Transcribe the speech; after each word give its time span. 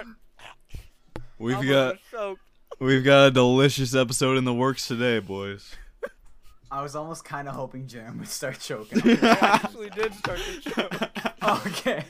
I 0.00 0.04
We've 1.38 1.56
almost 1.56 1.70
got 1.70 1.98
was 2.12 2.36
we've 2.78 3.04
got 3.04 3.28
a 3.28 3.30
delicious 3.30 3.94
episode 3.94 4.36
in 4.36 4.44
the 4.44 4.54
works 4.54 4.86
today, 4.86 5.20
boys. 5.20 5.74
I 6.70 6.82
was 6.82 6.94
almost 6.94 7.24
kind 7.24 7.48
of 7.48 7.54
hoping 7.54 7.86
Jerem 7.86 8.18
would 8.18 8.28
start 8.28 8.60
choking. 8.60 9.00
I 9.22 9.38
actually 9.40 9.90
did 9.90 10.14
start 10.14 10.38
to 10.38 10.60
choke. 10.70 11.02
okay. 11.66 12.04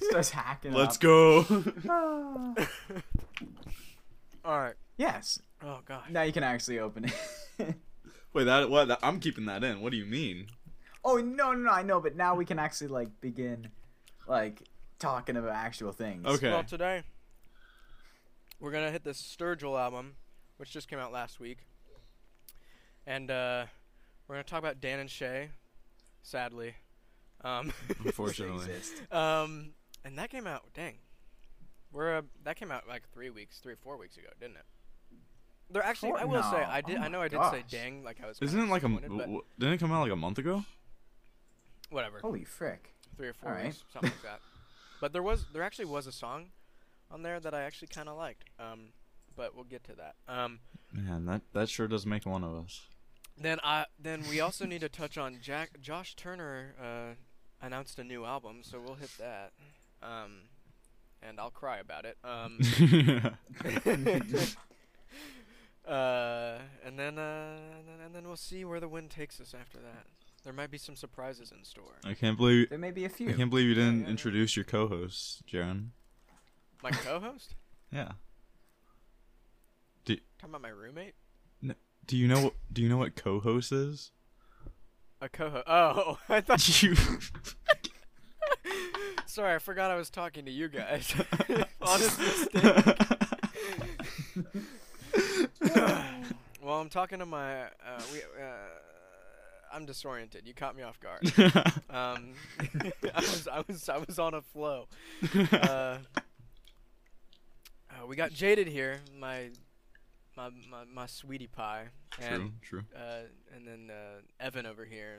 Starts 0.00 0.30
hacking 0.30 0.72
Let's 0.72 0.96
up. 0.96 1.02
go. 1.02 1.64
All 4.44 4.58
right. 4.58 4.74
Yes. 4.96 5.40
Oh 5.62 5.80
gosh. 5.84 6.08
Now 6.10 6.22
you 6.22 6.32
can 6.32 6.42
actually 6.42 6.78
open 6.78 7.04
it. 7.04 7.74
Wait, 8.32 8.44
that 8.44 8.70
what? 8.70 8.88
That, 8.88 8.98
I'm 9.02 9.20
keeping 9.20 9.44
that 9.46 9.62
in. 9.62 9.80
What 9.80 9.92
do 9.92 9.98
you 9.98 10.06
mean? 10.06 10.46
oh 11.04 11.16
no, 11.16 11.52
no, 11.52 11.64
no, 11.64 11.70
I 11.70 11.82
know, 11.82 12.00
but 12.00 12.16
now 12.16 12.34
we 12.34 12.44
can 12.44 12.58
actually 12.58 12.88
like 12.88 13.20
begin, 13.20 13.68
like 14.26 14.62
talking 14.98 15.36
about 15.36 15.52
actual 15.52 15.92
things. 15.92 16.24
Okay. 16.26 16.50
Well, 16.50 16.64
today 16.64 17.02
we're 18.62 18.70
gonna 18.70 18.90
hit 18.90 19.04
the 19.04 19.10
Sturgill 19.10 19.78
album, 19.78 20.14
which 20.56 20.70
just 20.70 20.88
came 20.88 20.98
out 20.98 21.12
last 21.12 21.40
week, 21.40 21.58
and 23.06 23.30
uh, 23.30 23.64
we're 24.26 24.36
gonna 24.36 24.44
talk 24.44 24.60
about 24.60 24.80
Dan 24.80 25.00
and 25.00 25.10
Shay. 25.10 25.50
Sadly, 26.22 26.74
um, 27.42 27.72
Unfortunately. 28.04 28.66
Um, 29.10 29.70
and 30.04 30.16
that 30.18 30.30
came 30.30 30.46
out. 30.46 30.62
Dang, 30.74 30.94
we're 31.92 32.18
uh, 32.18 32.22
that 32.44 32.56
came 32.56 32.70
out 32.70 32.88
like 32.88 33.02
three 33.12 33.30
weeks, 33.30 33.58
three 33.58 33.74
four 33.82 33.96
weeks 33.98 34.16
ago, 34.16 34.28
didn't 34.40 34.56
it? 34.56 34.64
There 35.70 35.82
actually, 35.82 36.10
Four- 36.10 36.20
I 36.20 36.24
will 36.24 36.42
say. 36.44 36.62
I 36.62 36.80
did. 36.80 36.98
Oh 36.98 37.02
I 37.02 37.08
know 37.08 37.20
I 37.20 37.28
did 37.28 37.40
say 37.50 37.64
dang, 37.68 38.04
like 38.04 38.18
I 38.22 38.28
was. 38.28 38.38
Isn't 38.40 38.60
it 38.60 38.68
like 38.68 38.84
a? 38.84 38.88
disappointed, 38.88 39.10
but 39.18 39.22
w- 39.24 39.42
Didn't 39.58 39.74
it 39.74 39.80
come 39.80 39.90
out 39.92 40.02
like 40.02 40.12
a 40.12 40.16
month 40.16 40.38
ago? 40.38 40.64
whatever? 41.90 42.20
Holy 42.20 42.44
frick. 42.44 42.94
three 43.18 43.28
or 43.28 43.34
four 43.34 43.50
Alright. 43.50 43.66
weeks, 43.66 43.84
something 43.92 44.10
like 44.10 44.22
that. 44.22 44.40
But 45.00 45.12
there 45.12 45.22
was 45.22 45.46
there 45.52 45.64
actually 45.64 45.86
was 45.86 46.06
a 46.06 46.12
song 46.12 46.50
on 47.12 47.22
there 47.22 47.40
that 47.40 47.54
I 47.54 47.62
actually 47.62 47.88
kind 47.88 48.08
of 48.08 48.16
liked. 48.16 48.44
Um, 48.58 48.88
but 49.36 49.54
we'll 49.54 49.64
get 49.64 49.84
to 49.84 49.92
that. 49.96 50.14
Um, 50.28 50.60
Man, 50.92 51.24
that 51.26 51.42
that 51.52 51.68
sure 51.68 51.88
does 51.88 52.06
make 52.06 52.26
one 52.26 52.44
of 52.44 52.54
us. 52.64 52.82
then 53.40 53.58
I 53.62 53.86
then 53.98 54.22
we 54.28 54.40
also 54.40 54.66
need 54.66 54.80
to 54.82 54.88
touch 54.88 55.16
on 55.16 55.38
Jack 55.40 55.80
Josh 55.80 56.14
Turner 56.16 56.74
uh, 56.80 57.14
announced 57.64 57.98
a 57.98 58.04
new 58.04 58.24
album, 58.24 58.58
so 58.62 58.80
we'll 58.84 58.96
hit 58.96 59.10
that. 59.18 59.52
Um, 60.02 60.42
and 61.22 61.38
I'll 61.40 61.50
cry 61.50 61.78
about 61.78 62.04
it. 62.04 62.18
Um, 62.24 62.58
uh, 65.88 66.58
and 66.84 66.98
then 66.98 67.18
uh, 67.18 67.56
and 67.78 67.88
then, 67.88 68.06
and 68.06 68.14
then 68.14 68.24
we'll 68.26 68.36
see 68.36 68.64
where 68.64 68.80
the 68.80 68.88
wind 68.88 69.10
takes 69.10 69.40
us 69.40 69.54
after 69.58 69.78
that. 69.78 70.06
There 70.44 70.52
might 70.52 70.70
be 70.72 70.78
some 70.78 70.96
surprises 70.96 71.52
in 71.56 71.64
store. 71.64 71.94
I 72.04 72.14
can't 72.14 72.36
believe 72.36 72.68
There 72.68 72.78
may 72.78 72.90
be 72.90 73.04
a 73.04 73.08
I 73.08 73.10
few. 73.10 73.30
I 73.30 73.34
can't 73.34 73.48
believe 73.48 73.68
you 73.68 73.74
didn't 73.74 74.00
yeah, 74.00 74.04
yeah. 74.06 74.10
introduce 74.10 74.56
your 74.56 74.64
co-host, 74.64 75.46
Jaron. 75.46 75.90
My 76.82 76.90
co-host, 76.90 77.54
Yeah. 77.92 78.12
talking 80.04 80.20
about 80.44 80.62
my 80.62 80.70
roommate. 80.70 81.14
Do 82.04 82.16
you 82.16 82.26
know 82.26 82.40
what? 82.42 82.54
Do 82.72 82.82
you 82.82 82.88
know 82.88 82.96
what 82.96 83.14
co-host 83.14 83.70
is? 83.70 84.10
A 85.20 85.28
co-host. 85.28 85.62
Oh, 85.68 86.18
I 86.28 86.40
thought 86.40 86.82
You. 86.82 86.96
Sorry, 89.26 89.54
I 89.54 89.58
forgot 89.60 89.92
I 89.92 89.94
was 89.94 90.10
talking 90.10 90.44
to 90.46 90.50
you 90.50 90.66
guys. 90.68 91.14
Honest 91.80 92.18
mistake. 92.18 92.64
well, 96.60 96.80
I'm 96.80 96.88
talking 96.88 97.20
to 97.20 97.26
my. 97.26 97.62
Uh, 97.62 97.66
we. 98.12 98.18
Uh, 98.20 98.46
I'm 99.72 99.86
disoriented. 99.86 100.44
You 100.46 100.54
caught 100.54 100.76
me 100.76 100.82
off 100.82 100.98
guard. 101.00 101.32
Um, 101.88 102.34
I 103.14 103.20
was. 103.20 103.46
I 103.48 103.62
was. 103.68 103.88
I 103.88 103.98
was 103.98 104.18
on 104.18 104.34
a 104.34 104.42
flow. 104.42 104.88
Uh, 105.52 105.98
uh, 108.02 108.06
we 108.06 108.16
got 108.16 108.32
Jayded 108.32 108.66
here. 108.68 109.00
My. 109.18 109.50
My, 110.34 110.48
my, 110.70 110.84
my 110.90 111.04
sweetie 111.04 111.46
pie 111.46 111.88
and 112.18 112.52
true, 112.62 112.80
true. 112.80 112.98
uh, 112.98 113.24
and 113.54 113.68
then 113.68 113.90
uh, 113.94 114.20
Evan 114.40 114.64
over 114.64 114.86
here, 114.86 115.18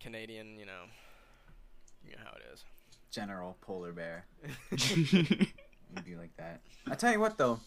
Canadian, 0.00 0.58
you 0.58 0.64
know, 0.64 0.84
you 2.02 2.12
know 2.12 2.22
how 2.24 2.30
it 2.30 2.42
is. 2.50 2.64
General 3.10 3.58
polar 3.60 3.92
bear. 3.92 4.24
You'd 4.70 6.04
be 6.06 6.16
like 6.16 6.34
that. 6.38 6.62
I 6.90 6.94
tell 6.94 7.12
you 7.12 7.20
what 7.20 7.36
though, 7.36 7.60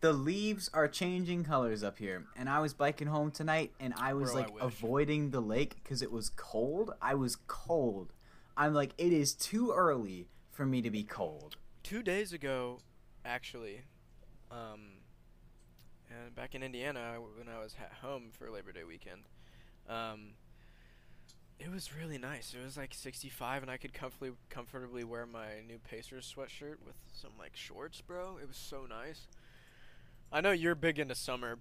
the 0.00 0.12
leaves 0.12 0.68
are 0.74 0.88
changing 0.88 1.44
colors 1.44 1.84
up 1.84 1.98
here, 1.98 2.24
and 2.36 2.48
I 2.48 2.58
was 2.58 2.74
biking 2.74 3.06
home 3.06 3.30
tonight, 3.30 3.70
and 3.78 3.94
I 3.96 4.14
was 4.14 4.32
Bro, 4.32 4.40
like 4.40 4.54
wish. 4.54 4.64
avoiding 4.64 5.30
the 5.30 5.40
lake 5.40 5.76
because 5.84 6.02
it 6.02 6.10
was 6.10 6.30
cold. 6.30 6.94
I 7.00 7.14
was 7.14 7.36
cold. 7.46 8.12
I'm 8.56 8.74
like, 8.74 8.90
it 8.98 9.12
is 9.12 9.34
too 9.34 9.70
early 9.70 10.26
for 10.50 10.66
me 10.66 10.82
to 10.82 10.90
be 10.90 11.04
cold. 11.04 11.58
Two 11.84 12.02
days 12.02 12.32
ago, 12.32 12.80
actually, 13.26 13.82
um, 14.50 15.02
and 16.08 16.34
back 16.34 16.54
in 16.54 16.62
Indiana 16.62 17.16
when 17.36 17.48
I 17.48 17.58
was 17.58 17.74
at 17.80 17.98
home 18.00 18.28
for 18.30 18.50
Labor 18.50 18.72
Day 18.72 18.84
weekend, 18.84 19.22
um, 19.88 20.34
it 21.58 21.70
was 21.70 21.90
really 21.94 22.18
nice. 22.18 22.54
It 22.54 22.62
was 22.62 22.76
like 22.76 22.94
65, 22.94 23.62
and 23.62 23.70
I 23.70 23.76
could 23.76 23.92
comfortably 23.92 24.32
comfortably 24.48 25.04
wear 25.04 25.26
my 25.26 25.60
new 25.66 25.78
Pacers 25.78 26.32
sweatshirt 26.36 26.76
with 26.84 26.96
some 27.12 27.32
like 27.38 27.56
shorts, 27.56 28.00
bro. 28.00 28.38
It 28.40 28.46
was 28.46 28.56
so 28.56 28.86
nice. 28.88 29.26
I 30.32 30.40
know 30.40 30.52
you're 30.52 30.74
big 30.74 30.98
into 30.98 31.14
summer, 31.14 31.58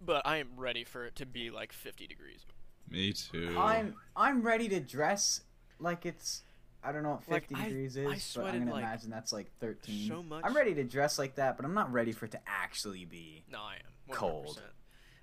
but 0.00 0.26
I 0.26 0.38
am 0.38 0.48
ready 0.56 0.84
for 0.84 1.04
it 1.04 1.16
to 1.16 1.26
be 1.26 1.50
like 1.50 1.72
50 1.72 2.06
degrees. 2.06 2.46
Me 2.88 3.12
too. 3.12 3.54
I'm 3.58 3.96
I'm 4.14 4.42
ready 4.42 4.68
to 4.68 4.80
dress 4.80 5.42
like 5.78 6.06
it's 6.06 6.42
I 6.86 6.92
don't 6.92 7.02
know 7.02 7.10
what 7.10 7.28
Like, 7.28 7.48
50 7.48 7.54
I- 7.56 7.64
degrees 7.68 7.98
I 7.98 8.00
is, 8.02 8.32
but 8.36 8.46
I'm 8.46 8.58
gonna 8.60 8.70
like, 8.70 8.84
imagine 8.84 9.10
that's 9.10 9.32
like 9.32 9.50
13. 9.60 10.08
so 10.08 10.22
much. 10.22 10.42
I'm 10.44 10.54
ready 10.54 10.74
to 10.74 10.84
dress 10.84 11.18
like 11.18 11.34
that, 11.36 11.56
but 11.56 11.64
I'm 11.66 11.74
not 11.74 11.92
ready 11.92 12.12
for 12.12 12.26
it 12.26 12.30
to 12.32 12.40
actually 12.46 13.04
be. 13.04 13.44
No, 13.50 13.58
I 13.58 13.74
am. 13.74 14.14
100%. 14.14 14.16
Cold. 14.16 14.62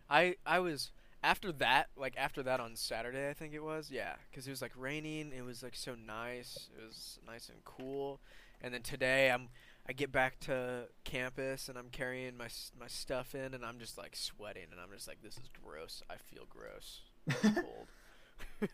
I 0.09 0.35
I 0.45 0.59
was 0.59 0.91
after 1.23 1.51
that, 1.53 1.87
like 1.95 2.15
after 2.17 2.43
that 2.43 2.59
on 2.59 2.75
Saturday, 2.75 3.29
I 3.29 3.33
think 3.33 3.53
it 3.53 3.63
was. 3.63 3.89
Yeah, 3.89 4.15
because 4.29 4.45
it 4.45 4.49
was 4.49 4.61
like 4.61 4.73
raining. 4.75 5.31
It 5.31 5.43
was 5.45 5.63
like 5.63 5.75
so 5.75 5.95
nice. 5.95 6.69
It 6.77 6.83
was 6.83 7.19
nice 7.25 7.47
and 7.49 7.63
cool. 7.63 8.19
And 8.61 8.73
then 8.73 8.81
today, 8.81 9.31
I'm 9.31 9.47
I 9.87 9.93
get 9.93 10.11
back 10.11 10.39
to 10.41 10.87
campus 11.05 11.67
and 11.69 11.77
I'm 11.77 11.89
carrying 11.89 12.35
my 12.37 12.47
my 12.77 12.87
stuff 12.87 13.33
in, 13.35 13.53
and 13.53 13.63
I'm 13.65 13.79
just 13.79 13.97
like 13.97 14.15
sweating, 14.15 14.67
and 14.71 14.79
I'm 14.81 14.89
just 14.93 15.07
like, 15.07 15.21
this 15.21 15.37
is 15.37 15.49
gross. 15.63 16.03
I 16.09 16.15
feel 16.17 16.45
gross. 16.49 17.01
Cold. 17.41 17.87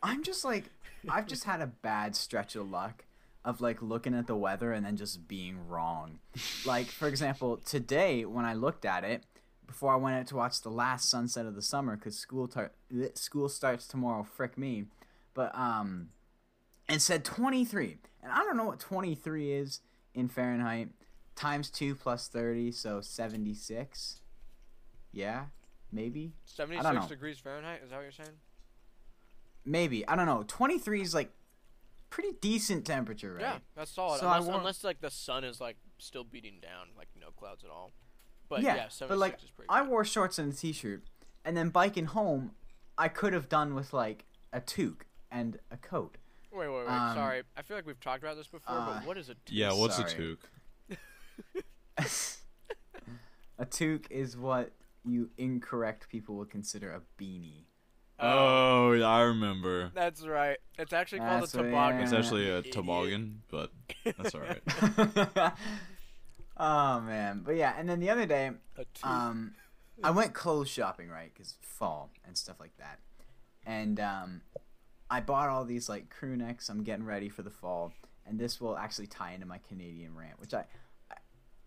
I'm 0.04 0.24
just 0.24 0.44
like 0.46 0.66
I've 1.08 1.28
just 1.28 1.44
had 1.46 1.62
a 1.62 1.68
bad 1.68 2.16
stretch 2.16 2.56
of 2.56 2.70
luck 2.70 3.06
of 3.46 3.62
like 3.62 3.82
looking 3.82 4.14
at 4.14 4.28
the 4.28 4.36
weather 4.36 4.74
and 4.74 4.86
then 4.86 4.98
just 4.98 5.28
being 5.28 5.68
wrong. 5.68 6.20
Like 6.66 6.88
for 6.88 7.08
example, 7.08 7.58
today 7.58 8.26
when 8.26 8.46
I 8.46 8.54
looked 8.54 8.86
at 8.86 9.04
it 9.04 9.24
before 9.66 9.94
I 9.94 9.98
went 9.98 10.16
out 10.18 10.28
to 10.28 10.36
watch 10.36 10.62
the 10.62 10.70
last 10.70 11.10
sunset 11.10 11.46
of 11.46 11.56
the 11.56 11.62
summer 11.62 11.96
cuz 11.96 12.18
school 12.18 12.48
tar- 12.48 12.72
school 13.14 13.50
starts 13.50 13.88
tomorrow, 13.88 14.24
frick 14.24 14.58
me. 14.58 14.86
But 15.34 15.56
um 15.58 16.10
it 16.90 17.02
said 17.02 17.24
23. 17.24 17.98
And 18.22 18.32
I 18.32 18.44
don't 18.44 18.58
know 18.58 18.66
what 18.66 18.80
23 18.80 19.54
is 19.54 19.82
in 20.14 20.28
Fahrenheit 20.28 20.90
times 21.36 21.70
2 21.70 21.96
plus 21.96 22.28
30, 22.28 22.72
so 22.72 23.00
76. 23.00 24.22
Yeah, 25.12 25.46
maybe. 25.92 26.34
76 26.46 26.94
know. 26.94 27.08
degrees 27.08 27.40
Fahrenheit. 27.40 27.82
Is 27.84 27.92
that 27.92 27.96
what 27.96 28.04
you're 28.04 28.12
saying? 28.12 28.38
Maybe. 29.66 30.08
I 30.08 30.16
don't 30.16 30.26
know. 30.26 30.44
23 30.48 31.02
is 31.02 31.14
like 31.14 31.32
pretty 32.10 32.32
decent 32.42 32.86
temperature, 32.86 33.34
right? 33.34 33.42
Yeah, 33.42 33.58
that's 33.76 33.92
solid. 33.92 34.20
So 34.20 34.28
unless, 34.28 34.46
wore- 34.46 34.58
unless 34.58 34.84
like 34.84 35.02
the 35.02 35.12
sun 35.12 35.44
is 35.44 35.62
like 35.62 35.78
still 35.98 36.24
beating 36.24 36.60
down, 36.62 36.88
like 36.98 37.08
no 37.20 37.28
clouds 37.32 37.64
at 37.64 37.70
all. 37.70 37.92
But 38.50 38.62
yeah, 38.64 38.76
yeah, 38.76 38.88
76 38.90 39.10
but 39.10 39.18
like 39.18 39.44
is 39.44 39.52
pretty. 39.52 39.70
I 39.70 39.84
wore 39.84 40.04
shorts 40.04 40.40
and 40.40 40.52
a 40.52 40.56
t-shirt, 40.56 41.04
and 41.46 41.56
then 41.56 41.70
biking 41.70 42.06
home, 42.06 42.52
I 42.98 43.08
could 43.08 43.34
have 43.34 43.48
done 43.48 43.76
with 43.76 43.94
like 43.94 44.26
a 44.52 44.60
toque 44.60 45.06
and 45.32 45.60
a 45.70 45.78
coat. 45.78 46.18
Wait, 46.52 46.68
wait, 46.68 46.80
wait. 46.80 46.88
Um, 46.88 47.16
Sorry. 47.16 47.44
I 47.56 47.62
feel 47.62 47.78
like 47.78 47.86
we've 47.86 48.00
talked 48.00 48.24
about 48.24 48.36
this 48.36 48.48
before, 48.48 48.76
uh, 48.76 48.96
but 48.96 49.08
what 49.08 49.18
is 49.18 49.30
a 49.30 49.34
toque? 49.34 49.52
yeah, 49.52 49.72
what's 49.72 49.98
Sorry. 49.98 50.12
a 50.12 50.16
toque? 50.16 50.98
a 53.60 53.66
toque 53.66 54.08
is 54.10 54.36
what 54.36 54.72
you 55.06 55.30
incorrect 55.38 56.10
people 56.10 56.36
would 56.36 56.50
consider 56.50 56.92
a 56.92 57.02
beanie. 57.22 57.66
Oh, 58.20 58.49
yeah, 59.00 59.08
I 59.08 59.22
remember. 59.22 59.92
That's 59.94 60.26
right. 60.26 60.58
It's 60.78 60.94
actually 60.94 61.20
That's 61.20 61.52
called 61.54 61.66
a 61.66 61.70
what- 61.70 61.72
toboggan. 61.76 62.02
It's 62.02 62.14
actually 62.14 62.50
a 62.50 62.62
toboggan, 62.72 63.42
but 63.52 63.72
that's 64.18 64.34
all 64.36 64.42
right. 64.42 64.62
oh 66.58 67.00
man, 67.02 67.42
but 67.46 67.56
yeah, 67.56 67.74
and 67.78 67.88
then 67.90 68.00
the 68.00 68.10
other 68.10 68.26
day, 68.26 68.52
um, 69.04 69.54
I 70.04 70.12
went 70.12 70.34
clothes 70.34 70.70
shopping, 70.70 71.10
right? 71.10 71.32
Because 71.34 71.56
fall 71.62 72.12
and 72.26 72.38
stuff 72.38 72.60
like 72.60 72.76
that. 72.78 73.00
And 73.66 74.00
um, 74.00 74.42
I 75.10 75.20
bought 75.20 75.50
all 75.50 75.66
these 75.66 75.90
like 75.90 76.10
crew 76.10 76.36
necks. 76.36 76.70
I'm 76.70 76.84
getting 76.84 77.06
ready 77.06 77.30
for 77.30 77.44
the 77.44 77.50
fall, 77.52 77.94
and 78.26 78.40
this 78.40 78.60
will 78.62 78.78
actually 78.78 79.08
tie 79.08 79.34
into 79.34 79.46
my 79.46 79.60
Canadian 79.68 80.16
rant, 80.16 80.40
which 80.40 80.54
I, 80.54 80.66
I, 81.12 81.16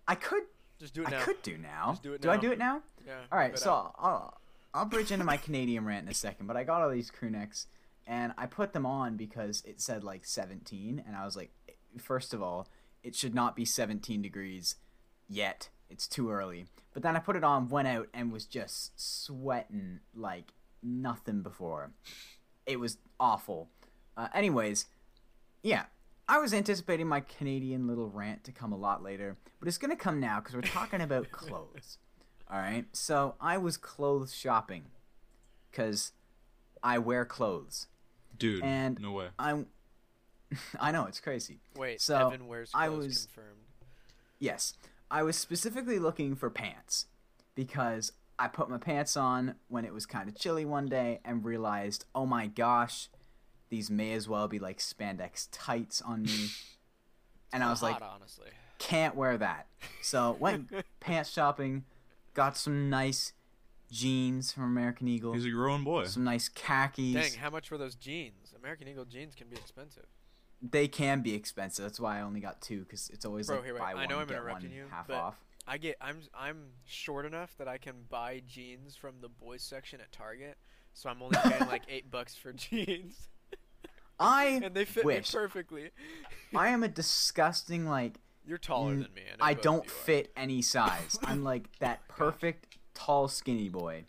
I 0.09 0.15
could, 0.15 0.43
Just 0.81 0.95
do 0.95 1.03
it 1.03 1.09
I 1.09 1.11
now. 1.13 1.23
could 1.25 1.43
do 1.43 1.59
now. 1.59 1.87
Just 1.91 2.03
do 2.03 2.13
it 2.15 2.27
I 2.27 2.35
now. 2.37 2.41
do 2.41 2.53
it 2.53 2.59
now? 2.59 2.83
Yeah. 3.07 3.13
All 3.31 3.39
right, 3.39 3.51
whip 3.53 3.57
it 3.59 3.63
so 3.63 3.73
out. 3.73 3.95
I'll, 3.99 4.41
I'll 4.75 4.87
bridge 4.87 5.13
into 5.13 5.25
my 5.25 5.37
Canadian 5.37 5.85
rant 5.85 6.07
in 6.07 6.11
a 6.11 6.15
second, 6.15 6.47
but 6.47 6.57
I 6.57 6.65
got 6.65 6.83
all 6.83 6.91
these 6.91 7.11
crew 7.11 7.31
necks 7.31 7.67
and 8.07 8.33
I 8.37 8.47
put 8.47 8.73
them 8.73 8.87
on 8.87 9.17
because 9.17 9.63
it 9.67 9.81
said 9.81 10.03
like 10.03 10.25
17, 10.25 11.03
and 11.07 11.17
I 11.17 11.25
was 11.25 11.37
like, 11.37 11.53
first 11.99 12.35
of 12.35 12.43
all, 12.43 12.69
it 13.03 13.15
should 13.15 13.35
not 13.35 13.57
be 13.57 13.65
17 13.65 14.23
degrees 14.23 14.77
yet. 15.29 15.69
It's 15.89 16.09
too 16.09 16.31
early. 16.31 16.67
But 16.93 17.03
then 17.03 17.17
I 17.17 17.21
put 17.21 17.37
it 17.37 17.45
on, 17.45 17.69
went 17.69 17.89
out, 17.89 18.09
and 18.13 18.33
was 18.33 18.45
just 18.45 18.93
sweating 19.01 20.01
like 20.15 20.53
nothing 20.83 21.43
before. 21.43 21.93
It 22.67 22.81
was 22.81 22.99
awful. 23.21 23.69
Uh, 24.17 24.29
anyways, 24.35 24.87
yeah, 25.63 25.85
I 26.29 26.39
was 26.39 26.53
anticipating 26.53 27.07
my 27.07 27.21
Canadian 27.21 27.87
little 27.87 28.09
rant 28.09 28.45
to 28.45 28.53
come 28.53 28.73
a 28.73 28.77
lot 28.77 29.03
later, 29.03 29.37
but 29.59 29.69
it's 29.69 29.79
gonna 29.79 29.97
come 29.97 30.21
now 30.21 30.41
because 30.41 30.55
we're 30.55 30.63
talking 30.63 31.01
about 31.01 31.31
clothes. 31.31 31.99
All 32.53 32.59
right, 32.59 32.85
so 32.93 33.35
I 33.41 33.57
was 33.57 33.79
clothes 33.79 34.35
shopping 34.35 34.85
because 35.71 36.13
I 36.83 36.99
wear 36.99 37.25
clothes. 37.25 37.87
Dude, 38.39 38.63
And 38.63 39.01
no 39.01 39.13
way. 39.13 39.29
I, 39.39 39.65
I 40.81 40.93
know 40.93 41.07
it's 41.07 41.21
crazy. 41.21 41.61
Wait, 41.77 42.01
So, 42.01 42.27
Evan 42.29 42.47
wears 42.47 42.71
I 42.75 42.89
was- 42.91 43.27
confirmed. 43.27 43.57
Yes, 44.39 44.75
I 45.11 45.23
was 45.23 45.37
specifically 45.37 45.99
looking 45.99 46.35
for 46.35 46.51
pants 46.51 47.07
because 47.55 48.13
I 48.39 48.49
put 48.49 48.69
my 48.69 48.79
pants 48.79 49.17
on 49.17 49.55
when 49.69 49.85
it 49.85 49.95
was 49.95 50.05
kind 50.05 50.29
of 50.29 50.35
chilly 50.37 50.65
one 50.65 50.87
day 50.87 51.21
and 51.25 51.45
realized, 51.45 52.05
oh 52.15 52.27
my 52.27 52.49
gosh, 52.49 53.09
these 53.71 53.89
may 53.91 54.13
as 54.15 54.29
well 54.29 54.49
be 54.49 54.59
like 54.59 54.79
spandex 54.79 55.49
tights 55.53 56.03
on 56.03 56.25
me. 56.25 56.49
and 57.53 57.63
I 57.63 57.71
was 57.71 57.83
like, 57.83 58.03
honestly. 58.03 58.49
can't 58.79 59.15
wear 59.15 59.39
that. 59.39 59.69
So 60.03 60.37
went 60.41 60.71
pants 61.01 61.31
shopping, 61.31 61.85
got 62.35 62.57
some 62.57 62.89
nice 62.91 63.33
jeans 63.91 64.53
from 64.53 64.65
American 64.65 65.07
Eagle, 65.09 65.35
He's 65.35 65.45
a 65.45 65.51
growing 65.51 65.85
boy. 65.85 66.05
some 66.05 66.25
nice 66.25 66.49
khakis. 66.49 67.15
Dang, 67.15 67.33
how 67.41 67.51
much 67.51 67.71
were 67.71 67.79
those 67.79 67.95
jeans? 67.95 68.53
American 68.59 68.89
Eagle 68.89 69.05
jeans 69.05 69.35
can 69.35 69.49
be 69.49 69.57
expensive. 69.57 70.07
They 70.63 70.87
can 70.89 71.23
be 71.23 71.35
expensive. 71.35 71.85
That's 71.85 71.99
why 72.01 72.19
I 72.19 72.23
only 72.23 72.41
got 72.41 72.61
two 72.63 72.81
because 72.81 73.11
it's 73.11 73.25
always 73.25 73.49
Bro, 73.49 73.57
like 73.57 73.65
here, 73.65 73.75
wait, 73.75 73.81
buy 73.81 73.91
I 73.93 73.95
one 73.95 74.09
know 74.09 74.19
I'm 74.21 74.27
get 74.29 74.37
interrupting 74.39 74.71
one 74.71 74.77
you, 74.79 74.85
half 74.91 75.09
but- 75.09 75.17
off. 75.17 75.37
I 75.67 75.79
get 75.79 75.97
I'm 76.01 76.19
I'm 76.35 76.59
short 76.87 77.25
enough 77.25 77.55
that 77.59 77.69
I 77.69 77.79
can 77.79 77.95
buy 78.09 78.43
jeans 78.49 78.97
from 78.97 79.15
the 79.21 79.29
boys 79.29 79.63
section 79.63 80.01
at 80.01 80.11
Target, 80.11 80.57
so 80.93 81.09
I'm 81.09 81.23
only 81.23 81.39
paying 81.45 81.69
like 81.69 81.83
eight 81.89 82.11
bucks 82.11 82.35
for 82.35 82.53
jeans, 82.53 83.29
I 84.19 84.61
and 84.65 84.75
they 84.75 84.85
fit 84.85 85.05
wish. 85.05 85.33
me 85.33 85.39
perfectly. 85.39 85.91
I 86.55 86.69
am 86.71 86.83
a 86.83 86.89
disgusting 86.89 87.87
like 87.87 88.19
You're 88.45 88.59
taller 88.59 88.95
Mm, 88.95 89.03
than 89.05 89.15
me. 89.15 89.23
I, 89.41 89.51
I 89.51 89.55
don't 89.55 89.85
you 89.85 89.91
are. 89.91 89.95
fit 89.95 90.33
any 90.37 90.63
size. 90.63 91.19
I'm 91.25 91.43
like 91.51 91.69
that 91.79 92.07
perfect 92.09 92.79
tall 92.95 93.29
skinny 93.29 93.69
boy. 93.69 94.05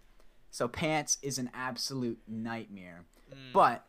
So 0.52 0.68
pants 0.68 1.18
is 1.22 1.38
an 1.40 1.50
absolute 1.54 2.20
nightmare. 2.28 3.06
Mm, 3.32 3.54
But 3.54 3.86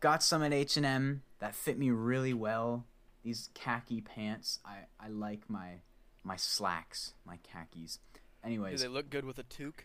got 0.00 0.22
some 0.22 0.42
at 0.42 0.52
H&M 0.52 1.22
that 1.38 1.54
fit 1.54 1.78
me 1.78 1.90
really 1.90 2.34
well. 2.34 2.86
These 3.22 3.50
khaki 3.54 4.00
pants. 4.00 4.58
I 4.64 4.78
I 4.98 5.08
like 5.08 5.48
my 5.48 5.80
my 6.24 6.36
slacks, 6.36 7.14
my 7.24 7.38
khakis. 7.42 7.98
Anyways, 8.44 8.80
do 8.80 8.88
they 8.88 8.92
look 8.92 9.10
good 9.10 9.24
with 9.24 9.38
a 9.38 9.42
toque? 9.44 9.84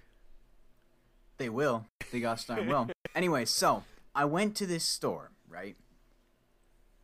they 1.38 1.50
will. 1.50 1.86
They 2.12 2.20
gosh 2.20 2.46
darn 2.46 2.68
will. 2.68 2.90
Anyway, 3.16 3.46
so 3.46 3.84
I 4.14 4.26
went 4.26 4.56
to 4.58 4.68
this 4.68 4.84
store, 4.84 5.32
right? 5.50 5.76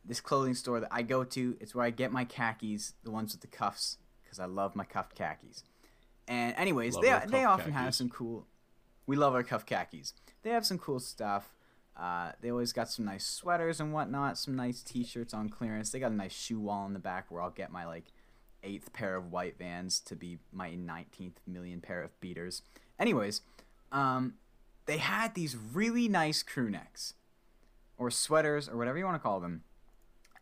This 0.04 0.20
clothing 0.20 0.54
store 0.54 0.80
that 0.80 0.88
I 0.90 1.02
go 1.02 1.24
to. 1.24 1.56
It's 1.60 1.74
where 1.74 1.84
I 1.84 1.90
get 1.90 2.12
my 2.12 2.24
khakis, 2.24 2.92
the 3.04 3.10
ones 3.10 3.32
with 3.32 3.40
the 3.40 3.46
cuffs, 3.46 3.98
because 4.22 4.38
I 4.38 4.44
love 4.44 4.76
my 4.76 4.84
cuffed 4.84 5.14
khakis. 5.14 5.64
And 6.28 6.54
anyways, 6.56 6.94
Love 6.94 7.02
they 7.02 7.38
they 7.38 7.44
often 7.44 7.72
have 7.72 7.94
some 7.94 8.08
cool. 8.08 8.46
We 9.06 9.16
love 9.16 9.34
our 9.34 9.42
cuffed 9.42 9.66
khakis. 9.66 10.14
They 10.42 10.50
have 10.50 10.66
some 10.66 10.78
cool 10.78 11.00
stuff. 11.00 11.54
Uh, 11.96 12.32
they 12.40 12.50
always 12.50 12.72
got 12.72 12.90
some 12.90 13.04
nice 13.04 13.24
sweaters 13.24 13.80
and 13.80 13.92
whatnot. 13.92 14.36
Some 14.36 14.56
nice 14.56 14.82
T-shirts 14.82 15.32
on 15.32 15.48
clearance. 15.48 15.90
They 15.90 16.00
got 16.00 16.10
a 16.10 16.14
nice 16.14 16.32
shoe 16.32 16.58
wall 16.58 16.86
in 16.86 16.92
the 16.92 16.98
back 16.98 17.30
where 17.30 17.40
I'll 17.40 17.50
get 17.50 17.70
my 17.70 17.86
like 17.86 18.06
eighth 18.62 18.92
pair 18.92 19.14
of 19.14 19.30
white 19.30 19.58
Vans 19.58 20.00
to 20.00 20.16
be 20.16 20.38
my 20.52 20.70
19th 20.70 21.36
million 21.46 21.80
pair 21.80 22.02
of 22.02 22.18
beaters. 22.20 22.62
Anyways, 22.98 23.42
um, 23.92 24.34
they 24.86 24.98
had 24.98 25.34
these 25.34 25.56
really 25.56 26.08
nice 26.08 26.42
crew 26.42 26.70
necks 26.70 27.14
or 27.96 28.10
sweaters 28.10 28.68
or 28.68 28.76
whatever 28.76 28.98
you 28.98 29.04
want 29.04 29.16
to 29.16 29.20
call 29.22 29.38
them 29.38 29.62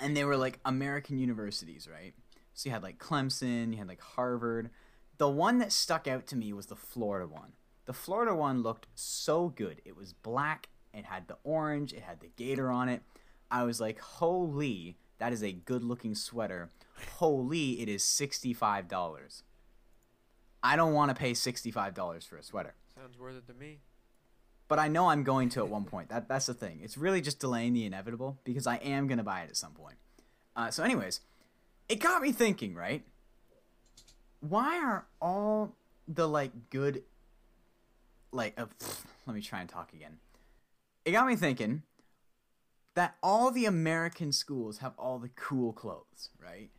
and 0.03 0.17
they 0.17 0.25
were 0.25 0.37
like 0.37 0.59
american 0.65 1.19
universities 1.19 1.89
right? 1.91 2.15
So 2.55 2.69
you 2.69 2.73
had 2.73 2.83
like 2.83 2.99
clemson 2.99 3.73
you 3.73 3.79
had 3.79 3.89
like 3.89 4.01
harvard. 4.01 4.71
The 5.19 5.29
one 5.29 5.59
that 5.59 5.73
stuck 5.73 6.09
out 6.09 6.27
to 6.29 6.37
me 6.37 6.53
was 6.53 6.67
the 6.67 6.77
florida 6.77 7.27
one. 7.27 7.53
The 7.87 7.93
florida 7.93 8.35
one 8.35 8.63
looked 8.63 8.87
so 8.95 9.49
good. 9.49 9.81
It 9.85 9.97
was 9.97 10.13
black 10.13 10.69
it 10.93 11.07
had 11.07 11.29
the 11.29 11.39
orange 11.45 11.93
it 11.93 12.03
had 12.03 12.21
the 12.21 12.31
gator 12.37 12.71
on 12.71 12.89
it. 12.89 13.03
I 13.51 13.65
was 13.65 13.81
like 13.81 14.01
holy 14.01 14.97
that 15.19 15.33
is 15.33 15.43
a 15.43 15.53
good 15.53 15.85
looking 15.85 16.15
sweater. 16.15 16.71
Holy 17.19 17.81
it 17.81 17.89
is 17.89 18.03
$65 18.03 19.43
i 20.63 20.77
don't 20.77 20.93
want 20.93 21.11
to 21.11 21.15
pay 21.15 21.33
$65 21.33 22.27
for 22.27 22.37
a 22.37 22.43
sweater. 22.43 22.75
Sounds 22.95 23.19
worth 23.19 23.37
it 23.37 23.47
to 23.49 23.55
me. 23.55 23.81
But 24.73 24.79
I 24.79 24.89
know 24.89 25.11
I'm 25.11 25.23
going 25.23 25.51
to 25.51 25.61
at 25.61 25.69
one 25.69 25.85
point. 25.85 26.09
That 26.09 26.29
that's 26.29 26.47
the 26.47 26.55
thing. 26.55 26.81
It's 26.83 26.97
really 26.97 27.21
just 27.21 27.39
delaying 27.39 27.75
the 27.75 27.85
inevitable 27.85 28.39
because 28.43 28.67
I 28.67 28.77
am 28.77 29.07
gonna 29.07 29.23
buy 29.23 29.43
it 29.43 29.51
at 29.51 29.57
some 29.59 29.73
point. 29.73 29.97
Uh, 30.57 30.71
so, 30.71 30.83
anyways, 30.83 31.21
it 31.91 31.97
got 31.97 32.23
me 32.23 32.33
thinking. 32.33 32.75
Right? 32.75 33.03
Why 34.41 34.79
are 34.79 35.05
all 35.21 35.77
the 36.09 36.27
like 36.27 36.71
good, 36.71 37.03
like, 38.33 38.59
uh, 38.59 38.65
let 39.27 39.37
me 39.37 39.43
try 39.43 39.61
and 39.61 39.69
talk 39.69 39.93
again. 39.93 40.17
It 41.05 41.13
got 41.13 41.27
me 41.27 41.37
thinking 41.37 41.83
that 42.95 43.17
all 43.23 43.51
the 43.51 43.67
American 43.67 44.33
schools 44.33 44.79
have 44.79 44.95
all 44.97 45.19
the 45.19 45.29
cool 45.37 45.75
clothes, 45.75 46.31
right? 46.43 46.71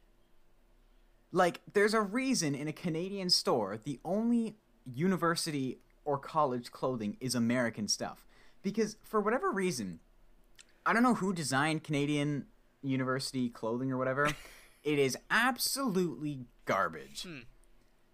Like, 1.32 1.62
there's 1.74 1.94
a 1.94 2.02
reason 2.02 2.56
in 2.56 2.68
a 2.68 2.74
Canadian 2.74 3.30
store 3.30 3.78
the 3.78 4.00
only 4.04 4.56
university 4.84 5.78
or 6.06 6.18
college 6.18 6.72
clothing 6.72 7.18
is 7.20 7.36
American 7.36 7.88
stuff. 7.88 8.26
Because 8.62 8.98
for 9.04 9.20
whatever 9.20 9.52
reason, 9.52 10.00
I 10.86 10.94
don't 10.94 11.04
know 11.04 11.16
who 11.16 11.34
designed 11.34 11.84
Canadian 11.84 12.48
university 12.82 13.50
clothing 13.50 13.92
or 13.92 13.98
whatever. 13.98 14.30
it 14.84 15.00
is 15.00 15.18
absolutely 15.30 16.46
garbage. 16.66 17.24
Hmm. 17.24 17.40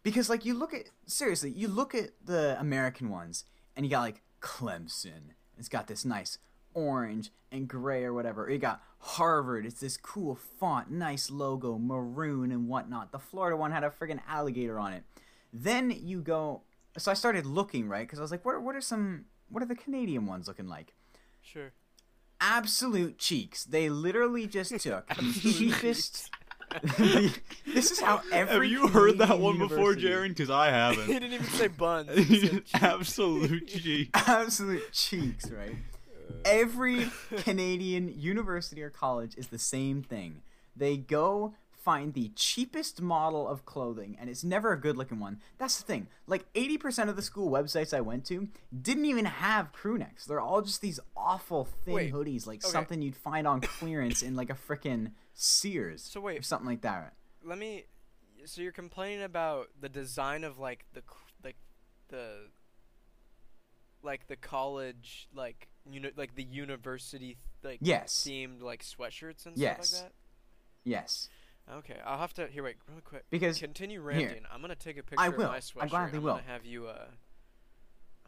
Because 0.03 0.29
like 0.29 0.45
you 0.45 0.53
look 0.53 0.73
at 0.73 0.85
seriously, 1.05 1.51
you 1.51 1.67
look 1.67 1.93
at 1.93 2.11
the 2.23 2.59
American 2.59 3.09
ones 3.09 3.43
and 3.75 3.85
you 3.85 3.89
got 3.89 4.01
like 4.01 4.21
Clemson. 4.41 5.33
It's 5.57 5.69
got 5.69 5.87
this 5.87 6.05
nice 6.05 6.37
orange 6.73 7.31
and 7.51 7.67
gray 7.67 8.03
or 8.03 8.13
whatever. 8.13 8.45
Or 8.45 8.49
you 8.49 8.57
got 8.57 8.81
Harvard. 8.99 9.65
It's 9.65 9.79
this 9.79 9.97
cool 9.97 10.35
font, 10.35 10.91
nice 10.91 11.29
logo, 11.29 11.77
maroon 11.77 12.51
and 12.51 12.67
whatnot. 12.67 13.11
The 13.11 13.19
Florida 13.19 13.57
one 13.57 13.71
had 13.71 13.83
a 13.83 13.89
friggin' 13.89 14.19
alligator 14.27 14.79
on 14.79 14.93
it. 14.93 15.03
Then 15.51 15.91
you 15.91 16.21
go. 16.21 16.61
So 16.97 17.11
I 17.11 17.13
started 17.13 17.45
looking 17.45 17.87
right 17.87 18.05
because 18.05 18.19
I 18.19 18.21
was 18.21 18.31
like, 18.31 18.43
what? 18.45 18.55
Are, 18.55 18.59
what 18.61 18.75
are 18.75 18.81
some? 18.81 19.25
What 19.49 19.63
are 19.63 19.67
the 19.67 19.75
Canadian 19.75 20.25
ones 20.25 20.47
looking 20.47 20.67
like? 20.67 20.93
Sure. 21.41 21.71
Absolute 22.41 23.17
cheeks. 23.17 23.63
They 23.65 23.89
literally 23.89 24.47
just 24.47 24.71
took 24.81 25.07
the 25.07 25.33
cheapest. 25.53 26.29
this 26.97 27.91
is 27.91 27.99
how 27.99 28.21
every. 28.31 28.53
Have 28.53 28.81
you 28.81 28.87
heard 28.87 29.17
that 29.19 29.27
Canadian 29.29 29.43
one 29.43 29.57
before, 29.57 29.93
university- 29.93 30.07
Jaron? 30.07 30.27
Because 30.29 30.49
I 30.49 30.69
haven't. 30.69 31.05
He 31.07 31.13
didn't 31.13 31.33
even 31.33 31.45
say 31.47 31.67
buns. 31.67 32.27
He 32.27 32.39
said 32.41 32.51
cheeks. 32.65 32.71
Absolute 32.75 33.67
G. 33.67 34.09
absolute 34.13 34.91
cheeks, 34.91 35.49
right? 35.49 35.75
Uh. 36.29 36.33
Every 36.45 37.09
Canadian 37.37 38.13
university 38.19 38.83
or 38.83 38.89
college 38.89 39.35
is 39.35 39.47
the 39.47 39.57
same 39.59 40.03
thing. 40.03 40.41
They 40.75 40.95
go 40.97 41.55
find 41.83 42.13
the 42.13 42.31
cheapest 42.35 43.01
model 43.01 43.47
of 43.47 43.65
clothing, 43.65 44.17
and 44.19 44.29
it's 44.29 44.43
never 44.43 44.71
a 44.73 44.79
good 44.79 44.97
looking 44.97 45.19
one. 45.19 45.39
That's 45.57 45.77
the 45.79 45.85
thing. 45.85 46.07
Like 46.27 46.51
80% 46.53 47.09
of 47.09 47.15
the 47.15 47.21
school 47.21 47.49
websites 47.49 47.93
I 47.95 48.01
went 48.01 48.25
to 48.25 48.49
didn't 48.81 49.05
even 49.05 49.25
have 49.25 49.71
crew 49.71 49.97
necks. 49.97 50.25
They're 50.25 50.41
all 50.41 50.61
just 50.61 50.81
these 50.81 50.99
awful 51.15 51.65
thin 51.85 51.93
Wait, 51.93 52.13
hoodies, 52.13 52.45
like 52.45 52.63
okay. 52.63 52.71
something 52.71 53.01
you'd 53.01 53.15
find 53.15 53.47
on 53.47 53.61
clearance 53.61 54.21
in 54.21 54.35
like 54.35 54.49
a 54.49 54.55
frickin' 54.55 55.11
Sears 55.33 56.03
So 56.03 56.19
or 56.19 56.23
wait, 56.23 56.45
something 56.45 56.67
like 56.67 56.81
that. 56.81 57.13
let 57.43 57.57
me. 57.57 57.85
So 58.45 58.61
you're 58.61 58.71
complaining 58.71 59.23
about 59.23 59.67
the 59.79 59.89
design 59.89 60.43
of 60.43 60.59
like 60.59 60.85
the 60.93 61.01
like 61.43 61.55
the 62.09 62.47
like 64.01 64.27
the 64.27 64.35
college 64.35 65.27
like 65.35 65.67
you 65.89 65.99
know 65.99 66.09
like 66.15 66.35
the 66.35 66.43
university 66.43 67.37
like 67.63 67.79
Yes. 67.81 68.25
themed 68.27 68.61
like 68.61 68.83
sweatshirts 68.83 69.45
and 69.45 69.57
Yes. 69.57 69.89
stuff 69.89 70.01
like 70.03 70.11
that. 70.11 70.15
Yes. 70.85 71.29
Okay, 71.77 71.97
I'll 72.05 72.17
have 72.19 72.33
to 72.33 72.47
here. 72.47 72.63
Wait, 72.63 72.77
real 72.87 73.01
quick. 73.03 73.25
Because 73.29 73.59
Continue 73.59 73.99
here, 73.99 74.07
ranting. 74.07 74.43
I'm 74.51 74.61
gonna 74.61 74.75
take 74.75 74.97
a 74.97 75.03
picture 75.03 75.15
I 75.23 75.29
will. 75.29 75.43
of 75.43 75.49
my 75.51 75.55
I 75.57 75.59
sweatshirt. 75.59 75.89
gladly 75.89 76.17
I'm 76.17 76.23
will. 76.23 76.39
have 76.47 76.65
you. 76.65 76.87
Uh, 76.87 77.05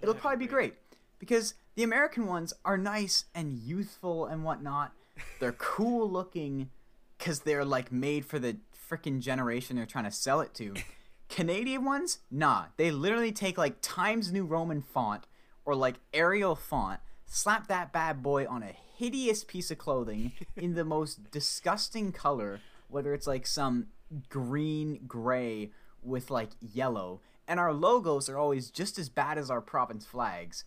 It'll 0.01 0.15
probably 0.15 0.37
be 0.45 0.47
great 0.47 0.75
because 1.19 1.53
the 1.75 1.83
American 1.83 2.25
ones 2.25 2.53
are 2.65 2.77
nice 2.77 3.25
and 3.35 3.53
youthful 3.53 4.25
and 4.25 4.43
whatnot. 4.43 4.93
They're 5.39 5.51
cool 5.53 6.09
looking 6.09 6.69
because 7.17 7.41
they're 7.41 7.65
like 7.65 7.91
made 7.91 8.25
for 8.25 8.39
the 8.39 8.57
freaking 8.89 9.19
generation 9.21 9.75
they're 9.75 9.85
trying 9.85 10.05
to 10.05 10.11
sell 10.11 10.41
it 10.41 10.53
to. 10.55 10.73
Canadian 11.29 11.85
ones, 11.85 12.19
nah, 12.31 12.65
they 12.77 12.91
literally 12.91 13.31
take 13.31 13.57
like 13.57 13.77
Times 13.81 14.31
New 14.33 14.43
Roman 14.43 14.81
font 14.81 15.25
or 15.63 15.75
like 15.75 15.95
Arial 16.13 16.55
font, 16.55 16.99
slap 17.25 17.67
that 17.67 17.93
bad 17.93 18.21
boy 18.23 18.45
on 18.47 18.63
a 18.63 18.73
hideous 18.97 19.43
piece 19.43 19.69
of 19.71 19.77
clothing 19.77 20.31
in 20.55 20.73
the 20.73 20.83
most 20.83 21.29
disgusting 21.31 22.11
color, 22.11 22.59
whether 22.91 23.13
it's 23.13 23.27
like 23.27 23.47
some 23.47 23.87
green 24.29 25.01
gray 25.07 25.71
with 26.03 26.29
like 26.29 26.49
yellow, 26.59 27.21
and 27.47 27.59
our 27.59 27.73
logos 27.73 28.29
are 28.29 28.37
always 28.37 28.69
just 28.69 28.99
as 28.99 29.09
bad 29.09 29.37
as 29.37 29.49
our 29.49 29.61
province 29.61 30.05
flags, 30.05 30.65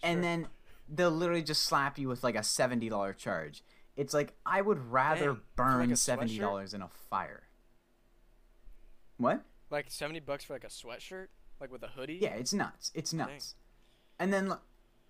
Sure. 0.00 0.10
and 0.10 0.22
then 0.24 0.48
they'll 0.88 1.10
literally 1.10 1.42
just 1.42 1.62
slap 1.62 1.98
you 1.98 2.08
with 2.08 2.22
like 2.22 2.34
a 2.36 2.42
seventy 2.42 2.88
dollar 2.88 3.12
charge. 3.12 3.62
It's 3.96 4.12
like 4.14 4.34
I 4.44 4.60
would 4.60 4.90
rather 4.90 5.36
burn 5.56 5.88
like, 5.90 5.96
seventy 5.98 6.38
dollars 6.38 6.74
in 6.74 6.82
a 6.82 6.88
fire. 7.10 7.44
What? 9.16 9.42
Like 9.70 9.86
seventy 9.88 10.20
bucks 10.20 10.44
for 10.44 10.52
like 10.52 10.64
a 10.64 10.68
sweatshirt, 10.68 11.28
like 11.60 11.70
with 11.72 11.82
a 11.82 11.88
hoodie. 11.88 12.18
Yeah, 12.20 12.34
it's 12.34 12.52
nuts. 12.52 12.90
It's 12.94 13.12
nuts. 13.12 13.54
And 14.18 14.32
then, 14.32 14.52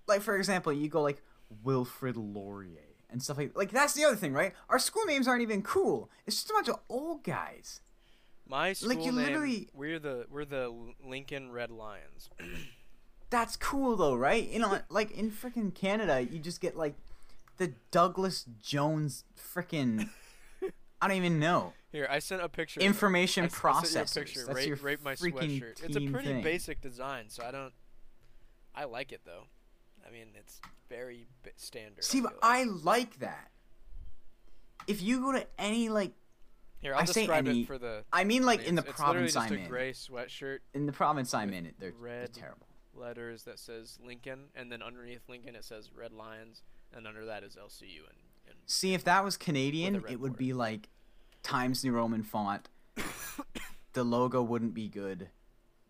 like 0.06 0.20
for 0.22 0.36
example, 0.36 0.72
you 0.72 0.88
go 0.88 1.02
like 1.02 1.22
Wilfrid 1.64 2.16
Laurier 2.16 2.93
and 3.14 3.22
stuff 3.22 3.38
like 3.38 3.56
like 3.56 3.70
that's 3.70 3.94
the 3.94 4.04
other 4.04 4.16
thing, 4.16 4.34
right? 4.34 4.52
Our 4.68 4.78
school 4.78 5.06
names 5.06 5.26
aren't 5.26 5.40
even 5.42 5.62
cool. 5.62 6.10
It's 6.26 6.36
just 6.36 6.50
a 6.50 6.52
bunch 6.52 6.68
of 6.68 6.80
old 6.90 7.24
guys. 7.24 7.80
My 8.46 8.74
school 8.74 8.90
Like, 8.90 8.98
you 8.98 9.12
name. 9.12 9.14
literally- 9.24 9.68
We're 9.72 9.98
the 9.98 10.26
we're 10.30 10.44
the 10.44 10.70
Lincoln 11.02 11.50
Red 11.50 11.70
Lions. 11.70 12.28
That's 13.30 13.56
cool 13.56 13.96
though, 13.96 14.14
right? 14.14 14.46
You 14.48 14.58
know, 14.58 14.78
like 14.90 15.10
in 15.12 15.30
freaking 15.30 15.74
Canada, 15.74 16.20
you 16.22 16.38
just 16.38 16.60
get 16.60 16.76
like 16.76 16.94
the 17.56 17.72
Douglas 17.90 18.44
Jones 18.62 19.24
freaking 19.38 20.08
I 21.00 21.08
don't 21.08 21.16
even 21.16 21.38
know 21.38 21.72
Here, 21.92 22.06
I 22.10 22.18
sent 22.18 22.42
a 22.42 22.48
picture. 22.48 22.80
information 22.80 23.44
I 23.44 23.46
s- 23.46 23.60
I 23.64 23.82
sent 23.82 23.94
you 23.94 24.00
a 24.00 24.04
processors. 24.04 24.14
picture. 24.14 24.44
That's 24.46 24.56
rate, 24.56 24.68
your 24.68 24.76
rate 24.76 25.02
my 25.02 25.14
freaking 25.14 25.60
sweatshirt. 25.60 25.84
It's 25.84 25.96
a 25.96 26.00
pretty 26.10 26.28
thing. 26.28 26.42
basic 26.42 26.80
design, 26.80 27.26
so 27.28 27.44
I 27.44 27.50
don't. 27.50 27.72
I 28.74 28.84
like 28.84 29.12
it 29.12 29.20
though. 29.24 29.44
I 30.06 30.10
mean, 30.10 30.26
it's 30.34 30.60
very 30.88 31.26
b- 31.42 31.50
standard. 31.56 32.04
See, 32.04 32.18
I 32.18 32.22
but 32.22 32.32
like. 32.34 32.42
I 32.42 32.62
like 32.64 33.18
that. 33.20 33.50
If 34.86 35.02
you 35.02 35.20
go 35.20 35.32
to 35.32 35.46
any 35.58 35.88
like, 35.88 36.12
Here, 36.80 36.94
I'll 36.94 37.02
I 37.02 37.06
describe 37.06 37.48
any- 37.48 37.62
it 37.62 37.66
for 37.66 37.78
the. 37.78 38.04
I 38.12 38.24
mean, 38.24 38.44
like 38.44 38.60
audience. 38.60 38.68
in 38.68 38.74
the 38.76 38.82
it's 38.90 39.00
province 39.00 39.36
I'm 39.36 39.52
in, 39.54 39.68
gray 39.68 39.92
sweatshirt, 39.92 40.58
in 40.74 40.86
the 40.86 40.92
province 40.92 41.32
I'm 41.34 41.52
in, 41.52 41.66
it 41.66 41.74
they're, 41.78 41.90
they're 41.90 41.98
red 41.98 42.34
terrible. 42.34 42.66
letters 42.94 43.44
that 43.44 43.58
says 43.58 43.98
Lincoln, 44.04 44.46
and 44.54 44.70
then 44.70 44.82
underneath 44.82 45.22
Lincoln 45.28 45.54
it 45.56 45.64
says 45.64 45.90
Red 45.96 46.12
Lions, 46.12 46.62
and 46.94 47.06
under 47.06 47.24
that 47.26 47.42
is 47.42 47.56
LCU 47.56 47.98
and. 48.08 48.18
and 48.48 48.56
See, 48.66 48.92
if 48.94 49.04
that 49.04 49.24
was 49.24 49.36
Canadian, 49.38 49.96
it 49.96 50.20
would 50.20 50.32
border. 50.32 50.32
be 50.36 50.52
like 50.52 50.88
Times 51.42 51.82
New 51.82 51.92
Roman 51.92 52.22
font. 52.22 52.68
the 53.94 54.04
logo 54.04 54.42
wouldn't 54.42 54.74
be 54.74 54.88
good. 54.88 55.28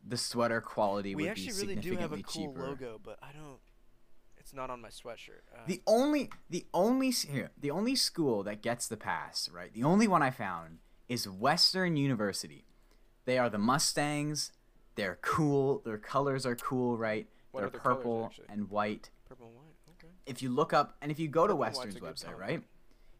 The 0.07 0.17
sweater 0.19 0.61
quality 0.61 1.15
we 1.15 1.23
would 1.25 1.31
actually 1.31 1.67
be 1.67 1.75
really 1.75 1.77
do 1.77 1.97
have 1.97 2.13
a 2.13 2.23
cool 2.23 2.49
cheaper. 2.49 2.61
logo, 2.69 3.01
but 3.03 3.19
I 3.23 3.33
don't. 3.33 3.59
It's 4.45 4.53
not 4.53 4.69
on 4.69 4.83
my 4.83 4.91
sweatshirt. 4.91 5.41
Uh, 5.55 5.61
The 5.67 5.81
only, 5.87 6.29
the 6.51 6.67
only 6.75 7.11
here, 7.11 7.51
the 7.59 7.71
only 7.71 7.97
school 7.97 8.43
that 8.43 8.61
gets 8.61 8.87
the 8.87 8.99
pass, 8.99 9.49
right? 9.49 9.73
The 9.73 9.85
only 9.85 10.07
one 10.07 10.23
I 10.23 10.31
found 10.31 10.81
is 11.09 11.27
Western 11.27 11.97
University. 11.97 12.67
They 13.25 13.39
are 13.39 13.49
the 13.49 13.57
Mustangs. 13.57 14.53
They're 14.97 15.19
cool. 15.23 15.81
Their 15.87 15.97
colors 15.97 16.45
are 16.45 16.57
cool, 16.57 16.99
right? 16.99 17.27
They're 17.55 17.65
are 17.65 17.71
their 17.71 17.81
colours, 17.81 17.97
purple 17.97 18.33
and 18.51 18.69
white. 18.69 19.09
purple 19.27 19.47
and 19.47 19.57
white. 19.57 19.75
Okay. 19.99 20.13
if 20.27 20.43
you 20.43 20.51
look 20.51 20.75
up 20.75 20.99
and 21.01 21.11
if 21.11 21.19
you 21.19 21.29
go 21.29 21.47
to 21.47 21.55
Purple 21.55 21.61
white's 21.61 21.79
Western's 21.79 22.01
website, 22.01 22.39
right? 22.39 22.63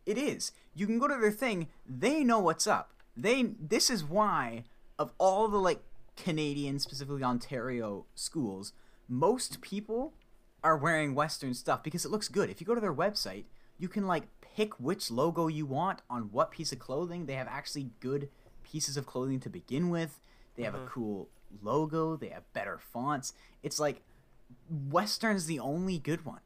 It 0.05 0.19
is. 0.19 0.53
You 0.75 0.87
can 0.87 0.99
go 0.99 1.09
to 1.09 1.17
their 1.19 1.31
thing. 1.31 1.69
They 1.89 2.23
know 2.23 2.39
what's 2.41 2.67
up. 2.67 2.93
They 3.17 3.45
this 3.59 3.89
is 3.89 4.05
why 4.05 4.65
of 4.99 5.13
all 5.17 5.49
the 5.49 5.57
like 5.59 5.81
Canadian, 6.17 6.79
specifically 6.81 7.25
Ontario 7.25 8.05
schools, 8.15 8.75
most 9.09 9.63
people 9.63 10.13
are 10.65 10.77
wearing 10.77 11.15
Western 11.15 11.55
stuff 11.55 11.83
because 11.85 12.05
it 12.05 12.11
looks 12.11 12.27
good. 12.29 12.51
If 12.51 12.61
you 12.61 12.67
go 12.67 12.75
to 12.75 12.81
their 12.81 12.93
website, 12.95 13.45
you 13.79 13.89
can 13.89 14.07
like 14.07 14.25
pick 14.57 14.81
which 14.81 15.11
logo 15.11 15.47
you 15.47 15.67
want 15.67 16.01
on 16.11 16.31
what 16.33 16.51
piece 16.51 16.73
of 16.73 16.79
clothing. 16.79 17.27
They 17.27 17.35
have 17.35 17.47
actually 17.49 17.91
good 18.01 18.29
pieces 18.65 18.97
of 18.97 19.07
clothing 19.07 19.39
to 19.41 19.49
begin 19.51 19.91
with. 19.91 20.19
They 20.57 20.63
have 20.65 20.75
a 20.75 20.79
Uh-huh. 20.79 20.89
cool 20.91 21.29
logo. 21.63 22.17
They 22.17 22.29
have 22.31 22.51
better 22.53 22.79
fonts. 22.79 23.35
It's 23.63 23.79
like 23.79 24.03
Western's 24.91 25.47
the 25.47 25.61
only 25.61 25.99
good 25.99 26.25
one. 26.25 26.41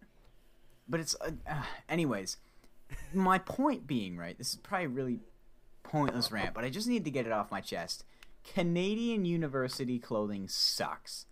But 0.88 1.00
it's 1.00 1.14
uh, 1.20 1.30
uh, 1.48 1.62
anyways. 1.88 2.36
My 3.14 3.38
point 3.38 3.86
being, 3.86 4.16
right? 4.16 4.36
This 4.36 4.50
is 4.50 4.56
probably 4.56 4.86
a 4.86 4.88
really 4.88 5.20
pointless 5.82 6.32
rant, 6.32 6.54
but 6.54 6.64
I 6.64 6.70
just 6.70 6.88
need 6.88 7.04
to 7.04 7.10
get 7.10 7.26
it 7.26 7.32
off 7.32 7.50
my 7.50 7.60
chest. 7.60 8.04
Canadian 8.54 9.24
university 9.26 9.98
clothing 9.98 10.48
sucks, 10.48 11.26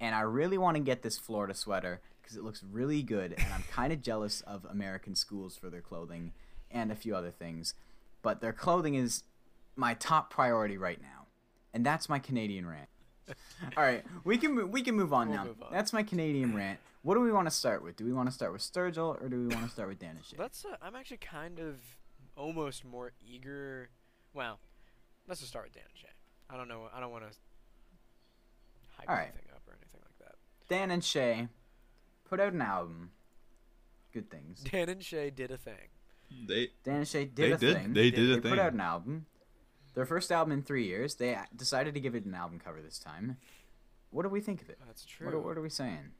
and 0.00 0.14
I 0.14 0.20
really 0.20 0.58
want 0.58 0.76
to 0.76 0.82
get 0.82 1.02
this 1.02 1.16
Florida 1.18 1.54
sweater 1.54 2.00
because 2.26 2.36
it 2.36 2.42
looks 2.42 2.64
really 2.72 3.02
good, 3.04 3.32
and 3.38 3.46
I'm 3.54 3.62
kind 3.70 3.92
of 3.92 4.02
jealous 4.02 4.40
of 4.40 4.64
American 4.64 5.14
schools 5.14 5.56
for 5.56 5.70
their 5.70 5.80
clothing 5.80 6.32
and 6.72 6.90
a 6.90 6.96
few 6.96 7.14
other 7.14 7.30
things. 7.30 7.74
But 8.20 8.40
their 8.40 8.52
clothing 8.52 8.96
is 8.96 9.22
my 9.76 9.94
top 9.94 10.28
priority 10.28 10.76
right 10.76 11.00
now, 11.00 11.26
and 11.72 11.86
that's 11.86 12.08
my 12.08 12.18
Canadian 12.18 12.66
rant. 12.66 12.88
All 13.76 13.84
right, 13.84 14.04
we 14.24 14.38
can 14.38 14.56
mo- 14.56 14.66
we 14.66 14.82
can 14.82 14.96
move 14.96 15.12
on 15.12 15.28
We'll 15.28 15.36
now. 15.38 15.44
move 15.44 15.62
on. 15.62 15.68
That's 15.72 15.92
my 15.92 16.02
Canadian 16.02 16.52
rant. 16.56 16.80
What 17.02 17.14
do 17.14 17.20
we 17.20 17.30
want 17.30 17.46
to 17.46 17.52
start 17.54 17.84
with? 17.84 17.94
Do 17.94 18.04
we 18.04 18.12
want 18.12 18.28
to 18.28 18.34
start 18.34 18.52
with 18.52 18.62
Sturgill 18.62 19.22
or 19.22 19.28
do 19.28 19.46
we 19.46 19.54
want 19.54 19.64
to 19.66 19.70
start 19.72 19.88
with 19.88 20.00
Dan 20.00 20.16
and 20.16 20.24
Shay? 20.24 20.36
Let's. 20.36 20.64
Uh, 20.64 20.76
I'm 20.82 20.96
actually 20.96 21.18
kind 21.18 21.60
of 21.60 21.76
almost 22.36 22.84
more 22.84 23.12
eager. 23.24 23.88
Well, 24.34 24.58
let's 25.28 25.40
just 25.40 25.52
start 25.52 25.66
with 25.66 25.74
Dan 25.74 25.84
and 25.88 25.96
Shay. 25.96 26.08
I 26.50 26.56
don't 26.56 26.66
know. 26.66 26.88
I 26.92 26.98
don't 26.98 27.12
want 27.12 27.24
to 27.30 27.36
hype 28.98 29.08
All 29.08 29.14
right. 29.14 29.22
anything 29.28 29.50
up 29.54 29.62
or 29.68 29.74
anything 29.80 30.00
like 30.02 30.18
that. 30.28 30.34
Dan 30.68 30.90
and 30.90 31.04
Shay 31.04 31.48
put 32.28 32.40
out 32.40 32.52
an 32.52 32.62
album. 32.62 33.10
Good 34.12 34.30
things. 34.30 34.62
Dan 34.70 34.88
and 34.88 35.02
Shay 35.04 35.30
did 35.30 35.50
a 35.50 35.56
thing. 35.58 35.88
They 36.48 36.70
Dan 36.84 36.96
and 36.96 37.08
Shay 37.08 37.24
did 37.26 37.36
They 37.36 37.52
a 37.52 37.58
did- 37.58 37.76
thing. 37.76 37.92
they 37.92 38.10
did 38.10 38.30
a 38.30 38.34
They 38.36 38.40
thing. 38.40 38.50
put 38.50 38.58
out 38.58 38.72
an 38.72 38.80
album. 38.80 39.26
Their 39.94 40.06
first 40.06 40.30
album 40.32 40.52
in 40.52 40.62
three 40.62 40.84
years. 40.86 41.14
They 41.14 41.38
decided 41.54 41.94
to 41.94 42.00
give 42.00 42.14
it 42.14 42.24
an 42.24 42.34
album 42.34 42.58
cover 42.58 42.82
this 42.82 42.98
time. 42.98 43.36
What 44.10 44.22
do 44.22 44.28
we 44.28 44.40
think 44.40 44.60
of 44.62 44.68
it? 44.70 44.78
That's 44.86 45.04
true. 45.04 45.26
What 45.32 45.44
what 45.44 45.56
are 45.58 45.62
we 45.62 45.70
saying? 45.70 46.12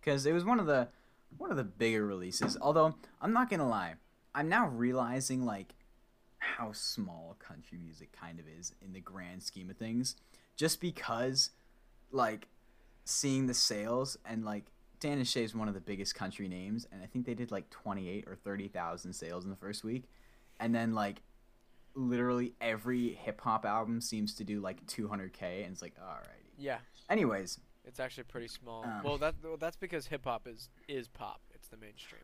Because 0.00 0.26
it 0.26 0.32
was 0.32 0.44
one 0.44 0.60
of 0.60 0.66
the 0.66 0.88
one 1.36 1.50
of 1.50 1.56
the 1.56 1.64
bigger 1.64 2.06
releases. 2.06 2.56
Although 2.60 2.94
I'm 3.20 3.32
not 3.32 3.50
gonna 3.50 3.68
lie, 3.68 3.94
I'm 4.34 4.48
now 4.48 4.68
realizing 4.68 5.44
like 5.44 5.74
how 6.38 6.72
small 6.72 7.36
country 7.38 7.78
music 7.78 8.12
kind 8.12 8.38
of 8.38 8.46
is 8.48 8.72
in 8.80 8.92
the 8.92 9.00
grand 9.00 9.42
scheme 9.42 9.70
of 9.70 9.76
things. 9.76 10.16
Just 10.56 10.80
because, 10.80 11.50
like, 12.10 12.48
seeing 13.04 13.46
the 13.46 13.54
sales 13.54 14.16
and 14.24 14.44
like 14.44 14.66
Dan 15.00 15.18
and 15.18 15.26
Shay 15.28 15.44
is 15.44 15.54
one 15.54 15.68
of 15.68 15.74
the 15.74 15.80
biggest 15.80 16.14
country 16.14 16.48
names, 16.48 16.86
and 16.90 17.02
I 17.02 17.06
think 17.06 17.24
they 17.26 17.34
did 17.34 17.50
like 17.50 17.70
28 17.70 18.24
or 18.26 18.34
30 18.36 18.68
thousand 18.68 19.12
sales 19.12 19.44
in 19.44 19.50
the 19.50 19.56
first 19.56 19.84
week, 19.84 20.04
and 20.58 20.74
then 20.74 20.92
like 20.94 21.22
literally 21.94 22.54
every 22.60 23.14
hip 23.14 23.40
hop 23.40 23.64
album 23.64 24.00
seems 24.00 24.34
to 24.34 24.44
do 24.44 24.60
like 24.60 24.84
200k, 24.86 25.64
and 25.64 25.72
it's 25.72 25.82
like 25.82 25.94
alrighty. 25.98 26.50
yeah, 26.58 26.78
Anyways, 27.08 27.58
it's 27.84 28.00
actually 28.00 28.24
pretty 28.24 28.48
small. 28.48 28.84
Um, 28.84 29.02
well, 29.04 29.18
that 29.18 29.34
well, 29.42 29.56
that's 29.56 29.76
because 29.76 30.06
hip 30.06 30.24
hop 30.24 30.46
is 30.46 30.68
is 30.88 31.08
pop. 31.08 31.40
It's 31.54 31.68
the 31.68 31.76
mainstream. 31.76 32.22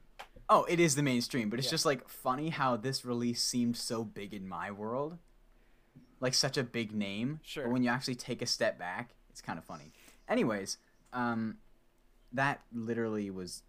Oh, 0.49 0.65
it 0.69 0.79
is 0.79 0.95
the 0.95 1.03
mainstream, 1.03 1.49
but 1.49 1.59
it's 1.59 1.69
Yeah. 1.69 1.73
just 1.73 1.87
like 1.87 2.09
funny 2.09 2.51
how 2.51 2.77
this 2.77 3.05
release 3.05 3.43
seemed 3.43 3.77
so 3.77 4.05
big 4.05 4.35
in 4.35 4.47
my 4.49 4.71
world. 4.71 5.19
Like 6.21 6.35
such 6.35 6.57
a 6.59 6.63
big 6.65 6.93
name. 6.93 7.41
Sure. 7.43 7.65
But 7.65 7.73
when 7.73 7.83
you 7.83 7.89
actually 7.91 8.15
take 8.17 8.43
a 8.43 8.47
step 8.47 8.79
back, 8.79 9.15
it's 9.31 9.41
kind 9.41 9.59
of 9.59 9.65
funny. 9.65 9.93
Anyways, 10.29 10.79
um 11.13 11.57
that 12.35 12.61
literally 12.73 13.31
was 13.31 13.63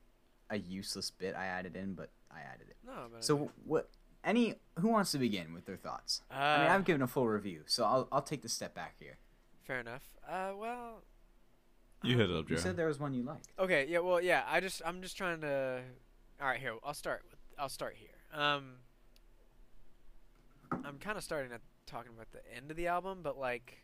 a 0.50 0.57
useless 0.57 1.10
bit 1.12 1.36
I 1.36 1.45
added 1.45 1.75
in, 1.75 1.93
but 1.93 2.10
I 2.31 2.39
added 2.41 2.67
it. 2.69 2.77
No, 2.86 3.07
but 3.12 3.24
So 3.24 3.51
what 3.63 3.89
any 4.24 4.55
who 4.79 4.89
wants 4.89 5.12
to 5.13 5.17
begin 5.17 5.53
with 5.53 5.65
their 5.65 5.77
thoughts? 5.77 6.22
I 6.29 6.57
mean, 6.60 6.67
Uh, 6.67 6.74
I've 6.75 6.84
given 6.86 7.01
a 7.01 7.07
full 7.07 7.27
review, 7.27 7.63
so 7.65 7.84
I'll 7.86 8.07
I'll 8.12 8.22
take 8.22 8.41
the 8.41 8.50
step 8.50 8.74
back 8.75 8.95
here. 9.00 9.17
fair 9.63 9.79
enough. 9.79 10.03
Uh, 10.27 10.51
well, 10.57 11.03
you 12.03 12.17
hit 12.17 12.29
it 12.29 12.36
up, 12.36 12.50
You 12.50 12.57
said 12.57 12.75
there 12.75 12.88
was 12.88 13.00
one 13.00 13.13
you 13.13 13.24
liked. 13.24 13.48
Okay, 13.57 13.88
yeah, 13.88 14.00
well, 14.00 14.22
yeah. 14.22 14.43
I 14.48 14.60
just, 14.60 14.81
I'm 14.86 15.01
just 15.01 15.17
trying 15.17 15.41
to. 15.41 15.81
All 16.41 16.48
right, 16.48 16.60
here. 16.60 16.74
I'll 16.84 16.93
start 16.93 17.24
with. 17.29 17.39
I'll 17.57 17.69
start 17.69 17.95
here. 17.98 18.10
Um, 18.39 18.75
I'm 20.84 20.98
kind 21.00 21.17
of 21.17 21.24
starting 21.24 21.51
at 21.51 21.62
talking 21.88 22.12
about 22.13 22.31
the 22.31 22.41
end 22.55 22.69
of 22.69 22.77
the 22.77 22.88
album, 22.88 23.19
but 23.24 23.38
like, 23.39 23.77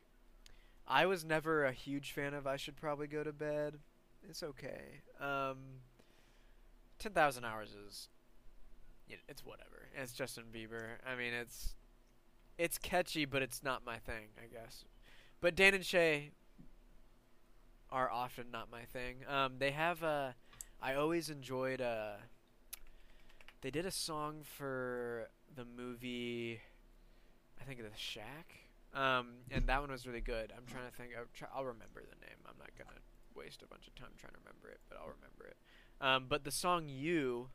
I 0.87 1.05
was 1.05 1.23
never 1.23 1.65
a 1.65 1.71
huge 1.71 2.11
fan 2.11 2.33
of. 2.33 2.45
I 2.45 2.57
should 2.57 2.75
probably 2.75 3.07
go 3.07 3.23
to 3.23 3.31
bed. 3.33 3.79
It's 4.29 4.43
okay. 4.43 5.01
Um, 5.19 5.57
ten 6.99 7.11
thousand 7.13 7.45
hours 7.45 7.75
is. 7.87 8.09
It's 9.27 9.45
whatever. 9.45 9.87
It's 9.95 10.13
Justin 10.13 10.45
Bieber. 10.53 10.97
I 11.05 11.15
mean, 11.15 11.33
it's. 11.33 11.75
It's 12.57 12.77
catchy, 12.77 13.25
but 13.25 13.41
it's 13.41 13.63
not 13.63 13.85
my 13.85 13.97
thing, 13.97 14.27
I 14.37 14.47
guess. 14.47 14.85
But 15.41 15.55
Dan 15.55 15.73
and 15.73 15.85
Shay 15.85 16.31
are 17.89 18.09
often 18.09 18.45
not 18.51 18.71
my 18.71 18.83
thing. 18.83 19.17
Um, 19.27 19.53
they 19.59 19.71
have 19.71 20.03
a. 20.03 20.35
I 20.81 20.95
always 20.95 21.29
enjoyed 21.29 21.81
uh 21.81 22.13
They 23.61 23.69
did 23.71 23.85
a 23.85 23.91
song 23.91 24.41
for 24.43 25.29
the 25.55 25.65
movie. 25.65 26.61
I 27.59 27.63
think 27.63 27.79
the 27.79 27.89
Shack. 27.95 28.55
Um, 28.93 29.27
and 29.51 29.67
that 29.67 29.79
one 29.81 29.91
was 29.91 30.05
really 30.07 30.21
good. 30.21 30.51
I'm 30.55 30.65
trying 30.65 30.89
to 30.89 30.95
think. 30.95 31.11
I'll, 31.17 31.25
try, 31.33 31.47
I'll 31.55 31.63
remember 31.65 32.01
the 32.01 32.19
name. 32.25 32.37
I'm 32.45 32.55
not 32.59 32.71
gonna 32.77 32.99
waste 33.35 33.61
a 33.61 33.67
bunch 33.67 33.87
of 33.87 33.95
time 33.95 34.09
trying 34.17 34.33
to 34.33 34.39
remember 34.39 34.69
it, 34.69 34.79
but 34.89 34.97
I'll 34.97 35.13
remember 35.13 35.45
it. 35.45 35.57
Um, 36.01 36.25
but 36.27 36.43
the 36.43 36.51
song 36.51 36.87
"You" 36.89 37.49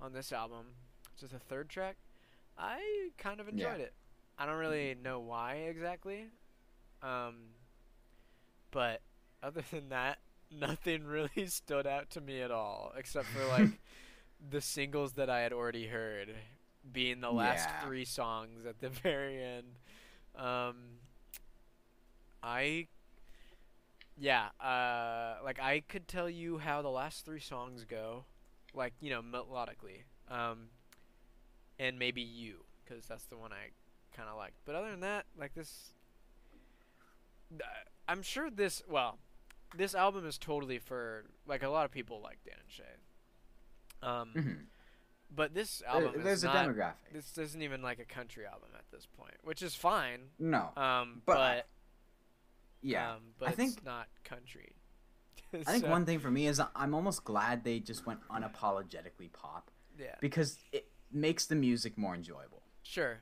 on 0.00 0.12
this 0.12 0.32
album, 0.32 0.66
which 1.12 1.22
is 1.22 1.30
the 1.30 1.38
third 1.38 1.68
track, 1.68 1.96
I 2.58 3.10
kind 3.18 3.40
of 3.40 3.48
Yeah. 3.50 3.74
enjoyed 3.74 3.80
it. 3.80 3.94
I 4.38 4.46
don't 4.46 4.56
really 4.58 4.94
know 4.94 5.20
why 5.20 5.54
exactly. 5.54 6.26
Um, 7.02 7.54
but 8.70 9.00
other 9.42 9.62
than 9.70 9.88
that, 9.90 10.18
nothing 10.50 11.04
really 11.04 11.30
stood 11.46 11.86
out 11.86 12.10
to 12.10 12.20
me 12.20 12.40
at 12.40 12.50
all, 12.50 12.92
except 12.96 13.30
for 13.30 13.44
like 13.46 13.80
the 14.50 14.60
singles 14.60 15.14
that 15.14 15.30
I 15.30 15.40
had 15.40 15.52
already 15.52 15.86
heard, 15.86 16.34
being 16.92 17.20
the 17.20 17.32
last 17.32 17.70
Yeah. 17.70 17.80
three 17.80 18.04
songs 18.04 18.66
at 18.66 18.80
the 18.80 18.88
very 19.02 19.42
end. 19.42 19.78
Um, 20.36 20.76
I, 22.42 22.88
yeah, 24.20 24.50
uh, 24.60 25.42
like 25.42 25.58
I 25.58 25.80
could 25.88 26.06
tell 26.06 26.28
you 26.30 26.58
how 26.58 26.82
the 26.82 26.90
last 26.90 27.24
three 27.24 27.40
songs 27.40 27.84
go, 27.84 28.24
like 28.74 28.92
you 29.00 29.10
know 29.10 29.22
melodically, 29.22 30.02
um, 30.28 30.68
and 31.78 31.98
maybe 31.98 32.20
you, 32.20 32.64
because 32.84 33.06
that's 33.06 33.24
the 33.24 33.36
one 33.38 33.50
I 33.52 33.70
kind 34.16 34.28
of 34.28 34.36
liked. 34.36 34.58
But 34.66 34.74
other 34.76 34.90
than 34.90 35.00
that, 35.00 35.24
like 35.38 35.54
this, 35.54 35.94
uh, 37.54 37.64
I'm 38.08 38.22
sure 38.22 38.50
this. 38.50 38.82
Well, 38.88 39.18
this 39.76 39.94
album 39.94 40.26
is 40.26 40.38
totally 40.38 40.78
for 40.78 41.24
like 41.46 41.62
a 41.62 41.68
lot 41.68 41.84
of 41.84 41.90
people 41.90 42.20
like 42.22 42.38
Dan 42.44 42.56
and 42.60 42.70
Shay. 42.70 42.84
Um, 44.02 44.32
Mhm. 44.34 44.66
but 45.34 45.54
this 45.54 45.82
album 45.86 46.12
There- 46.14 46.22
there's 46.24 46.44
a 46.44 46.46
not. 46.48 46.66
demographic. 46.68 47.12
This 47.12 47.36
isn't 47.38 47.62
even 47.62 47.82
like 47.82 47.98
a 47.98 48.04
country 48.04 48.46
album 48.46 48.70
at 48.76 48.90
this 48.90 49.06
point, 49.06 49.36
which 49.44 49.62
is 49.62 49.74
fine. 49.74 50.30
no, 50.38 50.72
Um, 50.76 51.22
But- 51.26 51.34
but, 51.36 51.68
yeah. 52.82 53.12
um, 53.14 53.20
but 53.38 53.46
I 53.46 53.48
it's 53.52 53.56
think- 53.56 53.84
not 53.84 54.06
country. 54.24 54.72
I 55.54 55.64
think 55.72 55.86
one 55.86 56.06
thing 56.06 56.20
for 56.20 56.30
me 56.30 56.46
is 56.46 56.60
I'm 56.76 56.94
almost 56.94 57.24
glad 57.24 57.64
they 57.64 57.80
just 57.80 58.06
went 58.06 58.20
unapologetically 58.28 59.32
pop 59.32 59.70
Yeah, 59.98 60.14
because 60.20 60.56
it 60.72 60.86
makes 61.12 61.46
the 61.46 61.56
music 61.56 61.98
more 61.98 62.14
enjoyable. 62.14 62.62
sure. 62.82 63.20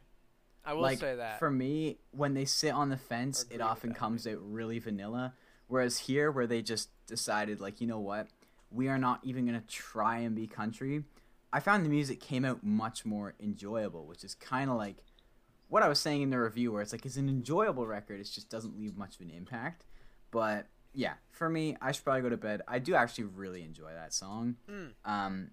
I 0.64 0.74
will 0.74 0.82
like 0.82 0.98
say 0.98 1.16
that. 1.16 1.38
for 1.38 1.50
me, 1.50 1.96
when 2.10 2.34
they 2.34 2.44
sit 2.44 2.72
on 2.74 2.90
the 2.90 2.98
fence, 2.98 3.46
it 3.50 3.62
often 3.62 3.94
comes 3.94 4.26
out 4.26 4.36
really 4.40 4.78
vanilla. 4.78 5.32
Whereas 5.66 5.96
here, 5.98 6.30
where 6.30 6.46
they 6.46 6.60
just 6.60 6.90
decided, 7.06 7.58
like, 7.60 7.80
you 7.80 7.86
know 7.86 8.00
what, 8.00 8.26
we 8.70 8.88
are 8.88 8.98
not 8.98 9.20
even 9.22 9.46
gonna 9.46 9.62
try 9.66 10.18
and 10.18 10.34
be 10.36 10.46
country. 10.46 11.04
I 11.50 11.60
found 11.60 11.86
the 11.86 11.88
music 11.88 12.20
came 12.20 12.44
out 12.44 12.62
much 12.62 13.06
more 13.06 13.34
enjoyable, 13.40 14.04
which 14.06 14.24
is 14.24 14.34
kind 14.34 14.68
of 14.68 14.76
like 14.76 14.96
what 15.68 15.82
I 15.82 15.88
was 15.88 15.98
saying 15.98 16.22
in 16.22 16.30
the 16.30 16.38
review, 16.38 16.72
where 16.72 16.82
it's 16.82 16.92
like 16.92 17.04
it's 17.06 17.16
an 17.16 17.28
enjoyable 17.28 17.86
record. 17.86 18.20
It 18.20 18.24
just 18.24 18.48
doesn't 18.48 18.78
leave 18.78 18.96
much 18.96 19.16
of 19.16 19.20
an 19.22 19.30
impact. 19.30 19.84
But 20.30 20.66
yeah, 20.94 21.14
for 21.30 21.48
me, 21.48 21.76
I 21.80 21.92
should 21.92 22.04
probably 22.04 22.22
go 22.22 22.30
to 22.30 22.36
bed. 22.36 22.62
I 22.66 22.78
do 22.78 22.94
actually 22.94 23.24
really 23.24 23.62
enjoy 23.62 23.92
that 23.92 24.12
song. 24.12 24.56
Mm. 24.70 24.92
Um, 25.04 25.50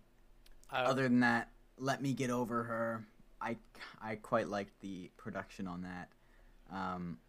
other 0.71 1.03
than 1.03 1.19
that, 1.21 1.49
let 1.77 2.01
me 2.01 2.13
get 2.13 2.29
over 2.29 2.63
her. 2.63 3.05
I 3.41 3.57
I 4.01 4.15
quite 4.15 4.47
liked 4.47 4.79
the 4.81 5.11
production 5.17 5.67
on 5.67 5.83
that. 5.83 6.09
Um, 6.71 7.19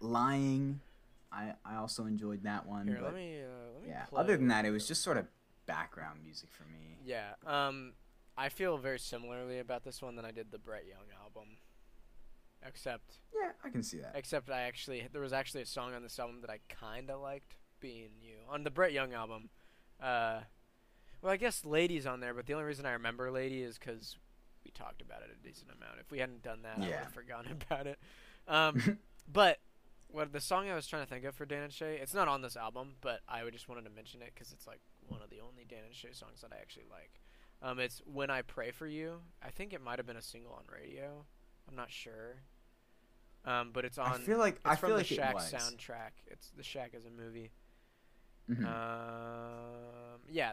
lying, 0.00 0.80
I 1.32 1.54
I 1.64 1.76
also 1.76 2.06
enjoyed 2.06 2.44
that 2.44 2.66
one. 2.66 2.86
here, 2.86 2.98
but 3.00 3.06
let 3.06 3.14
me. 3.14 3.40
Uh, 3.40 3.72
let 3.74 3.82
me 3.82 3.88
yeah, 3.88 4.04
play 4.04 4.20
other 4.20 4.36
than 4.36 4.48
that, 4.48 4.64
it 4.64 4.70
was 4.70 4.86
just 4.86 5.02
sort 5.02 5.16
of 5.16 5.26
background 5.66 6.20
music 6.22 6.50
for 6.52 6.64
me. 6.64 6.98
Yeah. 7.04 7.32
Um, 7.46 7.92
I 8.36 8.48
feel 8.48 8.78
very 8.78 8.98
similarly 8.98 9.58
about 9.58 9.84
this 9.84 10.02
one 10.02 10.16
than 10.16 10.24
I 10.24 10.30
did 10.30 10.50
the 10.50 10.58
Brett 10.58 10.84
Young 10.86 11.06
album. 11.22 11.56
Except, 12.66 13.20
Yeah, 13.34 13.50
I 13.62 13.68
can 13.70 13.82
see 13.82 13.98
that. 13.98 14.12
except 14.14 14.50
I 14.50 14.62
actually 14.62 15.06
there 15.12 15.20
was 15.20 15.32
actually 15.32 15.62
a 15.62 15.66
song 15.66 15.94
on 15.94 16.02
this 16.02 16.18
album 16.18 16.40
that 16.40 16.50
I 16.50 16.60
kind 16.68 17.10
of 17.10 17.20
liked, 17.20 17.56
being 17.80 18.10
you 18.22 18.36
on 18.48 18.64
the 18.64 18.70
Brett 18.70 18.92
Young 18.92 19.12
album. 19.12 19.50
Uh, 20.00 20.40
well, 21.22 21.32
I 21.32 21.36
guess 21.36 21.64
Lady's 21.64 22.06
on 22.06 22.20
there, 22.20 22.34
but 22.34 22.46
the 22.46 22.54
only 22.54 22.64
reason 22.66 22.86
I 22.86 22.92
remember 22.92 23.30
Lady 23.30 23.62
is 23.62 23.78
because 23.78 24.16
we 24.64 24.70
talked 24.70 25.02
about 25.02 25.22
it 25.22 25.28
a 25.38 25.46
decent 25.46 25.70
amount. 25.70 25.98
If 26.00 26.10
we 26.10 26.18
hadn't 26.18 26.42
done 26.42 26.62
that, 26.62 26.76
I 26.78 26.80
would 26.80 26.90
have 26.96 27.12
forgotten 27.12 27.52
about 27.70 27.86
it. 27.86 27.98
Um, 28.48 28.98
but 29.32 29.58
what 30.08 30.32
the 30.32 30.40
song 30.40 30.68
I 30.70 30.74
was 30.74 30.86
trying 30.86 31.02
to 31.02 31.08
think 31.08 31.24
of 31.24 31.34
for 31.34 31.44
Dan 31.44 31.62
and 31.64 31.72
Shay, 31.72 31.98
it's 32.00 32.14
not 32.14 32.28
on 32.28 32.40
this 32.42 32.56
album, 32.56 32.94
but 33.00 33.20
I 33.28 33.44
would 33.44 33.52
just 33.52 33.68
wanted 33.68 33.84
to 33.84 33.90
mention 33.90 34.22
it 34.22 34.32
because 34.34 34.52
it's 34.52 34.66
like 34.66 34.80
one 35.08 35.20
of 35.22 35.30
the 35.30 35.40
only 35.40 35.64
Dan 35.68 35.80
and 35.86 35.94
Shay 35.94 36.12
songs 36.12 36.40
that 36.42 36.52
I 36.52 36.56
actually 36.60 36.86
like. 36.90 37.20
Um, 37.62 37.78
it's 37.78 38.02
"When 38.04 38.30
I 38.30 38.42
Pray 38.42 38.70
for 38.70 38.86
You." 38.86 39.20
I 39.42 39.50
think 39.50 39.72
it 39.72 39.80
might 39.82 39.98
have 39.98 40.06
been 40.06 40.16
a 40.16 40.22
single 40.22 40.52
on 40.52 40.64
radio. 40.72 41.24
I'm 41.68 41.76
not 41.76 41.90
sure. 41.90 42.42
Um, 43.46 43.70
but 43.72 43.84
it's 43.84 43.98
on. 43.98 44.12
I 44.12 44.18
feel 44.18 44.38
like 44.38 44.54
it's 44.56 44.62
I 44.64 44.76
from 44.76 44.88
feel 44.88 44.96
the 44.96 45.02
like 45.02 45.12
it 45.12 45.14
Shack 45.16 45.34
was. 45.34 45.52
soundtrack. 45.52 46.12
It's 46.26 46.50
the 46.56 46.62
Shack 46.62 46.92
is 46.94 47.04
a 47.04 47.10
movie. 47.10 47.50
Mhm. 48.50 48.64
Um, 48.66 50.20
yeah, 50.30 50.52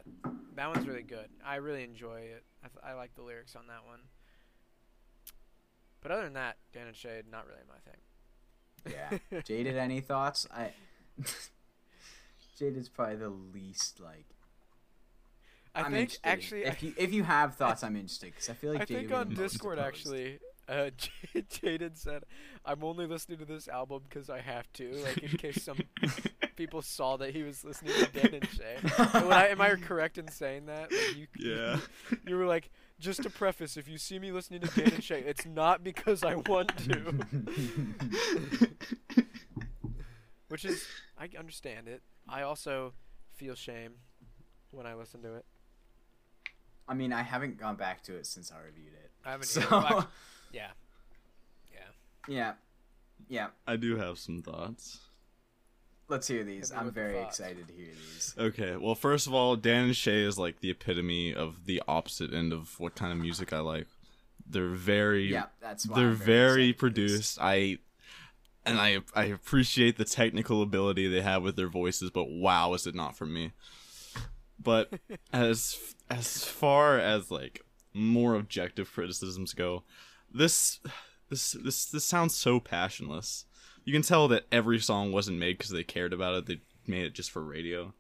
that 0.56 0.70
one's 0.70 0.88
really 0.88 1.04
good. 1.04 1.30
I 1.46 1.56
really 1.56 1.84
enjoy 1.84 2.20
it. 2.22 2.44
I, 2.64 2.68
th- 2.68 2.80
I 2.84 2.94
like 2.94 3.16
the 3.16 3.22
lyrics 3.22 3.56
on 3.56 3.68
that 3.68 3.86
one. 3.86 4.02
But 6.02 6.12
other 6.12 6.24
than 6.24 6.34
that, 6.34 6.58
Dan 6.74 6.88
and 6.88 6.96
Shade, 6.96 7.26
not 7.32 7.46
really 7.48 7.62
my 7.68 7.78
thing. 7.92 9.20
yeah, 9.32 9.42
Jayded. 9.46 9.78
Any 9.78 10.02
thoughts? 10.02 10.48
I 10.52 10.72
Jayded's 12.60 12.90
probably 12.90 13.16
the 13.18 13.30
least 13.30 14.00
like. 14.00 14.26
I 15.74 15.80
am 15.82 15.86
think 15.92 15.96
interested. 16.02 16.20
actually, 16.28 16.64
if 16.66 16.84
you 16.84 16.94
if 16.98 17.14
you 17.14 17.24
have 17.24 17.56
thoughts, 17.62 17.84
I'm 17.84 17.96
interested 17.96 18.32
because 18.32 18.50
I 18.50 18.54
feel 18.54 18.72
like 18.74 18.82
I 18.82 18.86
Jayded 18.86 19.10
think 19.10 19.20
on 19.20 19.30
be 19.30 19.36
the 19.36 19.42
most 19.42 19.52
Discord 19.54 19.80
actually, 19.80 20.40
uh, 20.70 20.90
J- 20.98 21.42
Jaden 21.42 21.98
said, 21.98 22.24
"I'm 22.66 22.84
only 22.84 23.06
listening 23.06 23.38
to 23.40 23.46
this 23.46 23.68
album 23.68 24.04
because 24.08 24.30
I 24.30 24.40
have 24.42 24.72
to, 24.74 24.92
like 25.04 25.18
in 25.20 25.38
case 25.38 25.64
some 25.64 25.78
people 26.56 26.82
saw 26.82 27.18
that 27.18 27.32
he 27.36 27.44
was 27.44 27.64
listening 27.64 27.94
to 27.94 28.06
Dan 28.08 28.34
and 28.36 28.48
Shay." 28.50 28.78
Would 29.22 29.32
I, 29.34 29.48
am 29.48 29.62
I 29.62 29.76
correct 29.76 30.18
in 30.18 30.28
saying 30.30 30.68
that? 30.68 30.92
Like 30.92 31.18
you, 31.18 31.28
Yeah. 31.38 31.80
You 32.28 32.38
were 32.38 32.46
like, 32.46 32.70
just 33.00 33.24
to 33.24 33.30
preface, 33.30 33.78
if 33.78 33.88
you 33.88 33.98
see 33.98 34.20
me 34.20 34.32
listening 34.32 34.62
to 34.62 34.68
Dan 34.80 34.94
and 34.94 35.04
Shay, 35.04 35.22
it's 35.26 35.46
not 35.46 35.84
because 35.84 36.24
I 36.24 36.36
want 36.36 36.78
to. 36.86 37.16
Which 40.50 40.66
is, 40.66 40.86
I 41.18 41.30
understand 41.38 41.88
it. 41.88 42.02
I 42.28 42.42
also 42.44 42.94
feel 43.34 43.56
shame 43.56 43.94
when 44.72 44.86
I 44.86 44.94
listen 44.96 45.22
to 45.24 45.36
it. 45.36 45.46
I 46.88 46.94
mean, 46.94 47.14
I 47.14 47.22
haven't 47.22 47.58
gone 47.58 47.76
back 47.78 48.04
to 48.04 48.16
it 48.16 48.26
since 48.26 48.52
I 48.52 48.60
reviewed 48.66 48.94
it. 48.94 49.12
I 49.26 49.32
haven't. 49.32 49.48
So, 49.48 49.62
either. 49.62 49.70
Well, 49.72 50.00
act- 50.00 50.08
yeah. 50.52 50.72
Yeah. 51.72 51.80
yeah, 52.28 52.54
yeah. 53.30 53.48
I 53.68 53.76
do 53.78 53.96
have 53.98 54.18
some 54.20 54.42
thoughts. 54.42 55.00
Let's 56.08 56.28
hear 56.28 56.44
these. 56.44 56.72
I'm 56.72 56.86
with 56.86 56.94
the 56.96 57.02
very 57.02 57.14
thoughts. 57.14 57.40
excited 57.40 57.68
to 57.70 57.74
hear 57.74 57.88
these. 57.88 58.36
Okay, 58.38 58.76
well, 58.76 58.96
first 58.96 59.28
of 59.28 59.34
all, 59.34 59.56
Dan 59.56 59.86
and 59.86 59.96
Shay 59.96 60.22
is 60.24 60.38
like 60.38 60.60
the 60.60 60.70
epitome 60.70 61.34
of 61.34 61.66
the 61.66 61.82
opposite 61.88 62.34
end 62.34 62.52
of 62.52 62.78
what 62.80 62.96
kind 62.96 63.14
of 63.14 63.18
music 63.18 63.54
I 63.54 63.60
like. 63.60 63.88
They're 64.46 64.68
very, 64.70 65.32
Yeah, 65.32 65.46
that's 65.62 65.88
why. 65.88 65.98
they're 66.00 66.10
I'm 66.10 66.16
very 66.16 66.70
excited 66.70 66.80
for 66.80 66.90
this. 66.90 66.96
produced. 67.12 67.38
I, 67.40 67.78
and 68.66 68.78
I, 68.80 68.98
I 69.16 69.26
appreciate 69.26 69.98
the 69.98 70.04
technical 70.04 70.62
ability 70.62 71.08
they 71.08 71.22
have 71.22 71.44
with 71.44 71.56
their 71.56 71.70
voices, 71.70 72.10
but 72.10 72.30
wow, 72.30 72.74
is 72.74 72.86
it 72.86 72.94
not 72.96 73.16
for 73.16 73.26
me? 73.26 73.54
But 74.62 74.92
as 75.34 75.96
as 76.10 76.44
far 76.44 77.00
as 77.00 77.32
like 77.32 77.64
more 77.94 78.36
objective 78.36 78.92
criticisms 78.92 79.54
go, 79.54 79.84
this 80.34 80.80
this 81.30 81.52
this 81.54 81.86
this 81.86 82.06
sounds 82.06 82.36
so 82.36 82.60
passionless. 82.60 83.46
You 83.84 83.94
can 83.94 84.02
tell 84.04 84.28
that 84.30 84.46
every 84.52 84.80
song 84.80 85.12
wasn't 85.12 85.40
made 85.40 85.58
because 85.58 85.72
they 85.72 85.84
cared 85.84 86.14
about 86.14 86.36
it. 86.36 86.46
They 86.46 86.62
made 86.88 87.06
it 87.06 87.14
just 87.14 87.32
for 87.32 87.42
radio. 87.44 87.94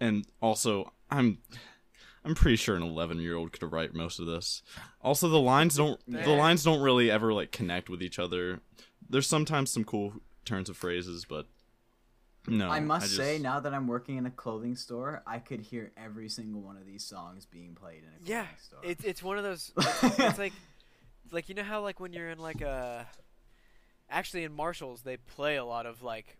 And 0.00 0.26
also, 0.40 0.92
I'm 1.10 1.38
I'm 2.24 2.34
pretty 2.34 2.56
sure 2.56 2.76
an 2.76 2.82
11 2.82 3.20
year 3.20 3.36
old 3.36 3.52
could 3.52 3.70
write 3.70 3.94
most 3.94 4.18
of 4.18 4.26
this. 4.26 4.62
Also, 5.02 5.28
the 5.28 5.38
lines 5.40 5.76
don't 5.76 6.00
the 6.06 6.30
lines 6.30 6.64
don't 6.64 6.80
really 6.80 7.10
ever 7.10 7.32
like 7.32 7.52
connect 7.52 7.88
with 7.88 8.02
each 8.02 8.18
other. 8.18 8.60
There's 9.08 9.26
sometimes 9.26 9.70
some 9.70 9.84
cool 9.84 10.14
turns 10.44 10.68
of 10.68 10.76
phrases, 10.76 11.24
but 11.24 11.46
no. 12.46 12.68
I 12.70 12.80
must 12.80 13.06
just- 13.06 13.16
say, 13.16 13.38
now 13.38 13.60
that 13.60 13.74
I'm 13.74 13.86
working 13.86 14.16
in 14.16 14.26
a 14.26 14.30
clothing 14.30 14.74
store, 14.76 15.22
I 15.26 15.38
could 15.38 15.60
hear 15.60 15.92
every 15.96 16.28
single 16.28 16.60
one 16.62 16.76
of 16.76 16.86
these 16.86 17.04
songs 17.04 17.44
being 17.46 17.74
played 17.74 17.98
in 18.04 18.08
a 18.08 18.16
clothing 18.18 18.26
Yeah. 18.26 18.46
store. 18.60 18.80
It's 18.82 19.04
it's 19.04 19.22
one 19.22 19.38
of 19.38 19.44
those. 19.44 19.72
It's, 19.76 20.02
it's 20.18 20.38
like, 20.38 20.52
like 21.30 21.48
you 21.48 21.54
know 21.54 21.62
how 21.62 21.82
like 21.82 22.00
when 22.00 22.12
you're 22.12 22.30
in 22.30 22.38
like 22.38 22.60
a, 22.60 23.06
actually 24.10 24.44
in 24.44 24.52
Marshalls 24.52 25.02
they 25.02 25.16
play 25.16 25.56
a 25.56 25.64
lot 25.64 25.86
of 25.86 26.02
like, 26.02 26.38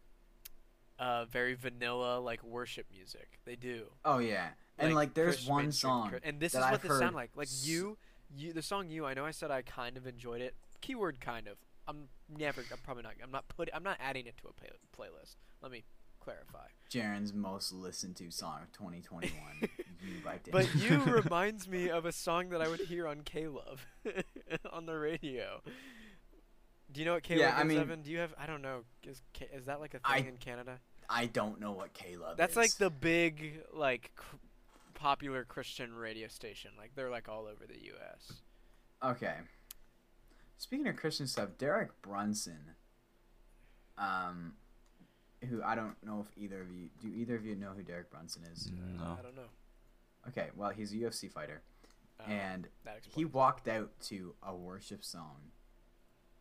uh, 0.99 1.25
very 1.27 1.55
vanilla 1.55 2.19
like 2.19 2.43
worship 2.43 2.87
music. 2.93 3.39
They 3.45 3.57
do. 3.57 3.87
oh 4.05 4.19
yeah, 4.19 4.49
and 4.79 4.95
like 4.95 5.15
there's 5.15 5.37
Chris- 5.37 5.47
one 5.49 5.73
song, 5.73 6.15
and 6.23 6.41
this 6.41 6.55
is 6.55 6.61
what 6.61 6.73
I've 6.75 6.83
this 6.83 6.99
sound 6.99 7.15
like. 7.15 7.31
Like 7.37 7.49
s- 7.49 7.67
you, 7.67 7.97
you, 8.37 8.53
the 8.53 8.63
song 8.63 8.89
you. 8.89 9.07
I 9.07 9.15
know 9.15 9.25
I 9.25 9.31
said 9.31 9.51
I 9.51 9.63
kind 9.63 9.97
of 9.97 10.07
enjoyed 10.07 10.41
it. 10.41 10.55
Keyword 10.81 11.21
kind 11.21 11.47
of. 11.49 11.57
I'm 11.87 12.09
never. 12.29 12.61
I'm 12.71 12.79
probably 12.85 13.03
not. 13.03 13.15
I'm 13.23 13.31
not 13.31 13.49
put. 13.49 13.71
I'm 13.73 13.83
not 13.83 13.97
adding 14.01 14.27
it 14.27 14.37
to 14.43 14.49
a 14.49 14.53
play, 14.53 14.69
playlist. 14.97 15.37
Let 15.63 15.73
me 15.73 15.85
clarify. 16.29 16.67
Jaron's 16.91 17.35
most 17.35 17.73
listened 17.73 18.17
to 18.17 18.31
song 18.31 18.61
of 18.63 18.73
2021. 18.73 19.31
you 19.61 19.69
by 20.25 20.39
Dan. 20.43 20.53
But 20.53 20.75
you 20.75 20.99
reminds 21.13 21.69
me 21.69 21.91
of 21.91 22.07
a 22.07 22.13
song 22.13 22.49
that 22.51 22.63
I 22.63 22.69
would 22.69 22.81
hear 22.81 23.07
on 23.07 23.21
K 23.23 23.47
Love 23.47 23.87
on 24.73 24.87
the 24.87 24.97
radio. 24.97 25.61
Do 26.91 27.01
you 27.01 27.07
know 27.07 27.15
what 27.15 27.23
K 27.23 27.35
Love 27.35 27.41
Yeah, 27.41 27.57
I 27.59 27.65
mean- 27.65 27.79
Evan? 27.79 28.03
Do 28.03 28.11
you 28.11 28.19
have? 28.19 28.33
I 28.39 28.47
don't 28.47 28.63
know. 28.63 28.85
Is 29.05 29.21
K, 29.33 29.49
is 29.55 29.67
that 29.67 29.81
like 29.81 29.95
a 29.95 30.01
thing 30.15 30.27
in 30.27 30.37
Canada? 30.37 30.79
I 31.11 31.27
don't 31.27 31.59
know 31.61 31.73
what. 31.73 31.95
That's 31.95 32.13
is. 32.15 32.37
That's 32.37 32.57
like 32.57 32.73
the 32.77 32.91
big 32.91 33.61
like 33.75 34.13
cr- 34.17 34.37
popular 34.95 35.45
Christian 35.45 35.95
radio 35.95 36.29
station. 36.29 36.73
Like 36.77 36.93
they're 36.95 37.11
like 37.11 37.29
all 37.29 37.47
over 37.47 37.67
the 37.67 37.83
U.S. 37.87 38.33
Okay. 39.03 39.35
Speaking 40.59 40.89
of 40.89 40.97
Christian 40.97 41.27
stuff, 41.27 41.51
Derek 41.59 42.01
Brunson. 42.03 42.75
Um, 43.97 44.55
who 45.49 45.63
I 45.63 45.75
don't 45.75 45.95
know 46.05 46.21
if 46.27 46.37
either 46.43 46.61
of 46.63 46.71
you 46.71 46.89
do. 47.01 47.09
Either 47.09 47.37
of 47.37 47.45
you 47.47 47.55
know 47.57 47.71
who 47.77 47.83
Derek 47.83 48.11
Brunson 48.11 48.43
is? 48.53 48.71
No. 48.99 49.17
I 49.19 49.23
don't 49.23 49.37
know. 49.37 49.43
Okay, 50.29 50.49
well 50.57 50.71
he's 50.71 50.93
a 50.93 50.97
UFC 50.97 51.31
fighter, 51.31 51.63
Um, 52.21 52.31
and 52.33 52.69
he 53.15 53.25
walked 53.25 53.69
out 53.69 53.91
to 54.09 54.35
a 54.43 54.55
worship 54.55 55.05
song, 55.05 55.37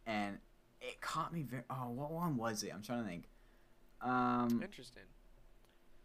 and 0.06 0.40
it 0.82 1.00
caught 1.02 1.32
me 1.34 1.44
very. 1.44 1.64
Oh, 1.70 1.90
what 1.90 2.12
one 2.12 2.38
was 2.38 2.64
it? 2.64 2.72
I'm 2.74 2.82
trying 2.82 3.04
to 3.04 3.10
think. 3.10 3.26
Um, 4.02 4.62
Interesting. 4.64 5.04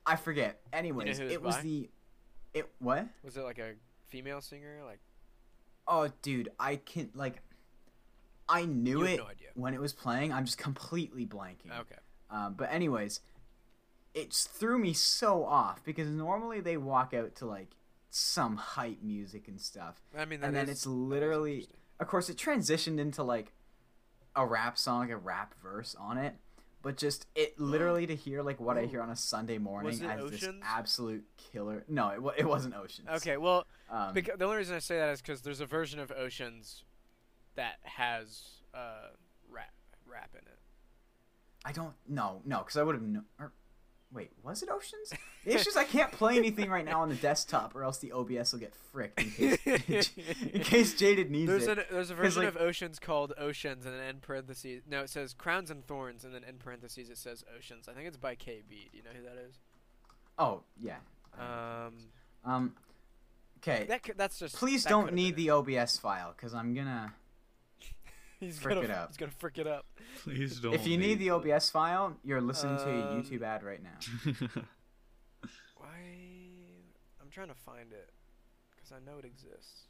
I 0.06 0.16
forget. 0.16 0.60
Anyways, 0.72 1.18
who 1.18 1.24
it 1.24 1.26
was 1.26 1.32
it 1.34 1.42
was 1.42 1.56
by? 1.56 1.62
the. 1.62 1.90
It 2.54 2.70
what? 2.78 3.06
Was 3.24 3.36
it 3.36 3.42
like 3.42 3.58
a 3.58 3.72
female 4.08 4.40
singer? 4.42 4.80
Like 4.84 5.00
Oh, 5.88 6.08
dude, 6.22 6.50
I 6.60 6.76
can 6.76 7.10
like. 7.14 7.40
I 8.48 8.66
knew 8.66 8.98
You 9.00 9.04
have 9.04 9.14
it 9.14 9.16
no 9.18 9.26
idea. 9.26 9.48
when 9.54 9.72
it 9.74 9.80
was 9.80 9.92
playing. 9.92 10.32
I'm 10.32 10.44
just 10.44 10.58
completely 10.58 11.24
blanking. 11.26 11.70
okay. 11.80 11.96
Um, 12.32 12.54
but 12.54 12.72
anyways, 12.72 13.20
it 14.14 14.32
threw 14.32 14.78
me 14.78 14.92
so 14.94 15.44
off 15.44 15.84
because 15.84 16.08
normally 16.08 16.60
they 16.60 16.76
walk 16.76 17.12
out 17.14 17.34
to 17.36 17.46
like 17.46 17.68
some 18.10 18.56
hype 18.56 19.02
music 19.02 19.46
and 19.48 19.60
stuff. 19.60 20.00
I 20.16 20.24
mean, 20.24 20.42
And 20.42 20.54
then 20.56 20.64
is- 20.64 20.78
it's 20.78 20.86
literally- 20.86 21.68
Of 22.00 22.08
course, 22.08 22.28
it 22.28 22.36
transitioned 22.36 22.98
into 22.98 23.22
like 23.22 23.52
a 24.34 24.46
rap 24.46 24.76
song, 24.78 25.10
a 25.12 25.16
rap 25.16 25.54
verse 25.62 25.94
on 25.94 26.18
it. 26.18 26.34
But 26.82 26.96
just 26.96 27.26
it 27.36 27.58
literally 27.60 28.06
to 28.08 28.16
hear 28.16 28.42
like 28.42 28.58
what 28.58 28.76
I 28.76 28.86
hear 28.86 29.00
on 29.02 29.10
a 29.10 29.14
Sunday 29.16 29.58
morning 29.58 29.92
as 30.02 30.30
this 30.30 30.48
absolute 30.62 31.24
killer. 31.36 31.84
No, 31.86 32.08
it, 32.08 32.40
it 32.40 32.44
wasn't 32.48 32.74
Oceans. 32.74 33.08
Okay, 33.08 33.36
well, 33.36 33.66
Um, 33.88 34.14
Because, 34.14 34.38
the 34.38 34.44
only 34.46 34.56
reason 34.56 34.74
I 34.74 34.78
say 34.80 34.96
that 34.98 35.10
is 35.10 35.20
because 35.20 35.42
there's 35.42 35.60
a 35.60 35.66
version 35.66 36.00
of 36.00 36.10
Oceans 36.10 36.82
that 37.54 37.78
has 37.82 38.62
uh, 38.74 39.08
rap 39.50 39.72
rap 40.06 40.30
in 40.32 40.40
it. 40.40 40.58
I 41.64 41.72
don't 41.72 41.94
no 42.08 42.42
no 42.44 42.58
because 42.58 42.76
I 42.76 42.82
would 42.82 42.94
have 42.94 43.02
known. 43.04 43.24
Or, 43.38 43.52
wait, 44.12 44.30
was 44.42 44.62
it 44.62 44.68
Oceans? 44.68 45.12
The 45.44 45.54
issue 45.56 45.70
is 45.70 45.76
I 45.76 45.84
can't 45.84 46.12
play 46.12 46.36
anything 46.36 46.70
right 46.70 46.84
now 46.84 47.00
on 47.02 47.08
the 47.08 47.14
desktop, 47.16 47.74
or 47.74 47.82
else 47.82 47.98
the 47.98 48.12
OBS 48.12 48.52
will 48.52 48.60
get 48.60 48.74
fricked 48.92 49.20
in 49.66 49.78
case 49.78 50.10
in 50.52 50.60
case 50.62 50.94
Jayded 50.94 51.30
needs 51.30 51.48
There's 51.50 51.66
it. 51.66 51.78
an 51.78 51.84
there's 51.90 52.10
a 52.10 52.14
version 52.14 52.44
like- 52.44 52.54
of 52.54 52.60
Oceans 52.60 52.98
called 52.98 53.32
Oceans, 53.38 53.84
and 53.86 53.94
then 53.94 54.02
in 54.08 54.16
parentheses, 54.20 54.82
no, 54.88 55.00
it 55.02 55.10
says 55.10 55.34
Crowns 55.34 55.70
and 55.70 55.84
Thorns, 55.86 56.24
and 56.24 56.32
then 56.34 56.44
in 56.44 56.56
parentheses 56.58 57.10
it 57.10 57.18
says 57.18 57.44
Oceans. 57.58 57.88
I 57.88 57.92
think 57.92 58.06
it's 58.06 58.16
by 58.16 58.34
KB. 58.36 58.68
Do 58.68 58.96
you 58.96 59.02
know 59.02 59.10
who 59.16 59.22
that 59.24 59.36
is? 59.48 59.54
oh 60.38 60.62
yeah. 60.78 60.96
Um, 61.38 61.94
Um. 62.44 62.74
Okay. 63.58 63.86
that 63.88 64.02
that's 64.16 64.38
just. 64.38 64.56
Please 64.56 64.84
that 64.84 64.90
don't 64.90 65.12
need 65.14 65.36
the 65.36 65.50
OBS 65.50 65.96
file 65.98 66.34
because 66.36 66.54
I'm 66.54 66.74
gonna. 66.74 67.14
It. 68.42 68.46
He's 68.46 68.58
frick 68.58 68.74
gonna 68.74 68.86
it 68.86 68.90
up. 68.90 69.08
he's 69.08 69.16
gonna 69.16 69.32
frick 69.38 69.58
it 69.58 69.66
up. 69.66 69.86
Please 70.22 70.58
don't. 70.60 70.74
if 70.74 70.86
you 70.86 70.98
need 70.98 71.18
the 71.18 71.30
OBS 71.30 71.70
file, 71.70 72.16
you're 72.24 72.40
listening 72.40 72.76
to 72.78 72.88
a 72.88 73.10
Um, 73.12 73.22
YouTube 73.22 73.42
ad 73.42 73.62
right 73.62 73.82
now. 73.82 73.98
Why? 75.76 75.88
I'm 77.20 77.30
trying 77.30 77.48
to 77.48 77.54
find 77.54 77.92
it 77.92 78.10
because 78.74 78.92
I 78.92 78.98
know 79.08 79.18
it 79.18 79.24
exists. 79.24 79.86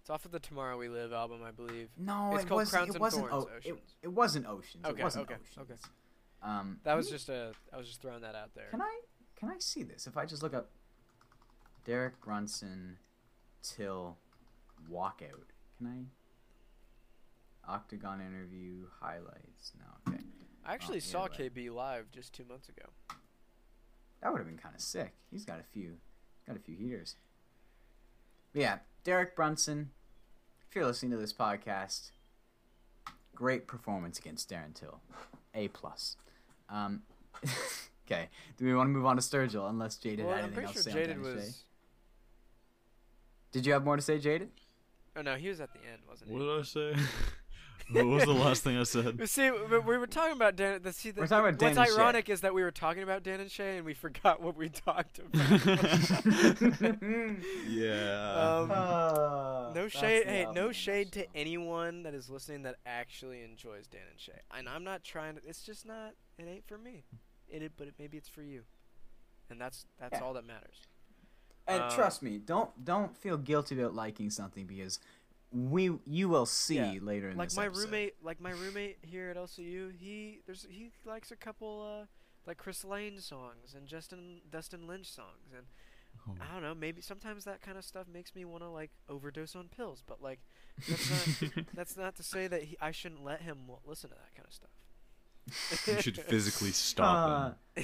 It's 0.00 0.10
off 0.10 0.24
of 0.24 0.30
the 0.30 0.40
Tomorrow 0.40 0.78
We 0.78 0.88
Live 0.88 1.12
album, 1.12 1.40
I 1.46 1.50
believe. 1.50 1.88
No, 1.98 2.30
It's 2.34 2.44
it 2.44 2.48
called 2.48 2.60
wasn't. 2.60 2.72
Crowns 2.72 2.88
it 2.88 2.92
and 2.94 3.00
wasn't. 3.00 3.28
Thorns, 3.28 3.44
O- 3.44 3.48
it, 3.48 3.72
Oceans. 3.72 3.94
it 4.02 4.08
wasn't 4.08 4.46
Oceans. 4.46 4.84
Okay, 4.86 5.00
it 5.00 5.04
wasn't 5.04 5.24
okay, 5.26 5.34
Oceans. 5.34 5.58
okay. 5.70 5.74
Um. 6.42 6.78
That 6.84 6.96
was 6.96 7.06
let 7.06 7.12
just 7.12 7.28
a. 7.28 7.52
I 7.72 7.76
was 7.76 7.86
just 7.86 8.00
throwing 8.00 8.22
that 8.22 8.34
out 8.34 8.54
there. 8.54 8.68
Can 8.70 8.80
I 8.80 9.00
can 9.36 9.50
I 9.50 9.58
see 9.58 9.82
this? 9.82 10.06
If 10.06 10.16
I 10.16 10.24
just 10.24 10.42
look 10.42 10.54
up 10.54 10.70
Derek 11.84 12.20
Brunson 12.20 12.96
till 13.62 14.16
walkout, 14.90 15.50
can 15.78 15.86
I? 15.86 17.72
Octagon 17.72 18.20
interview 18.20 18.86
highlights. 19.00 19.72
No, 19.78 20.12
okay. 20.12 20.22
I 20.64 20.74
actually 20.74 20.98
yeah, 20.98 21.04
saw. 21.04 21.28
KB 21.28 21.72
live 21.72 22.10
just 22.10 22.32
two 22.34 22.44
months 22.44 22.68
ago. 22.68 22.88
That 24.22 24.32
would 24.32 24.38
have 24.38 24.46
been 24.46 24.58
kind 24.58 24.74
of 24.74 24.80
sick. 24.80 25.14
He's 25.30 25.44
got 25.44 25.60
a 25.60 25.64
few, 25.72 25.96
got 26.46 26.56
a 26.56 26.60
few 26.60 26.76
heaters. 26.76 27.16
But 28.52 28.62
yeah, 28.62 28.78
Derek 29.04 29.36
Brunson. 29.36 29.90
If 30.68 30.76
you're 30.76 30.84
listening 30.84 31.12
to 31.12 31.16
this 31.16 31.32
podcast, 31.32 32.10
great 33.34 33.66
performance 33.66 34.18
against 34.18 34.50
Darren 34.50 34.74
Till, 34.74 35.00
A 35.54 35.68
plus. 35.68 36.16
Um, 36.68 37.02
okay, 38.06 38.28
do 38.58 38.66
we 38.66 38.74
want 38.74 38.88
to 38.88 38.92
move 38.92 39.06
on 39.06 39.16
to 39.16 39.22
Sturgill? 39.22 39.70
Unless 39.70 39.96
Jaden 39.96 40.24
well, 40.24 40.34
had 40.34 40.44
I'm 40.44 40.44
anything 40.46 40.64
else 40.64 40.72
sure 40.74 40.82
to 40.82 40.90
say 40.90 41.06
Jayded 41.06 41.20
was. 41.20 41.64
Did 43.52 43.64
you 43.64 43.72
have 43.72 43.84
more 43.84 43.96
to 43.96 44.02
say, 44.02 44.18
Jayded? 44.18 44.50
Oh 45.18 45.22
no, 45.22 45.34
he 45.34 45.48
was 45.48 45.60
at 45.60 45.72
the 45.72 45.80
end, 45.80 46.02
wasn't 46.08 46.30
he? 46.30 46.36
what 46.36 46.44
did 46.44 46.60
I 46.60 46.62
say? 46.62 46.94
what 47.92 48.06
was 48.06 48.24
the 48.24 48.32
last 48.32 48.62
thing 48.62 48.76
I 48.76 48.84
said? 48.84 49.28
See, 49.28 49.50
we, 49.50 49.78
we 49.80 49.98
were 49.98 50.06
talking 50.06 50.36
about 50.36 50.54
Dan. 50.54 50.80
The, 50.82 50.92
see, 50.92 51.10
the, 51.10 51.22
We're 51.22 51.26
talking 51.26 51.48
about 51.48 51.58
Dan 51.58 51.74
what's 51.74 51.90
and 51.90 51.96
Shay. 51.96 52.02
ironic 52.02 52.28
is 52.28 52.42
that 52.42 52.54
we 52.54 52.62
were 52.62 52.70
talking 52.70 53.02
about 53.02 53.24
Dan 53.24 53.40
and 53.40 53.50
Shay, 53.50 53.78
and 53.78 53.86
we 53.86 53.94
forgot 53.94 54.40
what 54.40 54.56
we 54.56 54.68
talked 54.68 55.18
about. 55.18 55.34
yeah. 57.68 58.58
Um, 58.60 58.70
Uh, 58.70 59.72
no 59.74 59.88
shade. 59.88 60.26
Hey, 60.26 60.46
no 60.54 60.70
shade 60.70 61.10
to 61.12 61.26
anyone 61.34 62.04
that 62.04 62.14
is 62.14 62.30
listening 62.30 62.62
that 62.62 62.76
actually 62.86 63.42
enjoys 63.42 63.88
Dan 63.88 64.02
and 64.08 64.20
Shay. 64.20 64.40
And 64.56 64.68
I'm 64.68 64.84
not 64.84 65.02
trying 65.02 65.34
to. 65.34 65.40
It's 65.44 65.62
just 65.62 65.84
not. 65.84 66.12
It 66.38 66.46
ain't 66.46 66.68
for 66.68 66.78
me. 66.78 67.04
It, 67.48 67.62
it 67.62 67.72
but 67.76 67.88
it, 67.88 67.94
maybe 67.98 68.16
it's 68.16 68.28
for 68.28 68.42
you. 68.42 68.62
And 69.50 69.60
that's 69.60 69.86
that's 69.98 70.18
Yeah. 70.20 70.24
all 70.24 70.34
that 70.34 70.46
matters. 70.46 70.82
And 71.68 71.82
Um, 71.84 71.90
trust 71.90 72.22
me, 72.22 72.38
don't 72.38 72.84
don't 72.84 73.16
feel 73.16 73.36
guilty 73.36 73.78
about 73.78 73.94
liking 73.94 74.30
something 74.30 74.66
because 74.66 74.98
we 75.52 75.98
you 76.06 76.28
will 76.28 76.46
see 76.46 76.76
Yeah, 76.76 76.94
later 77.00 77.28
in 77.30 77.36
like 77.36 77.48
this 77.50 77.56
my 77.56 77.66
episode. 77.66 77.84
roommate, 77.84 78.14
like 78.22 78.40
my 78.40 78.50
roommate 78.50 78.98
here 79.02 79.30
at 79.30 79.36
LCU, 79.36 79.92
he 79.96 80.40
there's 80.46 80.66
he 80.70 80.90
likes 81.04 81.30
a 81.30 81.36
couple 81.36 82.02
uh 82.02 82.06
like 82.46 82.56
Chris 82.56 82.84
Lane 82.84 83.20
songs 83.20 83.74
and 83.76 83.86
Justin 83.86 84.40
Dustin 84.50 84.86
Lynch 84.86 85.06
songs 85.10 85.52
and 85.56 85.66
Oh. 86.26 86.34
I 86.40 86.52
don't 86.52 86.62
know, 86.62 86.74
maybe 86.74 87.00
sometimes 87.00 87.44
that 87.44 87.62
kind 87.62 87.78
of 87.78 87.84
stuff 87.84 88.06
makes 88.12 88.34
me 88.34 88.44
want 88.44 88.62
to 88.64 88.68
like 88.68 88.90
overdose 89.08 89.54
on 89.54 89.68
pills, 89.68 90.02
but 90.04 90.20
like 90.20 90.40
that's 90.88 91.10
not 91.10 91.64
that's 91.74 91.96
not 91.96 92.16
to 92.16 92.22
say 92.24 92.48
that 92.48 92.62
he, 92.64 92.76
I 92.80 92.90
shouldn't 92.90 93.22
let 93.22 93.42
him 93.42 93.58
w- 93.68 93.78
listen 93.86 94.10
to 94.10 94.16
that 94.16 94.34
kind 94.34 94.46
of 94.48 94.52
stuff. 94.52 95.96
you 95.96 96.02
should 96.02 96.18
physically 96.32 96.72
stop 96.72 97.56
Uh, 97.76 97.82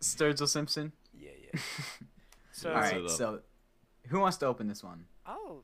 Sturgill 0.00 0.48
Simpson. 0.48 0.92
Yeah, 1.12 1.30
yeah. 1.52 1.60
So 2.60 2.68
All 2.70 2.76
Let's 2.80 2.92
right, 2.92 3.00
it 3.00 3.04
up. 3.06 3.10
so 3.10 3.40
who 4.08 4.20
wants 4.20 4.36
to 4.38 4.46
open 4.46 4.68
this 4.68 4.82
one? 4.84 5.04
I'll 5.26 5.62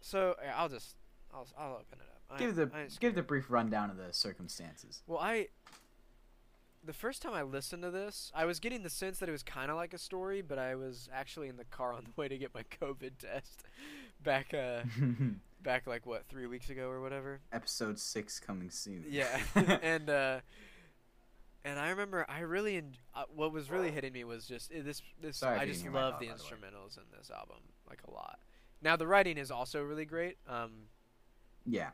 so 0.00 0.34
yeah, 0.42 0.54
I'll 0.56 0.68
just 0.68 0.96
I'll 1.32 1.46
I'll 1.58 1.72
open 1.74 1.98
it 2.00 2.08
up. 2.10 2.20
I 2.30 2.38
Give 2.38 2.58
ain't- 2.58 2.72
the 2.72 2.76
I 2.78 2.86
give 3.00 3.14
the 3.14 3.22
brief 3.22 3.46
rundown 3.50 3.90
of 3.90 3.96
the 3.96 4.12
circumstances. 4.12 5.02
Well, 5.06 5.18
I 5.20 5.48
the 6.84 6.92
first 6.92 7.22
time 7.22 7.32
I 7.32 7.42
listened 7.42 7.84
to 7.84 7.90
this, 7.92 8.32
I 8.34 8.44
was 8.44 8.58
getting 8.58 8.82
the 8.82 8.90
sense 8.90 9.20
that 9.20 9.28
it 9.28 9.32
was 9.32 9.44
kind 9.44 9.70
of 9.70 9.76
like 9.76 9.94
a 9.94 9.98
story, 9.98 10.42
but 10.42 10.58
I 10.58 10.74
was 10.74 11.08
actually 11.14 11.48
in 11.48 11.56
the 11.56 11.64
car 11.64 11.92
on 11.92 12.02
the 12.04 12.10
way 12.20 12.26
to 12.26 12.36
get 12.36 12.52
my 12.54 12.64
COVID 12.82 13.18
test 13.18 13.62
back 14.22 14.52
uh 14.52 14.82
back 15.62 15.86
like 15.86 16.06
what, 16.06 16.24
3 16.28 16.46
weeks 16.48 16.70
ago 16.70 16.88
or 16.88 17.00
whatever. 17.00 17.38
Episode 17.52 18.00
six 18.00 18.40
coming 18.40 18.68
soon. 18.70 19.04
Yeah. 19.08 19.38
and 19.82 20.10
uh 20.10 20.40
and 21.64 21.78
I 21.78 21.90
remember 21.90 22.26
I 22.28 22.40
really 22.40 22.76
en- 22.76 22.96
uh, 23.14 23.24
what 23.34 23.52
was 23.52 23.70
really 23.70 23.90
hitting 23.90 24.12
me 24.12 24.24
was 24.24 24.46
just 24.46 24.72
uh, 24.72 24.82
this 24.82 25.02
this 25.20 25.36
Sorry 25.38 25.56
if 25.56 25.60
I 25.60 25.64
you 25.64 25.72
just 25.72 25.82
didn't 25.84 25.94
hear 25.94 26.00
my 26.00 26.04
love 26.08 26.12
dog, 26.14 26.20
the 26.20 26.26
by 26.28 26.34
the 26.36 26.42
way. 26.42 26.48
instrumentals 26.50 26.96
in 26.96 27.04
this 27.18 27.30
album 27.30 27.58
like 27.88 28.00
a 28.06 28.10
lot. 28.10 28.38
Now 28.82 28.96
the 28.96 29.06
writing 29.06 29.38
is 29.38 29.50
also 29.50 29.82
really 29.82 30.04
great. 30.04 30.36
Um 30.48 30.88
yeah. 31.64 31.90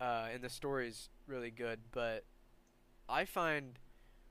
uh, 0.00 0.28
and 0.32 0.42
the 0.42 0.48
story's 0.48 1.10
really 1.26 1.50
good. 1.50 1.80
But 1.92 2.24
I 3.08 3.24
find 3.26 3.78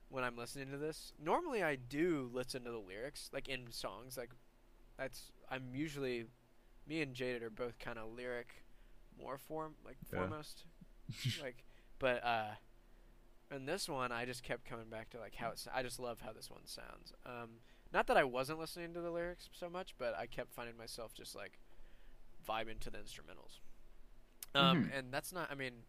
when 0.08 0.24
I'm 0.24 0.36
listening 0.36 0.70
to 0.72 0.76
this, 0.76 1.12
normally 1.22 1.62
I 1.62 1.76
do 1.76 2.28
listen 2.32 2.64
to 2.64 2.70
the 2.70 2.78
lyrics, 2.78 3.30
like 3.32 3.48
in 3.48 3.70
songs. 3.70 4.16
Like 4.16 4.30
that's 4.98 5.30
I'm 5.50 5.74
usually 5.74 6.24
me 6.88 7.00
and 7.02 7.14
Jayded 7.14 7.42
are 7.44 7.50
both 7.50 7.78
kind 7.78 7.98
of 7.98 8.12
lyric 8.12 8.64
more 9.18 9.38
form 9.38 9.74
like 9.84 9.96
Yeah. 10.12 10.18
foremost, 10.18 10.64
like. 11.42 11.64
But 12.00 12.24
uh, 12.24 12.46
in 13.54 13.66
this 13.66 13.88
one, 13.88 14.12
I 14.12 14.24
just 14.24 14.42
kept 14.42 14.64
coming 14.64 14.88
back 14.88 15.10
to 15.10 15.18
like 15.18 15.34
how 15.34 15.50
it's. 15.50 15.66
I 15.74 15.82
just 15.82 15.98
love 16.00 16.20
how 16.20 16.32
this 16.32 16.50
one 16.50 16.62
sounds. 16.66 17.12
Um, 17.26 17.60
not 17.92 18.06
that 18.06 18.16
I 18.16 18.24
wasn't 18.24 18.58
listening 18.58 18.94
to 18.94 19.00
the 19.00 19.10
lyrics 19.10 19.48
so 19.52 19.68
much, 19.68 19.94
but 19.98 20.16
I 20.18 20.26
kept 20.26 20.52
finding 20.52 20.76
myself 20.76 21.12
just 21.14 21.34
like 21.34 21.58
vibing 22.48 22.80
to 22.80 22.90
the 22.90 22.98
instrumentals. 22.98 23.60
Um, 24.54 24.84
Mhm. 24.84 24.98
and 24.98 25.12
that's 25.14 25.32
not. 25.32 25.50
I 25.50 25.54
mean, 25.54 25.84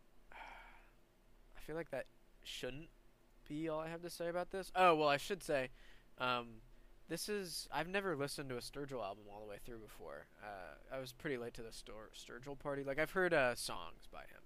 I 0.32 1.60
feel 1.60 1.76
like 1.76 1.90
that 1.90 2.06
shouldn't 2.44 2.88
be 3.48 3.68
all 3.68 3.80
I 3.80 3.88
have 3.88 4.02
to 4.02 4.10
say 4.10 4.28
about 4.28 4.50
this. 4.50 4.70
Oh 4.74 4.94
well, 4.94 5.08
I 5.08 5.16
should 5.16 5.42
say, 5.42 5.70
um, 6.18 6.60
this 7.08 7.28
is. 7.28 7.68
I've 7.72 7.88
never 7.88 8.16
listened 8.16 8.48
to 8.50 8.56
a 8.56 8.60
Sturgill 8.60 9.02
album 9.04 9.24
all 9.32 9.40
the 9.40 9.46
way 9.48 9.56
through 9.64 9.78
before. 9.78 10.26
Uh, 10.42 10.94
I 10.94 10.98
was 11.00 11.12
pretty 11.12 11.36
late 11.36 11.54
to 11.54 11.62
the 11.62 11.70
Stur- 11.70 12.14
Sturgill 12.14 12.58
party. 12.58 12.84
Like 12.84 12.98
I've 12.98 13.10
heard 13.12 13.34
uh, 13.34 13.54
songs 13.56 14.06
by 14.12 14.20
him, 14.20 14.42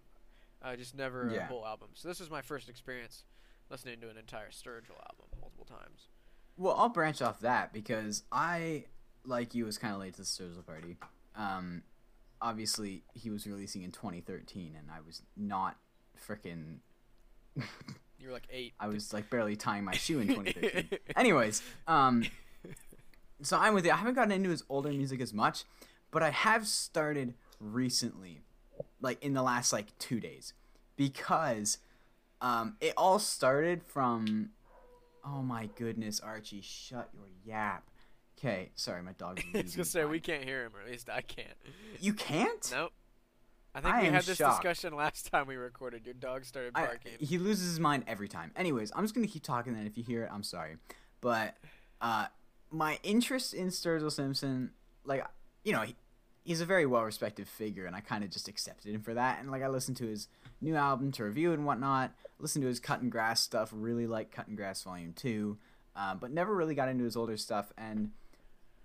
uh, 0.64 0.76
just 0.76 0.96
never 0.96 1.28
a 1.28 1.44
whole 1.46 1.64
album. 1.66 1.88
So 1.94 2.08
this 2.08 2.20
is 2.20 2.30
my 2.30 2.42
first 2.42 2.68
experience 2.68 3.24
listening 3.70 4.00
to 4.00 4.08
an 4.08 4.16
entire 4.16 4.50
Sturgill 4.50 4.98
album 5.10 5.26
multiple 5.40 5.66
times. 5.66 6.08
Well, 6.56 6.74
I'll 6.76 6.88
branch 6.88 7.20
off 7.20 7.40
that 7.40 7.72
because 7.72 8.22
I, 8.30 8.84
like 9.24 9.54
you, 9.54 9.64
was 9.64 9.78
kind 9.78 9.94
of 9.94 10.00
late 10.00 10.14
to 10.14 10.20
the 10.20 10.26
Sturgill 10.26 10.64
party. 10.64 10.96
Um, 11.36 11.82
obviously, 12.40 13.02
he 13.12 13.30
was 13.30 13.46
releasing 13.46 13.82
in 13.82 13.90
2013, 13.90 14.74
and 14.78 14.88
I 14.90 15.00
was 15.04 15.22
not 15.36 15.76
freaking 16.28 16.78
You 18.24 18.28
were 18.28 18.32
like 18.32 18.48
eight. 18.50 18.72
I 18.80 18.88
was 18.88 19.12
like 19.12 19.28
barely 19.28 19.54
tying 19.54 19.84
my 19.84 19.92
shoe 19.92 20.20
in 20.20 20.28
2013. 20.28 20.98
Anyways, 21.16 21.62
um, 21.86 22.24
so 23.42 23.58
I'm 23.58 23.74
with 23.74 23.84
you. 23.84 23.92
I 23.92 23.96
haven't 23.96 24.14
gotten 24.14 24.32
into 24.32 24.48
his 24.48 24.64
older 24.70 24.88
music 24.88 25.20
as 25.20 25.34
much, 25.34 25.64
but 26.10 26.22
I 26.22 26.30
have 26.30 26.66
started 26.66 27.34
recently, 27.60 28.40
like 29.04 29.22
in 29.22 29.34
the 29.34 29.42
last 29.42 29.72
like 29.72 29.96
two 29.98 30.18
days, 30.18 30.54
because 30.96 31.78
um, 32.40 32.76
it 32.80 32.94
all 32.96 33.18
started 33.18 33.82
from. 33.82 34.50
Oh 35.26 35.40
my 35.42 35.70
goodness, 35.76 36.20
Archie, 36.20 36.60
shut 36.60 37.08
your 37.14 37.24
yap. 37.46 37.84
Okay, 38.38 38.70
sorry, 38.74 39.02
my 39.02 39.12
dog. 39.12 39.40
I 39.54 39.62
was 39.62 39.74
gonna 39.76 39.84
say 39.84 40.04
we 40.04 40.20
can't 40.20 40.44
hear 40.44 40.64
him, 40.64 40.72
or 40.76 40.82
at 40.82 40.90
least 40.90 41.08
I 41.08 41.20
can't. 41.22 41.56
You 42.00 42.12
can't. 42.12 42.68
Nope. 42.72 42.92
I 43.74 43.80
think 43.80 43.94
I 43.94 44.02
we 44.02 44.08
had 44.08 44.22
this 44.24 44.36
shocked. 44.36 44.62
discussion 44.62 44.94
last 44.94 45.26
time 45.32 45.46
we 45.46 45.56
recorded. 45.56 46.04
Your 46.04 46.14
dog 46.14 46.44
started 46.44 46.72
I- 46.74 46.84
barking. 46.86 47.12
he 47.20 47.38
loses 47.38 47.70
his 47.70 47.80
mind 47.80 48.04
every 48.06 48.28
time. 48.28 48.52
Anyways, 48.56 48.92
I'm 48.94 49.04
just 49.04 49.14
gonna 49.14 49.26
keep 49.26 49.42
talking. 49.42 49.74
Then, 49.74 49.86
if 49.86 49.96
you 49.96 50.04
hear 50.04 50.24
it, 50.24 50.30
I'm 50.32 50.42
sorry. 50.42 50.76
But 51.20 51.56
uh, 52.00 52.26
my 52.70 52.98
interest 53.02 53.54
in 53.54 53.68
Sturgill 53.68 54.12
Simpson, 54.12 54.72
like 55.06 55.24
you 55.64 55.72
know, 55.72 55.80
he, 55.82 55.96
he's 56.44 56.60
a 56.60 56.66
very 56.66 56.86
well 56.86 57.02
respected 57.02 57.48
figure, 57.48 57.86
and 57.86 57.96
I 57.96 58.00
kind 58.00 58.22
of 58.22 58.30
just 58.30 58.48
accepted 58.48 58.94
him 58.94 59.02
for 59.02 59.14
that. 59.14 59.40
And 59.40 59.50
like, 59.50 59.62
I 59.62 59.68
listened 59.68 59.96
to 59.98 60.06
his 60.06 60.28
new 60.60 60.76
album 60.76 61.10
to 61.12 61.24
review 61.24 61.52
and 61.52 61.66
whatnot. 61.66 62.12
Listened 62.38 62.62
to 62.62 62.68
his 62.68 62.80
Cuttin' 62.80 63.10
Grass 63.10 63.40
stuff. 63.40 63.70
Really 63.72 64.06
like 64.06 64.30
Cuttin' 64.30 64.56
Grass 64.56 64.82
Volume 64.82 65.12
Two, 65.14 65.58
uh, 65.96 66.14
but 66.14 66.30
never 66.30 66.54
really 66.54 66.74
got 66.74 66.88
into 66.88 67.04
his 67.04 67.16
older 67.16 67.36
stuff. 67.36 67.72
And 67.76 68.10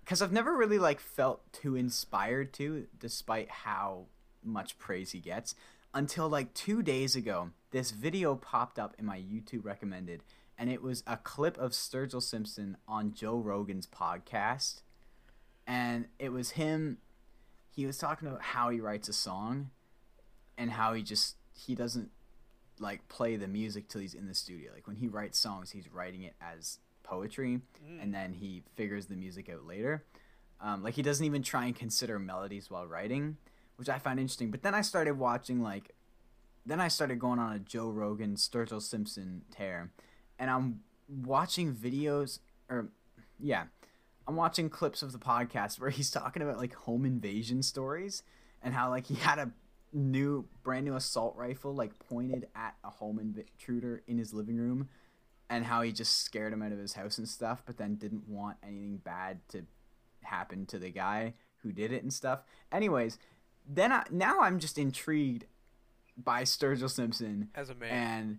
because 0.04 0.22
I've 0.22 0.32
never 0.32 0.56
really 0.56 0.78
like 0.78 1.00
felt 1.00 1.52
too 1.52 1.76
inspired 1.76 2.52
to, 2.54 2.86
despite 2.98 3.50
how 3.50 4.06
much 4.42 4.78
praise 4.78 5.12
he 5.12 5.20
gets 5.20 5.54
until 5.92 6.28
like 6.28 6.54
two 6.54 6.82
days 6.82 7.16
ago, 7.16 7.50
this 7.70 7.90
video 7.90 8.34
popped 8.34 8.78
up 8.78 8.94
in 8.98 9.04
my 9.04 9.18
YouTube 9.18 9.64
recommended, 9.64 10.22
and 10.58 10.70
it 10.70 10.82
was 10.82 11.02
a 11.06 11.16
clip 11.16 11.58
of 11.58 11.72
Sturgill 11.72 12.22
Simpson 12.22 12.76
on 12.88 13.12
Joe 13.12 13.36
Rogan's 13.36 13.86
podcast. 13.86 14.82
And 15.66 16.06
it 16.18 16.32
was 16.32 16.52
him, 16.52 16.98
he 17.80 17.86
was 17.86 17.96
talking 17.98 18.28
about 18.28 18.42
how 18.42 18.68
he 18.68 18.78
writes 18.80 19.08
a 19.08 19.12
song 19.12 19.70
and 20.58 20.70
how 20.72 20.92
he 20.92 21.02
just, 21.02 21.36
he 21.54 21.74
doesn't 21.74 22.10
like 22.78 23.06
play 23.08 23.36
the 23.36 23.48
music 23.48 23.88
till 23.88 24.00
he's 24.02 24.14
in 24.14 24.26
the 24.26 24.34
studio. 24.34 24.70
Like 24.74 24.86
when 24.86 24.96
he 24.96 25.08
writes 25.08 25.38
songs, 25.38 25.70
he's 25.70 25.88
writing 25.92 26.22
it 26.22 26.34
as 26.40 26.78
poetry 27.02 27.60
Mm. 27.84 28.02
and 28.02 28.14
then 28.14 28.34
he 28.34 28.62
figures 28.76 29.06
the 29.06 29.16
music 29.16 29.48
out 29.48 29.66
later. 29.66 30.04
Um, 30.60 30.82
like 30.82 30.94
he 30.94 31.02
doesn't 31.02 31.24
even 31.24 31.42
try 31.42 31.64
and 31.64 31.74
consider 31.74 32.18
melodies 32.18 32.70
while 32.70 32.86
writing, 32.86 33.38
which 33.76 33.88
I 33.88 33.98
find 33.98 34.20
interesting. 34.20 34.50
But 34.50 34.62
then 34.62 34.74
I 34.74 34.82
started 34.82 35.18
watching 35.18 35.62
like, 35.62 35.94
then 36.66 36.80
I 36.80 36.88
started 36.88 37.18
going 37.18 37.38
on 37.38 37.54
a 37.54 37.58
Joe 37.58 37.88
Rogan, 37.88 38.36
Sturgill 38.36 38.82
Simpson 38.82 39.42
tear, 39.50 39.90
and 40.38 40.50
I'm 40.50 40.80
watching 41.24 41.74
videos 41.74 42.40
or 42.68 42.88
yeah, 43.40 43.64
I'm 44.30 44.36
watching 44.36 44.70
clips 44.70 45.02
of 45.02 45.10
the 45.10 45.18
podcast 45.18 45.80
where 45.80 45.90
he's 45.90 46.08
talking 46.08 46.40
about 46.40 46.56
like 46.56 46.72
home 46.72 47.04
invasion 47.04 47.64
stories 47.64 48.22
and 48.62 48.72
how 48.72 48.88
like 48.88 49.06
he 49.08 49.16
had 49.16 49.40
a 49.40 49.50
new 49.92 50.46
brand 50.62 50.84
new 50.84 50.94
assault 50.94 51.34
rifle 51.36 51.74
like 51.74 51.98
pointed 51.98 52.46
at 52.54 52.76
a 52.84 52.90
home 52.90 53.18
intruder 53.18 54.04
in 54.06 54.18
his 54.18 54.32
living 54.32 54.56
room 54.56 54.88
and 55.48 55.64
how 55.64 55.82
he 55.82 55.90
just 55.90 56.20
scared 56.20 56.52
him 56.52 56.62
out 56.62 56.70
of 56.70 56.78
his 56.78 56.92
house 56.92 57.18
and 57.18 57.28
stuff 57.28 57.64
but 57.66 57.76
then 57.76 57.96
didn't 57.96 58.28
want 58.28 58.56
anything 58.62 58.98
bad 58.98 59.40
to 59.48 59.62
happen 60.22 60.64
to 60.64 60.78
the 60.78 60.90
guy 60.90 61.34
who 61.64 61.72
did 61.72 61.90
it 61.90 62.04
and 62.04 62.12
stuff 62.12 62.44
anyways 62.70 63.18
then 63.68 63.90
I, 63.90 64.04
now 64.12 64.42
i'm 64.42 64.60
just 64.60 64.78
intrigued 64.78 65.46
by 66.16 66.42
sturgill 66.42 66.88
simpson 66.88 67.48
As 67.56 67.68
a 67.68 67.74
man. 67.74 67.90
and 67.90 68.38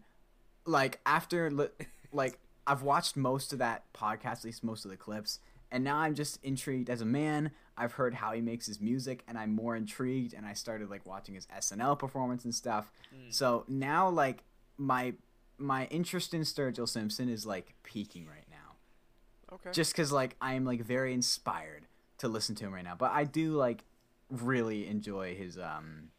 like 0.66 1.02
after 1.06 1.52
li- 1.52 1.68
like 2.14 2.40
I've 2.66 2.84
watched 2.84 3.18
most 3.18 3.54
of 3.54 3.60
that 3.60 3.92
podcast, 3.92 4.40
at 4.40 4.46
least 4.46 4.64
most 4.64 4.86
of 4.86 4.92
the 4.92 4.98
clips, 4.98 5.40
and 5.72 5.84
now 5.84 5.98
I'm 5.98 6.16
just 6.16 6.44
intrigued 6.44 6.90
as 6.90 7.02
a 7.02 7.06
man. 7.06 7.52
I've 7.78 7.94
heard 7.94 8.14
how 8.14 8.34
he 8.34 8.42
makes 8.42 8.68
his 8.68 8.82
music, 8.82 9.24
and 9.28 9.38
I'm 9.38 9.56
more 9.56 9.76
intrigued. 9.76 10.34
And 10.34 10.46
I 10.46 10.54
started 10.54 10.90
like 10.90 11.06
watching 11.06 11.36
his 11.36 11.48
SNL 11.48 11.98
performance 11.98 12.44
and 12.44 12.54
stuff. 12.54 12.92
Mm. 13.16 13.34
So 13.34 13.66
now 13.68 14.10
like 14.10 14.44
my 14.78 15.14
my 15.58 15.86
interest 15.86 16.34
in 16.34 16.42
Sturgill 16.42 16.90
Simpson 16.90 17.30
is 17.30 17.46
like 17.46 17.74
peaking 17.84 18.28
right 18.28 18.48
now, 18.50 19.56
okay. 19.56 19.72
just 19.72 19.94
because 19.94 20.12
like 20.12 20.36
I 20.42 20.54
am 20.56 20.66
like 20.66 20.82
very 20.82 21.14
inspired 21.14 21.86
to 22.18 22.28
listen 22.28 22.56
to 22.56 22.66
him 22.66 22.74
right 22.74 22.84
now. 22.84 22.96
But 22.96 23.12
I 23.12 23.24
do 23.24 23.54
like 23.54 23.84
really 24.30 24.88
enjoy 24.88 25.36
his 25.36 25.58
um 25.58 26.10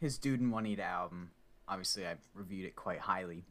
his 0.00 0.18
Dood 0.18 0.40
and 0.40 0.52
Juanita 0.52 0.82
album. 0.82 1.30
Obviously, 1.68 2.06
I've 2.06 2.20
reviewed 2.34 2.66
it 2.66 2.76
quite 2.76 3.00
highly. 3.00 3.44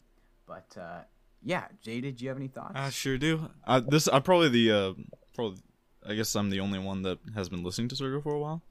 But 0.45 0.75
uh, 0.79 1.01
yeah, 1.43 1.65
Jay, 1.81 2.01
did 2.01 2.21
you 2.21 2.29
have 2.29 2.37
any 2.37 2.47
thoughts? 2.47 2.73
I 2.75 2.89
sure 2.89 3.17
do. 3.17 3.49
I, 3.65 3.79
this 3.79 4.07
I'm 4.11 4.23
probably 4.23 4.49
the 4.49 4.71
uh, 4.71 4.93
probably 5.35 5.59
I 6.05 6.15
guess 6.15 6.35
I'm 6.35 6.49
the 6.49 6.59
only 6.59 6.79
one 6.79 7.01
that 7.03 7.19
has 7.35 7.49
been 7.49 7.63
listening 7.63 7.87
to 7.89 7.95
Sturgill 7.95 8.23
for 8.23 8.33
a 8.33 8.39
while. 8.39 8.61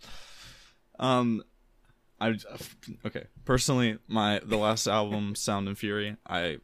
Um, 0.99 1.43
I 2.21 2.37
okay. 3.05 3.25
Personally, 3.45 3.99
my 4.07 4.41
the 4.45 4.57
last 4.57 4.87
album, 4.87 5.35
Sound 5.37 5.69
and 5.69 5.77
Fury, 5.77 6.17
I 6.27 6.59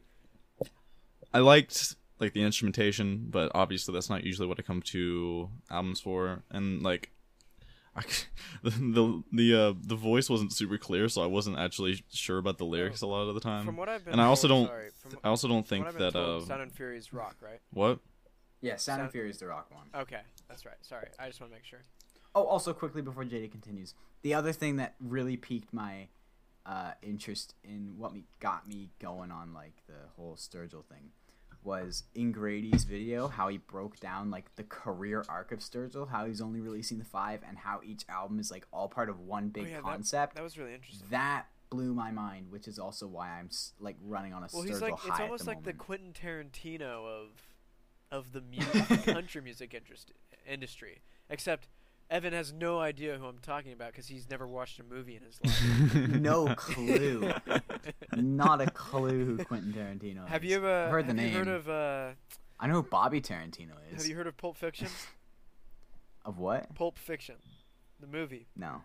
I 1.33 1.39
liked 1.39 1.95
like 2.19 2.33
the 2.33 2.43
instrumentation, 2.43 3.27
but 3.29 3.51
obviously 3.55 3.93
that's 3.93 4.09
not 4.09 4.23
usually 4.23 4.47
what 4.47 4.59
I 4.59 4.61
come 4.61 4.81
to 4.83 5.49
albums 5.69 6.01
for. 6.01 6.43
And 6.51 6.83
like, 6.83 7.11
I, 7.95 8.01
the 8.63 8.69
the 8.69 9.23
the 9.31 9.55
uh, 9.61 9.73
the 9.81 9.95
voice 9.95 10.29
wasn't 10.29 10.53
super 10.53 10.77
clear, 10.77 11.09
so 11.09 11.21
I 11.21 11.27
wasn't 11.27 11.57
actually 11.57 12.03
sure 12.11 12.37
about 12.37 12.57
the 12.57 12.65
lyrics 12.65 13.01
a 13.01 13.07
lot 13.07 13.27
of 13.27 13.33
the 13.35 13.41
time. 13.41 13.65
from 13.65 13.77
what 13.77 13.89
I've 13.89 14.03
been 14.05 14.13
and 14.13 14.21
I 14.21 14.25
also 14.25 14.47
told- 14.47 14.67
don't- 14.67 14.73
sorry, 14.75 14.89
from, 14.99 15.19
I 15.23 15.27
also 15.29 15.47
don't 15.47 15.67
think 15.67 15.85
what 15.85 15.93
I've 15.93 15.97
been 15.99 16.07
that 16.07 16.13
told, 16.13 16.43
uh 16.43 16.45
Sound 16.45 16.61
and 16.61 16.71
Fury 16.71 16.97
is 16.97 17.13
rock, 17.13 17.35
right? 17.41 17.59
what 17.71 17.99
yeah, 18.61 18.75
Sound 18.75 19.01
and 19.01 19.11
Fury 19.11 19.29
is 19.29 19.37
the 19.37 19.47
rock 19.47 19.69
one. 19.71 19.87
Okay, 20.01 20.19
that's 20.47 20.65
right. 20.65 20.75
Sorry, 20.81 21.07
I 21.17 21.27
just 21.27 21.39
want 21.39 21.51
to 21.51 21.55
make 21.57 21.65
sure. 21.65 21.79
Oh, 22.35 22.43
also 22.43 22.73
quickly 22.73 23.01
before 23.01 23.23
JD 23.23 23.51
continues, 23.51 23.93
the 24.21 24.33
other 24.33 24.51
thing 24.51 24.75
that 24.75 24.95
really 24.99 25.37
piqued 25.37 25.73
my 25.73 26.09
uh, 26.65 26.91
interest 27.01 27.55
in 27.63 27.93
what 27.97 28.13
me 28.13 28.25
got 28.39 28.67
me 28.67 28.89
going 28.99 29.31
on 29.31 29.53
like 29.53 29.81
the 29.87 29.93
whole 30.15 30.35
Sturgill 30.35 30.85
thing 30.85 31.09
was 31.63 32.03
in 32.15 32.31
Grady's 32.31 32.83
video 32.83 33.27
how 33.27 33.47
he 33.47 33.57
broke 33.57 33.99
down 33.99 34.31
like 34.31 34.55
the 34.55 34.63
career 34.63 35.23
arc 35.27 35.51
of 35.51 35.59
Sturgill, 35.59 36.09
how 36.09 36.25
he's 36.25 36.41
only 36.41 36.61
releasing 36.61 36.99
the 36.99 37.05
five, 37.05 37.41
and 37.47 37.57
how 37.57 37.81
each 37.83 38.03
album 38.09 38.39
is 38.39 38.51
like 38.51 38.65
all 38.71 38.87
part 38.87 39.09
of 39.09 39.19
one 39.19 39.49
big 39.49 39.65
oh, 39.67 39.69
yeah, 39.71 39.81
concept. 39.81 40.35
That, 40.35 40.43
was 40.43 40.57
really 40.57 40.73
interesting. 40.73 41.07
That 41.11 41.45
blew 41.69 41.93
my 41.93 42.11
mind, 42.11 42.49
which 42.49 42.67
is 42.67 42.79
also 42.79 43.07
why 43.07 43.29
I'm 43.39 43.49
like 43.79 43.97
running 44.01 44.33
on 44.33 44.43
a 44.43 44.47
well, 44.53 44.63
Sturgill 44.63 44.67
he's 44.67 44.81
like 44.81 44.97
high 44.97 45.09
it's 45.09 45.19
almost 45.19 45.45
the 45.45 45.49
like 45.51 45.63
the. 45.63 45.73
Quentin 45.73 46.13
Tarantino 46.13 47.05
of 47.05 47.29
of 48.11 48.31
the 48.31 48.41
music, 48.41 49.03
country 49.05 49.41
music 49.41 49.73
interest, 49.73 50.11
industry. 50.47 51.01
Except 51.29 51.67
Evan 52.09 52.33
has 52.33 52.51
no 52.51 52.79
idea 52.79 53.17
who 53.17 53.25
I'm 53.25 53.37
talking 53.37 53.71
about 53.71 53.91
because 53.91 54.07
he's 54.07 54.29
never 54.29 54.47
watched 54.47 54.79
a 54.79 54.83
movie 54.83 55.15
in 55.15 55.21
his 55.21 55.39
life. 55.93 56.09
no 56.09 56.53
clue, 56.55 57.31
not 58.15 58.61
a 58.61 58.69
clue 58.71 59.25
who 59.37 59.45
Quentin 59.45 59.73
Tarantino 59.73 60.23
is. 60.23 60.29
have 60.29 60.43
you 60.43 60.55
ever 60.55 60.85
I've 60.85 60.91
heard 60.91 61.03
the 61.05 61.07
have 61.09 61.15
name? 61.15 61.31
you 61.31 61.37
heard 61.37 61.47
of 61.47 61.69
uh, 61.69 62.09
I 62.59 62.67
know 62.67 62.73
who 62.75 62.83
Bobby 62.83 63.21
Tarantino 63.21 63.73
is. 63.93 64.01
Have 64.01 64.05
you 64.07 64.15
heard 64.15 64.27
of 64.27 64.35
Pulp 64.37 64.57
Fiction? 64.57 64.87
Of 66.25 66.39
what? 66.39 66.73
Pulp 66.75 66.97
Fiction, 66.97 67.35
the 67.99 68.07
movie. 68.07 68.47
No. 68.55 68.81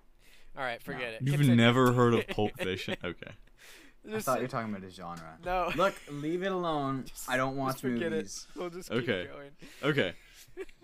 All 0.57 0.63
right, 0.63 0.81
forget 0.83 1.15
it. 1.15 1.23
You've 1.23 1.35
Continue. 1.37 1.57
never 1.57 1.93
heard 1.95 2.15
of 2.15 2.27
Pulp 2.29 2.53
Fiction? 2.59 2.97
Okay. 3.03 3.31
I 4.13 4.21
thought 4.21 4.37
you 4.37 4.43
were 4.43 4.49
talking 4.49 4.71
about 4.75 4.87
a 4.87 4.91
genre. 4.91 5.39
No. 5.45 5.73
Look, 5.77 5.95
leave 6.11 6.43
it 6.43 6.53
alone. 6.53 7.05
Just- 7.07 7.29
I 7.29 7.39
don't 7.39 7.57
watch 7.57 7.77
just 7.77 7.81
forget 7.81 8.13
movies. 8.13 8.47
it. 8.55 8.59
We'll 8.61 8.69
just 8.71 8.91
keep 8.91 8.99
Okay. 9.03 9.27
going. 9.33 9.51
Okay. 9.83 10.13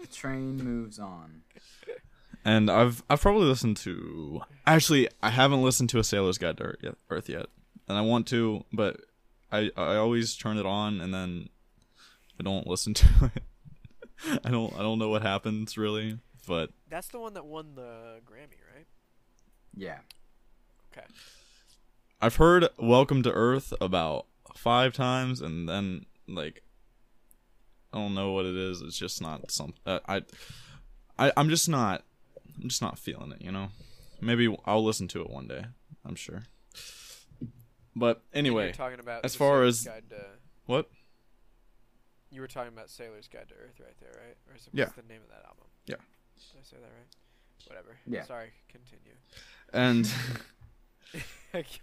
The 0.00 0.07
train 0.09 0.57
moves 0.57 0.98
on. 0.98 1.42
And 2.44 2.70
I've 2.70 3.03
I've 3.11 3.20
probably 3.20 3.46
listened 3.46 3.76
to 3.79 4.42
actually 4.66 5.09
I 5.22 5.31
haven't 5.31 5.62
listened 5.62 5.90
to 5.90 5.98
a 5.98 6.05
Sailor's 6.05 6.38
Guide 6.38 6.57
to 6.59 6.64
Earth 6.64 6.79
yet, 6.83 6.94
Earth 7.11 7.29
yet, 7.29 7.46
and 7.88 7.98
I 7.98 8.00
want 8.00 8.26
to, 8.29 8.64
but 8.72 9.00
I 9.53 9.70
I 9.76 9.96
always 9.96 10.37
turn 10.37 10.57
it 10.57 10.66
on 10.66 11.00
and 11.00 11.12
then 11.12 11.48
I 12.38 12.42
don't 12.42 12.66
listen 12.66 12.94
to 13.00 13.33
it. 13.35 13.42
I 14.44 14.50
don't 14.50 14.74
I 14.74 14.79
don't 14.83 14.98
know 14.98 15.09
what 15.09 15.22
happens 15.22 15.76
really, 15.76 16.18
but 16.46 16.70
That's 16.88 17.09
the 17.09 17.20
one 17.20 17.35
that 17.35 17.44
won 17.44 17.74
the 17.74 18.20
Grammy, 18.26 18.59
right? 18.74 18.87
Yeah. 19.74 19.98
Okay. 20.92 21.07
I've 22.22 22.37
heard 22.37 22.68
Welcome 22.79 23.22
to 23.22 23.33
Earth 23.33 23.72
about 23.81 24.26
five 24.57 24.92
times, 24.92 25.40
and 25.40 25.68
then 25.68 26.07
like 26.29 26.62
I 27.92 27.98
don't 27.98 28.14
know 28.14 28.33
what 28.33 28.46
it 28.46 28.57
is. 28.57 28.83
It's 28.83 28.98
just 28.98 29.20
not 29.22 29.50
something 29.50 29.79
Uh, 29.87 30.00
I, 30.07 30.22
I 31.18 31.33
I'm 31.37 31.48
just 31.48 31.68
not. 31.68 32.05
I'm 32.62 32.68
just 32.68 32.83
not 32.83 32.99
feeling 32.99 33.33
it. 33.33 33.42
You 33.42 33.53
know. 33.53 33.68
Maybe 34.20 34.55
I'll 34.66 34.85
listen 34.85 35.09
to 35.09 35.20
it 35.23 35.31
one 35.31 35.49
day. 35.49 35.64
I'm 36.05 36.14
sure. 36.14 36.42
But 37.96 38.23
anyway, 38.33 38.64
you're 38.64 38.73
talking 38.73 39.01
about 39.01 39.25
as 39.25 39.35
far 39.35 39.57
Sailor's 39.59 39.79
as- 39.81 39.85
Guide 39.87 40.11
to, 40.11 40.25
what? 40.66 40.90
you 42.31 42.40
were 42.40 42.46
talking 42.46 42.73
about 42.73 42.88
Sailor's 42.90 43.27
Guide 43.29 43.49
to 43.49 43.55
Earth 43.55 43.81
right 43.81 43.96
there, 44.01 44.11
right? 44.25 44.37
Or 44.49 44.55
is 44.57 44.66
it, 44.66 44.70
Yeah. 44.73 44.85
what's 44.85 44.96
the 44.96 45.03
name 45.03 45.20
of 45.23 45.29
that 45.31 45.44
album? 45.46 45.64
Yeah. 45.87 45.96
Did 45.96 46.61
I 46.61 46.62
say 46.64 46.77
that 46.77 46.83
right? 46.85 47.66
Whatever. 47.66 47.99
Yeah. 48.07 48.25
Sorry. 48.25 48.51
Continue. 48.68 49.14
And 49.73 50.11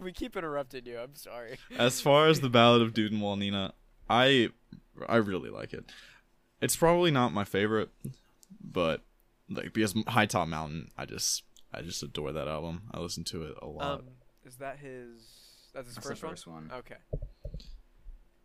we 0.00 0.12
keep 0.12 0.36
interrupting 0.36 0.86
you. 0.86 0.98
I'm 0.98 1.14
sorry. 1.14 1.58
as 1.76 2.00
far 2.00 2.28
as 2.28 2.40
the 2.40 2.48
Ballad 2.48 2.80
of 2.82 2.94
Dood 2.94 3.12
and 3.12 3.20
Juanita, 3.20 3.74
I 4.08 4.48
I 5.06 5.16
really 5.16 5.50
like 5.50 5.72
it. 5.74 5.84
It's 6.62 6.76
probably 6.76 7.10
not 7.10 7.32
my 7.32 7.44
favorite, 7.44 7.90
but 8.60 9.02
like 9.48 9.72
because 9.72 9.94
High 10.06 10.26
Top 10.26 10.48
Mountain, 10.48 10.88
I 10.96 11.04
just 11.04 11.44
I 11.72 11.82
just 11.82 12.02
adore 12.02 12.32
that 12.32 12.48
album. 12.48 12.82
I 12.92 13.00
listen 13.00 13.24
to 13.24 13.44
it 13.44 13.54
a 13.60 13.66
lot. 13.66 14.00
Um, 14.00 14.04
is 14.44 14.56
that 14.56 14.78
his? 14.78 15.22
That's 15.74 15.86
his 15.86 15.96
That's 15.96 16.06
first, 16.06 16.20
the 16.20 16.28
first 16.28 16.46
one. 16.46 16.68
one. 16.68 16.78
Okay. 16.78 16.96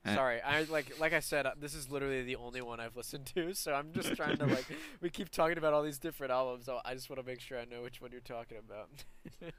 Eh. 0.06 0.16
Sorry, 0.16 0.42
I 0.42 0.64
like 0.64 1.00
like 1.00 1.14
I 1.14 1.22
said, 1.22 1.46
uh, 1.46 1.52
this 1.58 1.74
is 1.74 1.90
literally 1.90 2.24
the 2.24 2.36
only 2.36 2.62
one 2.62 2.82
I've 2.82 2.98
listened 2.98 3.26
to, 3.36 3.54
so 3.54 3.74
I'm 3.74 3.94
just 3.94 4.16
trying 4.16 4.38
to 4.38 4.46
like. 4.46 4.66
We 5.02 5.10
keep 5.10 5.30
talking 5.30 5.58
about 5.58 5.74
all 5.74 5.84
these 5.84 5.98
different 5.98 6.32
albums, 6.32 6.66
so 6.66 6.80
I 6.84 6.94
just 6.94 7.10
want 7.10 7.22
to 7.22 7.26
make 7.26 7.40
sure 7.40 7.58
I 7.58 7.66
know 7.66 7.82
which 7.82 8.02
one 8.02 8.12
you're 8.12 8.22
talking 8.22 8.58
about. 8.58 8.90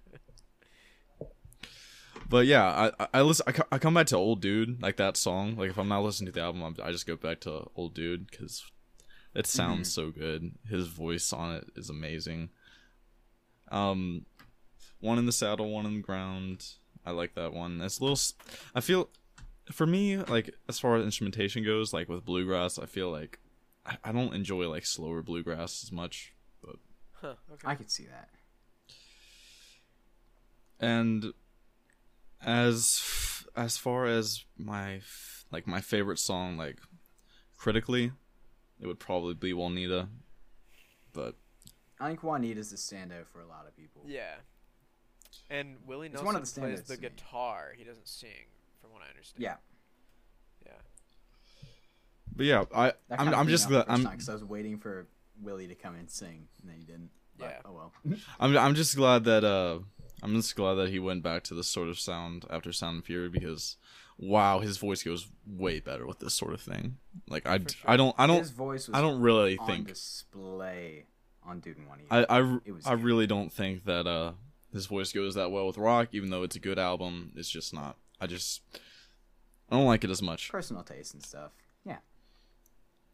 But 2.28 2.46
yeah, 2.46 2.64
I 2.64 3.04
I, 3.04 3.08
I 3.14 3.22
listen. 3.22 3.44
I, 3.48 3.74
I 3.76 3.78
come 3.78 3.94
back 3.94 4.06
to 4.08 4.16
Old 4.16 4.40
Dood, 4.40 4.80
like 4.80 4.96
that 4.96 5.16
song. 5.16 5.56
Like 5.56 5.70
if 5.70 5.78
I'm 5.78 5.88
not 5.88 6.02
listening 6.02 6.26
to 6.26 6.32
the 6.32 6.40
album, 6.40 6.62
I'm, 6.62 6.76
I 6.82 6.90
just 6.90 7.06
go 7.06 7.16
back 7.16 7.40
to 7.40 7.66
Old 7.76 7.94
Dood 7.94 8.30
because 8.30 8.64
it 9.34 9.46
sounds 9.46 9.92
so 9.92 10.10
good. 10.10 10.52
His 10.68 10.86
voice 10.88 11.32
on 11.32 11.54
it 11.56 11.64
is 11.76 11.90
amazing. 11.90 12.50
Um, 13.70 14.26
one 15.00 15.18
in 15.18 15.26
the 15.26 15.32
saddle, 15.32 15.70
one 15.70 15.86
in 15.86 15.94
the 15.94 16.00
ground. 16.00 16.66
I 17.04 17.10
like 17.10 17.34
that 17.34 17.52
one. 17.52 17.80
It's 17.80 17.98
a 17.98 18.02
little. 18.04 18.18
I 18.74 18.80
feel, 18.80 19.08
for 19.72 19.86
me, 19.86 20.16
like 20.18 20.54
as 20.68 20.78
far 20.78 20.96
as 20.96 21.04
instrumentation 21.04 21.64
goes, 21.64 21.92
like 21.92 22.08
with 22.08 22.24
bluegrass, 22.24 22.78
I 22.78 22.86
feel 22.86 23.10
like 23.10 23.38
I, 23.84 23.96
I 24.04 24.12
don't 24.12 24.34
enjoy 24.34 24.68
like 24.68 24.86
slower 24.86 25.22
bluegrass 25.22 25.82
as 25.84 25.92
much. 25.92 26.32
But 26.62 26.76
huh, 27.12 27.34
okay. 27.52 27.66
I 27.66 27.74
could 27.74 27.90
see 27.90 28.06
that. 28.06 28.28
and 30.80 31.32
as 32.44 33.02
as 33.56 33.76
far 33.76 34.06
as 34.06 34.44
my 34.58 35.00
like 35.50 35.66
my 35.66 35.80
favorite 35.80 36.18
song 36.18 36.56
like 36.56 36.78
critically 37.56 38.12
it 38.80 38.86
would 38.86 38.98
probably 38.98 39.34
be 39.34 39.52
Juanita 39.52 40.08
but 41.12 41.36
I 42.00 42.08
think 42.08 42.22
Juanita's 42.24 42.70
the 42.70 42.76
standout 42.76 43.26
for 43.32 43.40
a 43.40 43.46
lot 43.46 43.66
of 43.68 43.76
people. 43.76 44.02
Yeah. 44.04 44.34
And 45.48 45.76
Willie 45.86 46.08
It's 46.08 46.14
Nelson 46.14 46.26
one 46.26 46.34
of 46.36 46.42
the 46.54 46.60
plays 46.60 46.80
standouts 46.80 46.86
the 46.86 46.96
to 46.96 47.02
me. 47.02 47.08
guitar. 47.08 47.72
He 47.76 47.84
doesn't 47.84 48.08
sing, 48.08 48.48
from 48.80 48.90
what 48.92 49.02
I 49.02 49.10
understand. 49.10 49.42
Yeah. 49.42 49.56
Yeah. 50.66 50.72
but 52.34 52.46
yeah 52.46 52.64
I 52.74 52.92
I'm, 53.10 53.32
I'm 53.34 53.48
just 53.48 53.68
glad 53.68 53.86
the 53.86 53.92
I'm 53.92 54.04
time 54.04 54.18
'cause 54.18 54.28
I 54.28 54.32
was 54.32 54.44
waiting 54.44 54.78
for 54.78 55.06
Willie 55.40 55.68
to 55.68 55.74
come 55.74 55.94
and 55.94 56.10
sing, 56.10 56.48
and 56.60 56.70
then 56.70 56.78
he 56.78 56.84
didn't. 56.84 57.10
But, 57.38 57.44
Yeah. 57.46 57.60
Oh 57.64 57.72
well. 57.72 57.92
I'm 58.40 58.56
I'm 58.56 58.74
just 58.74 58.96
glad 58.96 59.24
that 59.24 59.44
uh 59.44 59.78
I'm 60.22 60.34
just 60.34 60.56
glad 60.56 60.74
that 60.74 60.88
he 60.90 60.98
went 60.98 61.22
back 61.22 61.44
to 61.44 61.54
this 61.54 61.68
sort 61.68 61.88
of 61.88 61.98
sound 61.98 62.44
after 62.50 62.72
Sound 62.72 62.96
and 62.96 63.04
Fury 63.04 63.28
because 63.28 63.76
wow 64.18 64.60
his 64.60 64.76
voice 64.76 65.02
goes 65.02 65.26
way 65.46 65.80
better 65.80 66.06
with 66.06 66.18
this 66.20 66.34
sort 66.34 66.54
of 66.54 66.60
thing 66.60 66.96
like 67.28 67.46
I 67.46 67.58
sure. 67.58 67.66
I 67.84 67.96
don't 67.96 68.14
I 68.18 68.26
don't 68.26 68.38
His 68.38 68.50
voice 68.50 68.88
was 68.88 68.96
I 68.96 69.00
don't 69.00 69.20
really 69.20 69.58
on 69.58 69.66
think 69.66 69.88
display 69.88 71.06
on 71.44 71.60
Dood 71.60 71.76
and 71.76 71.86
Juanita. 71.88 72.26
I 72.32 72.40
I, 72.40 72.58
I 72.86 72.92
really 72.94 73.26
don't 73.26 73.52
think 73.52 73.84
that 73.84 74.06
uh 74.06 74.32
his 74.72 74.86
voice 74.86 75.12
goes 75.12 75.34
that 75.34 75.50
well 75.50 75.66
with 75.66 75.78
rock 75.78 76.08
even 76.12 76.30
though 76.30 76.42
it's 76.42 76.56
a 76.56 76.60
good 76.60 76.78
album 76.78 77.32
it's 77.36 77.50
just 77.50 77.74
not 77.74 77.96
I 78.20 78.26
just 78.26 78.62
I 79.70 79.76
don't 79.76 79.86
like 79.86 80.04
it 80.04 80.10
as 80.10 80.22
much 80.22 80.50
Personal 80.50 80.82
taste 80.84 81.14
and 81.14 81.22
stuff. 81.22 81.50
Yeah. 81.84 81.96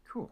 Cool. 0.09 0.29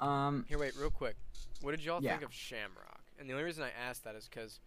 Um. 0.00 0.44
Here, 0.48 0.58
wait, 0.58 0.76
real 0.76 0.90
quick. 0.90 1.16
What 1.62 1.70
did 1.72 1.82
y'all 1.84 2.02
Yeah. 2.02 2.12
think 2.12 2.22
of 2.22 2.32
Shamrock? 2.32 3.00
And 3.18 3.28
the 3.28 3.32
only 3.32 3.44
reason 3.44 3.64
I 3.64 3.70
asked 3.88 4.04
that 4.04 4.14
is 4.14 4.28
because 4.28 4.60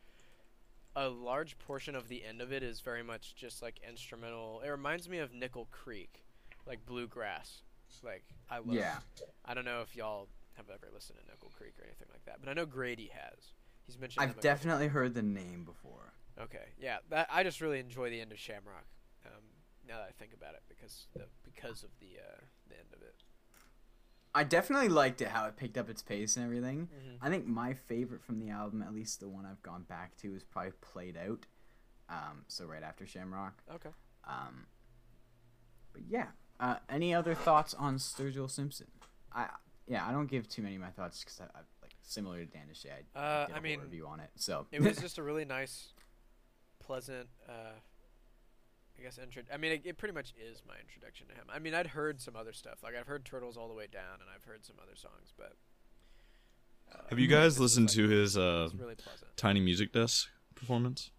a 0.96 1.10
large 1.10 1.58
portion 1.60 1.96
of 1.96 2.08
the 2.08 2.24
end 2.24 2.42
of 2.42 2.52
it 2.52 2.64
is 2.64 2.80
very 2.80 3.04
much 3.04 3.36
just 3.36 3.62
like 3.62 3.80
instrumental. 3.88 4.62
It 4.66 4.70
reminds 4.70 5.10
me 5.10 5.20
of 5.20 5.34
Nickel 5.34 5.68
Creek, 5.72 6.24
like 6.66 6.86
bluegrass. 6.86 7.62
Like 8.04 8.24
I 8.50 8.58
love. 8.58 8.74
Yeah. 8.74 8.98
I 9.46 9.54
don't 9.54 9.66
know 9.66 9.82
if 9.82 9.96
y'all 9.96 10.28
have 10.54 10.70
ever 10.70 10.88
listened 10.94 11.20
to 11.20 11.26
Nickel 11.32 11.52
Creek 11.58 11.74
or 11.80 11.86
anything 11.86 12.08
like 12.12 12.26
that, 12.26 12.38
but 12.40 12.50
I 12.50 12.54
know 12.54 12.66
Grady 12.66 13.10
has. 13.14 13.54
He's 13.86 14.00
mentioned. 14.00 14.24
I've 14.24 14.40
definitely 14.40 14.88
heard 14.88 15.14
the 15.14 15.22
name 15.22 15.64
before. 15.64 16.14
Okay, 16.42 16.74
yeah, 16.78 16.98
that 17.10 17.28
I 17.32 17.44
just 17.44 17.62
really 17.62 17.80
enjoy 17.80 18.10
the 18.10 18.20
end 18.20 18.32
of 18.32 18.40
Shamrock. 18.40 18.86
Um, 19.26 19.42
now 19.88 19.98
that 19.98 20.10
I 20.10 20.12
think 20.20 20.34
about 20.34 20.54
it, 20.54 20.64
because 20.68 21.08
the, 21.16 21.26
because 21.44 21.84
of 21.84 21.90
the 22.00 22.20
uh, 22.20 22.42
the 22.68 22.76
end 22.76 22.90
of 22.94 23.02
it. 23.02 23.16
I 24.36 24.44
definitely 24.44 24.90
liked 24.90 25.22
it 25.22 25.30
how 25.30 25.46
it 25.48 25.56
picked 25.56 25.78
up 25.78 25.90
its 25.90 26.02
pace 26.04 26.36
and 26.36 26.46
everything. 26.46 26.88
Mhm. 26.94 27.18
I 27.22 27.30
think 27.30 27.48
my 27.48 27.74
favorite 27.74 28.22
from 28.22 28.40
the 28.40 28.50
album, 28.50 28.82
at 28.82 28.94
least 28.94 29.22
the 29.22 29.30
one 29.30 29.46
I've 29.46 29.62
gone 29.64 29.84
back 29.84 30.16
to, 30.18 30.36
is 30.36 30.44
probably 30.44 30.72
Played 30.82 31.16
Out. 31.18 31.46
Um, 32.10 32.44
so 32.48 32.66
right 32.66 32.84
after 32.84 33.08
Shamrock. 33.08 33.64
Okay. 33.74 33.90
Um, 34.26 34.68
but 35.94 36.04
yeah. 36.08 36.28
Uh, 36.60 36.76
any 36.90 37.14
other 37.14 37.34
thoughts 37.34 37.74
on 37.74 37.96
Sturgill 37.98 38.50
Simpson? 38.52 38.88
I 39.32 39.50
yeah, 39.88 40.06
I 40.08 40.12
don't 40.12 40.28
give 40.28 40.48
too 40.50 40.62
many 40.64 40.76
of 40.76 40.82
my 40.82 40.90
thoughts 40.90 41.24
because 41.24 41.40
I, 41.40 41.46
I 41.46 41.62
like 41.82 41.94
similar 42.02 42.40
to 42.40 42.46
Dan 42.46 42.64
and 42.68 42.76
Shay. 42.76 42.90
I, 43.16 43.20
Uh, 43.20 43.46
did 43.48 43.56
a 43.56 43.58
I 43.58 43.62
mean, 43.62 43.80
review 43.82 44.08
on 44.08 44.20
it. 44.20 44.32
So 44.36 44.68
It 44.72 44.82
was 44.82 44.98
just 45.02 45.18
a 45.18 45.24
really 45.24 45.46
nice, 45.46 45.94
pleasant. 46.80 47.30
Uh, 47.48 47.72
I 48.98 49.04
guess 49.04 49.18
intro. 49.18 49.44
I 49.54 49.58
mean, 49.58 49.74
it, 49.74 49.82
it 49.86 49.98
pretty 49.98 50.14
much 50.14 50.34
is 50.40 50.62
my 50.68 50.76
introduction 50.80 51.28
to 51.28 51.34
him. 51.34 51.46
I 51.54 51.60
mean, 51.60 51.74
I'd 51.74 51.88
heard 51.88 52.22
some 52.22 52.36
other 52.36 52.54
stuff. 52.54 52.80
Like 52.84 52.96
I've 53.00 53.08
heard 53.08 53.26
Turtles 53.26 53.58
all 53.58 53.68
the 53.68 53.74
way 53.74 53.88
down, 53.92 54.22
and 54.22 54.30
I've 54.34 54.44
heard 54.44 54.66
some 54.66 54.78
other 54.82 54.96
songs, 54.96 55.34
but. 55.38 55.54
Uh, 56.94 57.02
Have 57.10 57.18
you 57.20 57.28
guys 57.28 57.60
was, 57.60 57.62
listened 57.78 57.90
like, 57.90 57.96
to 57.96 58.08
his 58.10 58.38
uh 58.38 58.70
really 58.78 58.94
pleasant. 58.96 59.36
Tiny 59.38 59.60
Music 59.60 59.92
Desk 59.92 60.28
performance? 60.54 61.10